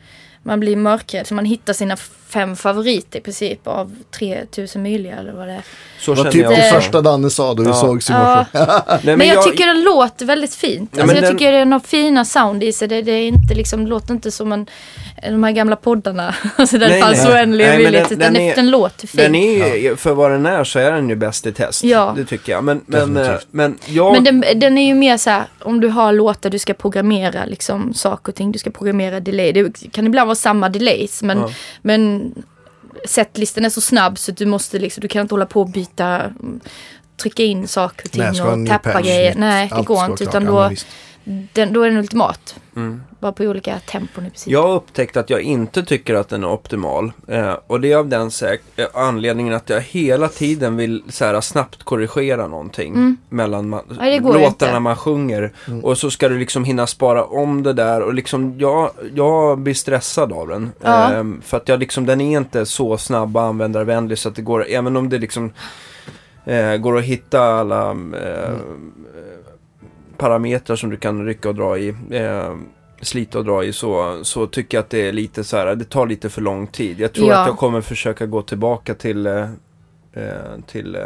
man 0.43 0.59
blir 0.59 0.75
mörkrädd. 0.75 1.27
Så 1.27 1.33
man 1.33 1.45
hittar 1.45 1.73
sina 1.73 1.97
fem 2.29 2.55
favoriter 2.55 3.19
i 3.19 3.21
princip 3.21 3.67
av 3.67 3.95
3000 4.19 4.83
möjliga 4.83 5.15
eller 5.17 5.31
vad 5.31 5.47
det 5.47 5.53
är. 5.53 5.61
Så 5.99 6.11
Det 6.13 6.17
var 6.17 6.23
känner 6.23 6.31
typ 6.31 6.41
jag 6.43 6.51
det 6.51 6.57
också. 6.67 6.75
första 6.75 7.01
Danne 7.01 7.29
sa 7.29 7.53
då 7.53 7.63
vi 7.63 7.69
Ja. 7.69 7.75
sågs 7.75 8.09
i 8.09 8.13
Ja. 8.13 8.45
morse. 8.53 8.71
Nej, 9.03 9.17
Men, 9.17 9.27
jag, 9.27 9.43
tycker 9.43 9.67
den 9.67 9.81
låter 9.83 10.25
väldigt 10.25 10.55
fint. 10.55 10.89
Ja, 10.93 11.01
alltså, 11.01 11.07
men 11.07 11.15
jag 11.15 11.23
den- 11.31 11.37
tycker 11.37 11.51
den 11.51 11.71
har 11.71 11.79
fina 11.79 12.25
sound 12.25 12.63
i 12.63 12.71
sig. 12.71 12.87
Det, 12.87 13.01
det 13.01 13.11
är 13.11 13.27
inte 13.27 13.53
liksom, 13.55 13.83
det 13.83 13.89
låter 13.89 14.13
inte 14.13 14.31
som 14.31 14.51
en, 14.51 14.67
de 15.23 15.43
här 15.43 15.51
gamla 15.51 15.75
poddarna. 15.75 16.35
Alltså 16.55 16.77
där 16.77 16.87
Nej, 16.89 16.95
det 17.01 17.05
fanns 17.05 17.17
nej. 17.23 17.33
Nej, 17.33 17.47
men 17.47 17.57
möjligheter. 17.57 18.09
den- 18.09 18.19
Den, 18.19 18.19
den 18.19 18.33
den, 18.33 18.41
är- 18.51 18.55
den 18.55 18.69
låter 18.71 19.07
fint. 19.07 19.21
Den 19.23 19.35
är 19.35 19.75
ju, 19.75 19.95
för 19.95 20.13
vad 20.13 20.31
den 20.31 20.45
är 20.45 20.63
så 20.63 20.79
är 20.79 20.91
den 20.91 21.09
ju 21.09 21.15
bäst 21.15 21.47
i 21.47 21.51
test. 21.51 21.83
Ja. 21.83 22.13
Det 22.17 22.25
tycker 22.25 22.51
jag. 22.51 22.63
Men, 22.63 22.81
men, 22.85 23.17
eh, 23.17 23.31
men 23.51 23.77
jag... 23.85 24.13
Men 24.13 24.23
den, 24.23 24.59
den 24.59 24.77
är 24.77 24.87
ju 24.87 24.93
mer 24.93 25.17
så 25.17 25.29
här, 25.29 25.43
om 25.61 25.79
du 25.79 25.87
har 25.87 26.11
låtar 26.13 26.49
du 26.49 26.59
ska 26.59 26.73
programmera 26.73 27.45
liksom 27.45 27.93
saker 27.93 28.31
och 28.31 28.35
ting. 28.35 28.51
Du 28.51 28.59
ska 28.59 28.69
programmera 28.69 29.19
delay. 29.19 29.51
Det 29.51 29.91
kan 29.91 30.05
ibland 30.07 30.27
vara 30.27 30.35
samma 30.35 30.69
delays 30.69 31.23
men, 31.23 31.37
Ja. 31.37 31.49
men 31.81 32.18
setlisten 33.05 33.65
är 33.65 33.69
så 33.69 33.81
snabb 33.81 34.17
så 34.17 34.31
du 34.31 34.45
måste 34.45 34.79
liksom, 34.79 35.01
du 35.01 35.07
kan 35.07 35.21
inte 35.21 35.33
hålla 35.33 35.45
på 35.45 35.61
och 35.61 35.69
byta, 35.69 36.33
trycka 37.17 37.43
in 37.43 37.67
saker 37.67 38.05
och 38.05 38.11
ting 38.11 38.21
Nej, 38.21 38.41
och 38.41 38.67
tappa 38.67 39.01
grejer. 39.01 39.35
Nej, 39.35 39.67
det 39.67 39.75
Allt 39.75 39.87
går 39.87 40.05
inte 40.05 40.23
utan. 40.23 40.45
Ja, 40.45 40.51
då, 40.51 40.75
den, 41.53 41.73
då 41.73 41.83
är 41.83 41.89
den 41.89 41.97
ultimat. 41.97 42.55
Mm. 42.75 43.01
Bara 43.19 43.31
på 43.31 43.43
olika 43.43 43.79
tempon 43.79 44.25
i 44.25 44.29
princip. 44.29 44.53
Jag 44.53 44.63
har 44.63 44.75
upptäckt 44.75 45.17
att 45.17 45.29
jag 45.29 45.41
inte 45.41 45.83
tycker 45.83 46.15
att 46.15 46.29
den 46.29 46.43
är 46.43 46.47
optimal. 46.51 47.11
Eh, 47.27 47.53
och 47.67 47.81
det 47.81 47.91
är 47.91 47.97
av 47.97 48.07
den 48.07 48.29
säk- 48.29 48.59
eh, 48.75 48.85
anledningen 48.93 49.53
att 49.53 49.69
jag 49.69 49.81
hela 49.81 50.27
tiden 50.27 50.77
vill 50.77 51.03
så 51.09 51.25
här, 51.25 51.41
snabbt 51.41 51.83
korrigera 51.83 52.47
någonting. 52.47 53.17
Mellan 53.29 53.73
ma- 53.73 53.81
Nej, 53.99 54.19
låtarna 54.19 54.45
inte. 54.71 54.79
man 54.79 54.95
sjunger. 54.95 55.51
Mm. 55.67 55.83
Och 55.83 55.97
så 55.97 56.11
ska 56.11 56.29
du 56.29 56.39
liksom 56.39 56.63
hinna 56.63 56.87
spara 56.87 57.23
om 57.23 57.63
det 57.63 57.73
där. 57.73 58.01
Och 58.01 58.13
liksom 58.13 58.59
jag, 58.59 58.91
jag 59.15 59.57
blir 59.59 59.73
stressad 59.73 60.33
av 60.33 60.47
den. 60.47 60.71
Ja. 60.81 61.13
Eh, 61.13 61.23
för 61.41 61.57
att 61.57 61.67
jag 61.67 61.79
liksom, 61.79 62.05
den 62.05 62.21
är 62.21 62.37
inte 62.37 62.65
så 62.65 62.97
snabb 62.97 63.37
och 63.37 63.43
användarvänlig 63.43 64.17
så 64.17 64.29
att 64.29 64.35
det 64.35 64.41
går, 64.41 64.65
även 64.69 64.97
om 64.97 65.09
det 65.09 65.17
liksom 65.17 65.51
eh, 66.45 66.75
går 66.77 66.97
att 66.97 67.03
hitta 67.03 67.41
alla 67.43 67.91
eh, 67.91 68.53
parametrar 70.17 70.75
som 70.75 70.89
du 70.89 70.97
kan 70.97 71.25
rycka 71.25 71.49
och 71.49 71.55
dra 71.55 71.77
i. 71.77 71.95
Eh, 72.99 73.03
slita 73.03 73.39
och 73.39 73.45
dra 73.45 73.63
i 73.63 73.73
så, 73.73 74.19
så 74.23 74.47
tycker 74.47 74.77
jag 74.77 74.83
att 74.83 74.89
det 74.89 75.07
är 75.07 75.11
lite 75.13 75.43
så 75.43 75.57
här, 75.57 75.75
det 75.75 75.85
tar 75.89 76.07
lite 76.07 76.29
för 76.29 76.41
lång 76.41 76.67
tid. 76.67 76.99
Jag 76.99 77.13
tror 77.13 77.29
Ja. 77.29 77.37
att 77.41 77.47
jag 77.47 77.57
kommer 77.57 77.81
försöka 77.81 78.25
gå 78.25 78.41
tillbaka 78.41 78.93
till, 78.93 79.25
eh, 79.25 79.41
eh, 80.13 80.29
till 80.67 80.95
eh, 80.95 81.01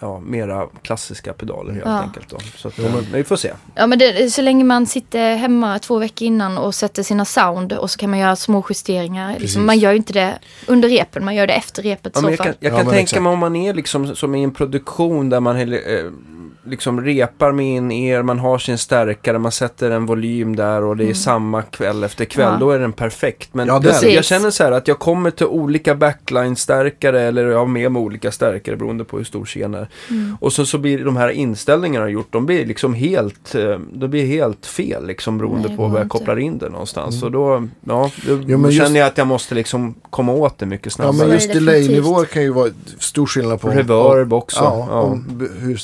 ja, 0.00 0.20
mera 0.20 0.66
klassiska 0.82 1.32
pedaler 1.32 1.72
helt 1.72 1.84
Ja. 1.86 1.98
enkelt. 1.98 2.28
Då. 2.30 2.36
Så 2.56 2.68
att, 2.68 2.78
eh, 2.78 2.84
men 2.94 3.04
vi 3.12 3.24
får 3.24 3.36
se. 3.36 3.52
Ja 3.74 3.86
men 3.86 3.98
det, 3.98 4.30
så 4.32 4.42
länge 4.42 4.64
man 4.64 4.86
sitter 4.86 5.34
hemma 5.36 5.78
två 5.78 5.98
veckor 5.98 6.26
innan 6.26 6.58
och 6.58 6.74
sätter 6.74 7.02
sina 7.02 7.24
sound 7.24 7.72
och 7.72 7.90
så 7.90 7.98
kan 7.98 8.10
man 8.10 8.18
göra 8.18 8.36
små 8.36 8.64
justeringar. 8.68 9.38
Liksom, 9.38 9.66
man 9.66 9.78
gör 9.78 9.90
ju 9.90 9.96
inte 9.96 10.12
det 10.12 10.38
under 10.66 10.88
repen, 10.88 11.24
man 11.24 11.34
gör 11.34 11.46
det 11.46 11.52
efter 11.54 11.82
repet 11.82 12.12
Ja, 12.14 12.20
så 12.20 12.30
jag 12.30 12.36
fall. 12.36 12.46
kan, 12.46 12.54
jag 12.60 12.72
Ja, 12.72 12.76
kan 12.76 12.86
tänka 12.86 13.00
exakt. 13.00 13.22
mig 13.22 13.32
om 13.32 13.38
man 13.38 13.56
är 13.56 13.74
liksom 13.74 14.16
som 14.16 14.34
i 14.34 14.42
en 14.42 14.54
produktion 14.54 15.30
där 15.30 15.40
man 15.40 15.56
hel- 15.56 15.72
eh, 15.72 15.80
liksom 16.66 17.00
repar 17.04 17.52
med 17.52 17.66
in 17.76 17.92
er, 17.92 18.22
man 18.22 18.38
har 18.38 18.58
sin 18.58 18.78
stärkare, 18.78 19.38
man 19.38 19.52
sätter 19.52 19.90
en 19.90 20.06
volym 20.06 20.56
där 20.56 20.82
och 20.84 20.96
det 20.96 21.10
är 21.10 21.14
samma 21.14 21.62
kväll 21.62 22.04
efter 22.04 22.24
kväll. 22.24 22.44
Mm. 22.46 22.54
Ja. 22.60 22.66
Då 22.66 22.70
är 22.70 22.78
den 22.78 22.92
perfekt. 22.92 23.54
Men 23.54 23.66
Ja, 23.68 23.82
jag, 24.02 24.12
jag 24.12 24.24
känner 24.24 24.50
så 24.50 24.64
här 24.64 24.72
att 24.72 24.88
jag 24.88 24.98
kommer 24.98 25.30
till 25.30 25.46
olika 25.46 25.94
backline-stärkare 25.94 27.20
eller 27.20 27.46
jag 27.46 27.58
har 27.58 27.66
med 27.66 27.92
mig 27.92 28.02
olika 28.02 28.32
stärkare 28.32 28.76
beroende 28.76 29.04
på 29.04 29.16
hur 29.16 29.24
stor 29.24 29.44
scen 29.44 29.74
är. 29.74 29.88
Mm. 30.10 30.36
Och 30.40 30.52
så, 30.52 30.66
så 30.66 30.78
blir 30.78 31.04
de 31.04 31.16
här 31.16 31.28
inställningarna 31.28 32.08
gjort, 32.08 32.32
de 32.32 32.46
blir 32.46 32.66
liksom 32.66 32.94
helt, 32.94 33.54
eh, 33.54 33.78
de 33.92 34.08
blir 34.08 34.26
helt 34.26 34.66
fel 34.66 35.06
liksom 35.06 35.38
beroende 35.38 35.68
Nej, 35.68 35.76
på 35.76 35.86
var 35.88 35.98
jag 35.98 36.08
kopplar 36.08 36.38
in 36.38 36.58
det 36.58 36.68
någonstans. 36.68 37.20
Så 37.20 37.28
då, 37.28 37.68
ja, 37.86 38.10
då 38.24 38.34
Mm. 38.34 38.44
Jo, 38.48 38.58
men 38.58 38.70
just- 38.70 38.84
känner 38.86 39.00
jag 39.00 39.06
att 39.06 39.18
jag 39.18 39.26
måste 39.26 39.54
liksom 39.54 39.94
komma 40.10 40.32
åt 40.32 40.58
det 40.58 40.66
mycket 40.66 40.86
Ja, 40.86 40.90
snabbare. 40.90 41.16
men 41.18 41.28
det 41.28 41.34
just 41.34 41.52
delay-nivåer 41.52 42.24
kan 42.24 42.42
ju 42.42 42.50
vara 42.52 42.68
stor 42.98 43.26
skillnad 43.26 43.60
på... 43.60 43.68
Reverb 43.68 44.32
också. 44.32 44.60
Ja, 44.64 44.86
Ja. 44.90 45.18
hur, 45.58 45.78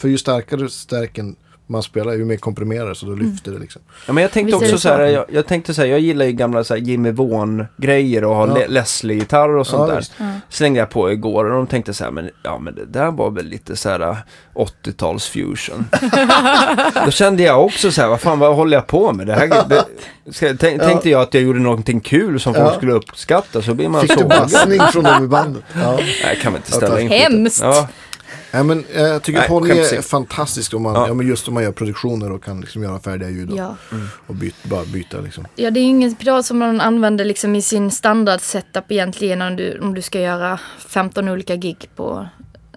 för 0.00 0.08
ju 0.08 0.18
starkare 0.18 0.68
stärken 0.68 1.36
man 1.66 1.82
spelar, 1.82 2.12
ju 2.12 2.24
mer 2.24 2.36
komprimerar 2.36 2.94
så 2.94 3.06
då 3.06 3.12
Mm. 3.12 3.26
lyfter 3.30 3.52
det 3.52 3.58
liksom. 3.58 3.82
Ja, 4.06 4.12
men 4.12 4.22
jag 4.22 4.32
tänkte 4.32 4.56
också 4.56 4.78
så 4.78 4.88
här, 4.88 5.06
så? 5.08 5.12
jag, 5.14 5.24
jag 5.32 5.46
tänkte 5.46 5.74
så 5.74 5.80
här, 5.82 5.88
jag 5.88 6.00
gillar 6.00 6.24
ju 6.26 6.32
gamla 6.32 6.64
så 6.64 6.74
här 6.74 6.80
Jimmy 6.80 7.10
Vaughan-grejer 7.10 8.24
och 8.24 8.34
ha 8.34 8.46
Ja. 8.48 8.54
Le- 8.54 8.66
Leslie-gitarrer 8.68 9.56
och 9.56 9.66
sånt 9.66 9.88
Ja, 9.88 9.94
där. 9.94 10.04
Ja. 10.18 10.40
Slängde 10.48 10.78
jag 10.80 10.90
på 10.90 11.12
igår 11.12 11.44
och 11.44 11.50
de 11.56 11.66
tänkte 11.66 11.94
så 11.94 12.04
här, 12.04 12.10
men, 12.10 12.30
ja, 12.42 12.58
men 12.58 12.74
det 12.74 12.84
där 12.84 13.10
var 13.10 13.30
väl 13.30 13.46
lite 13.46 13.76
så 13.76 13.88
här 13.88 14.16
80-tals 14.54 15.26
fusion. 15.28 15.84
Då 17.04 17.10
kände 17.10 17.42
jag 17.42 17.64
också 17.64 17.92
så 17.92 18.00
här, 18.00 18.08
vad 18.08 18.20
fan, 18.20 18.38
vad 18.38 18.54
håller 18.56 18.76
jag 18.76 18.86
på 18.86 19.12
med? 19.12 19.26
Det 19.26 19.32
här, 19.34 19.48
det, 19.68 19.84
ska, 20.32 20.54
tänk, 20.58 20.82
Ja. 20.82 20.86
Tänkte 20.88 21.10
jag 21.10 21.20
att 21.22 21.34
jag 21.34 21.42
gjorde 21.42 21.60
någonting 21.60 22.00
kul 22.00 22.40
som 22.40 22.54
folk 22.54 22.66
Ja. 22.66 22.76
skulle 22.76 22.92
uppskatta, 22.92 23.62
så 23.62 23.74
blir 23.74 23.88
man 23.88 24.00
Fick 24.00 24.18
du 24.18 24.24
bassning 24.24 24.80
från 24.92 25.04
dem 25.04 25.24
i 25.24 25.28
bandet? 25.28 25.62
Ja. 25.74 25.98
Nej, 26.24 26.38
kan 26.42 26.52
väl 26.52 26.58
inte 26.60 26.72
ställa 26.72 27.00
in. 27.00 27.08
Hemskt. 27.10 27.64
Ja, 28.52 28.62
Nej, 28.62 28.64
men 28.64 28.84
eh, 28.94 29.02
jag 29.02 29.22
tycker 29.22 29.38
Nej, 29.40 29.48
Pony 29.48 29.70
är 29.70 29.74
skämtsigt. 29.74 30.04
fantastiskt 30.06 30.74
om 30.74 30.82
man, 30.82 30.94
Ja. 30.94 31.08
ja. 31.08 31.14
men 31.14 31.26
just 31.26 31.48
om 31.48 31.54
man 31.54 31.62
gör 31.62 31.72
produktioner 31.72 32.32
och 32.32 32.44
kan 32.44 32.60
liksom 32.60 32.82
göra 32.82 33.00
färdiga 33.00 33.30
ljud 33.30 33.50
och, 33.50 33.56
Ja. 33.58 33.76
och 34.26 34.34
byt, 34.34 34.54
bara 34.64 34.84
byta 34.84 35.20
liksom. 35.20 35.46
ja, 35.56 35.70
det 35.70 35.80
är 35.80 35.82
ju 35.82 35.88
ingen 35.88 36.14
pedal 36.14 36.44
som 36.44 36.58
man 36.58 36.80
använder 36.80 37.24
liksom 37.24 37.54
i 37.56 37.62
sin 37.62 37.90
standard 37.90 38.40
setup 38.40 38.92
egentligen 38.92 39.42
om 39.42 39.56
du, 39.56 39.78
om 39.78 39.94
du 39.94 40.02
ska 40.02 40.20
göra 40.20 40.60
15 40.88 41.28
olika 41.28 41.56
gig 41.56 41.88
på 41.96 42.28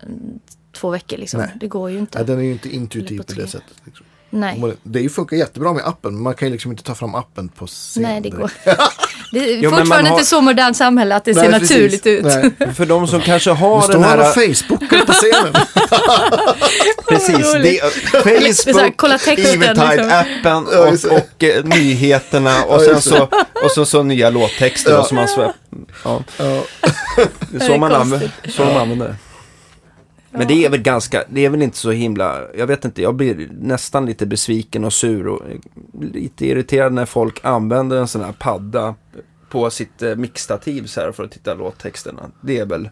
mm, 0.03 0.39
två 0.75 0.89
veckor 0.89 1.17
liksom. 1.17 1.39
Nej. 1.39 1.51
Det 1.59 1.67
går 1.67 1.89
ju 1.91 1.97
inte. 1.99 2.17
Nej, 2.17 2.27
den 2.27 2.39
är 2.39 2.43
ju 2.43 2.51
inte 2.51 2.69
intuitiv 2.75 3.17
på, 3.17 3.23
på 3.23 3.33
det 3.33 3.47
sättet. 3.47 3.75
Liksom. 3.85 4.05
Nej. 4.29 4.73
Det 4.83 4.99
är 4.99 5.03
ju 5.03 5.09
funkar 5.09 5.37
jättebra 5.37 5.73
med 5.73 5.83
appen, 5.87 6.13
men 6.13 6.23
man 6.23 6.33
kan 6.33 6.47
ju 6.47 6.51
liksom 6.51 6.71
inte 6.71 6.83
ta 6.83 6.95
fram 6.95 7.15
appen 7.15 7.49
på 7.49 7.67
scen. 7.67 8.03
Nej, 8.03 8.21
det 8.21 8.29
direkt. 8.29 8.37
går. 8.65 8.73
Det 9.33 9.39
är 9.39 9.57
Jo, 9.57 9.61
men 9.61 9.79
fortfarande 9.79 9.85
man 10.03 10.05
har- 10.05 10.17
inte 10.19 10.25
så 10.29 10.41
modernt 10.41 10.77
samhälle 10.77 11.15
att 11.15 11.25
det 11.25 11.33
ser 11.33 11.41
Nej, 11.49 11.59
precis. 11.59 11.69
naturligt 11.71 12.05
ut. 12.05 12.25
Nej. 12.25 12.73
för 12.75 12.85
de 12.85 13.07
som 13.07 13.21
kanske 13.21 13.51
har 13.51 13.81
står 13.81 13.93
den 13.93 14.03
han 14.03 14.19
och 14.19 14.25
här... 14.25 14.33
facebookar 14.53 15.05
på 15.05 15.13
scenen. 15.13 15.53
Precis, 17.09 17.53
det, 17.53 17.61
Det 17.61 17.79
är 17.79 18.53
så 18.53 18.69
här, 18.69 18.73
Facebook, 18.73 18.93
kolla 18.97 19.17
texten, 19.17 19.59
liksom. 19.59 19.83
Eventide-appen 19.83 20.67
Ja, 20.71 20.89
just 20.91 21.05
och, 21.05 21.11
det. 21.37 21.57
och 21.57 21.57
eh, 21.57 21.63
nyheterna 21.65 22.63
och 22.63 22.75
Ja, 22.75 22.79
sen 22.85 22.93
just 22.95 23.09
så, 23.09 23.23
och 23.63 23.71
så, 23.75 23.85
så 23.85 24.03
nya 24.03 24.29
låttexter 24.29 24.91
Ja. 24.91 24.97
och 24.99 25.05
som 25.07 25.15
man 25.15 25.27
svep, 25.27 25.51
ja, 26.03 26.23
Ja. 26.37 26.43
det 26.45 27.21
är 27.21 27.27
Det 27.49 27.59
så 27.65 27.73
är 27.73 27.77
man, 27.77 27.89
konstigt. 27.91 28.13
använder, 28.13 28.31
så 28.51 28.63
man 28.63 28.77
använder 28.77 29.07
det. 29.07 29.15
Men 30.37 30.47
det 30.47 30.65
är 30.65 30.69
väl 30.69 30.81
ganska, 30.81 31.23
det 31.29 31.45
är 31.45 31.49
väl 31.49 31.61
inte 31.61 31.77
så 31.77 31.91
himla, 31.91 32.41
jag 32.57 32.67
vet 32.67 32.85
inte, 32.85 33.01
jag 33.01 33.15
blir 33.15 33.49
nästan 33.61 34.05
lite 34.05 34.25
besviken 34.25 34.83
och 34.83 34.93
sur 34.93 35.27
och 35.27 35.41
lite 36.01 36.45
irriterad 36.47 36.93
när 36.93 37.05
folk 37.05 37.45
använder 37.45 37.97
en 37.97 38.07
sån 38.07 38.23
här 38.23 38.31
padda 38.31 38.95
på 39.49 39.69
sitt 39.69 40.01
eh, 40.01 40.15
mixtativ 40.15 40.85
så 40.85 41.01
här 41.01 41.11
för 41.11 41.23
att 41.23 41.31
titta 41.31 41.53
låttexterna. 41.53 42.21
Det 42.41 42.59
är 42.59 42.65
väl, 42.65 42.89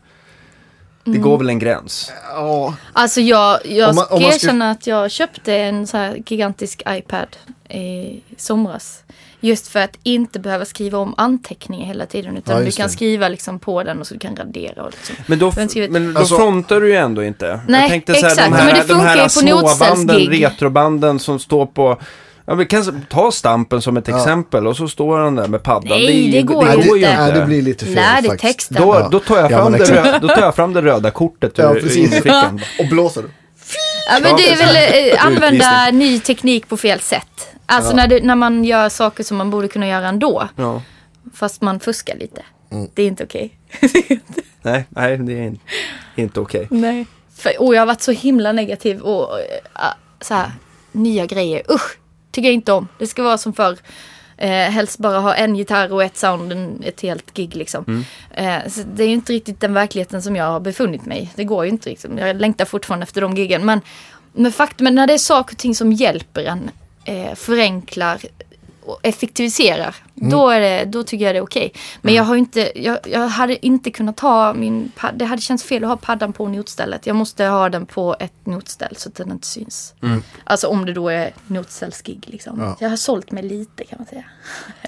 det 1.04 1.10
Mm. 1.12 1.22
går 1.22 1.38
väl 1.38 1.50
en 1.50 1.60
gräns. 1.60 2.12
Ja. 2.30 2.76
Alltså 2.94 3.22
jag, 3.22 3.60
jag 3.66 3.90
Om 3.90 3.96
man- 3.96 4.06
ska 4.06 4.16
om 4.16 4.22
man 4.22 4.32
ska- 4.32 4.48
erkänna 4.48 4.72
att 4.72 4.88
jag 4.88 5.12
köpte 5.12 5.56
en 5.56 5.88
så 5.88 5.98
här 5.98 6.24
gigantisk 6.26 6.82
iPad 6.90 7.38
i 7.70 8.22
somras. 8.38 9.04
Just 9.44 9.68
för 9.68 9.80
att 9.80 9.98
inte 10.04 10.40
behöva 10.40 10.66
skriva 10.66 10.98
om 10.98 11.14
anteckningar 11.18 11.86
hela 11.88 12.06
tiden. 12.06 12.38
Utan 12.38 12.58
Ja, 12.58 12.64
du 12.66 12.72
kan 12.72 12.88
det. 12.88 12.94
skriva 12.94 13.28
liksom 13.30 13.60
på 13.60 13.84
den 13.84 14.00
och 14.00 14.08
så 14.08 14.14
du 14.14 14.20
kan 14.20 14.36
radera. 14.36 14.84
Och 14.84 14.92
liksom. 14.92 15.16
Men 15.28 15.40
då, 15.40 15.54
Men 15.90 16.14
då 16.14 16.20
Alltså- 16.20 16.36
frontar 16.36 16.82
du 16.82 16.88
ju 16.90 16.96
ändå 16.96 17.24
inte. 17.24 17.60
Nej, 17.68 17.82
jag 17.82 17.90
tänkte 17.90 18.14
så 18.14 18.20
här, 18.26 18.28
exakt. 18.34 18.52
de 18.52 18.56
här, 18.58 18.66
Men 18.66 18.76
det 18.76 18.94
de 18.94 19.00
här 19.00 19.28
funkar 19.30 19.56
ju 19.56 19.62
på 19.62 19.68
småbanden, 19.68 20.18
retrobanden 20.20 21.20
som 21.20 21.40
står 21.40 21.66
på 21.66 21.98
Ja, 22.46 22.56
vi 22.56 22.66
kan 22.66 23.02
ta 23.10 23.32
Stampen 23.32 23.82
som 23.82 23.98
ett 23.98 24.08
Ja. 24.08 24.18
exempel 24.18 24.68
och 24.68 24.78
så 24.78 24.88
står 24.88 25.18
han 25.20 25.36
där 25.36 25.48
med 25.48 25.64
paddan. 25.64 25.84
Nej, 25.90 26.32
det 26.32 26.42
går 26.42 26.66
det 26.66 26.72
ju 26.72 26.88
går 26.88 26.98
ju 26.98 27.04
inte. 27.06 27.22
Nej, 27.22 27.32
det 27.34 27.46
blir 27.46 27.62
lite 27.62 27.86
fel 27.86 27.96
Nej, 27.96 28.22
det 28.22 28.28
är 28.28 28.30
faktiskt. 28.30 28.54
texten. 28.54 28.78
Då, 28.88 29.08
då, 29.12 29.20
tar 29.20 29.38
jag 29.38 29.52
Ja, 29.52 29.58
fram 29.58 29.72
det, 29.72 29.78
exakt. 29.78 30.08
rö- 30.08 30.20
då 30.22 30.28
tar 30.28 30.42
jag 30.42 30.56
fram 30.56 30.74
det 30.74 30.82
röda 30.82 31.12
kortet 31.12 31.58
Ja, 31.58 31.74
ur 31.76 31.98
infickan. 31.98 32.62
Och 32.80 32.86
blåser. 32.90 33.24
Ja, 34.14 34.20
men 34.24 34.36
det 34.36 34.50
är 34.52 34.58
väl 34.58 35.12
eh, 35.14 35.26
använda 35.26 35.92
ny 35.92 36.20
teknik 36.20 36.68
på 36.68 36.78
fel 36.78 37.00
sätt. 37.00 37.48
Alltså 37.66 37.96
när, 37.96 38.08
det, 38.08 38.24
när 38.24 38.36
man 38.36 38.64
gör 38.64 38.90
saker 38.90 39.24
som 39.24 39.38
man 39.38 39.50
borde 39.50 39.68
kunna 39.68 39.88
göra 39.88 40.08
ändå. 40.08 40.50
Ja. 40.56 40.82
Fast 41.34 41.62
man 41.62 41.80
fuskar 41.80 42.16
lite. 42.16 42.42
Mm. 42.72 42.90
Det 42.94 43.04
är 43.04 43.08
inte 43.08 43.24
okej. 43.24 43.58
Nej, 44.62 44.86
nej, 44.90 45.18
det 45.18 45.34
är 45.34 45.42
in- 45.44 45.60
inte 46.16 46.40
okej. 46.40 46.68
Nej. 46.72 47.06
För, 47.38 47.62
och 47.62 47.76
jag 47.76 47.82
har 47.82 47.86
varit 47.86 48.02
så 48.02 48.12
himla 48.12 48.52
negativ 48.52 49.00
och 49.02 49.40
äh, 49.40 49.46
så 50.22 50.34
här, 50.34 50.52
nya 50.92 51.26
grejer. 51.26 51.62
Usch, 51.72 51.98
tycker 52.32 52.48
jag 52.48 52.54
inte 52.54 52.72
om. 52.72 52.88
Det 53.00 53.08
ska 53.08 53.24
vara 53.24 53.38
som 53.38 53.54
förr. 53.54 53.78
Eh, 54.42 54.70
helst 54.72 54.98
bara 54.98 55.20
ha 55.20 55.36
en 55.36 55.56
gitarr 55.56 55.94
och 55.94 56.04
ett 56.04 56.18
sound, 56.18 56.52
en, 56.52 56.84
ett 56.84 57.02
helt 57.02 57.34
gig 57.34 57.56
liksom. 57.56 57.86
Mm. 57.88 58.04
Eh, 58.32 58.70
så 58.70 58.82
det 58.94 59.04
är 59.04 59.08
ju 59.08 59.14
inte 59.14 59.34
riktigt 59.34 59.60
den 59.60 59.74
verkligheten 59.74 60.22
som 60.22 60.36
jag 60.36 60.46
har 60.46 60.60
befunnit 60.60 61.06
mig 61.06 61.24
i. 61.24 61.30
Det 61.36 61.44
går 61.44 61.66
ju 61.66 61.72
inte 61.72 61.90
liksom. 61.90 62.18
Jag 62.18 62.42
längtar 62.42 62.66
fortfarande 62.66 63.04
efter 63.04 63.22
de 63.22 63.36
giggen. 63.36 63.66
Men, 63.66 63.82
men 64.34 64.52
faktum 64.52 64.88
är 64.88 64.92
när 64.92 65.08
det 65.08 65.14
är 65.14 65.18
saker 65.18 65.56
och 65.56 65.60
ting 65.60 65.76
som 65.76 65.92
hjälper 65.92 66.44
en, 66.44 66.72
eh, 67.06 67.36
förenklar, 67.36 68.22
och 68.84 69.00
effektiviserar, 69.04 69.96
Mm. 70.18 70.30
då, 70.32 70.50
är 70.50 70.60
det, 70.60 70.86
då 70.86 71.04
tycker 71.04 71.26
jag 71.26 71.36
det 71.36 71.40
är 71.40 71.44
okej. 71.44 71.74
Men 72.02 72.14
jag 72.14 72.24
har 72.24 72.36
inte, 72.36 72.72
jag, 72.84 72.98
jag 73.06 73.28
hade 73.28 73.66
inte 73.66 73.92
kunnat 73.92 74.20
ha 74.20 74.54
min 74.54 74.92
pad- 74.96 75.18
det 75.18 75.26
hade 75.26 75.42
känts 75.42 75.64
fel 75.64 75.84
att 75.84 75.90
ha 75.90 75.98
paddan 75.98 76.34
på 76.34 76.48
notstället. 76.48 77.06
Jag 77.08 77.16
måste 77.16 77.46
ha 77.46 77.70
den 77.70 77.86
på 77.86 78.16
ett 78.20 78.46
notställ 78.46 78.96
så 78.98 79.10
att 79.10 79.16
den 79.16 79.32
inte 79.32 79.48
syns. 79.48 79.94
Alltså 80.44 80.68
om 80.68 80.86
det 80.86 80.94
då 80.94 81.10
är 81.10 81.32
notställsgig 81.48 82.24
liksom. 82.28 82.60
Ja. 82.60 82.78
Jag 82.80 82.90
har 82.90 82.98
sålt 82.98 83.32
mig 83.32 83.44
lite 83.44 83.84
kan 83.84 83.98
man 84.00 84.08
säga. 84.08 84.24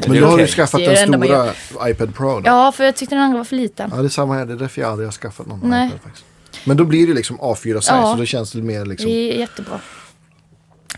Men 0.07 0.21
då 0.21 0.27
har 0.27 0.37
du 0.37 0.47
skaffat 0.47 0.79
den 0.85 0.97
stora 0.97 1.53
iPad 1.89 2.15
Pro. 2.15 2.39
Då. 2.39 2.41
Ja, 2.45 2.71
för 2.71 2.83
jag 2.83 2.95
tyckte 2.95 3.15
den 3.15 3.23
andra 3.23 3.37
var 3.37 3.45
för 3.45 3.55
liten. 3.55 3.91
Ja, 3.95 4.01
det 4.01 4.07
är 4.07 4.09
samma 4.09 4.33
här. 4.35 4.45
Det 4.45 4.53
är 4.53 4.57
därför 4.57 4.81
jag 4.81 4.89
aldrig 4.91 5.07
har 5.07 5.13
skaffat 5.13 5.47
någon 5.47 5.59
Nej. 5.63 5.87
iPad 5.87 5.99
faktiskt. 6.01 6.25
Men 6.65 6.77
då 6.77 6.85
blir 6.85 7.07
det 7.07 7.13
liksom 7.13 7.37
A4-size 7.39 7.95
Ja. 7.95 8.11
så 8.11 8.15
då 8.19 8.25
känns 8.25 8.51
det 8.51 8.61
mer 8.61 8.85
liksom. 8.85 9.09
Det 9.09 9.33
är 9.35 9.39
jättebra. 9.39 9.79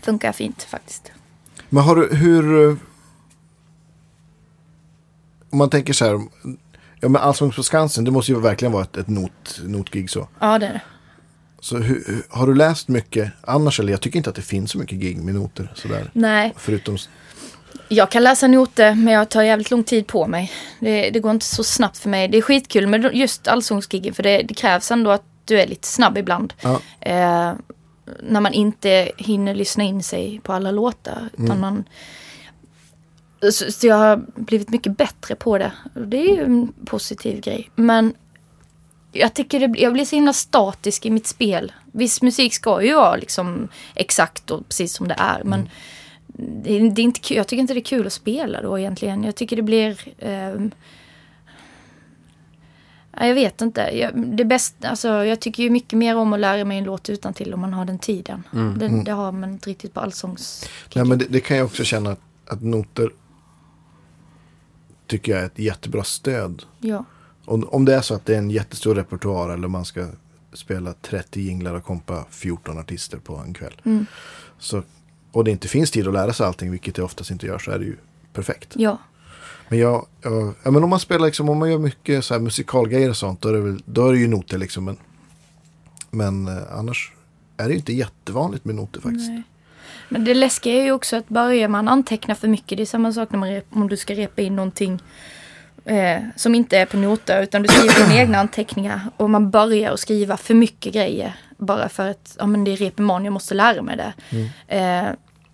Funkar 0.02 0.32
fint 0.32 0.62
faktiskt. 0.62 1.12
Men 1.68 1.82
har 1.84 1.96
du, 1.96 2.14
hur... 2.16 2.76
Om 5.50 5.58
man 5.58 5.70
tänker 5.70 5.92
så 5.92 6.04
här. 6.04 6.20
Ja 7.00 7.08
men 7.08 7.22
Allsång 7.22 7.50
på 7.52 7.62
Skansen, 7.62 8.04
det 8.04 8.10
måste 8.10 8.32
ju 8.32 8.40
verkligen 8.40 8.72
vara 8.72 8.82
ett, 8.82 8.96
ett 8.96 9.08
not, 9.08 9.60
notgig 9.64 10.10
så. 10.10 10.28
Ja, 10.38 10.58
det 10.58 10.66
är 10.66 10.72
det. 10.72 10.80
Så 11.60 11.76
hur- 11.76 12.22
har 12.28 12.46
du 12.46 12.54
läst 12.54 12.88
mycket 12.88 13.32
annars? 13.40 13.80
Eller 13.80 13.92
jag 13.92 14.00
tycker 14.00 14.16
inte 14.16 14.30
att 14.30 14.36
det 14.36 14.42
finns 14.42 14.70
så 14.70 14.78
mycket 14.78 14.98
gig 14.98 15.16
med 15.22 15.34
noter 15.34 15.72
sådär. 15.74 16.10
Nej, 16.12 16.54
Förutom... 16.56 16.96
jag 17.88 18.10
kan 18.10 18.24
läsa 18.24 18.46
noter 18.46 18.94
men 18.94 19.14
jag 19.14 19.28
tar 19.28 19.42
jävligt 19.42 19.70
lång 19.70 19.84
tid 19.84 20.06
på 20.06 20.26
mig. 20.26 20.52
Det, 20.80 21.10
det 21.10 21.20
går 21.20 21.30
inte 21.30 21.46
så 21.46 21.64
snabbt 21.64 21.98
för 21.98 22.08
mig. 22.08 22.28
Det 22.28 22.38
är 22.38 22.42
skitkul 22.42 22.86
med 22.86 23.10
just 23.14 23.48
allsångsgiggen 23.48 24.14
för 24.14 24.22
det, 24.22 24.42
det 24.42 24.54
krävs 24.54 24.90
ändå 24.90 25.10
att 25.10 25.24
du 25.44 25.60
är 25.60 25.66
lite 25.66 25.88
snabb 25.88 26.18
ibland. 26.18 26.54
Ja. 26.60 26.80
Eh, 27.00 27.52
när 28.22 28.40
man 28.40 28.52
inte 28.52 29.10
hinner 29.16 29.54
lyssna 29.54 29.84
in 29.84 30.02
sig 30.02 30.40
på 30.42 30.52
alla 30.52 30.70
låtar. 30.70 31.28
Utan 31.38 31.60
man, 31.60 31.84
så, 33.52 33.72
så 33.72 33.86
jag 33.86 33.96
har 33.96 34.24
blivit 34.34 34.68
mycket 34.70 34.96
bättre 34.96 35.34
på 35.34 35.58
det. 35.58 35.72
Och 35.94 36.08
Det 36.08 36.16
är 36.16 36.34
ju 36.36 36.44
en 36.44 36.72
positiv 36.86 37.40
grej. 37.40 37.70
Men 37.74 38.14
jag 39.12 39.34
tycker 39.34 39.68
det, 39.68 39.80
jag 39.80 39.92
blir 39.92 40.04
så 40.04 40.16
himla 40.16 40.32
statisk 40.32 41.06
i 41.06 41.10
mitt 41.10 41.26
spel. 41.26 41.72
Viss 41.92 42.22
musik 42.22 42.54
ska 42.54 42.82
ju 42.82 42.94
vara 42.94 43.16
liksom 43.16 43.68
exakt 43.94 44.50
och 44.50 44.68
precis 44.68 44.94
som 44.94 45.08
det 45.08 45.16
är. 45.18 45.44
Men 45.44 45.68
det, 46.38 46.76
är- 46.76 46.90
det 46.90 47.02
är 47.02 47.04
inte 47.04 47.34
jag 47.34 47.46
tycker 47.48 47.60
inte 47.60 47.74
det 47.74 47.80
är 47.80 47.84
kul 47.84 48.06
att 48.06 48.12
spela 48.12 48.62
då 48.62 48.78
egentligen. 48.78 49.24
Jag 49.24 49.34
tycker 49.34 49.56
det 49.56 49.62
blir... 49.62 49.98
ja, 50.18 50.70
jag 53.20 53.34
vet 53.34 53.60
inte. 53.60 53.80
Jag, 53.80 54.36
det 54.36 54.44
bästa, 54.44 54.88
alltså, 54.88 55.08
jag 55.08 55.40
tycker 55.40 55.62
ju 55.62 55.70
mycket 55.70 55.98
mer 55.98 56.16
om 56.16 56.32
att 56.32 56.40
lära 56.40 56.64
mig 56.64 56.78
en 56.78 56.84
låt 56.84 57.10
utan 57.10 57.34
till 57.34 57.54
om 57.54 57.60
man 57.60 57.72
har 57.72 57.84
den 57.84 57.98
tiden. 57.98 58.42
Det, 58.78 59.02
det 59.04 59.12
har 59.12 59.32
man 59.32 59.52
inte 59.52 59.70
riktigt 59.70 59.94
på 59.94 60.00
allsångs... 60.00 60.68
Nej 60.94 61.04
men 61.04 61.18
det, 61.18 61.24
det 61.28 61.40
kan 61.40 61.56
jag 61.56 61.66
också 61.66 61.84
känna 61.84 62.10
att, 62.10 62.20
att 62.46 62.62
noter 62.62 63.10
tycker 65.06 65.32
jag 65.32 65.40
är 65.40 65.46
ett 65.46 65.58
jättebra 65.58 66.04
stöd. 66.04 66.62
Ja. 66.78 67.04
Om, 67.44 67.64
om 67.64 67.84
det 67.84 67.94
är 67.94 68.00
så 68.00 68.14
att 68.14 68.26
det 68.26 68.34
är 68.34 68.38
en 68.38 68.50
jättestor 68.50 68.94
repertoar 68.94 69.50
eller 69.50 69.68
man 69.68 69.84
ska 69.84 70.06
spela 70.52 70.92
30 70.92 71.40
jinglar 71.40 71.74
och 71.74 71.84
kompa 71.84 72.24
14 72.30 72.78
artister 72.78 73.18
på 73.18 73.36
en 73.36 73.54
kväll. 73.54 73.80
Mm. 73.84 74.06
Så, 74.58 74.82
och 75.32 75.44
det 75.44 75.50
inte 75.50 75.68
finns 75.68 75.90
tid 75.90 76.08
att 76.08 76.14
lära 76.14 76.32
sig 76.32 76.46
allting, 76.46 76.70
vilket 76.70 76.94
det 76.94 77.02
oftast 77.02 77.30
inte 77.30 77.46
gör, 77.46 77.58
så 77.58 77.70
är 77.70 77.78
det 77.78 77.84
ju 77.84 77.96
perfekt. 78.32 78.72
Ja. 78.76 78.98
Men, 79.68 79.78
jag, 79.78 80.06
jag, 80.22 80.54
ja, 80.62 80.70
men 80.70 80.84
om 80.84 80.90
man 80.90 81.00
spelar 81.00 81.26
liksom, 81.26 81.48
om 81.48 81.58
man 81.58 81.70
gör 81.70 81.78
mycket 81.78 82.24
så 82.24 82.34
här 82.34 82.40
musikalgrejer 82.40 83.10
och 83.10 83.16
sånt, 83.16 83.40
då 83.40 83.48
är 83.48 83.52
det, 83.52 83.60
väl, 83.60 83.82
då 83.84 84.08
är 84.08 84.12
det 84.12 84.18
ju 84.18 84.28
noter 84.28 84.58
liksom. 84.58 84.84
Men, 84.84 84.96
men 86.10 86.48
eh, 86.48 86.78
annars 86.78 87.12
är 87.56 87.64
det 87.64 87.70
ju 87.70 87.76
inte 87.76 87.92
jättevanligt 87.92 88.64
med 88.64 88.74
noter 88.74 89.00
faktiskt. 89.00 89.30
Nej. 89.30 89.42
Men 90.08 90.24
det 90.24 90.34
läskiga 90.34 90.74
är 90.74 90.84
ju 90.84 90.92
också 90.92 91.16
att 91.16 91.28
börjar 91.28 91.68
man 91.68 91.88
anteckna 91.88 92.34
för 92.34 92.48
mycket, 92.48 92.78
det 92.78 92.84
är 92.84 92.86
samma 92.86 93.12
sak 93.12 93.30
när 93.30 93.38
man 93.38 93.60
om 93.70 93.88
du 93.88 93.96
ska 93.96 94.14
repa 94.14 94.42
in 94.42 94.56
någonting 94.56 95.02
eh, 95.84 96.22
som 96.36 96.54
inte 96.54 96.78
är 96.78 96.86
på 96.86 96.96
noter 96.96 97.42
utan 97.42 97.62
du 97.62 97.68
skriver 97.68 98.06
dina 98.06 98.20
egna 98.20 98.38
anteckningar 98.38 99.00
och 99.16 99.30
man 99.30 99.50
börjar 99.50 99.92
att 99.92 100.00
skriva 100.00 100.36
för 100.36 100.54
mycket 100.54 100.94
grejer 100.94 101.36
bara 101.56 101.88
för 101.88 102.10
att 102.10 102.36
ja, 102.38 102.46
men 102.46 102.64
det 102.64 102.72
är 102.72 102.76
rep 102.76 102.98
imorgon, 102.98 103.24
jag 103.24 103.32
måste 103.32 103.54
lära 103.54 103.82
mig 103.82 103.96
det. 103.96 104.12
Eh, 104.76 105.08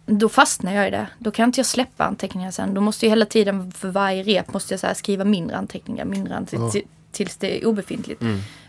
då 0.06 0.28
fastnar 0.28 0.72
jag 0.74 0.88
i 0.88 0.90
det. 0.90 1.06
Då 1.18 1.30
kan 1.30 1.44
inte 1.48 1.58
jag 1.60 1.66
släppa 1.66 2.04
anteckningar 2.04 2.50
sen. 2.50 2.74
Då 2.74 2.80
måste 2.80 3.06
jag 3.06 3.10
hela 3.10 3.26
tiden 3.26 3.72
för 3.72 3.88
varje 3.88 4.22
rep 4.22 4.52
måste 4.52 4.72
jag 4.74 4.80
så 4.80 4.86
här 4.86 4.94
skriva 4.94 5.24
mindre 5.24 5.56
anteckningar, 5.56 6.04
mindre 6.04 6.34
anteckningar 6.36 6.66
Ja. 6.66 6.72
till- 6.72 6.86
tills 7.12 7.36
det 7.36 7.58
är 7.62 7.66
obefintligt. 7.66 8.22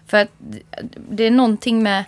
För 0.08 0.18
att 0.18 0.30
det 1.10 1.24
är 1.24 1.32
någonting 1.32 1.84
med 1.84 2.04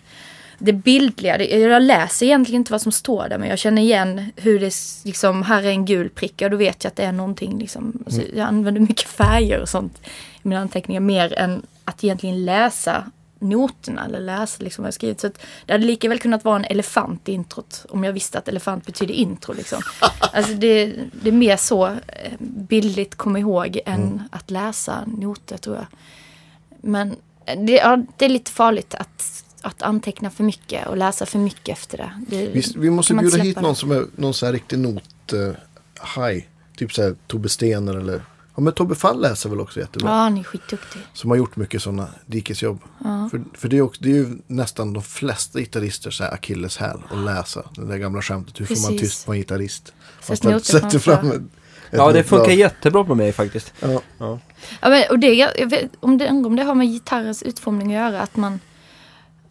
det 0.58 0.74
bildliga. 0.74 1.44
Jag 1.44 1.82
läser 1.82 2.26
egentligen 2.26 2.62
inte 2.62 2.72
vad 2.72 2.82
som 2.82 2.92
står 2.92 3.30
där 3.30 3.38
men 3.38 3.50
jag 3.50 3.60
känner 3.60 3.82
igen 3.82 4.32
hur 4.36 4.60
det 4.60 4.74
liksom, 5.06 5.44
här 5.44 5.64
är 5.64 5.70
en 5.70 5.86
gul 5.86 6.10
prick 6.10 6.42
och 6.42 6.50
då 6.52 6.58
vet 6.58 6.84
jag 6.84 6.92
att 6.92 6.96
det 6.96 7.04
är 7.04 7.12
någonting 7.12 7.60
liksom. 7.60 8.04
Alltså, 8.06 8.22
jag 8.36 8.48
använder 8.48 8.82
mycket 8.82 9.02
färger 9.10 9.60
och 9.62 9.70
sånt 9.70 9.98
i 10.44 10.48
mina 10.48 10.62
anteckningar 10.62 11.02
mer 11.02 11.40
än 11.40 11.62
att 11.86 12.04
egentligen 12.04 12.46
läsa 12.46 13.04
noterna 13.40 14.06
eller 14.06 14.20
läsa 14.20 14.64
liksom 14.64 14.82
vad 14.82 14.88
jag 14.88 14.94
skrivit. 14.94 15.20
Så 15.20 15.30
det 15.66 15.74
hade 15.74 15.86
lika 15.86 16.10
väl 16.10 16.20
kunnat 16.20 16.44
vara 16.44 16.56
en 16.56 16.66
elefant 16.66 17.30
i 17.30 17.32
introt 17.32 17.86
om 17.90 18.04
jag 18.04 18.14
visste 18.14 18.38
att 18.38 18.48
elefant 18.48 18.86
betyder 18.86 19.14
intro 19.14 19.54
liksom. 19.54 19.82
Alltså 20.20 20.54
det, 20.54 20.94
det 21.22 21.30
är 21.30 21.34
mer 21.34 21.58
så 21.58 21.86
eh, 21.88 22.34
bildligt 22.40 23.16
komma 23.16 23.40
ihåg 23.40 23.80
än 23.86 24.24
att 24.32 24.52
läsa 24.52 25.06
noter 25.06 25.58
tror 25.58 25.76
jag. 25.76 25.86
Men 26.82 27.16
det, 27.46 27.72
ja, 27.72 28.04
det 28.18 28.26
är 28.26 28.30
lite 28.30 28.52
farligt 28.52 28.96
att, 28.96 29.44
att 29.62 29.82
anteckna 29.82 30.30
för 30.30 30.44
mycket 30.44 30.88
och 30.88 30.98
läsa 30.98 31.26
för 31.26 31.40
mycket 31.40 31.78
efter 31.78 31.98
det. 31.98 32.12
det 32.28 32.48
Vi, 32.48 32.64
vi 32.76 32.90
måste 32.90 33.14
bjuda 33.14 33.38
hit 33.38 33.62
någon 33.62 33.76
som 33.76 33.92
är 33.92 34.06
någon 34.16 34.34
så 34.34 34.46
här 34.46 34.54
riktig 34.54 34.80
not 34.80 35.34
uh, 35.34 35.52
high. 36.18 36.44
Typ 36.78 36.94
så 36.94 37.02
här 37.02 37.16
Tobbe 37.28 37.50
Stener 37.50 37.94
eller... 37.94 38.22
Ja 38.56 38.62
men 38.62 38.74
Tobbe 38.74 38.95
Fall 38.95 39.22
läser 39.22 39.49
väl 39.49 39.60
också 39.60 39.80
jättebra. 39.80 40.10
Ja, 40.10 40.16
han 40.16 40.38
är 40.38 40.43
skitduktig. 40.43 41.01
Som 41.14 41.30
har 41.30 41.38
gjort 41.38 41.56
mycket 41.56 41.82
sådana 41.82 42.08
dikesjobb. 42.26 42.80
För, 43.32 43.43
för 43.53 43.70
det, 43.70 43.78
är 43.78 43.82
också, 43.82 44.03
det 44.03 44.10
är 44.10 44.14
ju 44.14 44.38
nästan 44.47 44.93
de 44.93 45.03
flesta 45.03 45.60
gitarrister 45.60 46.12
så 46.12 46.24
här 46.24 46.34
akilleshäl 46.34 46.99
att 47.12 47.18
läsa. 47.18 47.64
Det 47.76 47.86
där 47.86 47.97
gamla 47.97 48.22
skämtet. 48.22 48.60
Hur 48.60 48.66
får 48.66 48.76
man 48.76 48.91
Precis. 48.91 49.01
tyst 49.01 49.26
på 49.26 49.34
en 49.34 49.39
gitarrist? 49.39 49.93
Man 50.43 50.53
noter 50.53 50.60
sätter 50.80 50.99
fram 50.99 51.32
ett, 51.32 51.36
ett 51.36 51.41
Ja, 51.91 52.12
det 52.12 52.24
funkar 52.24 52.38
notblad. 52.38 52.58
jättebra 52.58 53.03
på 53.03 53.16
mig 53.16 53.32
faktiskt. 53.32 53.74
Ja. 53.80 54.01
Ja. 54.18 54.39
Ja, 54.82 54.89
men, 54.89 55.03
och 55.10 55.20
det, 55.20 55.34
jag 55.34 55.70
vet, 55.70 55.91
om, 55.99 56.18
det, 56.18 56.30
om 56.30 56.56
det 56.56 56.64
har 56.64 56.76
med 56.76 56.88
gitarrens 56.88 57.43
utformning 57.43 57.95
att 57.95 58.01
göra, 58.12 58.22
att 58.22 58.36
man... 58.36 58.60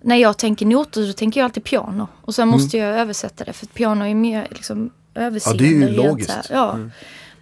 När 0.03 0.17
jag 0.17 0.39
tänker 0.39 0.67
noter 0.67 1.07
så 1.07 1.13
tänker 1.13 1.41
jag 1.41 1.45
alltid 1.45 1.65
piano. 1.65 2.09
Och 2.21 2.35
sen 2.35 2.49
måste 2.49 2.79
jag 2.79 3.01
översätta 3.01 3.45
det, 3.45 3.53
för 3.53 3.67
att 3.67 3.75
piano 3.75 4.05
är 4.05 4.15
mer 4.15 4.49
liksom 4.51 4.91
överseende. 5.15 5.65
Mm. 5.65 5.81
Ja, 5.81 5.87
det 5.87 5.93
är 5.93 6.03
ju 6.03 6.09
logiskt. 6.09 6.39
Ja. 6.51 6.79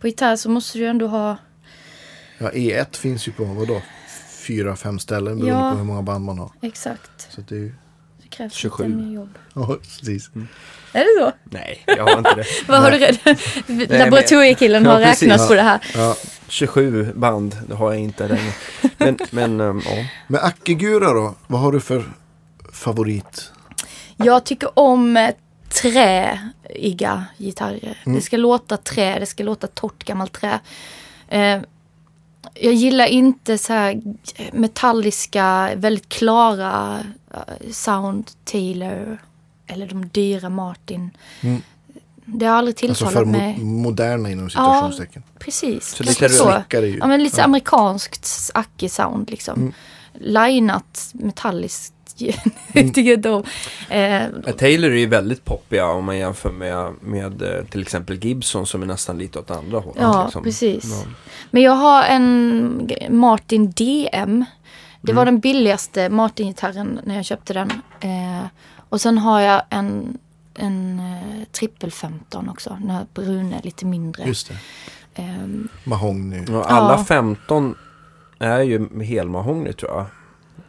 På 0.01 0.07
gitarr 0.07 0.37
så 0.37 0.51
måste 0.51 0.79
du 0.79 0.87
ändå 0.87 1.07
ha... 1.07 1.37
ja, 2.43 2.51
E1 2.51 2.97
finns 2.97 3.29
ju 3.29 3.33
på 3.33 3.45
vadå? 3.45 3.83
Fyra, 4.47 4.77
fem 4.77 4.99
ställen 4.99 5.39
beroende 5.39 5.65
Ja. 5.65 5.71
på 5.71 5.77
hur 5.77 5.85
många 5.85 6.03
band 6.03 6.25
man 6.25 6.39
har. 6.39 6.51
Exakt. 6.63 7.11
Så 7.35 7.41
det 7.41 7.55
är 7.55 7.59
ju... 7.59 7.75
Det 8.23 8.29
krävs 8.29 8.53
27. 8.55 8.85
lite 8.85 8.97
mer 8.97 9.15
jobb. 9.15 9.39
Ja, 9.55 9.77
precis. 9.83 10.31
Är 10.93 11.01
det 11.01 11.25
så? 11.25 11.33
Nej, 11.45 11.83
jag 11.87 12.05
har 12.07 12.19
inte 12.19 12.35
det. 12.35 12.45
Vad 12.69 12.81
har 12.83 12.91
du? 12.91 13.99
Laboratoriekillen 13.99 14.87
har 14.87 15.01
Ja, 15.01 15.07
precis. 15.07 15.29
räknat 15.29 15.49
på 15.49 15.55
det 15.55 15.63
här. 15.63 15.81
Ja. 15.95 16.17
27 16.49 17.13
band, 17.15 17.57
det 17.69 17.75
har 17.75 17.93
jag 17.93 18.01
inte 18.03 18.29
längre. 18.29 18.53
Men, 18.99 19.19
men 19.31 19.61
um, 19.61 19.83
ja. 19.85 20.05
Men 20.27 20.41
Ackegura 20.45 21.13
då? 21.13 21.35
Vad 21.47 21.61
har 21.61 21.73
du 21.73 21.81
för 21.81 22.05
favorit? 22.73 23.53
Jag 24.17 24.45
tycker 24.45 24.79
om 24.79 25.17
eh, 25.17 25.31
träiga 25.83 27.25
gitarrer. 27.39 27.99
Mm. 28.07 28.17
Det 28.17 28.23
ska 28.23 28.37
låta 28.37 28.77
trä, 28.77 29.19
det 29.19 29.27
ska 29.27 29.43
låta 29.43 29.67
torrt 29.67 30.05
gammalt 30.05 30.33
trä. 30.33 30.61
Eh, 31.29 31.61
jag 32.65 32.75
gillar 32.75 33.07
inte 33.07 33.59
så 33.59 33.73
här 33.73 34.03
metalliska, 34.53 35.71
väldigt 35.77 36.09
klara 36.09 36.99
eh, 37.35 37.71
sound 37.73 38.31
Taylor 38.45 39.19
eller 39.67 39.87
de 39.87 40.09
dyra 40.09 40.49
Martin. 40.49 41.11
Mm. 41.41 41.63
Det 42.25 42.47
har 42.47 42.57
aldrig 42.57 42.75
Alltså 42.91 43.05
tilltalat 43.05 43.13
för 43.15 43.25
mig. 43.25 43.57
mo- 43.59 43.65
moderna 43.65 44.31
inom 44.31 44.51
citationstecken. 44.51 45.23
Precis. 45.39 45.89
Så 45.95 46.03
lite 46.05 46.29
så. 46.29 46.63
Ja, 46.71 47.07
men 47.07 47.23
lite 47.23 47.37
Ja. 47.41 47.45
amerikanskt 47.45 48.51
acke-sound 48.55 49.31
liksom. 49.31 49.55
Mm. 49.61 49.73
Linat 50.15 51.11
metalliskt 51.13 51.95
Tycker 52.73 53.13
inte 53.13 53.31
om. 53.31 53.43
Eh, 53.89 54.23
Taylor 54.59 54.91
är 54.91 54.97
ju 54.97 55.07
väldigt 55.07 55.45
poppiga 55.45 55.87
om 55.87 56.05
man 56.05 56.19
jämför 56.19 56.51
med, 56.51 56.93
med 57.01 57.43
eh, 57.43 57.65
till 57.65 57.83
exempel 57.83 58.25
Gibson 58.25 58.67
som 58.67 58.83
är 58.83 58.87
nästan 58.87 59.19
lite 59.19 59.39
åt 59.39 59.51
andra 59.51 59.79
hållet. 59.79 60.03
Ja, 60.03 60.25
liksom. 60.25 60.43
precis. 60.43 60.85
Ja. 60.85 61.11
Men 61.51 61.63
jag 61.63 61.73
har 61.73 62.03
en 62.03 62.91
Martin 63.11 63.71
DM. 63.71 64.45
Det 65.01 65.11
Mm. 65.13 65.17
var 65.17 65.25
den 65.25 65.41
billigaste 65.41 66.09
Martin-gitarren 66.11 67.01
när 67.05 67.15
jag 67.17 67.25
köpte 67.25 67.53
den. 67.53 67.71
Eh, 68.01 68.47
och 68.89 69.01
sen 69.01 69.19
har 69.19 69.41
jag 69.41 69.63
en, 69.71 70.19
en 70.55 70.99
eh, 71.01 71.45
trippel 71.53 71.91
15 71.91 72.49
också. 72.49 72.77
Den 72.81 72.91
här 72.91 73.07
bruna, 73.15 73.57
lite 73.63 73.87
mindre. 73.87 74.25
Just 74.27 74.49
det. 74.49 74.55
Ehm, 75.23 75.69
Mahogny. 75.85 76.45
Alla 76.65 76.93
Ja. 76.99 77.05
15 77.05 77.75
är 78.39 78.61
ju 78.61 79.03
helmahogny 79.05 79.73
tror 79.73 79.91
jag. 79.93 80.07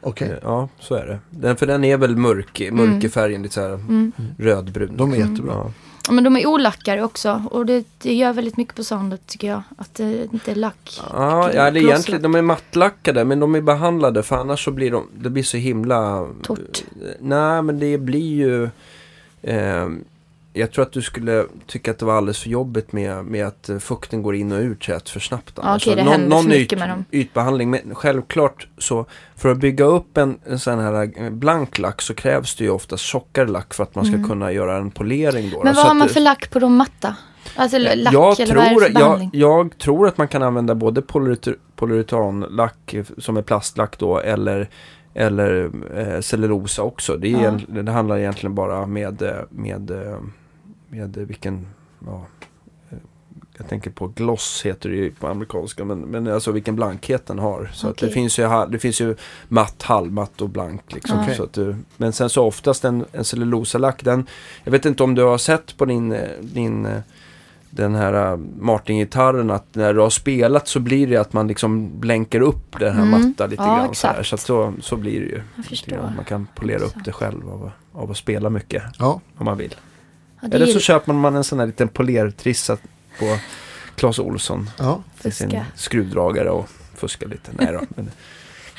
Okej. 0.03 0.39
Ja, 0.43 0.69
så 0.79 0.95
är 0.95 1.05
det. 1.05 1.19
Den, 1.29 1.55
för 1.55 1.65
den 1.65 1.83
är 1.83 1.97
väl 1.97 2.15
mörk, 2.15 2.69
mörk 2.71 3.03
i 3.03 3.09
färgen, 3.09 3.43
lite 3.43 3.53
så 3.53 3.61
här 3.61 3.73
mm. 3.73 4.11
rödbrun. 4.37 4.97
De 4.97 5.13
är 5.13 5.17
jättebra. 5.17 5.53
Ja. 5.53 5.71
Men 6.11 6.23
de 6.23 6.37
är 6.37 6.47
olackade 6.47 7.03
också 7.03 7.43
och 7.51 7.65
det, 7.65 7.85
det 8.01 8.13
gör 8.13 8.33
väldigt 8.33 8.57
mycket 8.57 8.75
på 8.75 8.83
soundet 8.83 9.27
tycker 9.27 9.47
jag. 9.47 9.63
Att 9.77 9.93
det 9.93 10.27
inte 10.33 10.51
är 10.51 10.55
lack. 10.55 11.01
Ja, 11.13 11.51
ja 11.53 11.53
det 11.53 11.59
är 11.59 11.71
Glosslack. 11.71 11.83
egentligen, 11.83 12.21
de 12.21 12.35
är 12.35 12.41
mattlackade 12.41 13.25
men 13.25 13.39
de 13.39 13.55
är 13.55 13.61
behandlade 13.61 14.23
för 14.23 14.35
annars 14.35 14.65
så 14.65 14.71
blir 14.71 14.91
de, 14.91 15.07
det 15.17 15.29
blir 15.29 15.43
så 15.43 15.57
himla... 15.57 16.27
Torrt. 16.41 16.83
Nej 17.19 17.61
men 17.61 17.79
det 17.79 17.97
blir 17.97 18.33
ju... 18.33 18.63
Eh, 19.41 19.89
jag 20.53 20.71
tror 20.71 20.83
att 20.85 20.91
du 20.91 21.01
skulle 21.01 21.45
tycka 21.67 21.91
att 21.91 21.99
det 21.99 22.05
var 22.05 22.17
alldeles 22.17 22.39
för 22.39 22.49
jobbigt 22.49 22.91
med, 22.91 23.25
med 23.25 23.47
att 23.47 23.69
eh, 23.69 23.77
fukten 23.77 24.23
går 24.23 24.35
in 24.35 24.51
och 24.51 24.59
ut 24.59 24.89
rätt 24.89 25.09
för 25.09 25.19
snabbt. 25.19 25.59
Annars. 25.59 25.83
okej, 25.87 25.95
det 25.95 26.03
Så 26.03 26.09
händer 26.11 26.37
för 26.37 26.49
mycket 26.49 26.79
med 26.79 26.89
dem. 26.89 27.05
ytbehandling. 27.11 27.69
Men 27.69 27.95
självklart 27.95 28.67
så 28.77 29.05
för 29.35 29.49
att 29.51 29.57
bygga 29.57 29.85
upp 29.85 30.17
en, 30.17 30.39
en 30.45 30.59
sån 30.59 30.79
här 30.79 31.11
eh, 31.23 31.29
blank 31.29 31.79
lack 31.79 32.01
så 32.01 32.13
krävs 32.13 32.55
det 32.55 32.63
ju 32.63 32.69
ofta 32.69 32.97
tjockare 32.97 33.47
lack 33.47 33.73
för 33.73 33.83
att 33.83 33.95
man 33.95 34.05
ska 34.05 34.15
Mm. 34.15 34.29
kunna 34.29 34.51
göra 34.51 34.77
en 34.77 34.91
polering 34.91 35.49
då. 35.49 35.63
Men 35.63 35.75
Så 35.75 35.79
vad 35.81 35.87
har 35.87 35.95
man 35.95 36.09
för 36.09 36.19
lack 36.19 36.49
på 36.51 36.59
de 36.59 36.75
matta? 36.75 37.15
Alltså 37.55 37.77
lack 37.77 38.13
jag 38.13 38.39
eller 38.39 38.55
vad 38.55 38.65
är 38.65 38.69
det 38.69 38.79
tror, 38.79 38.79
för 38.81 38.99
jag, 38.99 39.29
jag 39.33 39.77
tror 39.77 40.07
att 40.07 40.17
man 40.17 40.27
kan 40.27 40.43
använda 40.43 40.75
både 40.75 41.01
polyuret- 41.01 41.55
polyuretanlack 41.75 42.95
som 43.17 43.37
är 43.37 43.41
plastlack 43.41 43.97
då 43.99 44.19
eller, 44.19 44.69
eller 45.13 45.71
eh, 45.97 46.19
cellulosa 46.21 46.81
också. 46.83 47.17
Det, 47.17 47.33
är, 47.33 47.59
Ja. 47.73 47.81
det 47.81 47.91
handlar 47.91 48.17
egentligen 48.17 48.55
bara 48.55 48.85
med, 48.85 49.21
eh, 49.21 49.31
med, 49.49 49.91
med 50.93 51.17
eh, 51.17 51.23
vilken, 51.23 51.67
ja, 52.05 52.25
eh, 52.89 52.97
jag 53.57 53.67
tänker 53.67 53.89
på 53.91 54.07
gloss 54.07 54.61
heter 54.65 54.89
det 54.89 54.95
ju 54.95 55.11
på 55.11 55.27
amerikanska 55.27 55.85
men, 55.85 55.99
men 55.99 56.27
alltså 56.27 56.51
vilken 56.51 56.75
blankhet 56.75 57.25
den 57.27 57.39
har. 57.39 57.69
Så 57.73 57.87
att 57.89 57.97
det, 57.97 58.09
finns 58.09 58.39
ju, 58.39 58.47
det 58.69 58.79
finns 58.79 59.01
ju 59.01 59.15
matt, 59.47 59.81
halvmatt 59.83 60.41
och 60.41 60.49
blank. 60.49 60.93
Liksom. 60.93 61.25
Ja. 61.27 61.33
Så 61.35 61.43
att, 61.43 61.53
du- 61.53 61.75
men 61.97 62.13
sen 62.13 62.29
så 62.29 62.43
oftast 62.45 62.85
en, 62.85 63.05
en 63.11 63.23
cellulosalack, 63.25 64.03
den, 64.03 64.25
jag 64.63 64.71
vet 64.71 64.85
inte 64.85 65.03
om 65.03 65.15
du 65.15 65.23
har 65.23 65.37
sett 65.37 65.77
på 65.77 65.85
din, 65.85 66.11
eh, 66.11 66.29
din 66.41 66.85
eh, 66.85 66.99
den 67.75 67.95
här 67.95 68.37
Martin-gitarren 68.59 69.51
att 69.51 69.75
när 69.75 69.93
du 69.93 69.99
har 69.99 70.09
spelat 70.09 70.67
så 70.67 70.79
blir 70.79 71.07
det 71.07 71.17
att 71.17 71.33
man 71.33 71.47
liksom 71.47 71.99
blänker 71.99 72.41
upp 72.41 72.79
den 72.79 72.93
här 72.95 73.03
Mm. 73.03 73.21
matta 73.29 73.45
lite 73.47 73.63
Ja, 73.63 73.75
grann. 73.77 73.95
Så, 73.95 74.07
här. 74.07 74.19
exakt. 74.19 74.27
så, 74.29 74.35
att 74.35 74.75
så, 74.77 74.81
så 74.81 74.95
blir 74.95 75.19
det 75.19 75.25
ju. 75.25 75.41
Man 76.15 76.25
kan 76.25 76.47
polera 76.55 76.79
upp 76.83 76.95
det 77.05 77.11
själv 77.11 77.49
av, 77.49 77.71
av 77.93 78.11
att 78.11 78.17
spela 78.17 78.49
mycket 78.49 78.83
Ja, 78.99 79.21
om 79.37 79.45
man 79.45 79.57
vill. 79.57 79.75
Ja, 80.43 80.49
Eller 80.51 80.65
så 80.65 80.75
är 80.77 80.79
köper 80.79 81.13
man 81.13 81.35
en 81.35 81.43
sån 81.43 81.59
här 81.59 81.65
liten 81.65 81.87
polertrissa 81.87 82.77
på 83.19 83.37
Clas 83.95 84.19
Olsson 84.19 84.69
ja. 84.79 85.03
till 85.21 85.33
sin 85.33 85.59
skruvdragare 85.75 86.49
och 86.49 86.69
fuska 86.95 87.27
lite. 87.27 87.51
Nej 87.59 87.73
då, 87.73 87.81
men 87.89 88.11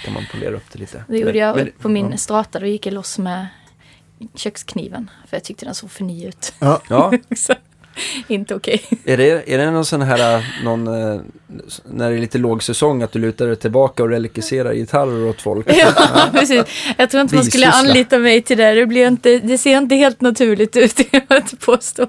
kan 0.05 0.15
man 0.15 0.23
polera 0.33 0.57
upp 0.57 0.73
det 0.73 0.79
lite. 0.79 1.05
Det 1.09 1.19
gjorde 1.19 1.39
jag 1.39 1.57
men- 1.57 1.71
på 1.81 1.89
min 1.89 2.11
ja. 2.11 2.17
strata. 2.17 2.61
Då 2.61 2.67
gick 2.67 2.87
jag 2.87 2.95
loss 2.95 3.19
med 3.19 3.47
kökskniven. 4.35 5.11
För 5.29 5.37
jag 5.37 5.45
tyckte 5.45 5.65
den 5.65 5.75
såg 5.75 5.91
för 5.91 6.05
ny 6.05 6.27
ut. 6.27 6.55
ja. 6.59 7.13
inte 8.29 8.55
okej. 8.55 8.83
är 9.05 9.17
det, 9.17 9.53
är 9.53 9.59
det 9.59 9.71
någon 9.71 9.85
sån 9.85 10.03
här, 10.03 10.37
äh, 10.37 10.43
någon, 10.65 10.87
äh, 10.87 11.21
när 11.85 12.11
det 12.11 12.17
är 12.17 12.21
lite 12.21 12.39
lågsäsong 12.39 13.03
att 13.03 13.13
du 13.13 13.19
lutar 13.19 13.47
dig 13.47 13.57
tillbaka 13.57 14.03
och 14.03 14.09
relikiserar 14.09 14.75
gitarrer 14.75 15.29
åt 15.29 15.43
folk? 15.43 15.67
Ja, 15.77 16.29
precis. 16.33 16.65
Jag 16.97 17.11
tror 17.11 17.21
inte 17.21 17.35
man 17.35 17.45
skulle 17.45 17.71
anlita 17.71 18.19
mig 18.19 18.43
till 18.43 18.59
det. 18.59 18.75
Det, 18.75 18.87
blir 18.87 19.07
inte, 19.07 19.39
det 19.39 19.59
ser 19.59 19.79
inte 19.79 19.95
helt 19.95 20.21
naturligt 20.21 20.77
ut, 20.77 21.11
kan 21.11 21.21
jag 21.29 21.39
inte 21.39 21.57
påstå. 21.57 22.07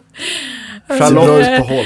Charlotte. 0.87 1.57
på 1.57 1.63
håll. 1.63 1.85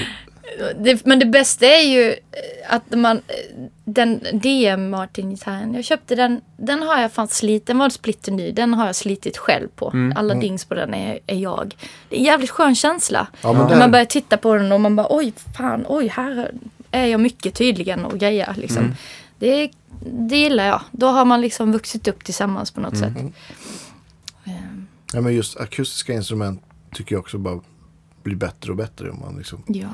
Det, 0.80 1.05
men 1.05 1.20
det 1.20 1.26
bästa 1.26 1.66
är 1.66 1.82
ju 1.84 2.10
eh, 2.12 2.76
att 2.76 2.95
man, 2.95 3.18
eh, 3.18 3.64
den 3.86 4.24
DM 4.34 4.89
Martin-gitarren, 4.89 5.74
jag 5.74 5.86
köpte 5.86 6.16
den, 6.16 6.41
den 6.57 6.82
har 6.84 7.01
jag 7.01 7.12
fan 7.12 7.28
slitit, 7.28 7.68
den 7.68 7.78
var 7.78 7.89
splitter 7.89 8.32
ny, 8.32 8.51
den 8.51 8.74
har 8.74 8.86
jag 8.86 8.95
slitit 8.95 9.38
själv 9.38 9.68
på. 9.76 9.89
Mm. 9.91 10.18
Alla 10.18 10.34
dings 10.36 10.66
på 10.66 10.74
den 10.76 10.93
är, 10.93 11.20
är 11.28 11.36
jag. 11.36 11.76
Det 12.10 12.16
är 12.16 12.20
en 12.20 12.26
jävligt 12.26 12.49
skön 12.49 12.76
känsla. 12.76 13.28
Ja, 13.41 13.53
men 13.53 13.68
När 13.68 13.78
man 13.80 13.91
börjar 13.91 14.05
titta 14.05 14.38
på 14.38 14.55
den 14.55 14.72
och 14.72 14.82
man 14.82 14.95
bara 14.95 15.07
oj, 15.10 15.34
fan, 15.57 15.86
oj, 15.88 16.07
här 16.07 16.51
är 16.91 17.05
jag 17.05 17.20
mycket 17.20 17.53
tydligen 17.55 18.05
och 18.05 18.20
grejer 18.20 18.53
liksom. 18.57 18.84
Mm. 18.84 18.95
Det, 19.39 19.72
det 20.05 20.38
gillar 20.38 20.68
jag. 20.68 20.82
Då 20.91 21.07
har 21.07 21.26
man 21.26 21.41
liksom 21.41 21.72
vuxit 21.72 22.07
upp 22.07 22.24
tillsammans 22.24 22.72
på 22.72 22.82
något 22.82 22.93
Mm. 22.93 23.14
sätt. 23.14 23.34
Ehm, 24.45 24.88
ja, 25.14 25.22
men 25.22 25.34
just 25.34 25.57
akustiska 25.57 26.14
instrument 26.14 26.62
tycker 26.93 27.16
jag 27.16 27.20
också 27.20 27.38
bara 27.38 27.60
blir 28.24 28.36
bättre 28.36 28.72
och 28.72 28.78
bättre. 28.78 29.10
Om 29.10 29.20
man 29.20 29.38
liksom, 29.38 29.64
Ja, 29.68 29.89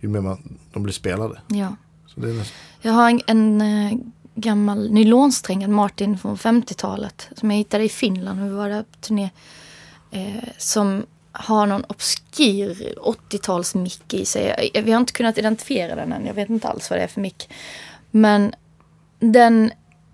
ju 0.00 0.08
mer 0.08 0.20
man, 0.20 0.58
de 0.72 0.82
blir 0.82 0.92
spelade. 0.92 1.40
ja. 1.48 1.76
Nästan, 2.16 2.44
Jag 2.80 2.92
har 2.92 3.10
en, 3.10 3.20
en 3.26 3.60
eh, 3.60 3.98
gammal 4.34 4.90
nylonsträngad 4.90 5.70
Martin 5.70 6.18
från 6.18 6.36
50-talet 6.36 7.28
som 7.36 7.50
jag 7.50 7.58
hittade 7.58 7.84
i 7.84 7.88
Finland 7.88 8.40
när 8.40 8.48
vi 8.48 8.54
var 8.54 8.68
där 8.68 8.82
på 8.82 8.98
turné. 9.00 9.30
Eh, 10.10 10.44
som 10.58 11.06
har 11.32 11.66
någon 11.66 11.84
obskyr 11.84 12.94
80-talsmick 13.02 14.14
i 14.14 14.24
sig. 14.24 14.70
Vi 14.84 14.92
har 14.92 15.00
inte 15.00 15.12
kunnat 15.12 15.38
identifiera 15.38 15.94
den 15.94 16.12
än. 16.12 16.26
Jag 16.26 16.34
vet 16.34 16.50
inte 16.50 16.68
alls 16.68 16.90
vad 16.90 16.98
det 16.98 17.02
är 17.02 17.08
för 17.08 17.20
mick. 17.20 17.48
Men 18.10 18.54
den, 19.18 19.70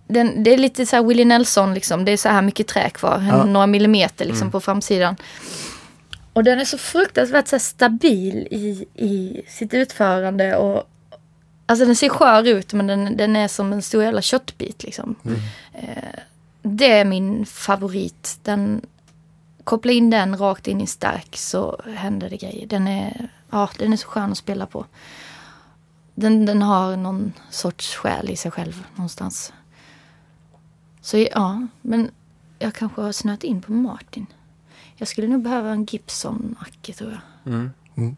den, 0.08 0.42
det 0.42 0.54
är 0.54 0.58
lite 0.58 0.86
så 0.86 0.96
här 0.96 1.02
Willie 1.02 1.24
Nelson 1.24 1.74
liksom. 1.74 2.04
Det 2.04 2.12
är 2.12 2.16
så 2.16 2.28
här 2.28 2.42
mycket 2.42 2.66
trä 2.66 2.90
kvar. 2.90 3.24
Ja. 3.30 3.44
Några 3.44 3.66
millimeter 3.66 4.24
liksom 4.24 4.50
på 4.50 4.60
framsidan. 4.60 5.16
Och 6.32 6.44
den 6.44 6.60
är 6.60 6.64
så 6.64 6.78
fruktansvärt 6.78 7.48
så 7.48 7.58
stabil 7.58 8.48
i, 8.50 8.86
i 8.94 9.42
sitt 9.48 9.74
utförande. 9.74 10.56
Och, 10.56 10.84
alltså 11.66 11.84
den 11.84 11.96
ser 11.96 12.08
skör 12.08 12.48
ut 12.48 12.72
men 12.72 12.86
den, 12.86 13.16
den 13.16 13.36
är 13.36 13.48
som 13.48 13.72
en 13.72 13.82
stor 13.82 14.04
jävla 14.04 14.22
köttbit 14.22 14.82
liksom. 14.82 15.14
Eh, 15.72 16.20
det 16.62 16.92
är 16.92 17.04
min 17.04 17.46
favorit. 17.46 18.38
Den, 18.42 18.82
koppla 19.64 19.92
in 19.92 20.10
den 20.10 20.36
rakt 20.36 20.68
in 20.68 20.80
i 20.80 20.86
stark 20.86 21.36
så 21.36 21.80
händer 21.96 22.30
det 22.30 22.36
grejer. 22.36 22.66
Den 22.66 22.88
är, 22.88 23.28
ja, 23.50 23.70
den 23.78 23.92
är 23.92 23.96
så 23.96 24.08
skön 24.08 24.32
att 24.32 24.38
spela 24.38 24.66
på. 24.66 24.86
Den, 26.14 26.46
den 26.46 26.62
har 26.62 26.96
någon 26.96 27.32
sorts 27.50 27.96
själ 27.96 28.30
i 28.30 28.36
sig 28.36 28.50
själv 28.50 28.86
någonstans. 28.94 29.52
Så 31.00 31.18
ja, 31.18 31.66
men 31.80 32.10
jag 32.58 32.74
kanske 32.74 33.02
har 33.02 33.12
snöat 33.12 33.44
in 33.44 33.62
på 33.62 33.72
Martin. 33.72 34.26
Jag 34.96 35.08
skulle 35.08 35.26
nog 35.28 35.42
behöva 35.42 35.70
en 35.70 35.84
Gibson-acke 35.86 36.92
tror 36.92 37.10
jag. 37.44 37.52
Mm. 37.54 37.70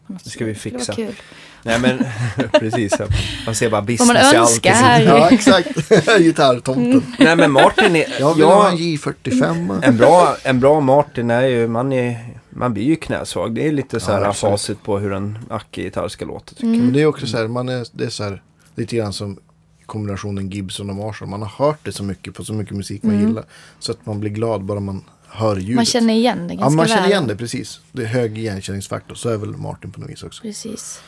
något 0.07 0.23
Det 0.23 0.29
ska 0.29 0.45
vi 0.45 0.55
fixa. 0.55 0.91
vara 0.91 0.95
kul. 1.07 1.15
Nej 1.63 1.79
men 1.79 1.99
precis, 2.59 2.93
ja. 2.99 3.05
man 3.45 3.55
ser 3.55 3.69
bara 3.69 3.81
business 3.81 4.07
man 4.07 4.17
i 4.17 4.19
allt. 4.37 4.65
här? 4.65 5.01
ja, 5.01 5.29
exakt. 5.29 5.89
Gitarrtomten. 6.19 7.03
Nej 7.19 7.35
men 7.35 7.51
Martin 7.51 7.95
är, 7.95 8.05
Jag 8.19 8.33
vill 8.35 8.45
ha 8.45 8.69
en 8.71 8.77
ja, 8.77 8.83
J45. 8.83 9.79
en 9.83 9.97
bra, 9.97 10.35
en 10.43 10.59
bra 10.59 10.79
Martin 10.79 11.31
är 11.31 11.41
ju, 11.41 11.67
man, 11.67 11.93
är, 11.93 12.33
man 12.49 12.73
blir 12.73 12.83
ju 12.83 12.95
knäsvag. 12.95 13.55
Det 13.55 13.67
är 13.67 13.71
lite 13.71 13.99
så 13.99 14.11
här 14.11 14.21
Ja, 14.21 14.33
facit 14.33 14.83
på 14.83 14.99
hur 14.99 15.13
en 15.13 15.37
Acke-gitarr 15.49 16.07
ska 16.07 16.25
låta. 16.25 16.55
Mm. 16.63 16.79
Men 16.79 16.93
det 16.93 17.01
är 17.01 17.05
också 17.05 17.27
så 17.27 17.37
här, 17.37 17.47
man 17.47 17.69
är, 17.69 17.87
det 17.91 18.03
är 18.05 18.09
så 18.09 18.23
här, 18.23 18.41
lite 18.75 18.95
grann 18.95 19.13
som 19.13 19.37
kombinationen 19.85 20.49
Gibson 20.49 20.89
och 20.89 20.95
Marshall. 20.95 21.27
Man 21.29 21.41
har 21.41 21.65
hört 21.65 21.79
det 21.85 21.91
så 21.91 22.03
mycket 22.03 22.33
på 22.35 22.43
så 22.43 22.53
mycket 22.53 22.75
musik 22.75 23.03
man 23.03 23.13
Mm. 23.15 23.27
gillar. 23.27 23.43
Så 23.79 23.91
att 23.91 24.05
man 24.05 24.19
blir 24.19 24.31
glad 24.31 24.63
bara 24.63 24.79
man 24.79 25.03
hör 25.35 25.55
ljudet. 25.55 25.75
Man 25.75 25.85
känner 25.85 26.13
igen 26.13 26.47
det 26.47 26.53
ja, 26.53 26.59
ganska 26.59 26.75
man 26.77 26.87
känner 26.87 27.07
igen 27.07 27.27
det 27.27 27.35
precis. 27.35 27.79
Det 27.91 28.01
är 28.01 28.07
hög 28.07 28.37
igenkänningsfaktor. 28.37 29.15
Så 29.15 29.29
är 29.29 29.37
väl 29.37 29.49
Martin 29.57 29.91
på 29.91 29.99
något 29.99 30.09
vis 30.09 30.23
också. 30.23 30.41
Precis. 30.41 31.01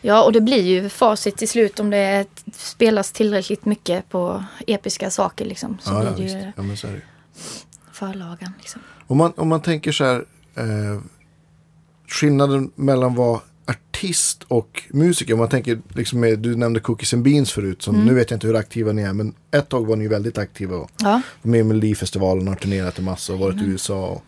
Ja, 0.00 0.24
och 0.24 0.32
det 0.32 0.40
blir 0.40 0.62
ju 0.62 0.88
facit 0.88 1.36
till 1.36 1.48
slut 1.48 1.80
om 1.80 1.90
det 1.90 2.26
spelas 2.52 3.12
tillräckligt 3.12 3.64
mycket 3.64 4.08
på 4.08 4.44
episka 4.66 5.10
saker 5.10 5.44
liksom. 5.44 5.78
Så 5.82 5.92
Ja, 5.92 6.04
ja, 6.04 6.10
blir 6.12 6.16
det 6.16 6.22
visst. 6.22 6.36
ju 6.46 6.52
Ja, 6.56 6.62
men 6.62 6.76
så 6.76 6.86
är 6.86 6.92
det. 6.92 7.00
förlagan 7.92 8.52
liksom. 8.58 8.80
Om 9.06 9.18
man, 9.18 9.32
om 9.36 9.48
man 9.48 9.62
tänker 9.62 9.92
så 9.92 10.04
här. 10.04 10.24
Eh, 10.54 11.00
skillnaden 12.08 12.70
mellan 12.74 13.14
vad 13.14 13.40
artist 13.98 14.42
och 14.48 14.82
musiker. 14.90 15.36
Man 15.36 15.48
tänker, 15.48 15.80
liksom 15.94 16.20
du 16.20 16.56
nämnde 16.56 16.80
Cookies 16.80 17.14
and 17.14 17.22
Beans 17.22 17.52
förut. 17.52 17.82
Som, 17.82 17.94
Mm. 17.94 18.06
Nu 18.06 18.14
vet 18.14 18.30
jag 18.30 18.36
inte 18.36 18.46
hur 18.46 18.56
aktiva 18.56 18.92
ni 18.92 19.02
är. 19.02 19.12
Men 19.12 19.34
ett 19.50 19.68
tag 19.68 19.86
var 19.86 19.96
ni 19.96 20.08
väldigt 20.08 20.38
aktiva. 20.38 20.76
Och 20.76 20.90
Ja. 21.02 21.20
med 21.42 21.60
i 21.60 21.62
Melodifestivalen, 21.62 22.48
har 22.48 22.54
turnerat 22.54 22.98
en 22.98 23.04
massa 23.04 23.32
och 23.32 23.38
varit 23.38 23.62
i 23.62 23.64
USA. 23.64 24.06
Och, 24.06 24.22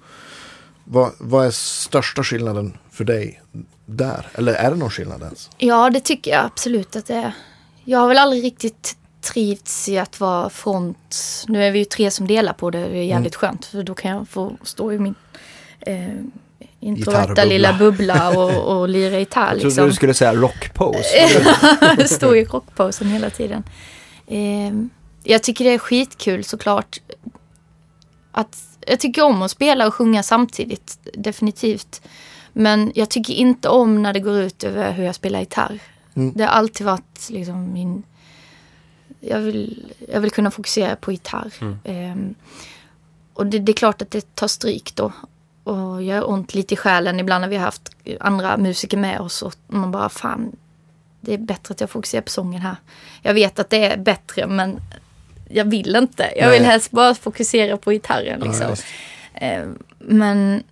vad, 0.84 1.12
vad 1.18 1.46
är 1.46 1.50
största 1.50 2.22
skillnaden 2.24 2.76
för 2.90 3.04
dig 3.04 3.40
där? 3.86 4.26
Eller 4.34 4.54
är 4.54 4.70
det 4.70 4.76
någon 4.76 4.90
skillnad 4.90 5.22
ens? 5.22 5.50
ja, 5.58 5.90
det 5.90 6.00
tycker 6.00 6.30
jag 6.30 6.44
absolut 6.44 6.96
att 6.96 7.06
det 7.06 7.14
är. 7.14 7.32
Jag 7.84 7.98
har 7.98 8.08
väl 8.08 8.18
aldrig 8.18 8.44
riktigt 8.44 8.96
trivts 9.32 9.88
i 9.88 9.98
att 9.98 10.20
vara 10.20 10.50
front. 10.50 11.16
Nu 11.48 11.64
är 11.64 11.70
vi 11.72 11.78
ju 11.78 11.84
tre 11.84 12.10
som 12.10 12.26
delar 12.26 12.52
på 12.52 12.70
det. 12.70 12.78
Det 12.78 12.98
är 12.98 13.02
jävligt 13.04 13.34
skönt. 13.36 13.64
För 13.66 13.82
då 13.82 13.94
kan 13.94 14.10
jag 14.10 14.28
få 14.28 14.56
stå 14.62 14.92
i 14.92 14.98
min 14.98 15.14
eh, 15.80 16.08
introverta 16.80 17.44
lilla 17.44 17.78
bubbla 17.78 18.38
och, 18.38 18.80
och 18.80 18.88
lira 18.88 19.18
gitarr. 19.18 19.46
Jag 19.48 19.54
Liksom. 19.54 19.70
trodde 19.70 19.90
du 19.90 19.94
skulle 19.94 20.14
säga 20.14 20.34
rockpose. 20.34 21.28
Står 22.06 22.36
i 22.36 22.44
rockposen 22.44 23.08
hela 23.08 23.30
tiden. 23.30 23.62
Ehm, 24.28 24.90
jag 25.24 25.42
tycker 25.42 25.64
det 25.64 25.70
är 25.70 25.78
skitkul 25.78 26.44
såklart. 26.44 27.00
Att, 28.32 28.56
jag 28.86 29.00
tycker 29.00 29.22
om 29.24 29.42
att 29.42 29.50
spela 29.50 29.86
och 29.86 29.94
sjunga 29.94 30.22
samtidigt, 30.22 30.98
definitivt. 31.14 32.02
Men 32.52 32.92
jag 32.94 33.10
tycker 33.10 33.34
inte 33.34 33.68
om 33.68 34.02
när 34.02 34.12
det 34.12 34.20
går 34.20 34.40
ut 34.40 34.64
över 34.64 34.92
hur 34.92 35.04
jag 35.04 35.14
spelar 35.14 35.40
gitarr. 35.40 35.78
Mm. 36.14 36.32
Det 36.36 36.42
har 36.44 36.50
alltid 36.50 36.86
varit 36.86 37.28
liksom 37.30 37.72
min... 37.72 38.02
Jag 39.20 39.38
vill, 39.38 39.92
jag 40.12 40.20
vill 40.20 40.30
kunna 40.30 40.50
fokusera 40.50 40.96
på 40.96 41.12
gitarr. 41.12 41.52
Ehm, 41.84 42.34
och 43.34 43.46
det, 43.46 43.58
det 43.58 43.72
är 43.72 43.74
klart 43.74 44.02
att 44.02 44.10
det 44.10 44.34
tar 44.34 44.48
stryk 44.48 44.92
då. 44.94 45.12
Och 45.64 46.02
gör 46.02 46.30
ont 46.30 46.54
lite 46.54 46.74
i 46.74 46.76
själen 46.76 47.20
ibland 47.20 47.40
när 47.42 47.48
vi 47.48 47.56
har 47.56 47.64
haft 47.64 47.90
andra 48.20 48.56
musiker 48.56 48.96
med 48.96 49.20
oss 49.20 49.42
och 49.42 49.54
man 49.66 49.90
bara 49.90 50.08
fan, 50.08 50.52
det 51.20 51.34
är 51.34 51.38
bättre 51.38 51.72
att 51.72 51.80
jag 51.80 51.90
fokuserar 51.90 52.22
på 52.22 52.30
sången 52.30 52.60
här. 52.60 52.76
Jag 53.22 53.34
vet 53.34 53.58
att 53.58 53.70
det 53.70 53.84
är 53.84 53.96
bättre 53.96 54.46
men 54.46 54.80
jag 55.48 55.64
vill 55.64 55.96
inte. 55.96 56.32
Jag 56.36 56.50
vill 56.50 56.62
Nej. 56.62 56.70
helst 56.70 56.90
bara 56.90 57.14
fokusera 57.14 57.76
på 57.76 57.90
gitarren. 57.90 58.40
Ja, 58.40 58.46
Liksom. 58.46 58.70
visst. 58.70 58.84
Eh, 59.34 59.64
men 59.98 60.62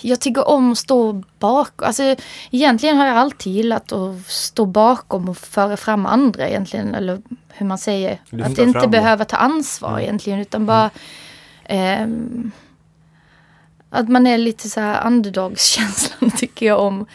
jag 0.00 0.20
tycker 0.20 0.48
om 0.48 0.72
att 0.72 0.78
stå 0.78 1.22
bakom. 1.38 1.86
Alltså, 1.86 2.16
egentligen 2.50 2.96
har 2.96 3.06
jag 3.06 3.16
alltid 3.16 3.52
gillat 3.52 3.92
att 3.92 4.26
stå 4.26 4.66
bakom 4.66 5.28
och 5.28 5.36
föra 5.36 5.76
fram 5.76 6.06
andra 6.06 6.48
egentligen. 6.48 6.94
Eller 6.94 7.22
hur 7.48 7.66
man 7.66 7.78
säger. 7.78 8.20
Lyfta 8.30 8.50
att 8.52 8.58
inte 8.58 8.88
behöva 8.88 9.24
ta 9.24 9.36
ansvar 9.36 10.00
egentligen. 10.00 10.38
Utan 10.38 10.66
bara 10.66 10.90
ehm, 11.64 12.50
att 13.92 14.08
man 14.08 14.26
är 14.26 14.38
lite 14.38 14.68
så 14.68 14.80
här 14.80 15.06
underdogskänslan 15.06 16.30
tycker 16.36 16.66
jag 16.66 16.80
om. 16.80 17.06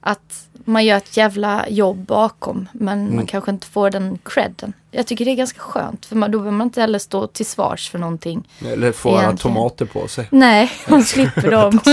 Att 0.00 0.48
man 0.64 0.84
gör 0.84 0.96
ett 0.96 1.16
jävla 1.16 1.68
jobb 1.68 1.98
bakom 1.98 2.68
men 2.72 3.16
man 3.16 3.26
kanske 3.26 3.50
inte 3.50 3.66
får 3.66 3.90
den 3.90 4.18
credden. 4.24 4.72
Jag 4.90 5.06
tycker 5.06 5.24
det 5.24 5.30
är 5.30 5.36
ganska 5.36 5.60
skönt 5.60 6.06
för 6.06 6.16
man, 6.16 6.30
då 6.30 6.38
behöver 6.38 6.56
man 6.56 6.66
inte 6.66 6.80
heller 6.80 6.98
stå 6.98 7.26
till 7.26 7.46
svars 7.46 7.90
för 7.90 7.98
någonting. 7.98 8.48
Eller 8.64 8.92
få 8.92 9.08
alla 9.08 9.22
Egentligen. 9.22 9.54
tomater 9.54 9.84
på 9.84 10.08
sig. 10.08 10.28
Nej, 10.30 10.72
man 10.88 11.04
slipper 11.04 11.50
dem. 11.50 11.80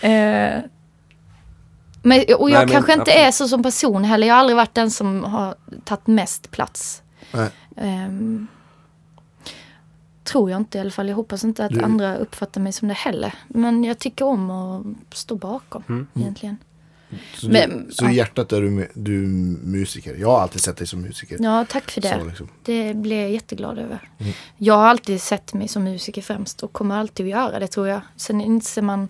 eh, 0.00 0.64
men, 2.02 2.20
och 2.38 2.50
jag 2.50 2.58
Nej, 2.58 2.66
men 2.66 2.68
kanske 2.68 2.92
inte 2.92 3.02
absolut. 3.02 3.26
är 3.26 3.30
så 3.30 3.48
som 3.48 3.62
person 3.62 4.04
heller. 4.04 4.26
Jag 4.26 4.34
har 4.34 4.40
aldrig 4.40 4.56
varit 4.56 4.74
den 4.74 4.90
som 4.90 5.24
har 5.24 5.54
tagit 5.84 6.06
mest 6.06 6.50
plats. 6.50 7.02
Nej. 7.32 7.50
Tror 10.24 10.50
jag 10.50 10.56
inte 10.60 10.78
i 10.78 10.80
alla 10.80 10.90
fall. 10.90 11.08
Jag 11.08 11.16
hoppas 11.16 11.44
inte 11.44 11.64
att 11.64 11.72
Du- 11.72 11.80
andra 11.82 12.16
uppfattar 12.16 12.60
mig 12.60 12.72
som 12.72 12.88
det 12.88 12.94
heller. 12.94 13.34
Men 13.48 13.84
jag 13.84 13.98
tycker 13.98 14.24
om 14.24 14.50
att 14.50 15.16
stå 15.16 15.34
bakom 15.36 15.82
Mm. 15.88 16.06
egentligen. 16.14 16.56
Så, 17.34 17.48
Men- 17.48 17.86
du, 17.86 17.92
så 17.92 18.04
ja. 18.04 18.10
i 18.10 18.14
hjärtat 18.14 18.52
är 18.52 18.60
du, 18.60 18.88
du 18.94 19.24
är 19.24 19.28
musiker. 19.66 20.14
Jag 20.16 20.28
har 20.28 20.40
alltid 20.40 20.62
sett 20.62 20.76
dig 20.76 20.86
som 20.86 21.00
musiker. 21.00 21.36
Ja, 21.40 21.66
tack 21.68 21.90
för 21.90 22.00
det. 22.00 22.18
Så 22.20 22.24
liksom. 22.24 22.48
Det 22.64 22.94
blir 22.96 23.20
jag 23.20 23.30
jätteglad 23.30 23.78
över. 23.78 24.08
Mm. 24.18 24.32
Jag 24.56 24.74
har 24.74 24.86
alltid 24.86 25.22
sett 25.22 25.54
mig 25.54 25.68
som 25.68 25.84
musiker 25.84 26.22
främst 26.22 26.62
och 26.62 26.72
kommer 26.72 26.96
alltid 26.96 27.26
att 27.26 27.30
göra 27.30 27.58
det 27.58 27.66
tror 27.66 27.88
jag. 27.88 28.00
Sen 28.16 28.40
inser 28.40 28.82
man 28.82 29.08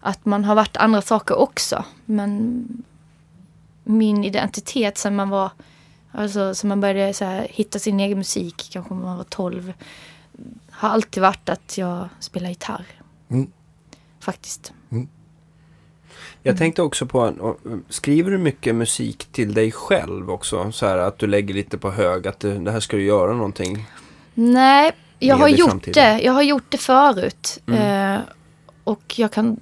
att 0.00 0.24
man 0.24 0.44
har 0.44 0.54
varit 0.54 0.76
andra 0.76 1.02
saker 1.02 1.34
också. 1.38 1.84
Men 2.04 2.66
min 3.84 4.24
identitet 4.24 4.98
sen 4.98 5.16
man 5.16 5.28
var, 5.28 5.50
alltså 6.12 6.54
sen 6.54 6.68
man 6.68 6.80
började 6.80 7.14
så 7.14 7.24
här, 7.24 7.46
hitta 7.50 7.78
sin 7.78 8.00
egen 8.00 8.18
musik, 8.18 8.68
kanske 8.72 8.94
man 8.94 9.16
var 9.16 9.24
12, 9.24 9.72
har 10.76 10.88
alltid 10.88 11.22
varit 11.22 11.48
att 11.48 11.78
jag 11.78 12.08
spelar 12.20 12.48
gitarr. 12.48 12.86
Mm. 13.30 13.50
Faktiskt. 14.20 14.72
Jag 16.42 16.58
tänkte 16.58 16.82
också 16.82 17.06
på, 17.06 17.20
och, 17.20 17.60
skriver 17.88 18.30
du 18.30 18.38
mycket 18.38 18.74
musik 18.74 19.24
till 19.32 19.54
dig 19.54 19.72
själv 19.72 20.30
också? 20.30 20.72
Så 20.72 20.86
här 20.86 20.98
att 20.98 21.18
du 21.18 21.26
lägger 21.26 21.54
lite 21.54 21.78
på 21.78 21.90
hög, 21.90 22.26
att 22.26 22.40
det, 22.40 22.58
det 22.58 22.70
här 22.70 22.80
ska 22.80 22.96
du 22.96 23.02
göra 23.02 23.32
någonting. 23.32 23.86
Nej, 24.34 24.92
jag 25.18 25.36
har 25.36 25.48
gjort 25.48 25.68
framtiden. 25.70 26.16
det. 26.16 26.22
Jag 26.22 26.32
har 26.32 26.42
gjort 26.42 26.64
det 26.68 26.78
förut. 26.78 27.58
Mm. 27.66 28.14
Eh, 28.14 28.20
och 28.84 29.14
jag 29.18 29.32
kan... 29.32 29.60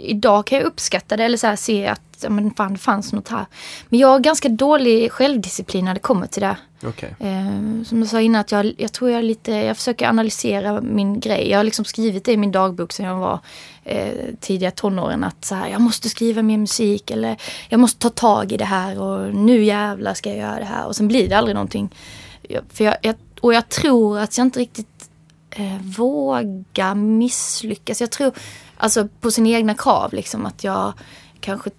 Idag 0.00 0.46
kan 0.46 0.58
jag 0.58 0.66
uppskatta 0.66 1.16
det 1.16 1.24
eller 1.24 1.36
så 1.36 1.46
här, 1.46 1.56
se 1.56 1.86
att 1.86 2.10
men 2.28 2.54
fan, 2.54 2.72
det 2.72 2.78
fanns 2.78 3.12
något 3.12 3.28
här. 3.28 3.46
Men 3.88 4.00
jag 4.00 4.08
har 4.08 4.20
ganska 4.20 4.48
dålig 4.48 5.12
självdisciplin 5.12 5.84
när 5.84 5.94
det 5.94 6.00
kommer 6.00 6.26
till 6.26 6.42
det. 6.42 6.56
Okej. 6.84 7.14
Eh, 7.20 7.84
som 7.84 7.98
jag 7.98 8.08
sa 8.08 8.20
innan, 8.20 8.40
att 8.40 8.52
jag, 8.52 8.72
jag 8.76 8.92
tror 8.92 9.10
jag 9.10 9.24
lite... 9.24 9.52
Jag 9.52 9.76
försöker 9.76 10.08
analysera 10.08 10.80
min 10.80 11.20
grej. 11.20 11.50
Jag 11.50 11.58
har 11.58 11.64
liksom 11.64 11.84
skrivit 11.84 12.24
det 12.24 12.32
i 12.32 12.36
min 12.36 12.52
dagbok 12.52 12.92
sen 12.92 13.06
jag 13.06 13.16
var 13.16 13.38
eh, 13.84 14.12
tidiga 14.40 14.70
tonåren. 14.70 15.24
Att 15.24 15.44
så 15.44 15.54
här, 15.54 15.68
jag 15.68 15.80
måste 15.80 16.08
skriva 16.08 16.42
mer 16.42 16.58
musik 16.58 17.10
eller 17.10 17.36
jag 17.68 17.80
måste 17.80 17.98
ta 17.98 18.10
tag 18.10 18.52
i 18.52 18.56
det 18.56 18.64
här 18.64 19.00
och 19.00 19.34
nu 19.34 19.64
jävlar 19.64 20.14
ska 20.14 20.28
jag 20.28 20.38
göra 20.38 20.58
det 20.58 20.64
här. 20.64 20.86
Och 20.86 20.96
sen 20.96 21.08
blir 21.08 21.28
det 21.28 21.34
aldrig 21.34 21.54
någonting. 21.54 21.94
Jag, 22.42 22.62
för 22.68 22.84
jag, 22.84 22.96
jag, 23.02 23.14
och 23.40 23.54
jag 23.54 23.68
tror 23.68 24.18
att 24.18 24.38
jag 24.38 24.46
inte 24.46 24.60
riktigt 24.60 25.10
eh, 25.50 25.82
vågar 25.82 26.94
misslyckas. 26.94 28.00
Jag 28.00 28.10
tror, 28.10 28.32
alltså 28.80 29.08
på 29.20 29.30
sina 29.30 29.48
egna 29.48 29.74
krav 29.74 30.12
liksom 30.12 30.46
att 30.46 30.64
jag 30.64 30.92
kanske 31.40 31.70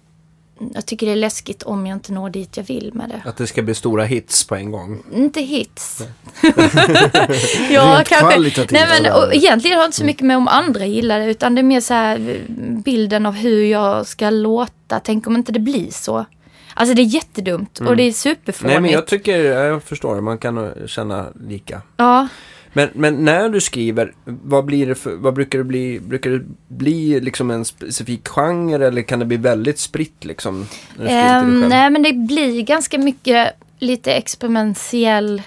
jag 0.74 0.86
tycker 0.86 1.06
det 1.06 1.12
är 1.12 1.16
läskigt 1.16 1.62
om 1.62 1.86
jag 1.86 1.96
inte 1.96 2.12
når 2.12 2.30
dit 2.30 2.56
jag 2.56 2.64
vill 2.64 2.90
med 2.94 3.08
det. 3.08 3.22
Att 3.28 3.36
det 3.36 3.46
ska 3.46 3.62
bli 3.62 3.74
stora 3.74 4.04
hits 4.04 4.46
på 4.46 4.54
en 4.54 4.70
gång. 4.70 5.02
Inte 5.12 5.40
hits. 5.40 6.02
Rent 6.40 7.70
ja, 7.70 8.02
kanske. 8.06 8.32
kvalitativt 8.32 8.70
Nej, 8.70 9.02
men, 9.02 9.12
och 9.12 9.34
egentligen 9.34 9.76
har 9.76 9.82
det 9.82 9.86
inte 9.86 9.98
så 9.98 10.04
mycket 10.04 10.26
med 10.26 10.36
om 10.36 10.48
andra 10.48 10.86
gillar 10.86 11.20
det. 11.20 11.26
Utan 11.26 11.54
det 11.54 11.60
är 11.60 11.62
mer 11.62 11.80
så 11.80 11.94
här 11.94 12.40
bilden 12.84 13.26
av 13.26 13.34
hur 13.34 13.64
jag 13.64 14.06
ska 14.06 14.30
låta. 14.30 15.00
Tänk 15.00 15.26
om 15.26 15.36
inte 15.36 15.52
det 15.52 15.60
blir 15.60 15.90
så. 15.90 16.24
Alltså 16.74 16.94
det 16.94 17.02
är 17.02 17.14
jättedumt 17.14 17.80
och 17.80 17.96
det 17.96 18.02
är 18.02 18.12
superfånigt. 18.12 18.72
Nej 18.74 18.80
men 18.80 18.90
jag 18.90 19.06
tycker, 19.06 19.38
jag 19.38 19.82
förstår, 19.82 20.20
man 20.20 20.38
kan 20.38 20.72
känna 20.86 21.26
lika. 21.48 21.82
Ja, 21.96 22.28
Men, 22.72 22.88
men 22.94 23.24
när 23.24 23.48
du 23.48 23.60
skriver, 23.60 24.14
vad 24.24 24.64
blir 24.64 24.86
det 24.86 24.94
för, 24.94 25.16
vad 25.16 25.34
brukar 25.34 25.58
det 25.58 25.64
bli, 25.64 26.00
brukar 26.00 26.30
det 26.30 26.44
bli 26.68 27.20
liksom 27.20 27.50
en 27.50 27.64
specifik 27.64 28.28
genre 28.28 28.86
eller 28.86 29.02
kan 29.02 29.18
det 29.18 29.24
bli 29.24 29.36
väldigt 29.36 29.78
spritt 29.78 30.24
liksom? 30.24 30.66
Själv? 30.96 31.68
nej 31.68 31.90
men 31.90 32.02
det 32.02 32.12
blir 32.12 32.62
ganska 32.62 32.98
mycket 32.98 33.52
lite 33.78 34.12
experimentell 34.12 35.42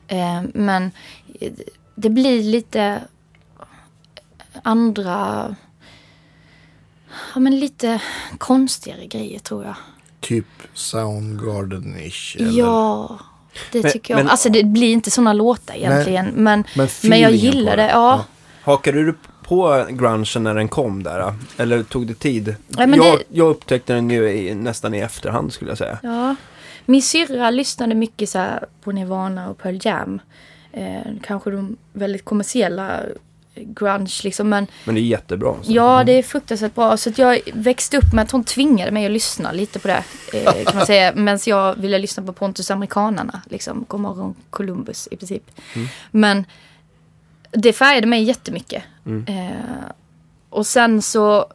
Eh, 0.07 0.41
men 0.53 0.91
eh, 1.39 1.51
det 1.95 2.09
blir 2.09 2.43
lite 2.43 3.01
andra, 4.63 5.55
ja 7.33 7.39
men 7.39 7.59
lite 7.59 8.01
konstigare 8.37 9.05
grejer 9.07 9.39
tror 9.39 9.63
jag. 9.65 9.75
Typ 10.19 10.45
Soundgarden-ish. 10.75 12.35
eller- 12.41 12.51
Ja, 12.59 13.19
det 13.71 13.83
Men- 13.83 13.91
tycker 13.91 14.13
jag 14.13 14.17
men- 14.23 14.27
Alltså 14.29 14.49
det 14.49 14.63
blir 14.63 14.91
inte 14.91 15.11
sådana 15.11 15.33
låtar 15.33 15.75
egentligen. 15.75 16.25
Men, 16.25 16.63
Men, 16.75 16.87
men 17.03 17.19
jag 17.19 17.31
gillar 17.31 17.71
på 17.71 17.77
det. 17.77 17.89
Ja. 17.89 18.25
Hakade 18.63 19.03
du 19.03 19.15
på 19.43 19.85
grungen 19.89 20.25
när 20.39 20.53
den 20.55 20.67
kom 20.67 21.03
där? 21.03 21.33
Eller 21.57 21.83
tog 21.83 22.07
det 22.07 22.13
tid? 22.19 22.55
Ja, 22.77 22.87
men 22.87 22.93
jag, 22.99 23.17
det- 23.19 23.23
jag 23.29 23.49
upptäckte 23.49 23.93
den 23.93 24.09
ju 24.09 24.29
i, 24.29 24.55
nästan 24.55 24.93
i 24.93 24.99
efterhand 24.99 25.53
skulle 25.53 25.71
jag 25.71 25.77
säga. 25.77 25.99
ja. 26.03 26.35
Min 26.85 27.01
syrra 27.01 27.49
lyssnade 27.49 27.95
mycket 27.95 28.29
så 28.29 28.45
på 28.83 28.91
Nirvana 28.91 29.49
och 29.49 29.57
Pearl 29.57 29.77
Jam. 29.81 30.19
Eh, 30.73 31.01
kanske 31.23 31.51
de 31.51 31.77
väldigt 31.93 32.25
kommersiella 32.25 32.99
grunge 33.55 34.21
liksom. 34.23 34.49
Men 34.49 34.67
Men 34.85 34.95
det 34.95 35.01
är 35.01 35.03
jättebra. 35.03 35.55
Så. 35.61 35.71
Ja, 35.71 36.03
det 36.03 36.11
är 36.11 36.23
fruktansvärt 36.23 36.75
bra. 36.75 36.97
Så 36.97 37.09
att 37.09 37.17
jag 37.17 37.39
växte 37.53 37.97
upp 37.97 38.13
med 38.13 38.23
att 38.23 38.31
hon 38.31 38.43
tvingade 38.43 38.91
mig 38.91 39.05
att 39.05 39.11
lyssna 39.11 39.51
lite 39.51 39.79
på 39.79 39.87
det. 39.87 40.03
Eh, 40.33 40.63
kan 40.63 40.77
man 40.77 40.85
säga. 40.85 41.13
Medan 41.15 41.39
jag 41.45 41.75
ville 41.75 41.97
lyssna 41.97 42.23
på 42.23 42.33
Pontus 42.33 42.71
Amerikanarna. 42.71 43.41
Liksom, 43.49 43.85
God 43.87 43.99
morgon 43.99 44.35
Columbus 44.49 45.07
i 45.11 45.17
princip. 45.17 45.51
Men 46.11 46.45
det 47.51 47.73
färgade 47.73 48.07
mig 48.07 48.23
jättemycket. 48.23 48.83
Eh, 49.27 49.51
och 50.49 50.67
sen 50.67 51.01
så, 51.01 51.39
eh, 51.39 51.45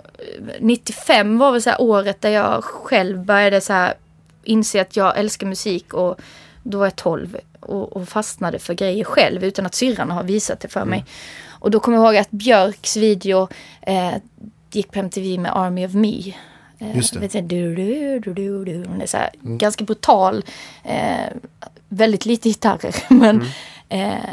95 0.60 1.38
var 1.38 1.52
väl 1.52 1.62
så 1.62 1.76
året 1.76 2.20
där 2.20 2.30
jag 2.30 2.64
själv 2.64 3.24
började 3.24 3.60
så 3.60 3.72
här 3.72 3.94
inse 4.44 4.80
att 4.80 4.96
jag 4.96 5.18
älskar 5.18 5.46
musik. 5.46 5.94
Och 5.94 6.16
då 6.62 6.78
var 6.78 6.86
jag 6.86 6.96
12 6.96 7.36
och, 7.60 7.96
och 7.96 8.08
fastnade 8.08 8.58
för 8.58 8.74
grejer 8.74 9.04
själv 9.04 9.44
utan 9.44 9.66
att 9.66 9.74
syrran 9.74 10.10
har 10.10 10.22
visat 10.22 10.60
det 10.60 10.68
för 10.68 10.84
mig. 10.84 11.04
Och 11.58 11.70
då 11.70 11.80
kommer 11.80 11.98
jag 11.98 12.06
ihåg 12.06 12.16
att 12.16 12.30
Björks 12.30 12.96
video 12.96 13.48
eh, 13.82 14.14
gick 14.72 14.92
på 14.92 14.98
MTV 14.98 15.38
med 15.38 15.56
Army 15.56 15.86
of 15.86 15.92
Me. 15.94 16.34
Eh, 16.78 16.96
Just 16.96 17.12
det. 17.12 17.18
vet 17.18 17.32
du, 17.32 17.38
du, 17.38 17.74
du, 17.74 18.20
du, 18.20 18.34
du, 18.34 18.64
du. 18.64 18.82
Det 18.82 19.02
är 19.02 19.06
så 19.06 19.16
här, 19.16 19.30
ganska 19.42 19.84
brutal. 19.84 20.44
Eh, 20.84 21.26
väldigt 21.88 22.26
lite 22.26 22.48
gitarrer. 22.48 22.94
Men 23.08 23.44
eh, 23.88 24.30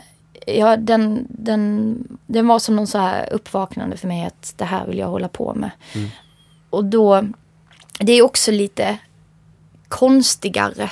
ja, 0.48 0.78
den, 0.78 1.28
den, 1.30 1.98
den 2.26 2.48
var 2.48 2.60
som 2.60 2.76
någon 2.76 2.88
så 2.88 2.98
här 2.98 3.34
uppvaknande 3.34 3.98
för 3.98 4.08
mig 4.08 4.26
att 4.26 4.54
det 4.58 4.66
här 4.66 4.88
vill 4.88 4.98
jag 4.98 5.08
hålla 5.08 5.28
på 5.28 5.54
med. 5.54 5.72
Och 6.70 6.86
då, 6.86 7.28
det 8.00 8.14
är 8.14 8.22
också 8.22 8.52
lite 8.52 8.98
konstigare 9.88 10.92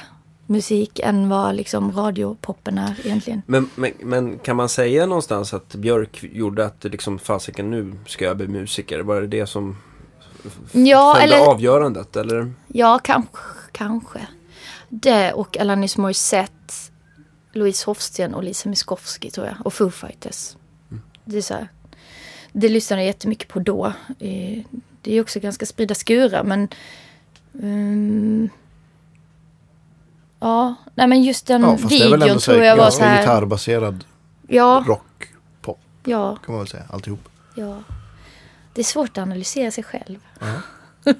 musik 0.51 0.99
än 1.03 1.29
vad 1.29 1.55
liksom 1.55 1.91
radiopoppen 1.91 2.77
är 2.77 2.99
egentligen. 3.05 3.41
Men, 3.45 3.69
men, 3.75 3.91
men 3.99 4.39
kan 4.39 4.55
man 4.55 4.69
säga 4.69 5.05
någonstans 5.05 5.53
att 5.53 5.75
Björk 5.75 6.23
gjorde 6.33 6.65
att 6.65 6.83
liksom 6.83 7.19
fasiken 7.19 7.71
nu 7.71 7.93
ska 8.07 8.25
jag 8.25 8.37
bli 8.37 8.47
musiker? 8.47 8.99
Var 8.99 9.21
det 9.21 9.27
det 9.27 9.47
som 9.47 9.77
Ja, 10.71 11.17
eller 11.19 11.39
avgörandet 11.39 12.15
eller? 12.15 12.53
Ja, 12.67 12.99
kanske. 13.03 13.37
kanske. 13.71 14.19
Det 14.89 15.33
och 15.33 15.57
Alanis 15.57 15.97
Morissette, 15.97 16.73
Louise 17.53 17.85
Hofsten 17.85 18.33
och 18.33 18.43
Lisa 18.43 18.69
Miskovsky 18.69 19.29
tror 19.29 19.45
jag. 19.47 19.55
Och 19.65 19.73
Foo 19.73 19.89
Fighters. 19.89 20.55
Det 21.25 21.37
är 21.37 21.41
så 21.41 21.53
här, 21.53 21.67
Det 22.51 22.69
lyssnade 22.69 23.01
jag 23.01 23.07
jättemycket 23.07 23.47
på 23.47 23.59
då. 23.59 23.85
Eh, 24.19 24.63
Det 25.01 25.13
är 25.17 25.21
också 25.21 25.39
ganska 25.39 25.65
spridda 25.65 25.95
skurar 25.95 26.43
men... 26.43 26.67
ehm, 27.61 28.49
ja, 30.41 30.75
nej 30.95 31.07
men 31.07 31.23
just 31.23 31.47
den 31.47 31.61
Ja, 31.61 31.77
fast 31.77 31.89
det 31.89 32.01
är 32.01 32.09
väl 32.09 32.19
videon 32.19 32.39
tror 32.39 32.57
jag 32.63 32.77
var 32.77 32.89
så 32.89 33.03
här... 33.03 33.19
gitarrbaserad 33.21 34.03
Ja, 34.47 34.83
rock, 34.87 35.27
pop 35.61 35.79
ja, 36.03 36.35
kan 36.45 36.53
man 36.55 36.59
väl 36.61 36.67
säga. 36.67 36.83
Alltihop. 36.89 37.29
ja. 37.55 37.77
Det 38.73 38.81
är 38.81 38.85
svårt 38.85 39.09
att 39.17 39.21
analysera 39.21 39.71
sig 39.71 39.83
själv. 39.83 40.17
Ja. 40.39 40.53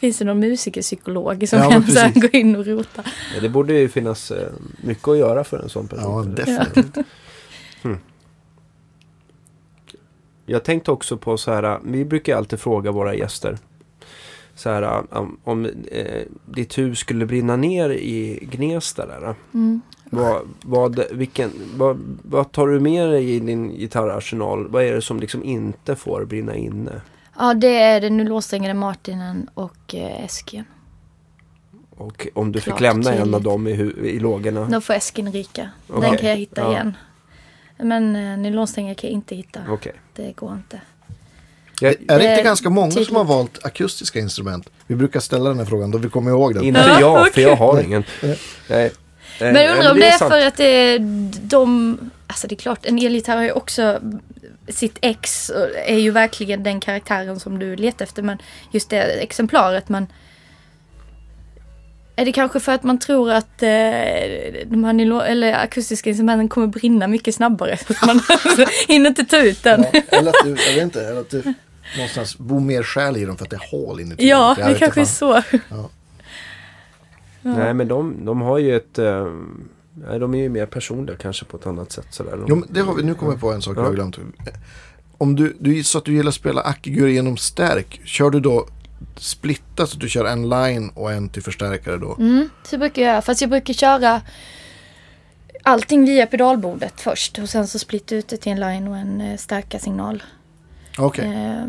Finns 0.00 0.18
det 0.18 0.24
någon 0.24 0.38
musikerpsykolog 0.38 1.48
som 1.48 1.58
Ja, 1.58 1.70
kan 1.70 1.86
så 1.86 2.10
gå 2.14 2.28
in 2.28 2.56
och 2.56 2.66
rota? 2.66 3.04
Ja, 3.34 3.40
det 3.40 3.48
borde 3.48 3.72
ju 3.72 3.88
finnas 3.88 4.30
eh, 4.30 4.48
mycket 4.82 5.08
att 5.08 5.18
göra 5.18 5.44
för 5.44 5.58
en 5.58 5.68
sån 5.68 5.88
Ja, 5.90 5.96
person. 5.96 6.34
definitivt. 6.34 7.06
Jag 10.46 10.64
tänkte 10.64 10.90
också 10.90 11.16
på 11.16 11.36
så 11.38 11.52
här, 11.52 11.80
vi 11.84 12.04
brukar 12.04 12.36
alltid 12.36 12.60
fråga 12.60 12.90
våra 12.90 13.14
gäster. 13.14 13.58
Så 14.60 14.70
här, 14.70 15.14
om, 15.18 15.38
om 15.44 15.66
eh, 15.90 16.22
ditt 16.46 16.78
hus 16.78 16.98
skulle 16.98 17.26
brinna 17.26 17.56
ner 17.56 17.90
i 17.90 18.38
Gnesta 18.52 19.06
där. 19.06 19.34
Mm. 19.54 19.80
Vad, 20.10 20.42
vad, 20.62 21.00
vilken, 21.12 21.50
vad, 21.76 22.18
vad 22.22 22.52
tar 22.52 22.66
du 22.68 22.80
med 22.80 23.10
dig 23.10 23.30
i 23.30 23.40
din 23.40 23.68
gitarrarsenal? 23.78 24.68
Vad 24.68 24.84
är 24.84 24.94
det 24.94 25.02
som 25.02 25.20
liksom 25.20 25.44
inte 25.44 25.96
får 25.96 26.24
brinna 26.24 26.54
inne? 26.56 27.00
Ja, 27.38 27.54
det 27.54 27.76
är 27.76 28.00
den 28.00 28.16
nu 28.16 28.24
låssträngade 28.24 28.74
Martinen 28.74 29.48
och 29.54 29.94
eh, 29.94 30.24
Esken. 30.24 30.64
Och 31.96 32.26
om 32.34 32.52
du 32.52 32.60
Klart, 32.60 32.74
fick 32.76 32.80
lämna 32.80 33.10
en 33.10 33.16
tydligt. 33.16 33.34
av 33.34 33.42
dem 33.42 33.68
i, 33.68 33.70
i 34.04 34.18
lågorna? 34.18 34.64
Då 34.64 34.80
får 34.80 34.94
Esken 34.94 35.32
ryka. 35.32 35.70
Okej. 35.88 36.08
Den 36.10 36.18
kan 36.18 36.28
jag 36.28 36.36
hitta 36.36 36.60
Ja. 36.60 36.70
igen. 36.72 36.96
Men 37.78 38.16
eh, 38.16 38.38
nylonsträngar 38.38 38.94
kan 38.94 39.10
jag 39.10 39.14
inte 39.14 39.34
hitta. 39.34 39.60
Okej. 39.68 39.92
Det 40.14 40.32
går 40.36 40.52
inte. 40.52 40.80
Jag- 41.80 41.92
Är 41.92 41.96
det 42.06 42.14
inte 42.14 42.26
Eh, 42.28 42.42
ganska 42.44 42.70
många 42.70 42.90
som 42.90 43.16
har 43.16 43.24
valt 43.24 43.64
akustiska 43.64 44.18
instrument? 44.18 44.68
Vi 44.86 44.94
brukar 44.94 45.20
ställa 45.20 45.48
den 45.48 45.58
här 45.58 45.64
frågan 45.66 45.90
då 45.90 45.98
vi 45.98 46.08
kommer 46.08 46.30
ihåg 46.30 46.54
den. 46.54 46.64
Inte 46.64 46.80
Ja, 46.80 47.00
jag, 47.00 47.32
för 47.34 47.40
jag 47.40 47.56
har 47.56 47.80
ingen. 47.82 48.04
Nej. 48.68 48.92
Men 49.38 49.54
jag 49.54 49.76
undrar 49.76 49.90
om 49.92 49.98
det 50.00 50.06
är 50.06 50.18
sant. 50.18 50.30
för 50.32 50.46
att 50.46 50.56
det 50.56 50.64
är 50.64 50.98
de... 51.42 51.98
Alltså 52.26 52.46
det 52.46 52.54
är 52.54 52.56
klart, 52.56 52.86
en 52.86 52.98
elgitarr 52.98 53.36
har 53.36 53.42
ju 53.44 53.52
också 53.52 54.00
sitt 54.68 54.98
ex. 55.00 55.48
och 55.48 55.66
Är 55.86 55.98
ju 55.98 56.10
verkligen 56.10 56.62
den 56.62 56.80
karaktären 56.80 57.40
som 57.40 57.58
du 57.58 57.76
letar 57.76 58.04
efter. 58.04 58.22
Men 58.22 58.38
just 58.70 58.90
det 58.90 59.02
exemplaret. 59.02 59.88
Men 59.88 60.06
är 62.16 62.24
det 62.24 62.32
kanske 62.32 62.60
för 62.60 62.72
att 62.72 62.82
man 62.82 62.98
tror 62.98 63.30
att 63.30 63.62
eh, 63.62 63.68
de 64.66 64.84
här 64.84 64.92
nylon- 64.92 65.22
eller 65.24 65.52
akustiska 65.52 66.10
instrumenten 66.10 66.48
kommer 66.48 66.66
brinna 66.66 67.06
mycket 67.06 67.34
snabbare? 67.34 67.76
Så 67.76 67.94
man 68.06 68.20
hinner 68.88 69.08
inte 69.10 69.24
ta 69.24 69.36
ut 69.38 69.62
den. 69.62 69.84
Ja, 69.92 70.00
eller 70.10 70.28
att 70.30 70.36
du, 70.44 70.50
jag 70.50 70.74
vet 70.74 70.82
inte, 70.82 71.06
eller 71.06 71.20
att 71.20 71.30
du 71.30 71.54
någonstans 71.96 72.38
bor 72.38 72.60
mer 72.60 72.82
själ 72.82 73.16
i 73.16 73.24
dem 73.24 73.36
för 73.36 73.44
att 73.44 73.50
det 73.50 73.56
är 73.56 73.70
hål 73.70 74.00
inuti. 74.00 74.28
Ja, 74.28 74.54
det 74.58 74.64
vet 74.64 74.78
kanske 74.78 75.00
är 75.00 75.04
så. 75.04 75.42
Ja. 75.68 75.90
Nej, 77.42 77.74
men 77.74 77.88
de, 77.88 78.24
de 78.24 78.40
har 78.40 78.58
ju 78.58 78.76
ett... 78.76 78.98
Eh, 78.98 79.26
nej, 79.94 80.18
de 80.18 80.34
är 80.34 80.38
ju 80.38 80.48
mer 80.48 80.66
personliga 80.66 81.16
kanske 81.16 81.44
på 81.44 81.56
ett 81.56 81.66
annat 81.66 81.92
sätt. 81.92 82.06
Sådär. 82.10 82.36
De, 82.36 82.44
Jo, 82.48 82.64
det 82.68 82.80
har 82.80 82.94
vi, 82.94 83.02
nu 83.02 83.14
kommer 83.14 83.32
jag 83.32 83.40
på 83.40 83.52
en 83.52 83.62
sak 83.62 83.76
Ja. 83.76 83.80
jag 83.80 83.86
har 83.86 83.94
glömt. 83.94 84.18
Om 85.18 85.36
du, 85.36 85.56
du 85.60 85.84
sa 85.84 85.98
att 85.98 86.04
du 86.04 86.12
gillar 86.14 86.28
att 86.28 86.34
spela 86.34 86.60
Ackegur 86.60 87.08
genom 87.08 87.36
stärk. 87.36 88.00
Kör 88.04 88.30
du 88.30 88.40
då 88.40 88.66
splitta 89.16 89.86
så 89.86 89.94
att 89.94 90.00
du 90.00 90.08
kör 90.08 90.24
en 90.24 90.48
line 90.48 90.90
och 90.94 91.12
en 91.12 91.28
till 91.28 91.42
förstärkare 91.42 91.96
då? 91.96 92.16
Mm, 92.18 92.48
så 92.64 92.78
brukar 92.78 93.02
jag 93.02 93.10
göra. 93.10 93.22
Fast 93.22 93.40
jag 93.40 93.50
brukar 93.50 93.74
köra 93.74 94.20
allting 95.62 96.04
via 96.04 96.26
pedalbordet 96.26 97.00
först. 97.00 97.38
Och 97.38 97.48
sen 97.48 97.66
så 97.66 97.78
splitta 97.78 98.14
ut 98.14 98.28
det 98.28 98.36
till 98.36 98.52
en 98.52 98.60
line 98.60 98.88
och 98.88 98.96
en 98.96 99.20
eh, 99.20 99.36
starka 99.36 99.78
signal. 99.78 100.22
Okej, 101.00 101.24
Eh, 101.26 101.64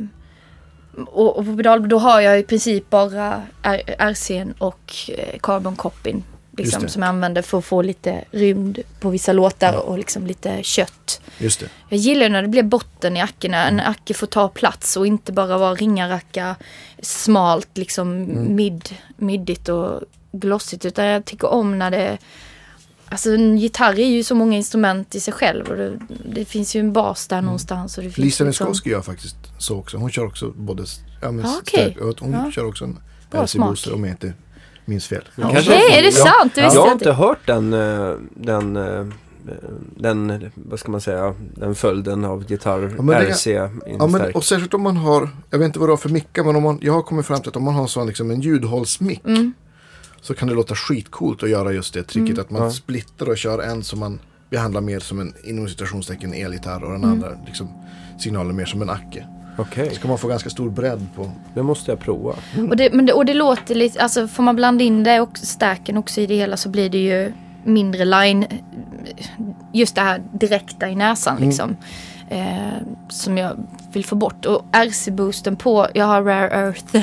och, 1.08 1.38
och 1.38 1.46
på 1.46 1.58
pedal 1.58 1.90
då 1.90 1.98
har 2.00 2.22
jag 2.22 2.40
i 2.40 2.44
princip 2.44 2.90
bara 2.90 3.42
R- 3.64 3.96
RCn 4.00 4.54
och 4.58 4.94
eh, 5.18 5.40
carbon 5.40 5.76
copyn. 5.76 6.24
Liksom, 6.58 6.88
som 6.88 7.02
jag 7.02 7.10
använder 7.10 7.42
för 7.42 7.58
att 7.58 7.66
få 7.66 7.82
lite 7.82 8.24
rymd 8.32 8.80
på 9.00 9.10
vissa 9.10 9.34
låtar 9.34 9.74
Ja. 9.74 9.80
och 9.80 9.98
liksom 9.98 10.28
lite 10.28 10.64
kött. 10.64 11.22
just 11.38 11.60
det. 11.60 11.70
Jag 11.90 12.00
gillar 12.00 12.30
när 12.30 12.42
det 12.42 12.48
blir 12.48 12.64
botten 12.64 13.18
i 13.18 13.22
ackorna. 13.22 13.68
En 13.68 13.80
acke 13.80 14.14
får 14.14 14.28
ta 14.28 14.48
plats 14.48 14.98
och 14.98 15.08
inte 15.08 15.32
bara 15.32 15.58
vara 15.58 15.74
ringaracka, 15.76 16.56
smalt, 17.02 17.78
liksom 17.78 18.28
mid, 18.56 18.90
middigt 19.18 19.70
och 19.70 20.02
glossigt. 20.32 20.86
Utan 20.86 21.06
jag 21.06 21.26
tycker 21.26 21.48
om 21.48 21.80
när 21.80 21.92
det... 21.92 22.18
Alltså 23.12 23.34
en 23.34 23.58
gitarr 23.58 24.00
är 24.00 24.06
ju 24.08 24.24
så 24.24 24.36
många 24.36 24.58
instrument 24.58 25.16
i 25.16 25.20
sig 25.20 25.34
själv. 25.34 25.66
Och 25.70 25.76
det, 25.78 26.00
det 26.36 26.46
finns 26.46 26.76
ju 26.76 26.80
en 26.80 26.94
bas 26.94 27.28
där 27.28 27.42
någonstans. 27.42 27.98
Och 27.98 28.04
det 28.04 28.10
finns 28.10 28.18
Lisa 28.26 28.44
liksom- 28.44 28.68
Miskovsky 28.68 28.90
gör 28.90 29.02
faktiskt 29.02 29.36
så 29.58 29.78
också. 29.78 29.98
Hon 29.98 30.10
kör 30.12 30.26
också 30.26 30.52
både 30.56 30.84
ja, 31.22 31.32
men 31.32 31.46
Ah, 31.46 31.62
stärk, 31.68 31.98
och 31.98 32.20
hon 32.20 32.32
Ja. 32.34 32.52
kör 32.52 32.66
också 32.66 32.86
en 32.86 32.98
LC-booster 33.32 33.94
om 33.94 34.04
jag 34.04 34.14
inte 34.14 34.34
minns 34.86 35.08
fel. 35.08 35.24
Ja. 35.36 35.44
Okej, 35.44 35.54
Kanske- 35.56 35.98
är 36.00 36.02
det 36.02 36.08
Ja. 36.18 36.26
sant? 36.26 36.56
Det 36.56 36.62
visste 36.62 36.78
jag 36.78 36.86
har 36.86 36.92
inte 36.92 37.12
hört 37.12 37.48
den, 37.48 37.74
eh, 37.74 38.14
den, 38.36 38.78
eh, 38.78 39.06
den, 39.98 40.52
vad 40.56 40.80
ska 40.80 40.92
man 40.92 41.02
säga, 41.02 41.36
den 41.56 41.76
följden 41.76 42.26
av 42.26 42.52
gitarr 42.52 42.94
Ja, 42.98 43.04
det- 43.04 43.14
RC 43.32 43.52
Ja, 44.00 44.08
men, 44.08 44.32
och 44.34 44.44
särskilt 44.44 44.74
om 44.74 44.82
man 44.82 44.98
har, 44.98 45.30
jag 45.50 45.60
vet 45.60 45.66
inte 45.66 45.80
vad 45.80 45.88
du 45.88 45.92
har 45.92 45.98
för 45.98 46.10
mickar, 46.10 46.44
men 46.44 46.56
om 46.56 46.64
man, 46.64 46.80
jag 46.82 46.94
har 46.94 47.02
kommit 47.02 47.26
fram 47.26 47.40
till 47.40 47.50
att 47.50 47.56
om 47.56 47.64
man 47.64 47.74
har 47.74 47.82
en 47.82 47.88
sån 47.88 48.08
liksom 48.08 48.32
en 48.32 48.42
ljudhållsmick 48.42 49.22
Mm. 49.26 49.54
Så 50.22 50.34
kan 50.34 50.48
det 50.48 50.54
låta 50.54 50.76
skitcoolt 50.76 51.44
att 51.44 51.50
göra 51.50 51.72
just 51.72 51.94
det 51.94 52.04
tricket 52.04 52.40
att 52.40 52.50
man 52.50 52.62
Ja. 52.64 52.72
splittar 52.72 53.30
och 53.30 53.38
kör 53.38 53.60
en 53.64 53.84
som 53.84 54.00
man 54.00 54.20
behandlar 54.50 54.82
mer 54.82 55.00
som 55.00 55.20
en 55.20 55.34
inom 55.44 55.68
citationstecken 55.68 56.34
elgitarr 56.34 56.84
och 56.84 56.92
den 56.92 57.04
Mm. 57.04 57.10
andra 57.10 57.30
liksom 57.46 57.68
signalen 58.20 58.56
mer 58.56 58.66
som 58.66 58.82
en 58.82 58.90
acke. 58.90 59.28
Okej, 59.58 59.90
Så 59.96 60.02
kan 60.02 60.10
man 60.10 60.18
få 60.18 60.28
ganska 60.28 60.50
stor 60.50 60.70
bredd 60.70 61.08
på. 61.16 61.32
det 61.56 61.64
måste 61.64 61.92
jag 61.92 62.00
prova. 62.00 62.36
Och 62.70 62.78
det, 62.78 62.94
men 62.94 63.06
det, 63.06 63.14
och 63.14 63.26
det 63.26 63.34
låter 63.34 63.76
lite, 63.76 64.02
alltså 64.04 64.28
får 64.28 64.44
man 64.44 64.56
blanda 64.56 64.84
in 64.84 65.04
det 65.04 65.20
och 65.22 65.38
stärken 65.38 65.98
också 65.98 66.22
i 66.22 66.28
det 66.28 66.36
hela 66.36 66.58
så 66.58 66.70
blir 66.70 66.90
det 66.90 66.98
ju 66.98 67.34
mindre 67.64 68.06
line, 68.06 68.46
just 69.74 69.96
det 69.96 70.02
här 70.02 70.22
direkta 70.34 70.90
i 70.90 70.96
näsan 70.96 71.38
Mm. 71.38 71.50
liksom. 71.50 71.76
Eh, 72.30 72.78
som 73.10 73.38
jag 73.38 73.68
vill 73.94 74.06
få 74.06 74.16
bort. 74.16 74.46
Och 74.46 74.66
RC-boosten 74.72 75.56
på, 75.56 75.88
jag 75.94 76.06
har 76.06 76.22
Rare 76.24 76.50
Earth, 76.50 76.98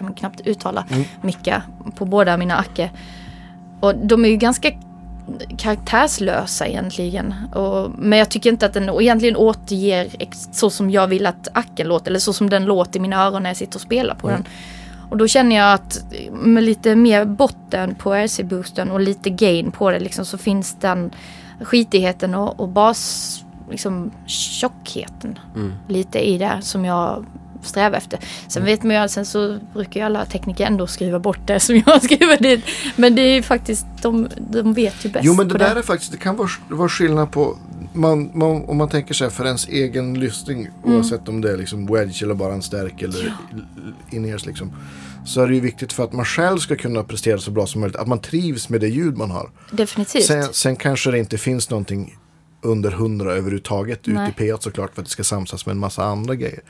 kan 0.00 0.04
man 0.06 0.14
knappt 0.14 0.40
uttala, 0.40 0.84
Mm. 0.90 1.04
micka 1.20 1.62
på 1.96 2.04
båda 2.04 2.36
mina 2.36 2.56
acke. 2.56 2.90
Och 3.80 3.94
de 3.94 4.24
är 4.24 4.28
ju 4.28 4.36
ganska 4.36 4.70
karaktärslösa 5.58 6.66
egentligen. 6.66 7.34
Och, 7.54 7.90
men 7.98 8.18
jag 8.18 8.28
tycker 8.28 8.50
inte 8.50 8.66
att 8.66 8.72
den 8.72 8.88
egentligen 9.00 9.36
återger 9.36 10.08
så 10.52 10.70
som 10.70 10.90
jag 10.90 11.06
vill 11.06 11.26
att 11.26 11.48
acken 11.52 11.88
låter. 11.88 12.10
Eller 12.10 12.18
så 12.18 12.32
som 12.32 12.50
den 12.50 12.64
låter 12.64 12.98
i 12.98 13.02
mina 13.02 13.16
öron 13.26 13.42
när 13.42 13.50
jag 13.50 13.56
sitter 13.56 13.76
och 13.76 13.80
spelar 13.80 14.14
på 14.14 14.28
Mm. 14.28 14.42
den. 14.42 14.52
Och 15.10 15.16
då 15.16 15.26
känner 15.28 15.56
jag 15.56 15.72
att 15.74 16.04
med 16.32 16.64
lite 16.64 16.94
mer 16.96 17.24
botten 17.24 17.94
på 17.94 18.14
RC-boosten 18.14 18.90
och 18.90 19.00
lite 19.00 19.30
gain 19.30 19.70
på 19.70 19.90
det 19.90 20.00
liksom, 20.00 20.24
så 20.24 20.38
finns 20.38 20.76
den 20.80 21.10
skitigheten 21.60 22.34
och, 22.34 22.60
och 22.60 22.68
bas, 22.68 23.44
liksom 23.70 24.10
tjockheten 24.26 25.38
Mm. 25.54 25.72
lite 25.88 26.18
i 26.28 26.38
det 26.38 26.58
som 26.60 26.84
jag 26.84 27.26
strävar 27.62 27.98
efter. 27.98 28.18
Sen 28.48 28.64
vet 28.64 28.82
man 28.82 29.02
ju, 29.02 29.08
sen 29.08 29.26
så 29.26 29.58
brukar 29.72 30.00
ju 30.00 30.06
alla 30.06 30.24
tekniker 30.24 30.66
ändå 30.66 30.86
skriva 30.86 31.18
bort 31.18 31.46
det 31.46 31.60
som 31.60 31.82
jag 31.86 32.02
skriver 32.04 32.38
dit. 32.42 32.64
Men 32.96 33.14
det 33.14 33.22
är 33.22 33.34
ju 33.34 33.42
faktiskt, 33.42 33.86
de, 34.02 34.28
de 34.50 34.74
vet 34.74 35.04
ju 35.04 35.08
bäst 35.10 35.24
Jo 35.24 35.34
men 35.34 35.48
det 35.48 35.58
där 35.58 35.76
är 35.76 35.82
faktiskt, 35.82 36.12
det 36.12 36.18
kan 36.18 36.36
vara, 36.36 36.48
vara 36.68 36.88
skillnad 36.88 37.30
på, 37.32 37.56
man, 37.92 38.30
man, 38.34 38.64
om 38.64 38.76
man 38.76 38.88
tänker 38.88 39.14
sig 39.14 39.30
för 39.30 39.44
ens 39.46 39.68
egen 39.68 40.20
lyssning, 40.20 40.68
Mm. 40.84 40.96
oavsett 40.96 41.28
om 41.28 41.40
det 41.40 41.52
är 41.52 41.56
liksom 41.56 41.86
wedge 41.86 42.22
eller 42.22 42.34
bara 42.34 42.54
en 42.54 42.62
stärk 42.62 43.02
eller 43.02 43.34
in-ears 44.10 44.46
liksom. 44.46 44.72
Så 45.26 45.40
är 45.42 45.48
det 45.48 45.54
ju 45.54 45.60
viktigt 45.60 45.92
för 45.92 46.04
att 46.04 46.12
man 46.12 46.24
själv 46.24 46.58
ska 46.58 46.76
kunna 46.76 47.02
prestera 47.02 47.38
så 47.38 47.50
bra 47.50 47.66
som 47.66 47.80
möjligt, 47.80 47.96
att 47.96 48.06
man 48.08 48.18
trivs 48.18 48.68
med 48.68 48.80
det 48.80 48.88
ljud 48.88 49.16
man 49.16 49.30
har. 49.30 49.50
Definitivt. 49.70 50.24
Sen, 50.24 50.44
sen 50.52 50.76
kanske 50.76 51.10
det 51.10 51.18
inte 51.18 51.38
finns 51.38 51.70
någonting 51.70 52.16
under 52.62 52.92
100 52.92 53.32
överhuvudtaget 53.32 54.08
ut 54.08 54.14
i 54.14 54.42
P1 54.42 54.58
såklart 54.60 54.94
för 54.94 55.02
att 55.02 55.06
det 55.06 55.12
ska 55.12 55.24
samsas 55.24 55.66
med 55.66 55.72
en 55.72 55.78
massa 55.78 56.04
andra 56.04 56.34
grejer. 56.34 56.60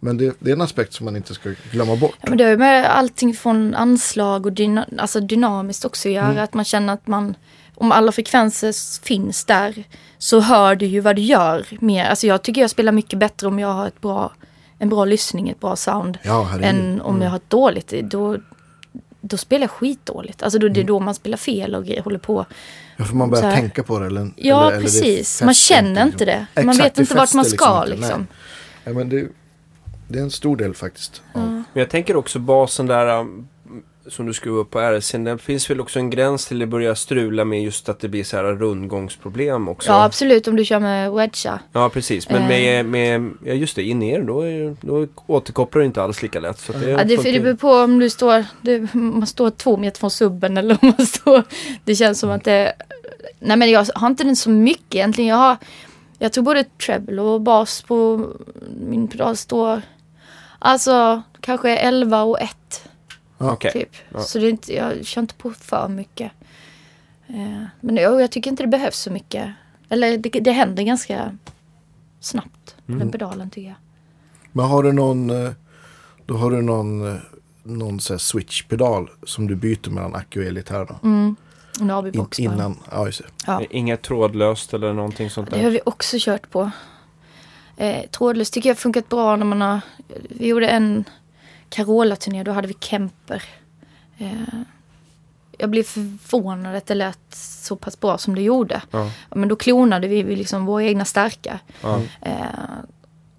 Men 0.00 0.16
det, 0.16 0.36
det 0.38 0.50
är 0.50 0.54
en 0.54 0.60
aspekt 0.60 0.92
som 0.92 1.04
man 1.04 1.16
inte 1.16 1.34
ska 1.34 1.54
glömma 1.72 1.96
bort. 1.96 2.14
Ja, 2.20 2.28
men 2.28 2.38
det 2.38 2.44
har 2.44 2.50
ju 2.50 2.56
med 2.56 2.96
allting 2.96 3.34
från 3.34 3.74
anslag 3.74 4.46
och 4.46 4.52
dyna, 4.52 4.86
alltså 4.98 5.20
dynamiskt 5.20 5.84
också 5.84 6.08
att 6.08 6.14
göra. 6.14 6.30
Mm. 6.30 6.44
Att 6.44 6.54
man 6.54 6.64
känner 6.64 6.92
att 6.92 7.06
man, 7.06 7.36
om 7.74 7.92
alla 7.92 8.12
frekvenser 8.12 9.02
finns 9.04 9.44
där, 9.44 9.84
så 10.18 10.40
hör 10.40 10.74
du 10.74 10.86
ju 10.86 11.00
vad 11.00 11.16
du 11.16 11.22
gör 11.22 11.66
mer. 11.80 12.04
Alltså 12.04 12.26
jag 12.26 12.42
tycker 12.42 12.60
jag 12.60 12.70
spelar 12.70 12.92
mycket 12.92 13.18
bättre 13.18 13.46
om 13.46 13.58
jag 13.58 13.72
har 13.72 13.86
ett 13.86 14.00
bra, 14.00 14.32
en 14.78 14.88
bra 14.88 15.04
lyssning, 15.04 15.48
ett 15.48 15.60
bra 15.60 15.76
sound. 15.76 16.18
Ja, 16.22 16.58
än 16.62 17.00
om 17.00 17.22
jag 17.22 17.30
har 17.30 17.36
ett 17.36 17.50
dåligt. 17.50 17.94
Då, 18.02 18.36
då 19.20 19.36
spelar 19.36 19.62
jag 19.62 19.70
skitdåligt. 19.70 20.42
Alltså 20.42 20.58
då, 20.58 20.68
det 20.68 20.80
är 20.80 20.84
då 20.84 21.00
man 21.00 21.14
spelar 21.14 21.38
fel 21.38 21.74
och 21.74 21.86
håller 22.04 22.18
på. 22.18 22.46
Ja, 23.00 23.04
för 23.04 23.14
man 23.16 23.30
börjar 23.30 23.42
så 23.42 23.48
här- 23.48 23.56
tänka 23.56 23.82
på 23.82 23.98
det. 23.98 24.06
Eller, 24.06 24.30
Ja, 24.36 24.60
eller, 24.60 24.68
eller 24.68 24.76
det 24.76 24.82
precis. 24.82 25.28
fäster 25.28 25.44
Man 25.44 25.54
känner 25.54 25.90
liksom. 25.90 26.08
inte 26.08 26.24
det. 26.24 26.46
Man 26.54 26.68
Exakt, 26.68 26.86
vet 26.86 26.94
det 26.94 27.00
inte 27.00 27.14
vart 27.14 27.34
man 27.34 27.44
ska 27.44 27.84
liksom. 27.84 28.18
Nej. 28.20 28.26
Ja, 28.84 28.92
men 28.92 29.08
det, 29.08 29.28
det 30.08 30.18
är 30.18 30.22
en 30.22 30.30
stor 30.30 30.56
del 30.56 30.74
faktiskt. 30.74 31.22
av- 31.32 31.42
Men 31.42 31.64
jag 31.72 31.90
tänker 31.90 32.16
också 32.16 32.38
basen 32.38 32.86
där, 32.86 33.26
som 34.10 34.26
du 34.26 34.32
skruvar 34.32 34.60
upp 34.60 34.70
på 34.70 34.80
RCn, 34.80 35.24
det 35.24 35.38
finns 35.38 35.70
väl 35.70 35.80
också 35.80 35.98
en 35.98 36.10
gräns 36.10 36.46
till 36.46 36.58
det 36.58 36.66
börjar 36.66 36.94
strula 36.94 37.44
med 37.44 37.62
just 37.62 37.88
att 37.88 38.00
det 38.00 38.08
blir 38.08 38.24
så 38.24 38.36
här 38.36 38.44
rundgångsproblem 38.44 39.68
också. 39.68 39.90
Ja, 39.90 40.04
absolut 40.04 40.48
om 40.48 40.56
du 40.56 40.64
kör 40.64 40.80
med 40.80 41.12
wedga. 41.12 41.58
Ja, 41.72 41.88
precis. 41.88 42.30
Men 42.30 42.42
Eh. 42.42 42.48
med, 42.48 42.86
med 42.86 43.30
ja 43.44 43.52
just 43.54 43.76
det, 43.76 43.82
in 43.82 44.02
er 44.02 44.22
då, 44.22 44.40
är, 44.42 44.76
då 44.80 45.06
återkopplar 45.26 45.80
det 45.80 45.86
inte 45.86 46.02
alls 46.02 46.22
lika 46.22 46.40
lätt. 46.40 46.58
Så 46.58 46.72
det 46.72 46.90
Ja, 46.90 47.04
det, 47.04 47.16
det 47.16 47.40
beror 47.40 47.54
på 47.54 47.72
om 47.72 47.98
du 47.98 48.10
står, 48.10 48.44
det, 48.62 48.94
man 48.94 49.26
står 49.26 49.50
två 49.50 49.76
meter 49.76 49.98
från 49.98 50.10
subben 50.10 50.56
eller 50.56 50.78
om 50.82 50.94
man 50.98 51.06
står, 51.06 51.42
det 51.84 51.94
känns 51.94 52.20
som 52.20 52.30
att 52.30 52.44
det, 52.44 52.72
nej 53.38 53.56
men 53.56 53.70
jag 53.70 53.86
har 53.94 54.06
inte 54.06 54.24
den 54.24 54.36
så 54.36 54.50
mycket 54.50 54.94
egentligen. 54.94 55.30
Jag 55.30 55.36
har, 55.36 55.56
jag 56.18 56.32
tror 56.32 56.44
både 56.44 56.64
treble 56.64 57.22
och 57.22 57.40
bas 57.40 57.82
på 57.82 58.26
min 58.80 59.08
pedal 59.08 59.36
står, 59.36 59.82
alltså 60.58 61.22
kanske 61.40 61.76
11 61.76 62.22
och 62.22 62.40
1 62.40 62.50
Okej. 63.38 63.72
typ. 63.72 63.90
Ja. 64.12 64.20
Så 64.20 64.38
det 64.38 64.46
är 64.46 64.50
inte, 64.50 64.74
jag 64.74 65.06
kör 65.06 65.20
inte 65.20 65.34
på 65.34 65.50
för 65.50 65.88
mycket. 65.88 66.32
Eh, 67.26 67.62
men 67.80 67.96
jag, 67.96 68.20
jag 68.22 68.30
tycker 68.30 68.50
inte 68.50 68.62
det 68.62 68.66
behövs 68.68 68.98
så 68.98 69.10
mycket. 69.10 69.52
Eller 69.88 70.18
det, 70.18 70.30
det 70.30 70.52
händer 70.52 70.82
ganska 70.82 71.36
snabbt 72.20 72.52
Mm. 72.88 72.98
den 73.00 73.10
pedalen 73.10 73.50
tycker 73.50 73.68
jag. 73.68 73.76
Men 74.52 74.64
har 74.66 74.82
du 74.82 74.92
någon, 74.92 75.30
eh, 75.30 75.50
då 76.26 76.36
har 76.36 76.50
du 76.50 76.62
någon, 76.62 77.14
eh, 77.14 77.20
någon 77.62 78.00
så 78.00 78.12
här 78.12 78.18
switch-pedal 78.18 79.10
som 79.26 79.46
du 79.46 79.54
byter 79.56 79.90
mellan 79.90 80.14
acku 80.14 80.40
och 80.40 80.46
elgitarr 80.46 80.84
då? 80.86 81.08
Mm. 81.08 81.36
En 81.80 81.84
In, 81.84 81.90
AB-box 81.90 82.38
bara. 82.38 82.42
innan, 82.54 82.78
ja 82.90 83.06
just 83.06 83.18
det. 83.18 83.28
Ja. 83.46 83.62
Inget 83.70 84.02
trådlöst 84.02 84.74
eller 84.74 84.92
någonting 84.92 85.30
sånt 85.30 85.50
Det 85.50 85.56
där? 85.56 85.64
har 85.64 85.70
vi 85.70 85.80
också 85.86 86.16
kört 86.20 86.50
på. 86.50 86.70
Eh, 87.76 88.06
trådlöst 88.10 88.52
tycker 88.54 88.68
jag 88.70 88.78
funkat 88.78 89.08
bra 89.08 89.36
när 89.36 89.44
man 89.46 89.60
har... 89.60 89.80
Vi 90.28 90.46
gjorde 90.48 90.68
en 90.68 91.04
Carola-turné, 91.68 92.44
då 92.44 92.52
hade 92.52 92.68
vi 92.68 92.74
Kemper. 92.80 93.42
Eh, 94.18 94.32
jag 95.58 95.70
blev 95.70 95.82
förvånad 95.82 96.76
att 96.76 96.86
det 96.86 96.94
lät 96.94 97.34
så 97.34 97.76
pass 97.76 98.00
bra 98.00 98.18
som 98.18 98.34
det 98.34 98.42
gjorde. 98.42 98.82
Ja. 98.90 99.10
Men 99.34 99.48
då 99.48 99.56
klonade 99.56 100.08
vi 100.08 100.36
liksom 100.36 100.66
våra 100.66 100.84
egna 100.84 101.04
stärkar. 101.04 101.58
Ja. 101.82 102.00
Eh, 102.20 102.34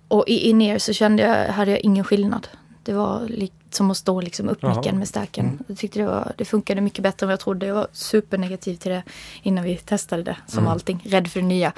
och 0.07 0.23
i 0.27 0.49
in 0.49 0.79
så 0.79 0.93
kände 0.93 1.23
jag, 1.23 1.53
hade 1.53 1.71
jag 1.71 1.79
ingen 1.79 2.03
skillnad. 2.03 2.47
Det 2.83 2.93
var 2.93 3.29
som 3.69 3.91
att 3.91 3.97
stå 3.97 4.21
liksom 4.21 4.49
uppmickad 4.49 4.85
Jaha. 4.85 4.95
med 4.95 5.07
stärken. 5.07 5.63
Jag 5.67 5.77
tyckte 5.77 5.99
det, 5.99 6.05
var, 6.05 6.31
det 6.37 6.45
funkade 6.45 6.81
mycket 6.81 7.03
bättre 7.03 7.23
än 7.23 7.27
vad 7.27 7.33
jag 7.33 7.39
trodde. 7.39 7.65
Jag 7.65 7.75
var 7.75 7.87
supernegativ 7.91 8.75
till 8.75 8.91
det 8.91 9.03
innan 9.43 9.63
vi 9.63 9.77
testade 9.77 10.23
det, 10.23 10.37
som 10.47 10.67
allting. 10.67 11.01
Rädd 11.05 11.27
för 11.27 11.39
det 11.39 11.45
nya. 11.45 11.73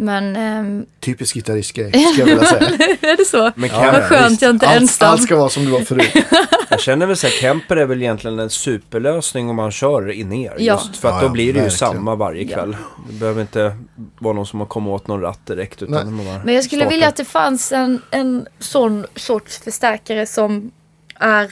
Men 0.00 0.36
ehm, 0.36 0.86
Typisk 1.00 1.34
gitarristgrej, 1.34 1.92
ska 1.92 2.20
jag 2.20 2.26
vilja 2.26 2.44
säga. 2.44 2.60
är 3.00 3.16
det 3.16 3.24
så? 3.24 3.52
Men 3.54 3.70
Ja, 3.72 3.90
Vad 3.92 4.02
skönt 4.02 4.42
jag 4.42 4.50
inte 4.50 4.66
är 4.66 4.70
allt, 4.70 4.80
ensam. 4.80 5.08
allt 5.10 5.22
ska 5.22 5.36
vara 5.36 5.48
som 5.48 5.64
det 5.64 5.70
var 5.70 5.80
förut. 5.80 6.10
jag 6.70 6.80
känner 6.80 7.06
väl 7.06 7.16
så 7.16 7.26
här, 7.26 7.34
Kemper 7.34 7.76
är 7.76 7.86
väl 7.86 8.02
egentligen 8.02 8.38
en 8.38 8.50
superlösning 8.50 9.50
om 9.50 9.56
man 9.56 9.70
kör 9.70 10.10
in 10.10 10.32
er. 10.32 10.54
Ja. 10.58 10.74
Just 10.74 10.96
för 10.96 11.08
att 11.08 11.14
Ja, 11.14 11.20
då 11.20 11.26
ja, 11.26 11.30
blir 11.30 11.44
det 11.44 11.48
ju 11.48 11.52
verkligen. 11.52 11.70
samma 11.78 12.14
varje 12.14 12.44
kväll. 12.44 12.76
Det 13.08 13.12
behöver 13.20 13.40
inte 13.40 13.76
vara 14.18 14.34
någon 14.34 14.46
som 14.46 14.58
har 14.60 14.66
kommit 14.66 14.88
åt 14.90 15.06
någon 15.06 15.20
ratt 15.20 15.46
direkt. 15.46 15.82
Utan 15.82 15.94
Nej. 15.94 16.04
man 16.04 16.24
bara 16.26 16.44
Men 16.44 16.54
jag 16.54 16.64
skulle 16.64 16.80
startar. 16.82 16.90
vilja 16.90 17.08
att 17.08 17.16
det 17.16 17.24
fanns 17.24 17.72
en, 17.72 18.02
en 18.10 18.46
sån 18.58 19.06
sorts 19.16 19.58
förstärkare 19.58 20.26
som 20.26 20.70
är 21.18 21.50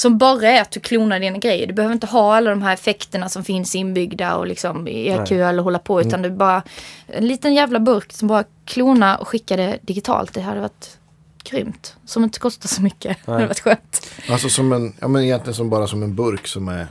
som 0.00 0.18
bara 0.18 0.48
är 0.48 0.62
att 0.62 0.70
du 0.70 0.80
klonar 0.80 1.20
dina 1.20 1.38
grejer. 1.38 1.66
Du 1.66 1.72
behöver 1.72 1.92
inte 1.92 2.06
ha 2.06 2.36
alla 2.36 2.50
de 2.50 2.62
här 2.62 2.74
effekterna 2.74 3.28
som 3.28 3.44
finns 3.44 3.74
inbyggda 3.74 4.36
och 4.36 4.46
liksom 4.46 4.88
i 4.88 5.08
EQ 5.08 5.32
eller 5.32 5.62
hålla 5.62 5.78
på. 5.78 6.00
Utan 6.00 6.22
det 6.22 6.28
är 6.28 6.32
bara 6.32 6.62
en 7.06 7.26
liten 7.28 7.54
jävla 7.54 7.80
burk 7.80 8.12
som 8.12 8.28
bara 8.28 8.44
klona 8.64 9.16
och 9.16 9.28
skicka 9.28 9.56
det 9.56 9.78
digitalt. 9.82 10.34
Det 10.34 10.40
hade 10.40 10.60
varit 10.60 10.98
grymt. 11.44 11.96
Som 12.04 12.24
inte 12.24 12.38
kostar 12.38 12.68
så 12.68 12.82
mycket. 12.82 13.16
Det 13.26 13.32
hade 13.32 13.46
varit 13.46 13.60
skönt. 13.60 14.06
Alltså 14.30 14.48
som 14.48 14.72
en, 14.72 14.92
ja 15.00 15.08
men 15.08 15.22
egentligen 15.22 15.54
som 15.54 15.70
bara 15.70 15.86
som 15.86 16.02
en 16.02 16.14
burk 16.14 16.46
som 16.46 16.68
är 16.68 16.86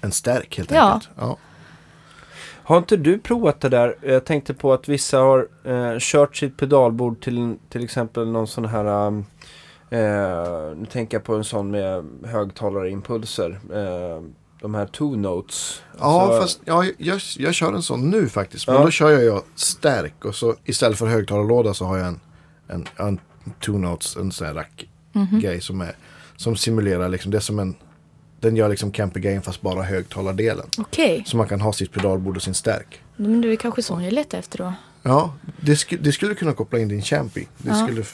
en 0.00 0.12
stärk 0.12 0.56
helt 0.58 0.70
Ja. 0.70 0.92
enkelt. 0.92 1.10
Ja. 1.18 1.36
Har 2.62 2.78
inte 2.78 2.96
du 2.96 3.18
provat 3.18 3.60
det 3.60 3.68
där? 3.68 3.96
Jag 4.02 4.24
tänkte 4.24 4.54
på 4.54 4.72
att 4.72 4.88
vissa 4.88 5.18
har 5.18 5.48
eh, 5.64 5.96
kört 5.98 6.36
sitt 6.36 6.56
pedalbord 6.56 7.20
till 7.20 7.56
till 7.68 7.84
exempel 7.84 8.28
någon 8.28 8.46
sån 8.46 8.64
här 8.64 8.84
um, 9.06 9.24
eh, 9.90 10.76
Nu 10.76 10.86
tänker 10.92 11.16
jag 11.16 11.24
på 11.24 11.34
en 11.34 11.44
sån 11.44 11.70
med 11.70 12.04
högtalarimpulser. 12.24 13.50
Eh, 13.72 14.22
de 14.60 14.74
här 14.74 14.86
two 14.86 15.16
notes. 15.16 15.82
Ja, 15.98 16.22
Alltså, 16.22 16.40
fast 16.40 16.60
ja, 16.64 16.84
jag, 16.98 17.20
jag 17.38 17.54
kör 17.54 17.72
en 17.72 17.82
sån 17.82 18.10
nu 18.10 18.28
faktiskt. 18.28 18.66
Men 18.66 18.76
Ja. 18.76 18.82
då 18.84 18.90
kör 18.90 19.10
jag 19.10 19.22
ju 19.22 19.40
stärk 19.54 20.24
och 20.24 20.34
så 20.34 20.54
istället 20.64 20.98
för 20.98 21.06
högtalarlåda 21.06 21.74
så 21.74 21.84
har 21.84 21.98
jag 21.98 22.06
en, 22.08 22.20
en, 22.68 22.86
en 22.96 23.20
two 23.64 23.70
notes, 23.78 24.16
en 24.16 24.32
sån 24.32 24.46
här 24.46 24.54
rack-grej 24.54 25.60
som, 25.60 25.80
är, 25.80 25.92
som 26.36 26.56
simulerar 26.56 27.08
liksom, 27.08 27.30
det 27.30 27.38
är 27.38 27.40
som 27.40 27.58
en, 27.58 27.74
den 28.40 28.56
gör 28.56 28.68
liksom 28.68 28.90
camper 28.92 29.40
fast 29.40 29.60
bara 29.60 29.82
högtalardelen. 29.82 30.66
Okej, 30.78 31.22
Så 31.26 31.36
man 31.36 31.48
kan 31.48 31.60
ha 31.60 31.72
sitt 31.72 31.92
pedalbord 31.92 32.36
och 32.36 32.42
sin 32.42 32.54
stärk. 32.54 33.00
men 33.16 33.40
det 33.40 33.52
är 33.52 33.56
kanske 33.56 33.82
sån 33.82 34.04
jag 34.04 34.12
letar 34.12 34.38
efter 34.38 34.58
då. 34.58 34.72
Ja, 35.02 35.34
det, 35.60 35.76
sk 35.76 35.94
det 36.00 36.12
skulle 36.12 36.30
du 36.30 36.34
kunna 36.34 36.52
koppla 36.52 36.78
in 36.78 36.88
din 36.88 37.02
Champy. 37.02 37.46
Det 37.58 37.68
Ja. 37.68 37.86
skulle, 37.86 38.04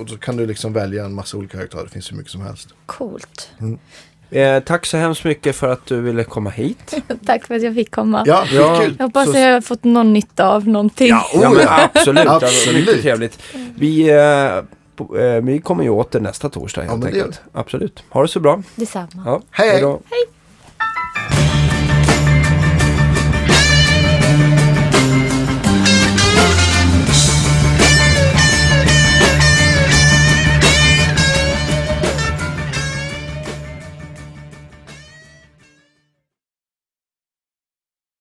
och 0.00 0.06
då 0.06 0.16
kan 0.16 0.36
du 0.36 0.46
liksom 0.46 0.72
välja 0.72 1.04
en 1.04 1.14
massa 1.14 1.36
olika 1.36 1.58
högtalare. 1.58 1.86
Det 1.86 1.92
finns 1.92 2.12
hur 2.12 2.16
mycket 2.16 2.32
som 2.32 2.40
helst. 2.40 2.68
Coolt. 2.86 3.50
eh, 4.30 4.60
tack 4.62 4.86
så 4.86 4.96
hemskt 4.96 5.24
mycket 5.24 5.56
för 5.56 5.68
att 5.68 5.86
du 5.86 6.00
ville 6.00 6.24
komma 6.24 6.50
hit. 6.50 6.94
Tack 7.26 7.46
för 7.46 7.54
att 7.54 7.62
jag 7.62 7.74
fick 7.74 7.90
komma. 7.90 8.22
Ja, 8.26 8.44
Ja. 8.52 8.82
Jag 8.98 9.04
hoppas 9.04 9.24
Så- 9.24 9.30
att 9.30 9.38
jag 9.40 9.52
har 9.52 9.60
fått 9.60 9.84
någon 9.84 10.12
nytta 10.12 10.48
av 10.48 10.68
någonting. 10.68 11.08
Ja, 11.08 11.24
oh, 11.34 11.42
Ja 11.42 11.50
men 11.50 11.66
absolut, 11.68 12.26
absolut. 12.28 12.86
Mycket 12.86 13.02
trevligt. 13.02 13.38
Vi, 13.74 14.10
eh, 14.10 14.62
på, 14.96 15.18
eh, 15.18 15.40
vi 15.42 15.58
kommer 15.60 15.84
ju 15.84 15.90
åter 15.90 16.20
nästa 16.20 16.48
torsdag 16.48 16.82
helt 16.82 17.02
Ja, 17.02 17.06
enkelt. 17.08 17.40
Absolut. 17.52 18.02
Ha 18.10 18.22
det 18.22 18.28
så 18.28 18.40
bra. 18.40 18.62
Detsamma. 18.76 19.08
Ja, 19.24 19.42
Hej, 19.50 19.70
hej. 19.70 19.80
då. 19.80 20.00
Hej! 20.10 20.24